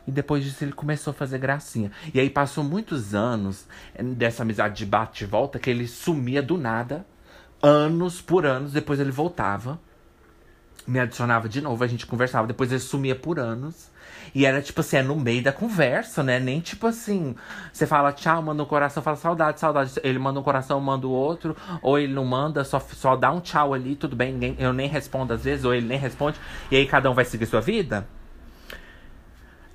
E 0.08 0.12
depois 0.12 0.44
disso 0.44 0.64
ele 0.64 0.72
começou 0.72 1.10
a 1.10 1.14
fazer 1.16 1.40
gracinha. 1.40 1.92
E 2.14 2.20
aí 2.20 2.30
passou 2.30 2.64
muitos 2.64 3.16
anos 3.16 3.66
é, 3.96 4.04
dessa 4.04 4.44
amizade 4.44 4.78
de 4.78 4.86
bate 4.86 5.24
e 5.24 5.28
volta 5.28 5.58
que 5.58 5.68
ele 5.68 5.88
sumia 5.88 6.44
do 6.44 6.60
nada. 6.60 7.04
Anos 7.60 8.22
por 8.22 8.46
anos, 8.46 8.72
depois 8.72 9.00
ele 9.00 9.10
voltava 9.10 9.80
me 10.90 11.00
adicionava 11.00 11.48
de 11.48 11.62
novo, 11.62 11.84
a 11.84 11.88
gente 11.88 12.06
conversava, 12.06 12.48
depois 12.48 12.72
ele 12.72 12.80
sumia 12.80 13.16
por 13.16 13.40
anos. 13.40 13.92
E 14.34 14.46
era 14.46 14.62
tipo 14.62 14.82
assim, 14.82 14.98
é 14.98 15.04
no 15.04 15.16
meio 15.16 15.44
da 15.44 15.52
conversa, 15.52 16.24
né? 16.24 16.40
Nem 16.40 16.60
tipo 16.60 16.88
assim, 16.88 17.36
você 17.72 17.86
fala 17.86 18.12
tchau, 18.12 18.42
manda 18.42 18.64
um 18.64 18.66
coração, 18.66 19.02
fala 19.02 19.18
saudade, 19.18 19.60
saudade. 19.60 19.94
Ele 20.04 20.20
manda 20.20 20.40
um 20.40 20.44
coração, 20.44 20.80
manda 20.80 21.08
o 21.08 21.12
outro, 21.12 21.56
ou 21.82 21.98
ele 21.98 22.14
não 22.14 22.26
manda, 22.26 22.64
só, 22.64 22.80
só 22.80 23.16
dá 23.16 23.32
um 23.32 23.40
tchau 23.40 23.74
ali, 23.74 23.96
tudo 23.96 24.16
bem, 24.16 24.34
ninguém, 24.34 24.56
eu 24.60 24.74
nem 24.74 24.88
respondo 24.88 25.34
às 25.34 25.44
vezes, 25.44 25.66
ou 25.66 25.74
ele 25.74 25.88
nem 25.88 25.98
responde, 25.98 26.40
e 26.72 26.76
aí 26.76 26.86
cada 26.86 27.10
um 27.10 27.14
vai 27.14 27.26
seguir 27.26 27.46
sua 27.46 27.62
vida. 27.62 28.08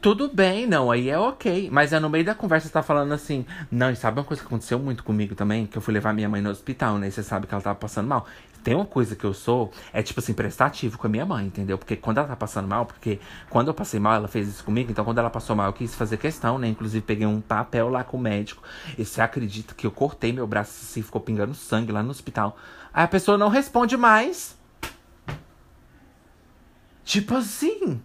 Tudo 0.04 0.28
bem, 0.28 0.66
não, 0.66 0.90
aí 0.90 1.08
é 1.08 1.18
ok. 1.18 1.70
Mas 1.72 1.90
é 1.94 1.98
no 1.98 2.10
meio 2.10 2.26
da 2.26 2.34
conversa 2.34 2.68
tá 2.68 2.82
falando 2.82 3.12
assim. 3.12 3.46
Não, 3.70 3.90
e 3.90 3.96
sabe 3.96 4.18
uma 4.18 4.24
coisa 4.24 4.42
que 4.42 4.46
aconteceu 4.46 4.78
muito 4.78 5.02
comigo 5.02 5.34
também? 5.34 5.64
Que 5.64 5.78
eu 5.78 5.80
fui 5.80 5.94
levar 5.94 6.12
minha 6.12 6.28
mãe 6.28 6.42
no 6.42 6.50
hospital, 6.50 6.98
né? 6.98 7.08
E 7.08 7.10
você 7.10 7.22
sabe 7.22 7.46
que 7.46 7.54
ela 7.54 7.62
tava 7.62 7.78
passando 7.78 8.06
mal. 8.06 8.26
Tem 8.64 8.74
uma 8.74 8.86
coisa 8.86 9.14
que 9.14 9.24
eu 9.24 9.34
sou, 9.34 9.70
é 9.92 10.02
tipo 10.02 10.20
assim, 10.20 10.32
prestativo 10.32 10.96
com 10.96 11.06
a 11.06 11.10
minha 11.10 11.26
mãe, 11.26 11.46
entendeu? 11.46 11.76
Porque 11.76 11.96
quando 11.96 12.16
ela 12.16 12.26
tá 12.26 12.34
passando 12.34 12.66
mal, 12.66 12.86
porque 12.86 13.20
quando 13.50 13.68
eu 13.68 13.74
passei 13.74 14.00
mal, 14.00 14.14
ela 14.14 14.26
fez 14.26 14.48
isso 14.48 14.64
comigo, 14.64 14.90
então 14.90 15.04
quando 15.04 15.18
ela 15.18 15.28
passou 15.28 15.54
mal, 15.54 15.66
eu 15.66 15.72
quis 15.74 15.94
fazer 15.94 16.16
questão, 16.16 16.58
né? 16.58 16.66
Inclusive 16.66 17.04
peguei 17.04 17.26
um 17.26 17.42
papel 17.42 17.90
lá 17.90 18.02
com 18.02 18.16
o 18.16 18.20
médico. 18.20 18.62
E 18.96 19.04
você 19.04 19.20
acredita 19.20 19.74
que 19.74 19.86
eu 19.86 19.90
cortei 19.90 20.32
meu 20.32 20.46
braço 20.46 20.70
assim, 20.82 21.02
ficou 21.02 21.20
pingando 21.20 21.52
sangue 21.54 21.92
lá 21.92 22.02
no 22.02 22.08
hospital. 22.08 22.56
Aí 22.90 23.04
a 23.04 23.08
pessoa 23.08 23.36
não 23.36 23.50
responde 23.50 23.98
mais. 23.98 24.56
Tipo 27.04 27.34
assim. 27.34 28.00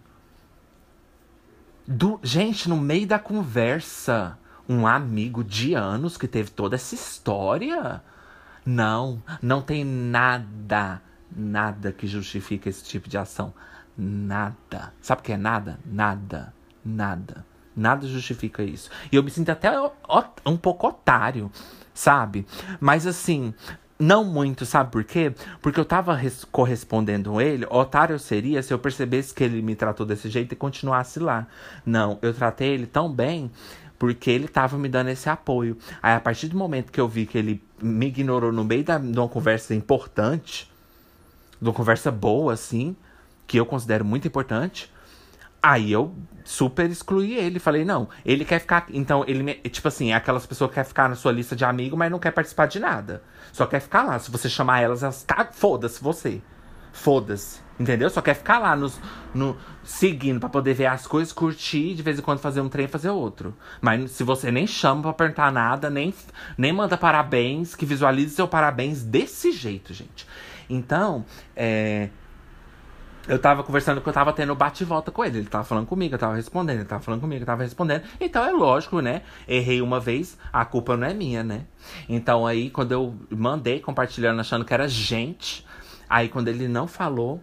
Do, 1.88 2.20
gente, 2.22 2.68
no 2.68 2.76
meio 2.76 3.06
da 3.06 3.18
conversa, 3.18 4.38
um 4.68 4.86
amigo 4.86 5.42
de 5.42 5.72
anos 5.72 6.18
que 6.18 6.28
teve 6.28 6.50
toda 6.50 6.76
essa 6.76 6.94
história 6.94 8.02
não, 8.64 9.22
não 9.42 9.62
tem 9.62 9.84
nada, 9.84 11.00
nada 11.34 11.92
que 11.92 12.06
justifique 12.06 12.68
esse 12.68 12.84
tipo 12.84 13.08
de 13.08 13.18
ação. 13.18 13.52
Nada. 13.96 14.92
Sabe 15.00 15.20
o 15.20 15.24
que 15.24 15.32
é 15.32 15.36
nada? 15.36 15.78
Nada. 15.84 16.54
Nada. 16.84 17.44
Nada 17.76 18.06
justifica 18.06 18.62
isso. 18.62 18.90
E 19.10 19.16
eu 19.16 19.22
me 19.22 19.30
sinto 19.30 19.50
até 19.50 19.70
um 20.44 20.56
pouco 20.56 20.88
otário, 20.88 21.50
sabe? 21.94 22.46
Mas 22.80 23.06
assim, 23.06 23.54
não 23.98 24.24
muito, 24.24 24.64
sabe 24.64 24.90
por 24.90 25.04
quê? 25.04 25.32
Porque 25.60 25.78
eu 25.78 25.84
tava 25.84 26.18
correspondendo 26.50 27.40
ele, 27.40 27.66
otário 27.70 28.18
seria 28.18 28.62
se 28.62 28.72
eu 28.72 28.78
percebesse 28.78 29.34
que 29.34 29.44
ele 29.44 29.60
me 29.62 29.76
tratou 29.76 30.06
desse 30.06 30.28
jeito 30.28 30.52
e 30.52 30.56
continuasse 30.56 31.20
lá. 31.20 31.46
Não, 31.84 32.18
eu 32.22 32.32
tratei 32.32 32.70
ele 32.70 32.86
tão 32.86 33.12
bem 33.12 33.50
porque 33.98 34.30
ele 34.30 34.48
tava 34.48 34.78
me 34.78 34.88
dando 34.88 35.10
esse 35.10 35.28
apoio. 35.28 35.76
Aí, 36.02 36.14
a 36.14 36.20
partir 36.20 36.48
do 36.48 36.56
momento 36.56 36.90
que 36.90 36.98
eu 36.98 37.06
vi 37.06 37.26
que 37.26 37.36
ele 37.36 37.62
me 37.82 38.06
ignorou 38.06 38.52
no 38.52 38.64
meio 38.64 38.84
da, 38.84 38.98
de 38.98 39.18
uma 39.18 39.28
conversa 39.28 39.74
importante, 39.74 40.70
de 41.60 41.68
uma 41.68 41.74
conversa 41.74 42.10
boa, 42.10 42.52
assim, 42.52 42.96
que 43.46 43.58
eu 43.58 43.66
considero 43.66 44.04
muito 44.04 44.26
importante, 44.26 44.92
aí 45.62 45.92
eu 45.92 46.14
super 46.44 46.90
excluí 46.90 47.34
ele. 47.34 47.58
Falei, 47.58 47.84
não, 47.84 48.08
ele 48.24 48.44
quer 48.44 48.60
ficar. 48.60 48.86
Então, 48.90 49.24
ele 49.26 49.42
me, 49.42 49.54
tipo 49.54 49.86
assim, 49.88 50.12
é 50.12 50.14
aquelas 50.14 50.46
pessoas 50.46 50.70
que 50.70 50.74
quer 50.76 50.84
ficar 50.84 51.08
na 51.08 51.14
sua 51.14 51.32
lista 51.32 51.54
de 51.54 51.64
amigo, 51.64 51.96
mas 51.96 52.10
não 52.10 52.18
quer 52.18 52.32
participar 52.32 52.66
de 52.66 52.78
nada. 52.78 53.22
Só 53.52 53.66
quer 53.66 53.80
ficar 53.80 54.02
lá. 54.02 54.18
Se 54.18 54.30
você 54.30 54.48
chamar 54.48 54.80
elas, 54.80 55.02
elas. 55.02 55.26
Foda-se 55.52 56.02
você. 56.02 56.40
Foda-se. 56.92 57.60
Entendeu? 57.80 58.10
Só 58.10 58.20
quer 58.20 58.34
ficar 58.34 58.58
lá 58.58 58.76
nos, 58.76 59.00
no, 59.34 59.56
seguindo 59.82 60.38
para 60.38 60.50
poder 60.50 60.74
ver 60.74 60.84
as 60.84 61.06
coisas, 61.06 61.32
curtir, 61.32 61.94
de 61.94 62.02
vez 62.02 62.18
em 62.18 62.22
quando 62.22 62.38
fazer 62.38 62.60
um 62.60 62.68
trem 62.68 62.84
e 62.84 62.88
fazer 62.88 63.08
outro. 63.08 63.56
Mas 63.80 64.10
se 64.10 64.22
você 64.22 64.50
nem 64.50 64.66
chama 64.66 65.00
pra 65.00 65.12
perguntar 65.14 65.50
nada, 65.50 65.88
nem, 65.88 66.12
nem 66.58 66.74
manda 66.74 66.98
parabéns, 66.98 67.74
que 67.74 67.86
visualize 67.86 68.34
seu 68.34 68.46
parabéns 68.46 69.02
desse 69.02 69.50
jeito, 69.50 69.94
gente. 69.94 70.26
Então, 70.68 71.24
é, 71.56 72.10
eu 73.26 73.38
tava 73.38 73.62
conversando 73.62 74.02
que 74.02 74.08
eu 74.08 74.12
tava 74.12 74.34
tendo 74.34 74.54
bate 74.54 74.82
e 74.82 74.86
volta 74.86 75.10
com 75.10 75.24
ele. 75.24 75.38
Ele 75.38 75.48
tava 75.48 75.64
falando 75.64 75.86
comigo, 75.86 76.14
eu 76.14 76.18
tava 76.18 76.34
respondendo, 76.34 76.80
ele 76.80 76.84
tava 76.84 77.02
falando 77.02 77.22
comigo, 77.22 77.42
eu 77.42 77.46
tava 77.46 77.62
respondendo. 77.62 78.02
Então 78.20 78.44
é 78.44 78.50
lógico, 78.50 79.00
né? 79.00 79.22
Errei 79.48 79.80
uma 79.80 79.98
vez, 79.98 80.36
a 80.52 80.66
culpa 80.66 80.98
não 80.98 81.06
é 81.06 81.14
minha, 81.14 81.42
né? 81.42 81.64
Então 82.06 82.46
aí, 82.46 82.68
quando 82.68 82.92
eu 82.92 83.14
mandei 83.30 83.80
compartilhando, 83.80 84.38
achando 84.38 84.66
que 84.66 84.74
era 84.74 84.86
gente, 84.86 85.64
aí 86.10 86.28
quando 86.28 86.48
ele 86.48 86.68
não 86.68 86.86
falou, 86.86 87.40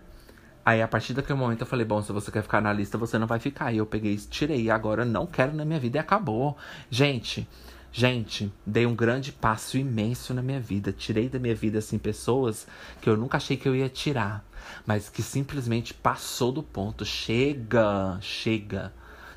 Aí 0.68 0.82
a 0.82 0.88
partir 0.88 1.14
daquele 1.14 1.40
momento 1.40 1.62
eu 1.62 1.66
falei, 1.66 1.86
bom, 1.86 2.02
se 2.02 2.12
você 2.12 2.30
quer 2.30 2.44
ficar 2.44 2.60
na 2.60 2.74
lista, 2.74 2.98
você 2.98 3.18
não 3.18 3.26
vai 3.26 3.40
ficar. 3.40 3.72
E 3.72 3.78
eu 3.78 3.86
peguei, 3.86 4.18
tirei, 4.18 4.70
agora 4.70 5.06
não 5.06 5.26
quero 5.26 5.54
na 5.54 5.64
minha 5.64 5.80
vida 5.80 5.98
e 5.98 6.00
acabou. 6.02 6.58
Gente, 6.90 7.48
gente, 7.90 8.52
dei 8.66 8.86
um 8.86 8.94
grande 8.94 9.32
passo 9.32 9.78
imenso 9.78 10.34
na 10.34 10.42
minha 10.42 10.60
vida. 10.60 10.92
Tirei 10.92 11.30
da 11.30 11.40
minha 11.40 11.56
vida 11.56 11.80
assim 11.80 11.98
pessoas 11.98 12.68
que 13.00 13.10
eu 13.10 13.16
nunca 13.16 13.38
achei 13.38 13.56
que 13.56 13.66
eu 13.66 13.74
ia 13.74 13.88
tirar, 13.88 14.44
mas 14.86 15.08
que 15.08 15.24
simplesmente 15.24 15.94
passou 15.94 16.52
do 16.52 16.62
ponto. 16.62 17.06
Chega, 17.06 18.18
chega. 18.20 18.92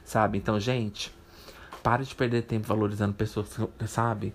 Sabe? 0.04 0.36
Então, 0.36 0.58
gente, 0.58 1.14
para 1.80 2.02
de 2.02 2.12
perder 2.12 2.42
tempo 2.42 2.66
valorizando 2.66 3.14
pessoas, 3.14 3.56
sabe? 3.86 4.34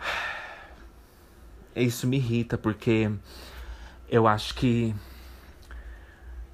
Isso 1.76 2.08
me 2.08 2.16
irrita 2.16 2.58
porque 2.58 3.08
eu 4.08 4.26
acho 4.26 4.56
que 4.56 4.92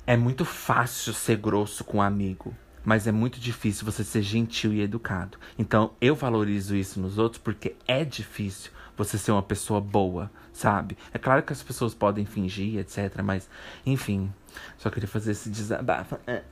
é 0.08 0.16
muito 0.16 0.42
fácil 0.42 1.12
ser 1.12 1.36
grosso 1.36 1.84
com 1.84 1.98
um 1.98 2.02
amigo, 2.02 2.56
mas 2.82 3.06
é 3.06 3.12
muito 3.12 3.38
difícil 3.38 3.84
você 3.84 4.02
ser 4.02 4.22
gentil 4.22 4.72
e 4.72 4.80
educado. 4.80 5.36
Então 5.58 5.92
eu 6.00 6.14
valorizo 6.14 6.74
isso 6.74 6.98
nos 6.98 7.18
outros 7.18 7.42
porque 7.42 7.76
é 7.86 8.06
difícil 8.06 8.70
você 8.96 9.18
ser 9.18 9.32
uma 9.32 9.42
pessoa 9.42 9.82
boa, 9.82 10.30
sabe? 10.50 10.96
É 11.12 11.18
claro 11.18 11.42
que 11.42 11.52
as 11.52 11.62
pessoas 11.62 11.92
podem 11.92 12.24
fingir, 12.24 12.78
etc. 12.78 13.20
Mas, 13.22 13.50
enfim, 13.84 14.32
só 14.78 14.88
queria 14.88 15.06
fazer 15.06 15.32
esse 15.32 15.50
desabafo. 15.50 16.18
É. 16.26 16.42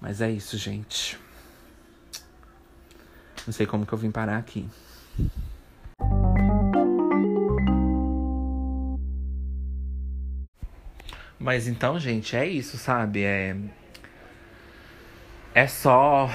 Mas 0.00 0.22
é 0.22 0.30
isso, 0.30 0.56
gente. 0.56 1.18
Não 3.46 3.52
sei 3.52 3.66
como 3.66 3.84
que 3.84 3.92
eu 3.92 3.98
vim 3.98 4.10
parar 4.10 4.38
aqui. 4.38 4.66
Mas 11.40 11.66
então, 11.66 11.98
gente, 11.98 12.36
é 12.36 12.46
isso, 12.46 12.76
sabe? 12.76 13.24
É. 13.24 13.56
É 15.54 15.66
só 15.66 16.28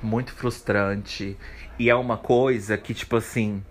muito 0.00 0.32
frustrante. 0.32 1.36
E 1.76 1.90
é 1.90 1.94
uma 1.96 2.16
coisa 2.16 2.78
que, 2.78 2.94
tipo 2.94 3.16
assim, 3.16 3.64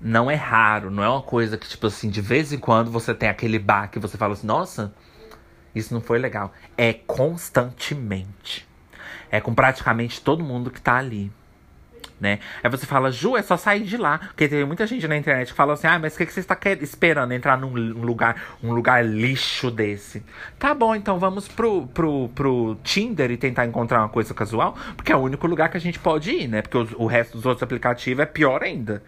não 0.00 0.30
é 0.30 0.34
raro, 0.34 0.90
não 0.90 1.04
é 1.04 1.08
uma 1.10 1.20
coisa 1.20 1.58
que, 1.58 1.68
tipo 1.68 1.86
assim, 1.86 2.08
de 2.08 2.22
vez 2.22 2.54
em 2.54 2.58
quando 2.58 2.90
você 2.90 3.14
tem 3.14 3.28
aquele 3.28 3.58
baque 3.58 3.98
e 3.98 4.00
você 4.00 4.16
fala 4.16 4.32
assim, 4.32 4.46
nossa, 4.46 4.94
isso 5.74 5.92
não 5.92 6.00
foi 6.00 6.18
legal. 6.18 6.54
É 6.74 6.94
constantemente. 6.94 8.66
É 9.30 9.42
com 9.42 9.54
praticamente 9.54 10.22
todo 10.22 10.42
mundo 10.42 10.70
que 10.70 10.80
tá 10.80 10.96
ali. 10.96 11.30
Né? 12.24 12.38
Aí 12.62 12.70
você 12.70 12.86
fala, 12.86 13.12
Ju, 13.12 13.36
é 13.36 13.42
só 13.42 13.56
sair 13.56 13.82
de 13.82 13.98
lá. 13.98 14.18
Porque 14.18 14.48
tem 14.48 14.64
muita 14.64 14.86
gente 14.86 15.06
na 15.06 15.16
internet 15.16 15.48
que 15.48 15.54
fala 15.54 15.74
assim, 15.74 15.86
ah, 15.86 15.98
mas 15.98 16.14
o 16.14 16.18
que, 16.18 16.26
que 16.26 16.32
você 16.32 16.40
está 16.40 16.58
esperando 16.80 17.32
entrar 17.32 17.58
num 17.58 17.68
lugar, 17.68 18.56
um 18.62 18.72
lugar 18.72 19.04
lixo 19.04 19.70
desse? 19.70 20.24
Tá 20.58 20.74
bom, 20.74 20.94
então 20.94 21.18
vamos 21.18 21.46
pro, 21.46 21.86
pro, 21.88 22.30
pro 22.30 22.76
Tinder 22.82 23.30
e 23.30 23.36
tentar 23.36 23.66
encontrar 23.66 24.00
uma 24.00 24.08
coisa 24.08 24.32
casual, 24.32 24.74
porque 24.96 25.12
é 25.12 25.16
o 25.16 25.20
único 25.20 25.46
lugar 25.46 25.68
que 25.68 25.76
a 25.76 25.80
gente 25.80 25.98
pode 25.98 26.30
ir, 26.30 26.48
né? 26.48 26.62
Porque 26.62 26.78
o, 26.78 27.04
o 27.04 27.06
resto 27.06 27.36
dos 27.36 27.44
outros 27.44 27.62
aplicativos 27.62 28.22
é 28.22 28.26
pior 28.26 28.62
ainda. 28.62 29.02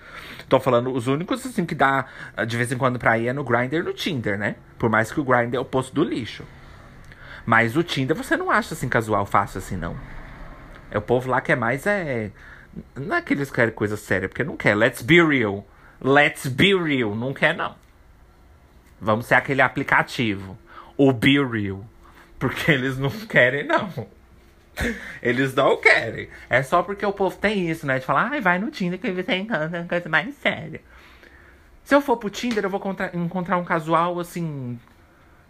Tô 0.47 0.61
falando, 0.61 0.93
os 0.93 1.07
únicos 1.07 1.45
assim 1.45 1.65
que 1.65 1.75
dá 1.75 2.05
de 2.47 2.57
vez 2.57 2.71
em 2.71 2.77
quando 2.77 2.99
pra 2.99 3.19
ir 3.19 3.29
é 3.29 3.33
no 3.33 3.43
Grindr 3.43 3.83
no 3.83 3.95
Tinder, 3.95 4.39
né? 4.39 4.57
Por 4.79 4.91
mais 4.91 5.11
que 5.11 5.19
o 5.19 5.25
Grindr 5.25 5.57
é 5.57 5.61
o 5.61 5.65
posto 5.65 5.95
do 5.95 6.05
lixo. 6.05 6.45
Mas 7.47 7.77
o 7.77 7.83
Tinder 7.83 8.15
você 8.15 8.37
não 8.37 8.51
acha 8.51 8.75
assim 8.75 8.89
casual 8.89 9.25
fácil 9.25 9.59
assim, 9.59 9.77
não. 9.77 9.97
É 10.91 10.99
o 10.99 11.03
povo 11.03 11.31
lá 11.31 11.41
que 11.41 11.51
é 11.51 11.57
mais 11.57 11.87
é 11.87 12.31
não 12.95 13.17
é 13.17 13.23
que 13.23 13.35
eles 13.35 13.51
querem 13.51 13.75
coisa 13.75 13.97
séria, 13.97 14.29
porque 14.29 14.45
não 14.45 14.57
quer. 14.57 14.75
Let's 14.75 15.03
be 15.03 15.23
real. 15.23 15.67
Let's 16.01 16.47
be 16.47 16.75
real. 16.75 17.15
Não 17.15 17.33
quer, 17.33 17.55
não. 17.55 17.75
Vamos 19.01 19.27
ser 19.27 19.35
aquele 19.35 19.63
aplicativo. 19.63 20.59
O 20.97 21.13
Be 21.13 21.43
Real. 21.45 21.85
Porque 22.39 22.71
eles 22.71 22.99
não 22.99 23.11
querem, 23.11 23.65
não. 23.65 23.91
Eles 25.23 25.55
não 25.55 25.81
querem. 25.81 26.29
É 26.51 26.63
só 26.63 26.83
porque 26.83 27.05
o 27.05 27.13
povo 27.13 27.37
tem 27.37 27.71
isso, 27.71 27.87
né? 27.87 27.99
De 27.99 28.05
falar, 28.05 28.31
ai, 28.31 28.41
vai 28.41 28.59
no 28.59 28.71
Tinder 28.71 28.99
que 28.99 29.11
você 29.11 29.37
encontra 29.37 29.69
uma 29.69 29.89
coisa 29.89 30.09
mais 30.09 30.35
séria. 30.37 30.81
Se 31.83 31.95
eu 31.95 32.01
for 32.01 32.17
pro 32.17 32.29
Tinder, 32.29 32.65
eu 32.65 32.71
vou 32.71 32.83
encontrar 33.15 33.57
um 33.57 33.65
casual, 33.65 34.19
assim, 34.19 34.79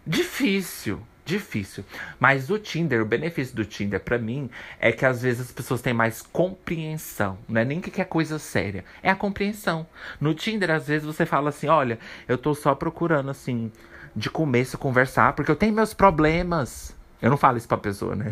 difícil. 0.05 1.01
Difícil. 1.27 1.83
Mas 2.17 2.49
o 2.49 2.57
Tinder, 2.57 3.01
o 3.01 3.05
benefício 3.05 3.53
do 3.53 3.65
Tinder 3.65 3.99
para 3.99 4.17
mim 4.17 4.49
é 4.79 4.93
que 4.93 5.05
às 5.05 5.23
vezes 5.23 5.41
as 5.41 5.51
pessoas 5.51 5.81
têm 5.81 5.93
mais 5.93 6.21
compreensão. 6.21 7.37
Não 7.49 7.59
é 7.59 7.65
nem 7.65 7.81
que 7.81 7.99
é 7.99 8.05
coisa 8.05 8.39
séria. 8.39 8.85
É 9.03 9.09
a 9.09 9.15
compreensão. 9.15 9.85
No 10.21 10.33
Tinder, 10.33 10.71
às 10.71 10.87
vezes 10.87 11.05
você 11.05 11.25
fala 11.25 11.49
assim: 11.49 11.67
olha, 11.67 11.99
eu 12.29 12.37
tô 12.37 12.55
só 12.55 12.73
procurando 12.73 13.29
assim, 13.29 13.69
de 14.15 14.29
começo 14.29 14.77
conversar, 14.77 15.33
porque 15.33 15.51
eu 15.51 15.55
tenho 15.57 15.73
meus 15.73 15.93
problemas. 15.93 16.95
Eu 17.21 17.29
não 17.29 17.35
falo 17.35 17.57
isso 17.57 17.67
pra 17.67 17.77
pessoa, 17.77 18.15
né? 18.15 18.31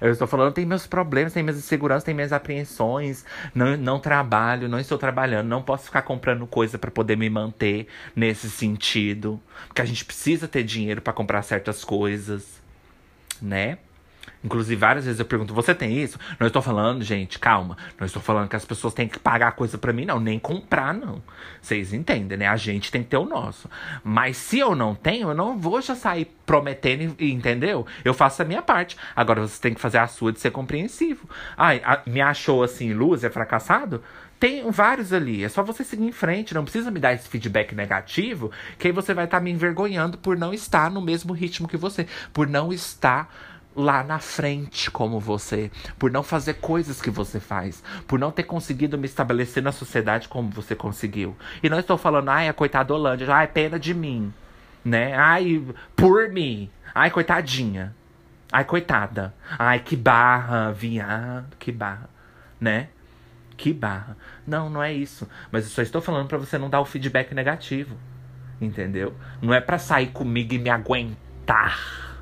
Eu 0.00 0.10
estou 0.10 0.26
falando, 0.26 0.52
tem 0.52 0.66
meus 0.66 0.86
problemas, 0.86 1.32
tem 1.32 1.42
minhas 1.42 1.58
inseguranças, 1.58 2.04
tem 2.04 2.14
minhas 2.14 2.32
apreensões. 2.32 3.24
Não, 3.54 3.76
não 3.76 3.98
trabalho, 3.98 4.68
não 4.68 4.78
estou 4.78 4.98
trabalhando, 4.98 5.48
não 5.48 5.62
posso 5.62 5.84
ficar 5.84 6.02
comprando 6.02 6.46
coisa 6.46 6.78
para 6.78 6.90
poder 6.90 7.16
me 7.16 7.28
manter 7.30 7.86
nesse 8.14 8.50
sentido. 8.50 9.40
Porque 9.66 9.82
a 9.82 9.84
gente 9.84 10.04
precisa 10.04 10.48
ter 10.48 10.62
dinheiro 10.62 11.00
para 11.00 11.12
comprar 11.12 11.42
certas 11.42 11.84
coisas, 11.84 12.62
né? 13.40 13.78
Inclusive, 14.44 14.78
várias 14.78 15.06
vezes 15.06 15.18
eu 15.18 15.24
pergunto: 15.24 15.54
você 15.54 15.74
tem 15.74 15.96
isso? 15.96 16.18
Não 16.38 16.46
estou 16.46 16.60
falando, 16.60 17.02
gente, 17.02 17.38
calma. 17.38 17.78
Não 17.98 18.06
estou 18.06 18.20
falando 18.20 18.48
que 18.48 18.56
as 18.56 18.64
pessoas 18.64 18.92
têm 18.92 19.08
que 19.08 19.18
pagar 19.18 19.52
coisa 19.52 19.78
para 19.78 19.92
mim, 19.92 20.04
não. 20.04 20.20
Nem 20.20 20.38
comprar, 20.38 20.92
não. 20.92 21.22
Vocês 21.62 21.94
entendem, 21.94 22.36
né? 22.36 22.46
A 22.46 22.56
gente 22.56 22.92
tem 22.92 23.02
que 23.02 23.08
ter 23.08 23.16
o 23.16 23.24
nosso. 23.24 23.70
Mas 24.04 24.36
se 24.36 24.58
eu 24.58 24.74
não 24.74 24.94
tenho, 24.94 25.30
eu 25.30 25.34
não 25.34 25.58
vou 25.58 25.80
já 25.80 25.94
sair 25.94 26.26
prometendo, 26.44 27.16
entendeu? 27.18 27.86
Eu 28.04 28.12
faço 28.12 28.42
a 28.42 28.44
minha 28.44 28.60
parte. 28.60 28.98
Agora 29.16 29.40
você 29.40 29.60
tem 29.60 29.72
que 29.72 29.80
fazer 29.80 29.98
a 29.98 30.06
sua 30.06 30.30
de 30.30 30.40
ser 30.40 30.50
compreensivo. 30.50 31.26
Ai, 31.56 31.80
a, 31.82 32.02
me 32.06 32.20
achou 32.20 32.62
assim, 32.62 32.92
luz, 32.92 33.24
é 33.24 33.30
fracassado? 33.30 34.02
Tem 34.38 34.70
vários 34.70 35.10
ali. 35.10 35.42
É 35.42 35.48
só 35.48 35.62
você 35.62 35.82
seguir 35.82 36.04
em 36.04 36.12
frente. 36.12 36.52
Não 36.52 36.64
precisa 36.64 36.90
me 36.90 37.00
dar 37.00 37.14
esse 37.14 37.26
feedback 37.28 37.74
negativo, 37.74 38.50
que 38.78 38.88
aí 38.88 38.92
você 38.92 39.14
vai 39.14 39.24
estar 39.24 39.38
tá 39.38 39.42
me 39.42 39.50
envergonhando 39.50 40.18
por 40.18 40.36
não 40.36 40.52
estar 40.52 40.90
no 40.90 41.00
mesmo 41.00 41.32
ritmo 41.32 41.66
que 41.66 41.78
você. 41.78 42.06
Por 42.30 42.46
não 42.46 42.70
estar 42.70 43.32
lá 43.76 44.04
na 44.04 44.18
frente 44.18 44.90
como 44.90 45.18
você, 45.18 45.70
por 45.98 46.10
não 46.10 46.22
fazer 46.22 46.54
coisas 46.54 47.00
que 47.02 47.10
você 47.10 47.40
faz, 47.40 47.82
por 48.06 48.18
não 48.18 48.30
ter 48.30 48.44
conseguido 48.44 48.96
me 48.96 49.06
estabelecer 49.06 49.62
na 49.62 49.72
sociedade 49.72 50.28
como 50.28 50.50
você 50.50 50.74
conseguiu. 50.74 51.36
E 51.62 51.68
não 51.68 51.78
estou 51.78 51.98
falando, 51.98 52.28
ai, 52.28 52.48
a 52.48 52.52
coitada 52.52 52.94
Holândia, 52.94 53.32
ai, 53.34 53.46
pena 53.48 53.78
de 53.78 53.92
mim, 53.92 54.32
né? 54.84 55.14
Ai, 55.14 55.62
por 55.96 56.28
mim. 56.28 56.70
Ai, 56.94 57.10
coitadinha. 57.10 57.94
Ai, 58.52 58.64
coitada. 58.64 59.34
Ai, 59.58 59.80
que 59.80 59.96
barra, 59.96 60.70
viado, 60.70 61.56
que 61.58 61.72
barra, 61.72 62.08
né? 62.60 62.88
Que 63.56 63.72
barra. 63.72 64.16
Não, 64.46 64.68
não 64.68 64.82
é 64.82 64.92
isso. 64.92 65.28
Mas 65.50 65.64
eu 65.64 65.70
só 65.70 65.82
estou 65.82 66.00
falando 66.00 66.28
para 66.28 66.38
você 66.38 66.58
não 66.58 66.70
dar 66.70 66.80
o 66.80 66.84
feedback 66.84 67.34
negativo. 67.34 67.96
Entendeu? 68.60 69.14
Não 69.42 69.52
é 69.52 69.60
para 69.60 69.78
sair 69.78 70.08
comigo 70.08 70.54
e 70.54 70.58
me 70.58 70.70
aguentar 70.70 72.13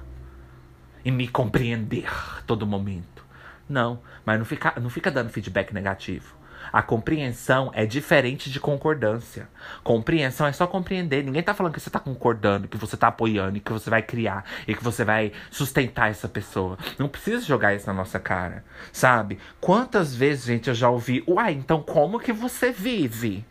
e 1.04 1.10
me 1.10 1.28
compreender 1.28 2.10
todo 2.46 2.66
momento. 2.66 3.24
Não, 3.68 4.00
mas 4.24 4.38
não 4.38 4.44
fica, 4.44 4.74
não 4.80 4.90
fica 4.90 5.10
dando 5.10 5.30
feedback 5.30 5.72
negativo. 5.72 6.42
A 6.70 6.82
compreensão 6.82 7.70
é 7.74 7.86
diferente 7.86 8.50
de 8.50 8.60
concordância. 8.60 9.48
Compreensão 9.82 10.46
é 10.46 10.52
só 10.52 10.66
compreender. 10.66 11.24
Ninguém 11.24 11.42
tá 11.42 11.54
falando 11.54 11.72
que 11.72 11.80
você 11.80 11.90
tá 11.90 11.98
concordando, 11.98 12.68
que 12.68 12.76
você 12.76 12.96
tá 12.96 13.08
apoiando, 13.08 13.58
que 13.60 13.72
você 13.72 13.90
vai 13.90 14.02
criar 14.02 14.44
e 14.66 14.74
que 14.74 14.84
você 14.84 15.04
vai 15.04 15.32
sustentar 15.50 16.10
essa 16.10 16.28
pessoa. 16.28 16.78
Não 16.98 17.08
precisa 17.08 17.44
jogar 17.44 17.74
isso 17.74 17.86
na 17.86 17.92
nossa 17.92 18.18
cara, 18.18 18.64
sabe? 18.92 19.38
Quantas 19.60 20.14
vezes, 20.14 20.44
gente, 20.44 20.68
eu 20.68 20.74
já 20.74 20.88
ouvi, 20.88 21.24
uai, 21.26 21.52
então 21.52 21.82
como 21.82 22.20
que 22.20 22.32
você 22.32 22.70
vive? 22.70 23.44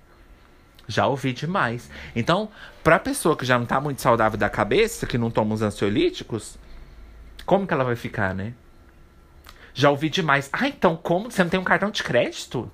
Já 0.88 1.08
ouvi 1.08 1.34
demais. 1.34 1.90
Então, 2.16 2.50
pra 2.84 3.00
pessoa 3.00 3.36
que 3.36 3.46
já 3.46 3.58
não 3.58 3.66
tá 3.66 3.80
muito 3.80 4.02
saudável 4.02 4.38
da 4.38 4.50
cabeça, 4.50 5.06
que 5.06 5.18
não 5.18 5.32
toma 5.32 5.54
os 5.54 5.62
ansiolíticos, 5.62 6.58
como 7.52 7.68
que 7.68 7.74
ela 7.74 7.84
vai 7.84 7.98
ficar, 7.98 8.34
né? 8.34 8.54
Já 9.74 9.90
ouvi 9.90 10.10
demais. 10.10 10.50
Ah, 10.54 10.70
então 10.70 10.96
como 10.96 11.30
você 11.30 11.44
não 11.44 11.50
tem 11.50 11.60
um 11.60 11.66
cartão 11.66 11.92
de 11.92 12.02
crédito? 12.02 12.72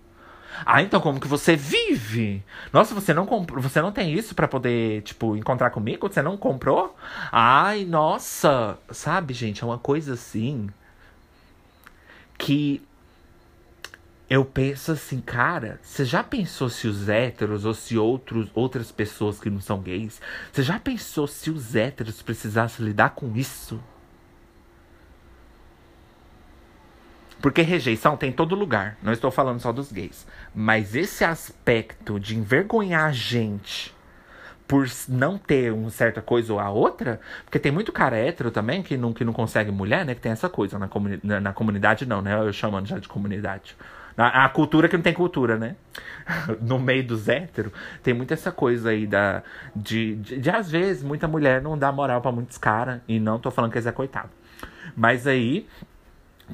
Ah, 0.64 0.84
então 0.84 1.02
como 1.02 1.20
que 1.20 1.28
você 1.28 1.56
vive? 1.56 2.44
Nossa, 2.72 2.94
você 2.94 3.12
não 3.12 3.26
comprou, 3.26 3.60
você 3.60 3.82
não 3.82 3.92
tem 3.92 4.14
isso 4.14 4.36
para 4.36 4.48
poder, 4.48 5.02
tipo, 5.02 5.36
encontrar 5.36 5.72
comigo? 5.72 6.08
Você 6.08 6.22
não 6.22 6.38
comprou? 6.38 6.96
Ai, 7.32 7.86
nossa, 7.86 8.78
sabe, 8.92 9.34
gente, 9.34 9.64
é 9.64 9.66
uma 9.66 9.80
coisa 9.80 10.14
assim 10.14 10.70
que 12.38 12.80
eu 14.30 14.46
penso 14.46 14.92
assim, 14.92 15.22
cara, 15.22 15.80
você 15.82 16.06
já 16.06 16.24
pensou 16.24 16.70
se 16.70 16.88
os 16.88 17.10
héteros 17.10 17.66
ou 17.66 17.74
se 17.74 17.98
outros, 17.98 18.48
outras 18.54 18.92
pessoas 18.92 19.40
que 19.40 19.50
não 19.50 19.60
são 19.60 19.82
gays, 19.82 20.22
você 20.54 20.62
já 20.62 20.78
pensou 20.78 21.26
se 21.26 21.50
os 21.50 21.76
héteros 21.76 22.22
precisassem 22.22 22.86
lidar 22.86 23.16
com 23.16 23.36
isso? 23.36 23.82
Porque 27.42 27.62
rejeição 27.62 28.18
tem 28.18 28.30
em 28.30 28.34
todo 28.34 28.56
lugar. 28.56 28.98
Não 29.02 29.14
estou 29.14 29.30
falando 29.30 29.60
só 29.60 29.72
dos 29.72 29.92
gays. 29.92 30.26
Mas 30.56 30.96
esse 30.96 31.24
aspecto 31.24 32.20
de 32.20 32.38
envergonhar 32.38 33.06
a 33.06 33.12
gente 33.12 33.96
por 34.68 34.86
não 35.08 35.38
ter 35.38 35.72
uma 35.72 35.90
certa 35.90 36.22
coisa 36.22 36.52
ou 36.52 36.60
a 36.60 36.70
outra, 36.70 37.22
porque 37.46 37.58
tem 37.58 37.72
muito 37.72 37.92
cara 37.92 38.18
hétero 38.18 38.52
também 38.52 38.84
que 38.84 38.98
não, 38.98 39.14
que 39.14 39.24
não 39.24 39.32
consegue 39.32 39.72
mulher, 39.72 40.06
né? 40.06 40.14
Que 40.14 40.20
tem 40.20 40.32
essa 40.32 40.50
coisa 40.50 40.78
na, 40.78 40.90
comuni 40.90 41.20
na, 41.24 41.40
na 41.40 41.54
comunidade, 41.54 42.06
não, 42.06 42.22
né? 42.22 42.38
Eu 42.38 42.52
chamando 42.52 42.86
já 42.86 43.00
de 43.00 43.08
comunidade. 43.08 43.78
A, 44.18 44.46
a 44.46 44.50
cultura 44.50 44.90
que 44.90 44.98
não 44.98 45.04
tem 45.04 45.14
cultura, 45.14 45.58
né? 45.58 45.76
no 46.60 46.80
meio 46.80 47.06
dos 47.06 47.30
héteros, 47.30 47.72
tem 48.04 48.14
muito 48.14 48.34
essa 48.34 48.52
coisa 48.52 48.90
aí 48.90 49.08
da, 49.08 49.42
de, 49.74 50.16
de, 50.16 50.40
de, 50.40 50.50
às 50.50 50.70
vezes, 50.70 51.02
muita 51.02 51.28
mulher 51.28 51.62
não 51.62 51.78
dá 51.78 51.92
moral 51.92 52.20
para 52.20 52.32
muitos 52.32 52.58
caras, 52.58 53.00
e 53.08 53.20
não 53.20 53.40
tô 53.40 53.50
falando 53.52 53.72
que 53.72 53.78
eles 53.78 53.88
é 53.88 53.92
coitado. 53.92 54.30
Mas 54.96 55.28
aí, 55.28 55.68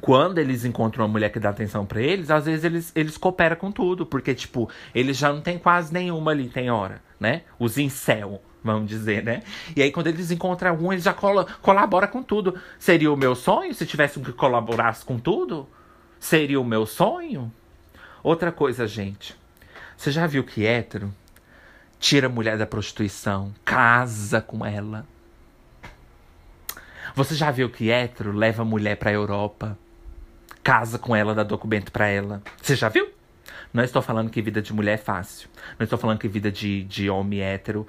quando 0.00 0.38
eles 0.38 0.64
encontram 0.64 1.04
uma 1.04 1.12
mulher 1.12 1.30
que 1.30 1.38
dá 1.38 1.50
atenção 1.50 1.86
para 1.86 2.00
eles, 2.00 2.30
às 2.30 2.46
vezes 2.46 2.64
eles, 2.64 2.92
eles 2.94 3.16
cooperam 3.16 3.56
com 3.56 3.70
tudo, 3.70 4.04
porque, 4.04 4.34
tipo, 4.34 4.68
eles 4.94 5.16
já 5.16 5.32
não 5.32 5.40
tem 5.40 5.58
quase 5.58 5.92
nenhuma 5.92 6.32
ali, 6.32 6.48
tem 6.48 6.70
hora, 6.70 7.00
né? 7.18 7.42
Os 7.58 7.78
incel, 7.78 8.42
vamos 8.62 8.88
dizer, 8.88 9.22
né? 9.22 9.42
E 9.76 9.82
aí, 9.82 9.92
quando 9.92 10.08
eles 10.08 10.30
encontram 10.30 10.70
algum, 10.70 10.92
eles 10.92 11.04
já 11.04 11.14
col 11.14 11.46
colabora 11.62 12.08
com 12.08 12.22
tudo. 12.22 12.58
Seria 12.78 13.12
o 13.12 13.16
meu 13.16 13.34
sonho 13.34 13.74
se 13.74 13.86
tivesse 13.86 14.18
um 14.18 14.22
que 14.22 14.32
colaborasse 14.32 15.04
com 15.04 15.18
tudo? 15.18 15.68
Seria 16.18 16.60
o 16.60 16.64
meu 16.64 16.86
sonho? 16.86 17.52
Outra 18.22 18.50
coisa, 18.50 18.86
gente. 18.86 19.36
Você 19.96 20.10
já 20.10 20.26
viu 20.26 20.42
que 20.42 20.66
hétero 20.66 21.14
tira 22.00 22.26
a 22.26 22.30
mulher 22.30 22.58
da 22.58 22.66
prostituição, 22.66 23.54
casa 23.64 24.40
com 24.40 24.66
ela? 24.66 25.06
Você 27.14 27.34
já 27.34 27.50
viu 27.50 27.70
que 27.70 27.90
hétero 27.90 28.32
leva 28.32 28.62
a 28.62 28.64
mulher 28.64 28.96
pra 28.96 29.12
Europa, 29.12 29.78
casa 30.64 30.98
com 30.98 31.14
ela, 31.14 31.34
dá 31.34 31.44
documento 31.44 31.92
para 31.92 32.08
ela. 32.08 32.42
Você 32.60 32.74
já 32.74 32.88
viu? 32.88 33.08
Não 33.72 33.84
estou 33.84 34.00
falando 34.00 34.30
que 34.30 34.40
vida 34.40 34.62
de 34.62 34.72
mulher 34.72 34.94
é 34.94 34.96
fácil. 34.96 35.48
Não 35.78 35.84
estou 35.84 35.98
falando 35.98 36.18
que 36.18 36.26
vida 36.26 36.50
de, 36.50 36.82
de 36.84 37.10
homem 37.10 37.40
hétero 37.40 37.86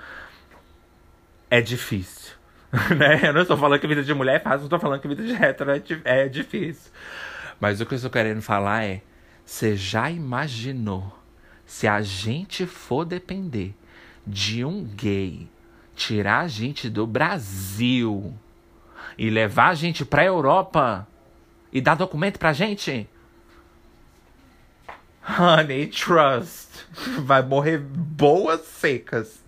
é 1.49 1.61
difícil. 1.61 2.35
né? 2.97 3.21
Eu 3.23 3.33
não 3.33 3.41
estou 3.41 3.57
falando 3.57 3.79
que 3.79 3.87
vida 3.87 4.03
de 4.03 4.13
mulher 4.13 4.35
é 4.35 4.39
fácil, 4.39 4.59
não 4.59 4.65
estou 4.65 4.79
falando 4.79 4.99
que 4.99 5.07
vida 5.07 5.23
de 5.23 5.33
hétero 5.33 5.71
é, 5.71 5.81
é 6.03 6.27
difícil. 6.27 6.91
Mas 7.59 7.79
o 7.79 7.85
que 7.85 7.93
eu 7.93 7.95
estou 7.95 8.11
querendo 8.11 8.41
falar 8.41 8.83
é: 8.83 9.01
você 9.45 9.75
já 9.75 10.09
imaginou 10.09 11.17
se 11.65 11.87
a 11.87 12.01
gente 12.01 12.65
for 12.65 13.05
depender 13.05 13.73
de 14.25 14.65
um 14.65 14.83
gay 14.83 15.47
tirar 15.95 16.41
a 16.41 16.47
gente 16.47 16.89
do 16.89 17.07
Brasil 17.07 18.33
e 19.17 19.29
levar 19.29 19.69
a 19.69 19.75
gente 19.75 20.03
pra 20.03 20.25
Europa? 20.25 21.07
E 21.75 21.81
dá 21.81 21.93
documento 21.93 22.39
pra 22.39 22.53
gente? 22.53 23.05
Honey, 25.27 25.87
trust. 25.87 26.69
Vai 27.19 27.41
morrer 27.41 27.79
boas 27.79 28.61
secas. 28.61 29.43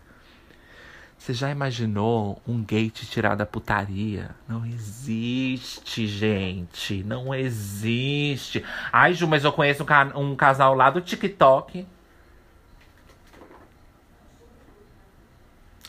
Você 1.17 1.33
já 1.33 1.49
imaginou 1.49 2.41
um 2.45 2.61
gate 2.61 3.05
tirar 3.05 3.35
da 3.35 3.45
putaria? 3.45 4.35
Não 4.45 4.65
existe, 4.65 6.05
gente. 6.05 7.01
Não 7.01 7.33
existe. 7.33 8.61
Ai, 8.91 9.13
Ju, 9.13 9.25
mas 9.25 9.45
eu 9.45 9.53
conheço 9.53 9.83
um, 9.83 9.85
ca 9.85 10.11
um 10.13 10.35
casal 10.35 10.75
lá 10.75 10.89
do 10.89 10.99
TikTok. 10.99 11.87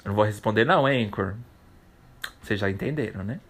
Eu 0.04 0.08
não 0.10 0.14
vou 0.14 0.24
responder, 0.24 0.64
não, 0.64 0.86
Anchor. 0.86 1.34
Vocês 2.40 2.60
já 2.60 2.70
entenderam, 2.70 3.24
né? 3.24 3.40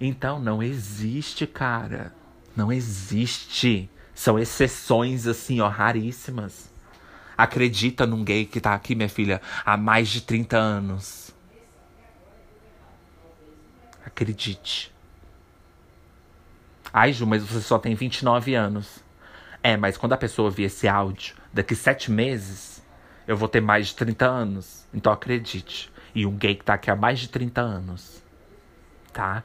Então, 0.00 0.38
não 0.38 0.62
existe, 0.62 1.46
cara. 1.46 2.12
Não 2.54 2.72
existe. 2.72 3.88
São 4.14 4.38
exceções, 4.38 5.26
assim, 5.26 5.60
ó, 5.60 5.68
raríssimas. 5.68 6.70
Acredita 7.36 8.06
num 8.06 8.24
gay 8.24 8.46
que 8.46 8.60
tá 8.60 8.74
aqui, 8.74 8.94
minha 8.94 9.08
filha, 9.08 9.42
há 9.64 9.76
mais 9.76 10.08
de 10.08 10.22
30 10.22 10.56
anos. 10.56 11.34
Acredite. 14.04 14.92
Ai, 16.92 17.12
Ju, 17.12 17.26
mas 17.26 17.42
você 17.42 17.60
só 17.60 17.78
tem 17.78 17.94
29 17.94 18.54
anos. 18.54 19.04
É, 19.62 19.76
mas 19.76 19.98
quando 19.98 20.14
a 20.14 20.16
pessoa 20.16 20.46
ouvir 20.46 20.62
esse 20.64 20.88
áudio, 20.88 21.34
daqui 21.52 21.74
sete 21.74 22.10
meses, 22.10 22.82
eu 23.26 23.36
vou 23.36 23.48
ter 23.48 23.60
mais 23.60 23.88
de 23.88 23.96
30 23.96 24.24
anos. 24.24 24.86
Então 24.94 25.12
acredite. 25.12 25.92
E 26.14 26.24
um 26.24 26.34
gay 26.34 26.54
que 26.54 26.64
tá 26.64 26.74
aqui 26.74 26.90
há 26.90 26.96
mais 26.96 27.18
de 27.18 27.28
30 27.28 27.60
anos. 27.60 28.22
Tá? 29.12 29.42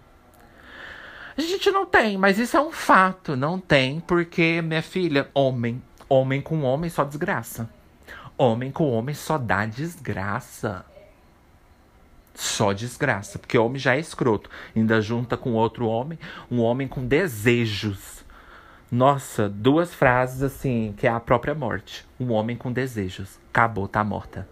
A 1.42 1.44
gente 1.44 1.72
não 1.72 1.88
tem, 1.88 2.20
mas 2.20 2.38
isso 2.38 2.56
é 2.56 2.62
um 2.62 2.72
fato. 2.72 3.36
Não 3.36 3.60
tem, 3.60 4.00
porque, 4.00 4.62
minha 4.62 4.84
filha, 4.84 5.28
homem. 5.34 5.82
Homem 6.08 6.40
com 6.40 6.62
homem 6.62 6.88
só 6.88 7.04
desgraça. 7.04 7.68
Homem 8.38 8.70
com 8.70 8.92
homem 8.92 9.16
só 9.16 9.40
dá 9.40 9.66
desgraça. 9.66 10.86
Só 12.36 12.74
desgraça. 12.74 13.40
Porque 13.40 13.58
homem 13.58 13.80
já 13.80 13.96
é 13.96 14.00
escroto. 14.00 14.52
Ainda 14.76 15.02
junta 15.02 15.36
com 15.36 15.54
outro 15.54 15.88
homem, 15.88 16.20
um 16.50 16.62
homem 16.62 16.88
com 16.88 17.08
desejos. 17.08 18.24
Nossa, 18.92 19.50
duas 19.50 19.96
frases 19.96 20.44
assim, 20.44 20.94
que 20.96 21.08
é 21.08 21.10
a 21.10 21.20
própria 21.20 21.56
morte. 21.56 22.06
Um 22.20 22.34
homem 22.34 22.56
com 22.56 22.72
desejos. 22.72 23.40
Acabou, 23.50 23.88
tá 23.88 24.04
morta. 24.04 24.48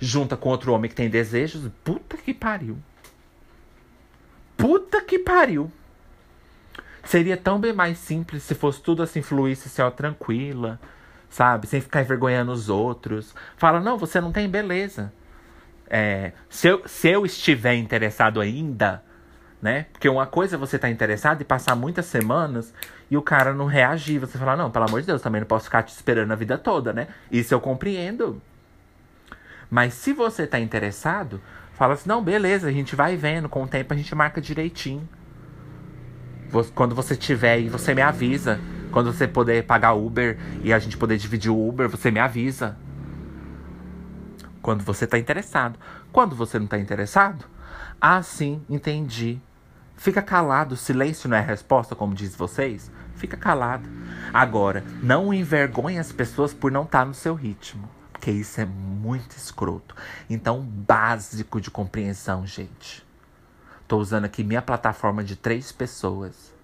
Junta 0.00 0.36
com 0.36 0.48
outro 0.48 0.72
homem 0.72 0.88
que 0.88 0.96
tem 0.96 1.08
desejos. 1.08 1.70
Puta 1.84 2.16
que 2.16 2.34
pariu. 2.34 2.78
Puta 4.56 5.00
que 5.02 5.16
pariu. 5.16 5.70
Seria 7.04 7.36
tão 7.36 7.58
bem 7.58 7.72
mais 7.72 7.98
simples 7.98 8.42
se 8.42 8.54
fosse 8.54 8.80
tudo 8.82 9.02
assim, 9.02 9.22
fluísse 9.22 9.68
assim, 9.68 9.82
ó, 9.82 9.90
tranquila, 9.90 10.78
sabe? 11.28 11.66
Sem 11.66 11.80
ficar 11.80 12.02
envergonhando 12.02 12.52
os 12.52 12.68
outros. 12.68 13.34
Fala, 13.56 13.80
não, 13.80 13.96
você 13.96 14.20
não 14.20 14.32
tem 14.32 14.48
beleza. 14.48 15.12
É, 15.88 16.32
se, 16.48 16.68
eu, 16.68 16.82
se 16.86 17.08
eu 17.08 17.26
estiver 17.26 17.74
interessado 17.74 18.40
ainda, 18.40 19.02
né? 19.60 19.86
Porque 19.92 20.08
uma 20.08 20.26
coisa 20.26 20.56
é 20.56 20.58
você 20.58 20.76
estar 20.76 20.88
tá 20.88 20.92
interessado 20.92 21.40
e 21.42 21.44
passar 21.44 21.74
muitas 21.74 22.06
semanas 22.06 22.72
e 23.10 23.16
o 23.16 23.22
cara 23.22 23.52
não 23.52 23.66
reagir. 23.66 24.18
Você 24.18 24.38
fala, 24.38 24.56
não, 24.56 24.70
pelo 24.70 24.86
amor 24.86 25.00
de 25.00 25.06
Deus, 25.06 25.20
também 25.20 25.40
não 25.40 25.48
posso 25.48 25.64
ficar 25.64 25.82
te 25.82 25.92
esperando 25.92 26.32
a 26.32 26.36
vida 26.36 26.56
toda, 26.56 26.92
né? 26.92 27.08
Isso 27.30 27.52
eu 27.52 27.60
compreendo. 27.60 28.40
Mas 29.68 29.94
se 29.94 30.12
você 30.12 30.46
tá 30.46 30.58
interessado, 30.58 31.40
fala 31.74 31.94
assim, 31.94 32.08
não, 32.08 32.22
beleza, 32.22 32.68
a 32.68 32.72
gente 32.72 32.96
vai 32.96 33.16
vendo, 33.16 33.48
com 33.48 33.62
o 33.62 33.68
tempo 33.68 33.92
a 33.92 33.96
gente 33.96 34.14
marca 34.14 34.40
direitinho. 34.40 35.08
Quando 36.74 36.94
você 36.94 37.16
tiver 37.16 37.52
aí, 37.52 37.68
você 37.68 37.94
me 37.94 38.02
avisa. 38.02 38.60
Quando 38.90 39.12
você 39.12 39.28
poder 39.28 39.64
pagar 39.64 39.92
Uber 39.92 40.38
e 40.64 40.72
a 40.72 40.78
gente 40.78 40.96
poder 40.96 41.16
dividir 41.16 41.50
o 41.50 41.68
Uber, 41.68 41.88
você 41.88 42.10
me 42.10 42.18
avisa. 42.18 42.76
Quando 44.60 44.82
você 44.84 45.06
tá 45.06 45.18
interessado. 45.18 45.78
Quando 46.12 46.34
você 46.34 46.58
não 46.58 46.66
tá 46.66 46.78
interessado, 46.78 47.44
ah, 48.00 48.22
sim, 48.22 48.62
entendi. 48.68 49.40
Fica 49.96 50.22
calado, 50.22 50.76
silêncio 50.76 51.28
não 51.28 51.36
é 51.36 51.40
resposta, 51.40 51.94
como 51.94 52.14
diz 52.14 52.34
vocês. 52.34 52.90
Fica 53.14 53.36
calado. 53.36 53.88
Agora, 54.32 54.82
não 55.02 55.32
envergonhe 55.32 55.98
as 55.98 56.10
pessoas 56.10 56.54
por 56.54 56.72
não 56.72 56.84
estar 56.84 57.00
tá 57.00 57.04
no 57.04 57.14
seu 57.14 57.34
ritmo. 57.34 57.88
Porque 58.10 58.30
isso 58.30 58.60
é 58.60 58.64
muito 58.64 59.36
escroto. 59.36 59.94
Então, 60.28 60.60
básico 60.62 61.60
de 61.60 61.70
compreensão, 61.70 62.46
gente. 62.46 63.04
Tô 63.90 63.98
usando 63.98 64.24
aqui 64.24 64.44
minha 64.44 64.62
plataforma 64.62 65.24
de 65.24 65.34
três 65.34 65.72
pessoas 65.72 66.54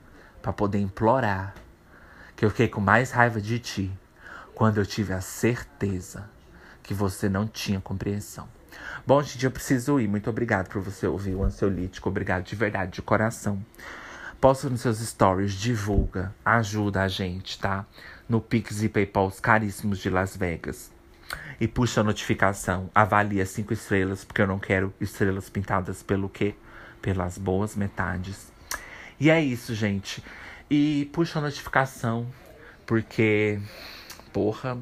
para 0.40 0.52
poder 0.52 0.78
implorar 0.78 1.56
que 2.36 2.44
eu 2.44 2.50
fiquei 2.50 2.68
com 2.68 2.80
mais 2.80 3.10
raiva 3.10 3.40
de 3.40 3.58
ti 3.58 3.90
quando 4.54 4.78
eu 4.78 4.86
tive 4.86 5.12
a 5.12 5.20
certeza 5.20 6.30
que 6.84 6.94
você 6.94 7.28
não 7.28 7.44
tinha 7.44 7.80
compreensão. 7.80 8.46
Bom, 9.04 9.20
gente, 9.24 9.44
eu 9.44 9.50
preciso 9.50 9.98
ir. 9.98 10.06
Muito 10.06 10.30
obrigado 10.30 10.68
por 10.68 10.80
você 10.80 11.04
ouvir 11.08 11.34
o 11.34 11.42
ansiolítico. 11.42 12.08
Obrigado 12.08 12.44
de 12.44 12.54
verdade, 12.54 12.92
de 12.92 13.02
coração. 13.02 13.60
Posta 14.40 14.70
nos 14.70 14.82
seus 14.82 15.00
stories, 15.00 15.54
divulga, 15.54 16.32
ajuda 16.44 17.02
a 17.02 17.08
gente, 17.08 17.58
tá? 17.58 17.84
No 18.28 18.40
Pix 18.40 18.84
e 18.84 18.88
PayPal 18.88 19.32
caríssimos 19.42 19.98
de 19.98 20.10
Las 20.10 20.36
Vegas. 20.36 20.92
E 21.60 21.66
puxa 21.66 22.02
a 22.02 22.04
notificação, 22.04 22.88
avalia 22.94 23.44
cinco 23.44 23.72
estrelas, 23.72 24.24
porque 24.24 24.42
eu 24.42 24.46
não 24.46 24.60
quero 24.60 24.94
estrelas 25.00 25.50
pintadas 25.50 26.04
pelo 26.04 26.28
quê? 26.28 26.54
Pelas 27.06 27.38
boas 27.38 27.76
metades. 27.76 28.50
E 29.20 29.30
é 29.30 29.40
isso, 29.40 29.76
gente. 29.76 30.20
E 30.68 31.08
puxa 31.12 31.38
a 31.38 31.42
notificação, 31.42 32.26
porque, 32.84 33.60
porra, 34.32 34.76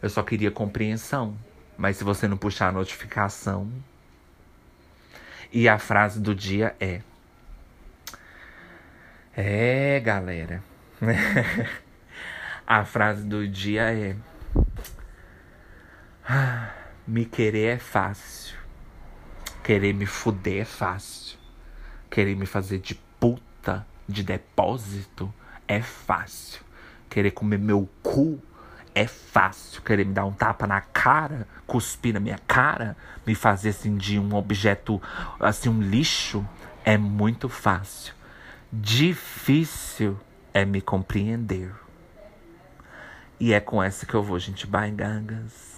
eu 0.00 0.08
só 0.08 0.22
queria 0.22 0.50
compreensão. 0.50 1.36
Mas 1.76 1.98
se 1.98 2.04
você 2.04 2.26
não 2.26 2.38
puxar 2.38 2.68
a 2.68 2.72
notificação. 2.72 3.70
E 5.52 5.68
a 5.68 5.78
frase 5.78 6.18
do 6.18 6.34
dia 6.34 6.74
é. 6.80 7.02
É, 9.36 10.00
galera. 10.00 10.62
a 12.66 12.86
frase 12.86 13.22
do 13.22 13.46
dia 13.46 13.92
é. 13.92 14.16
Ah, 16.26 16.70
me 17.06 17.26
querer 17.26 17.76
é 17.76 17.78
fácil. 17.78 18.56
Querer 19.62 19.92
me 19.92 20.06
fuder 20.06 20.62
é 20.62 20.64
fácil. 20.64 21.19
Querer 22.10 22.34
me 22.34 22.46
fazer 22.46 22.78
de 22.78 22.94
puta, 23.18 23.86
de 24.08 24.22
depósito, 24.22 25.32
é 25.68 25.80
fácil. 25.80 26.60
Querer 27.08 27.30
comer 27.30 27.58
meu 27.58 27.88
cu 28.02 28.40
é 28.94 29.06
fácil. 29.06 29.82
Querer 29.82 30.04
me 30.04 30.12
dar 30.12 30.24
um 30.24 30.32
tapa 30.32 30.66
na 30.66 30.80
cara, 30.80 31.46
cuspir 31.66 32.12
na 32.12 32.20
minha 32.20 32.38
cara, 32.46 32.96
me 33.26 33.34
fazer 33.34 33.70
assim 33.70 33.96
de 33.96 34.18
um 34.18 34.34
objeto, 34.34 35.00
assim, 35.38 35.68
um 35.68 35.80
lixo, 35.80 36.46
é 36.84 36.98
muito 36.98 37.48
fácil. 37.48 38.14
Difícil 38.72 40.18
é 40.52 40.64
me 40.64 40.80
compreender. 40.80 41.72
E 43.38 43.52
é 43.52 43.60
com 43.60 43.82
essa 43.82 44.04
que 44.04 44.14
eu 44.14 44.22
vou, 44.22 44.38
gente. 44.38 44.66
Bye, 44.66 44.90
gangas. 44.90 45.69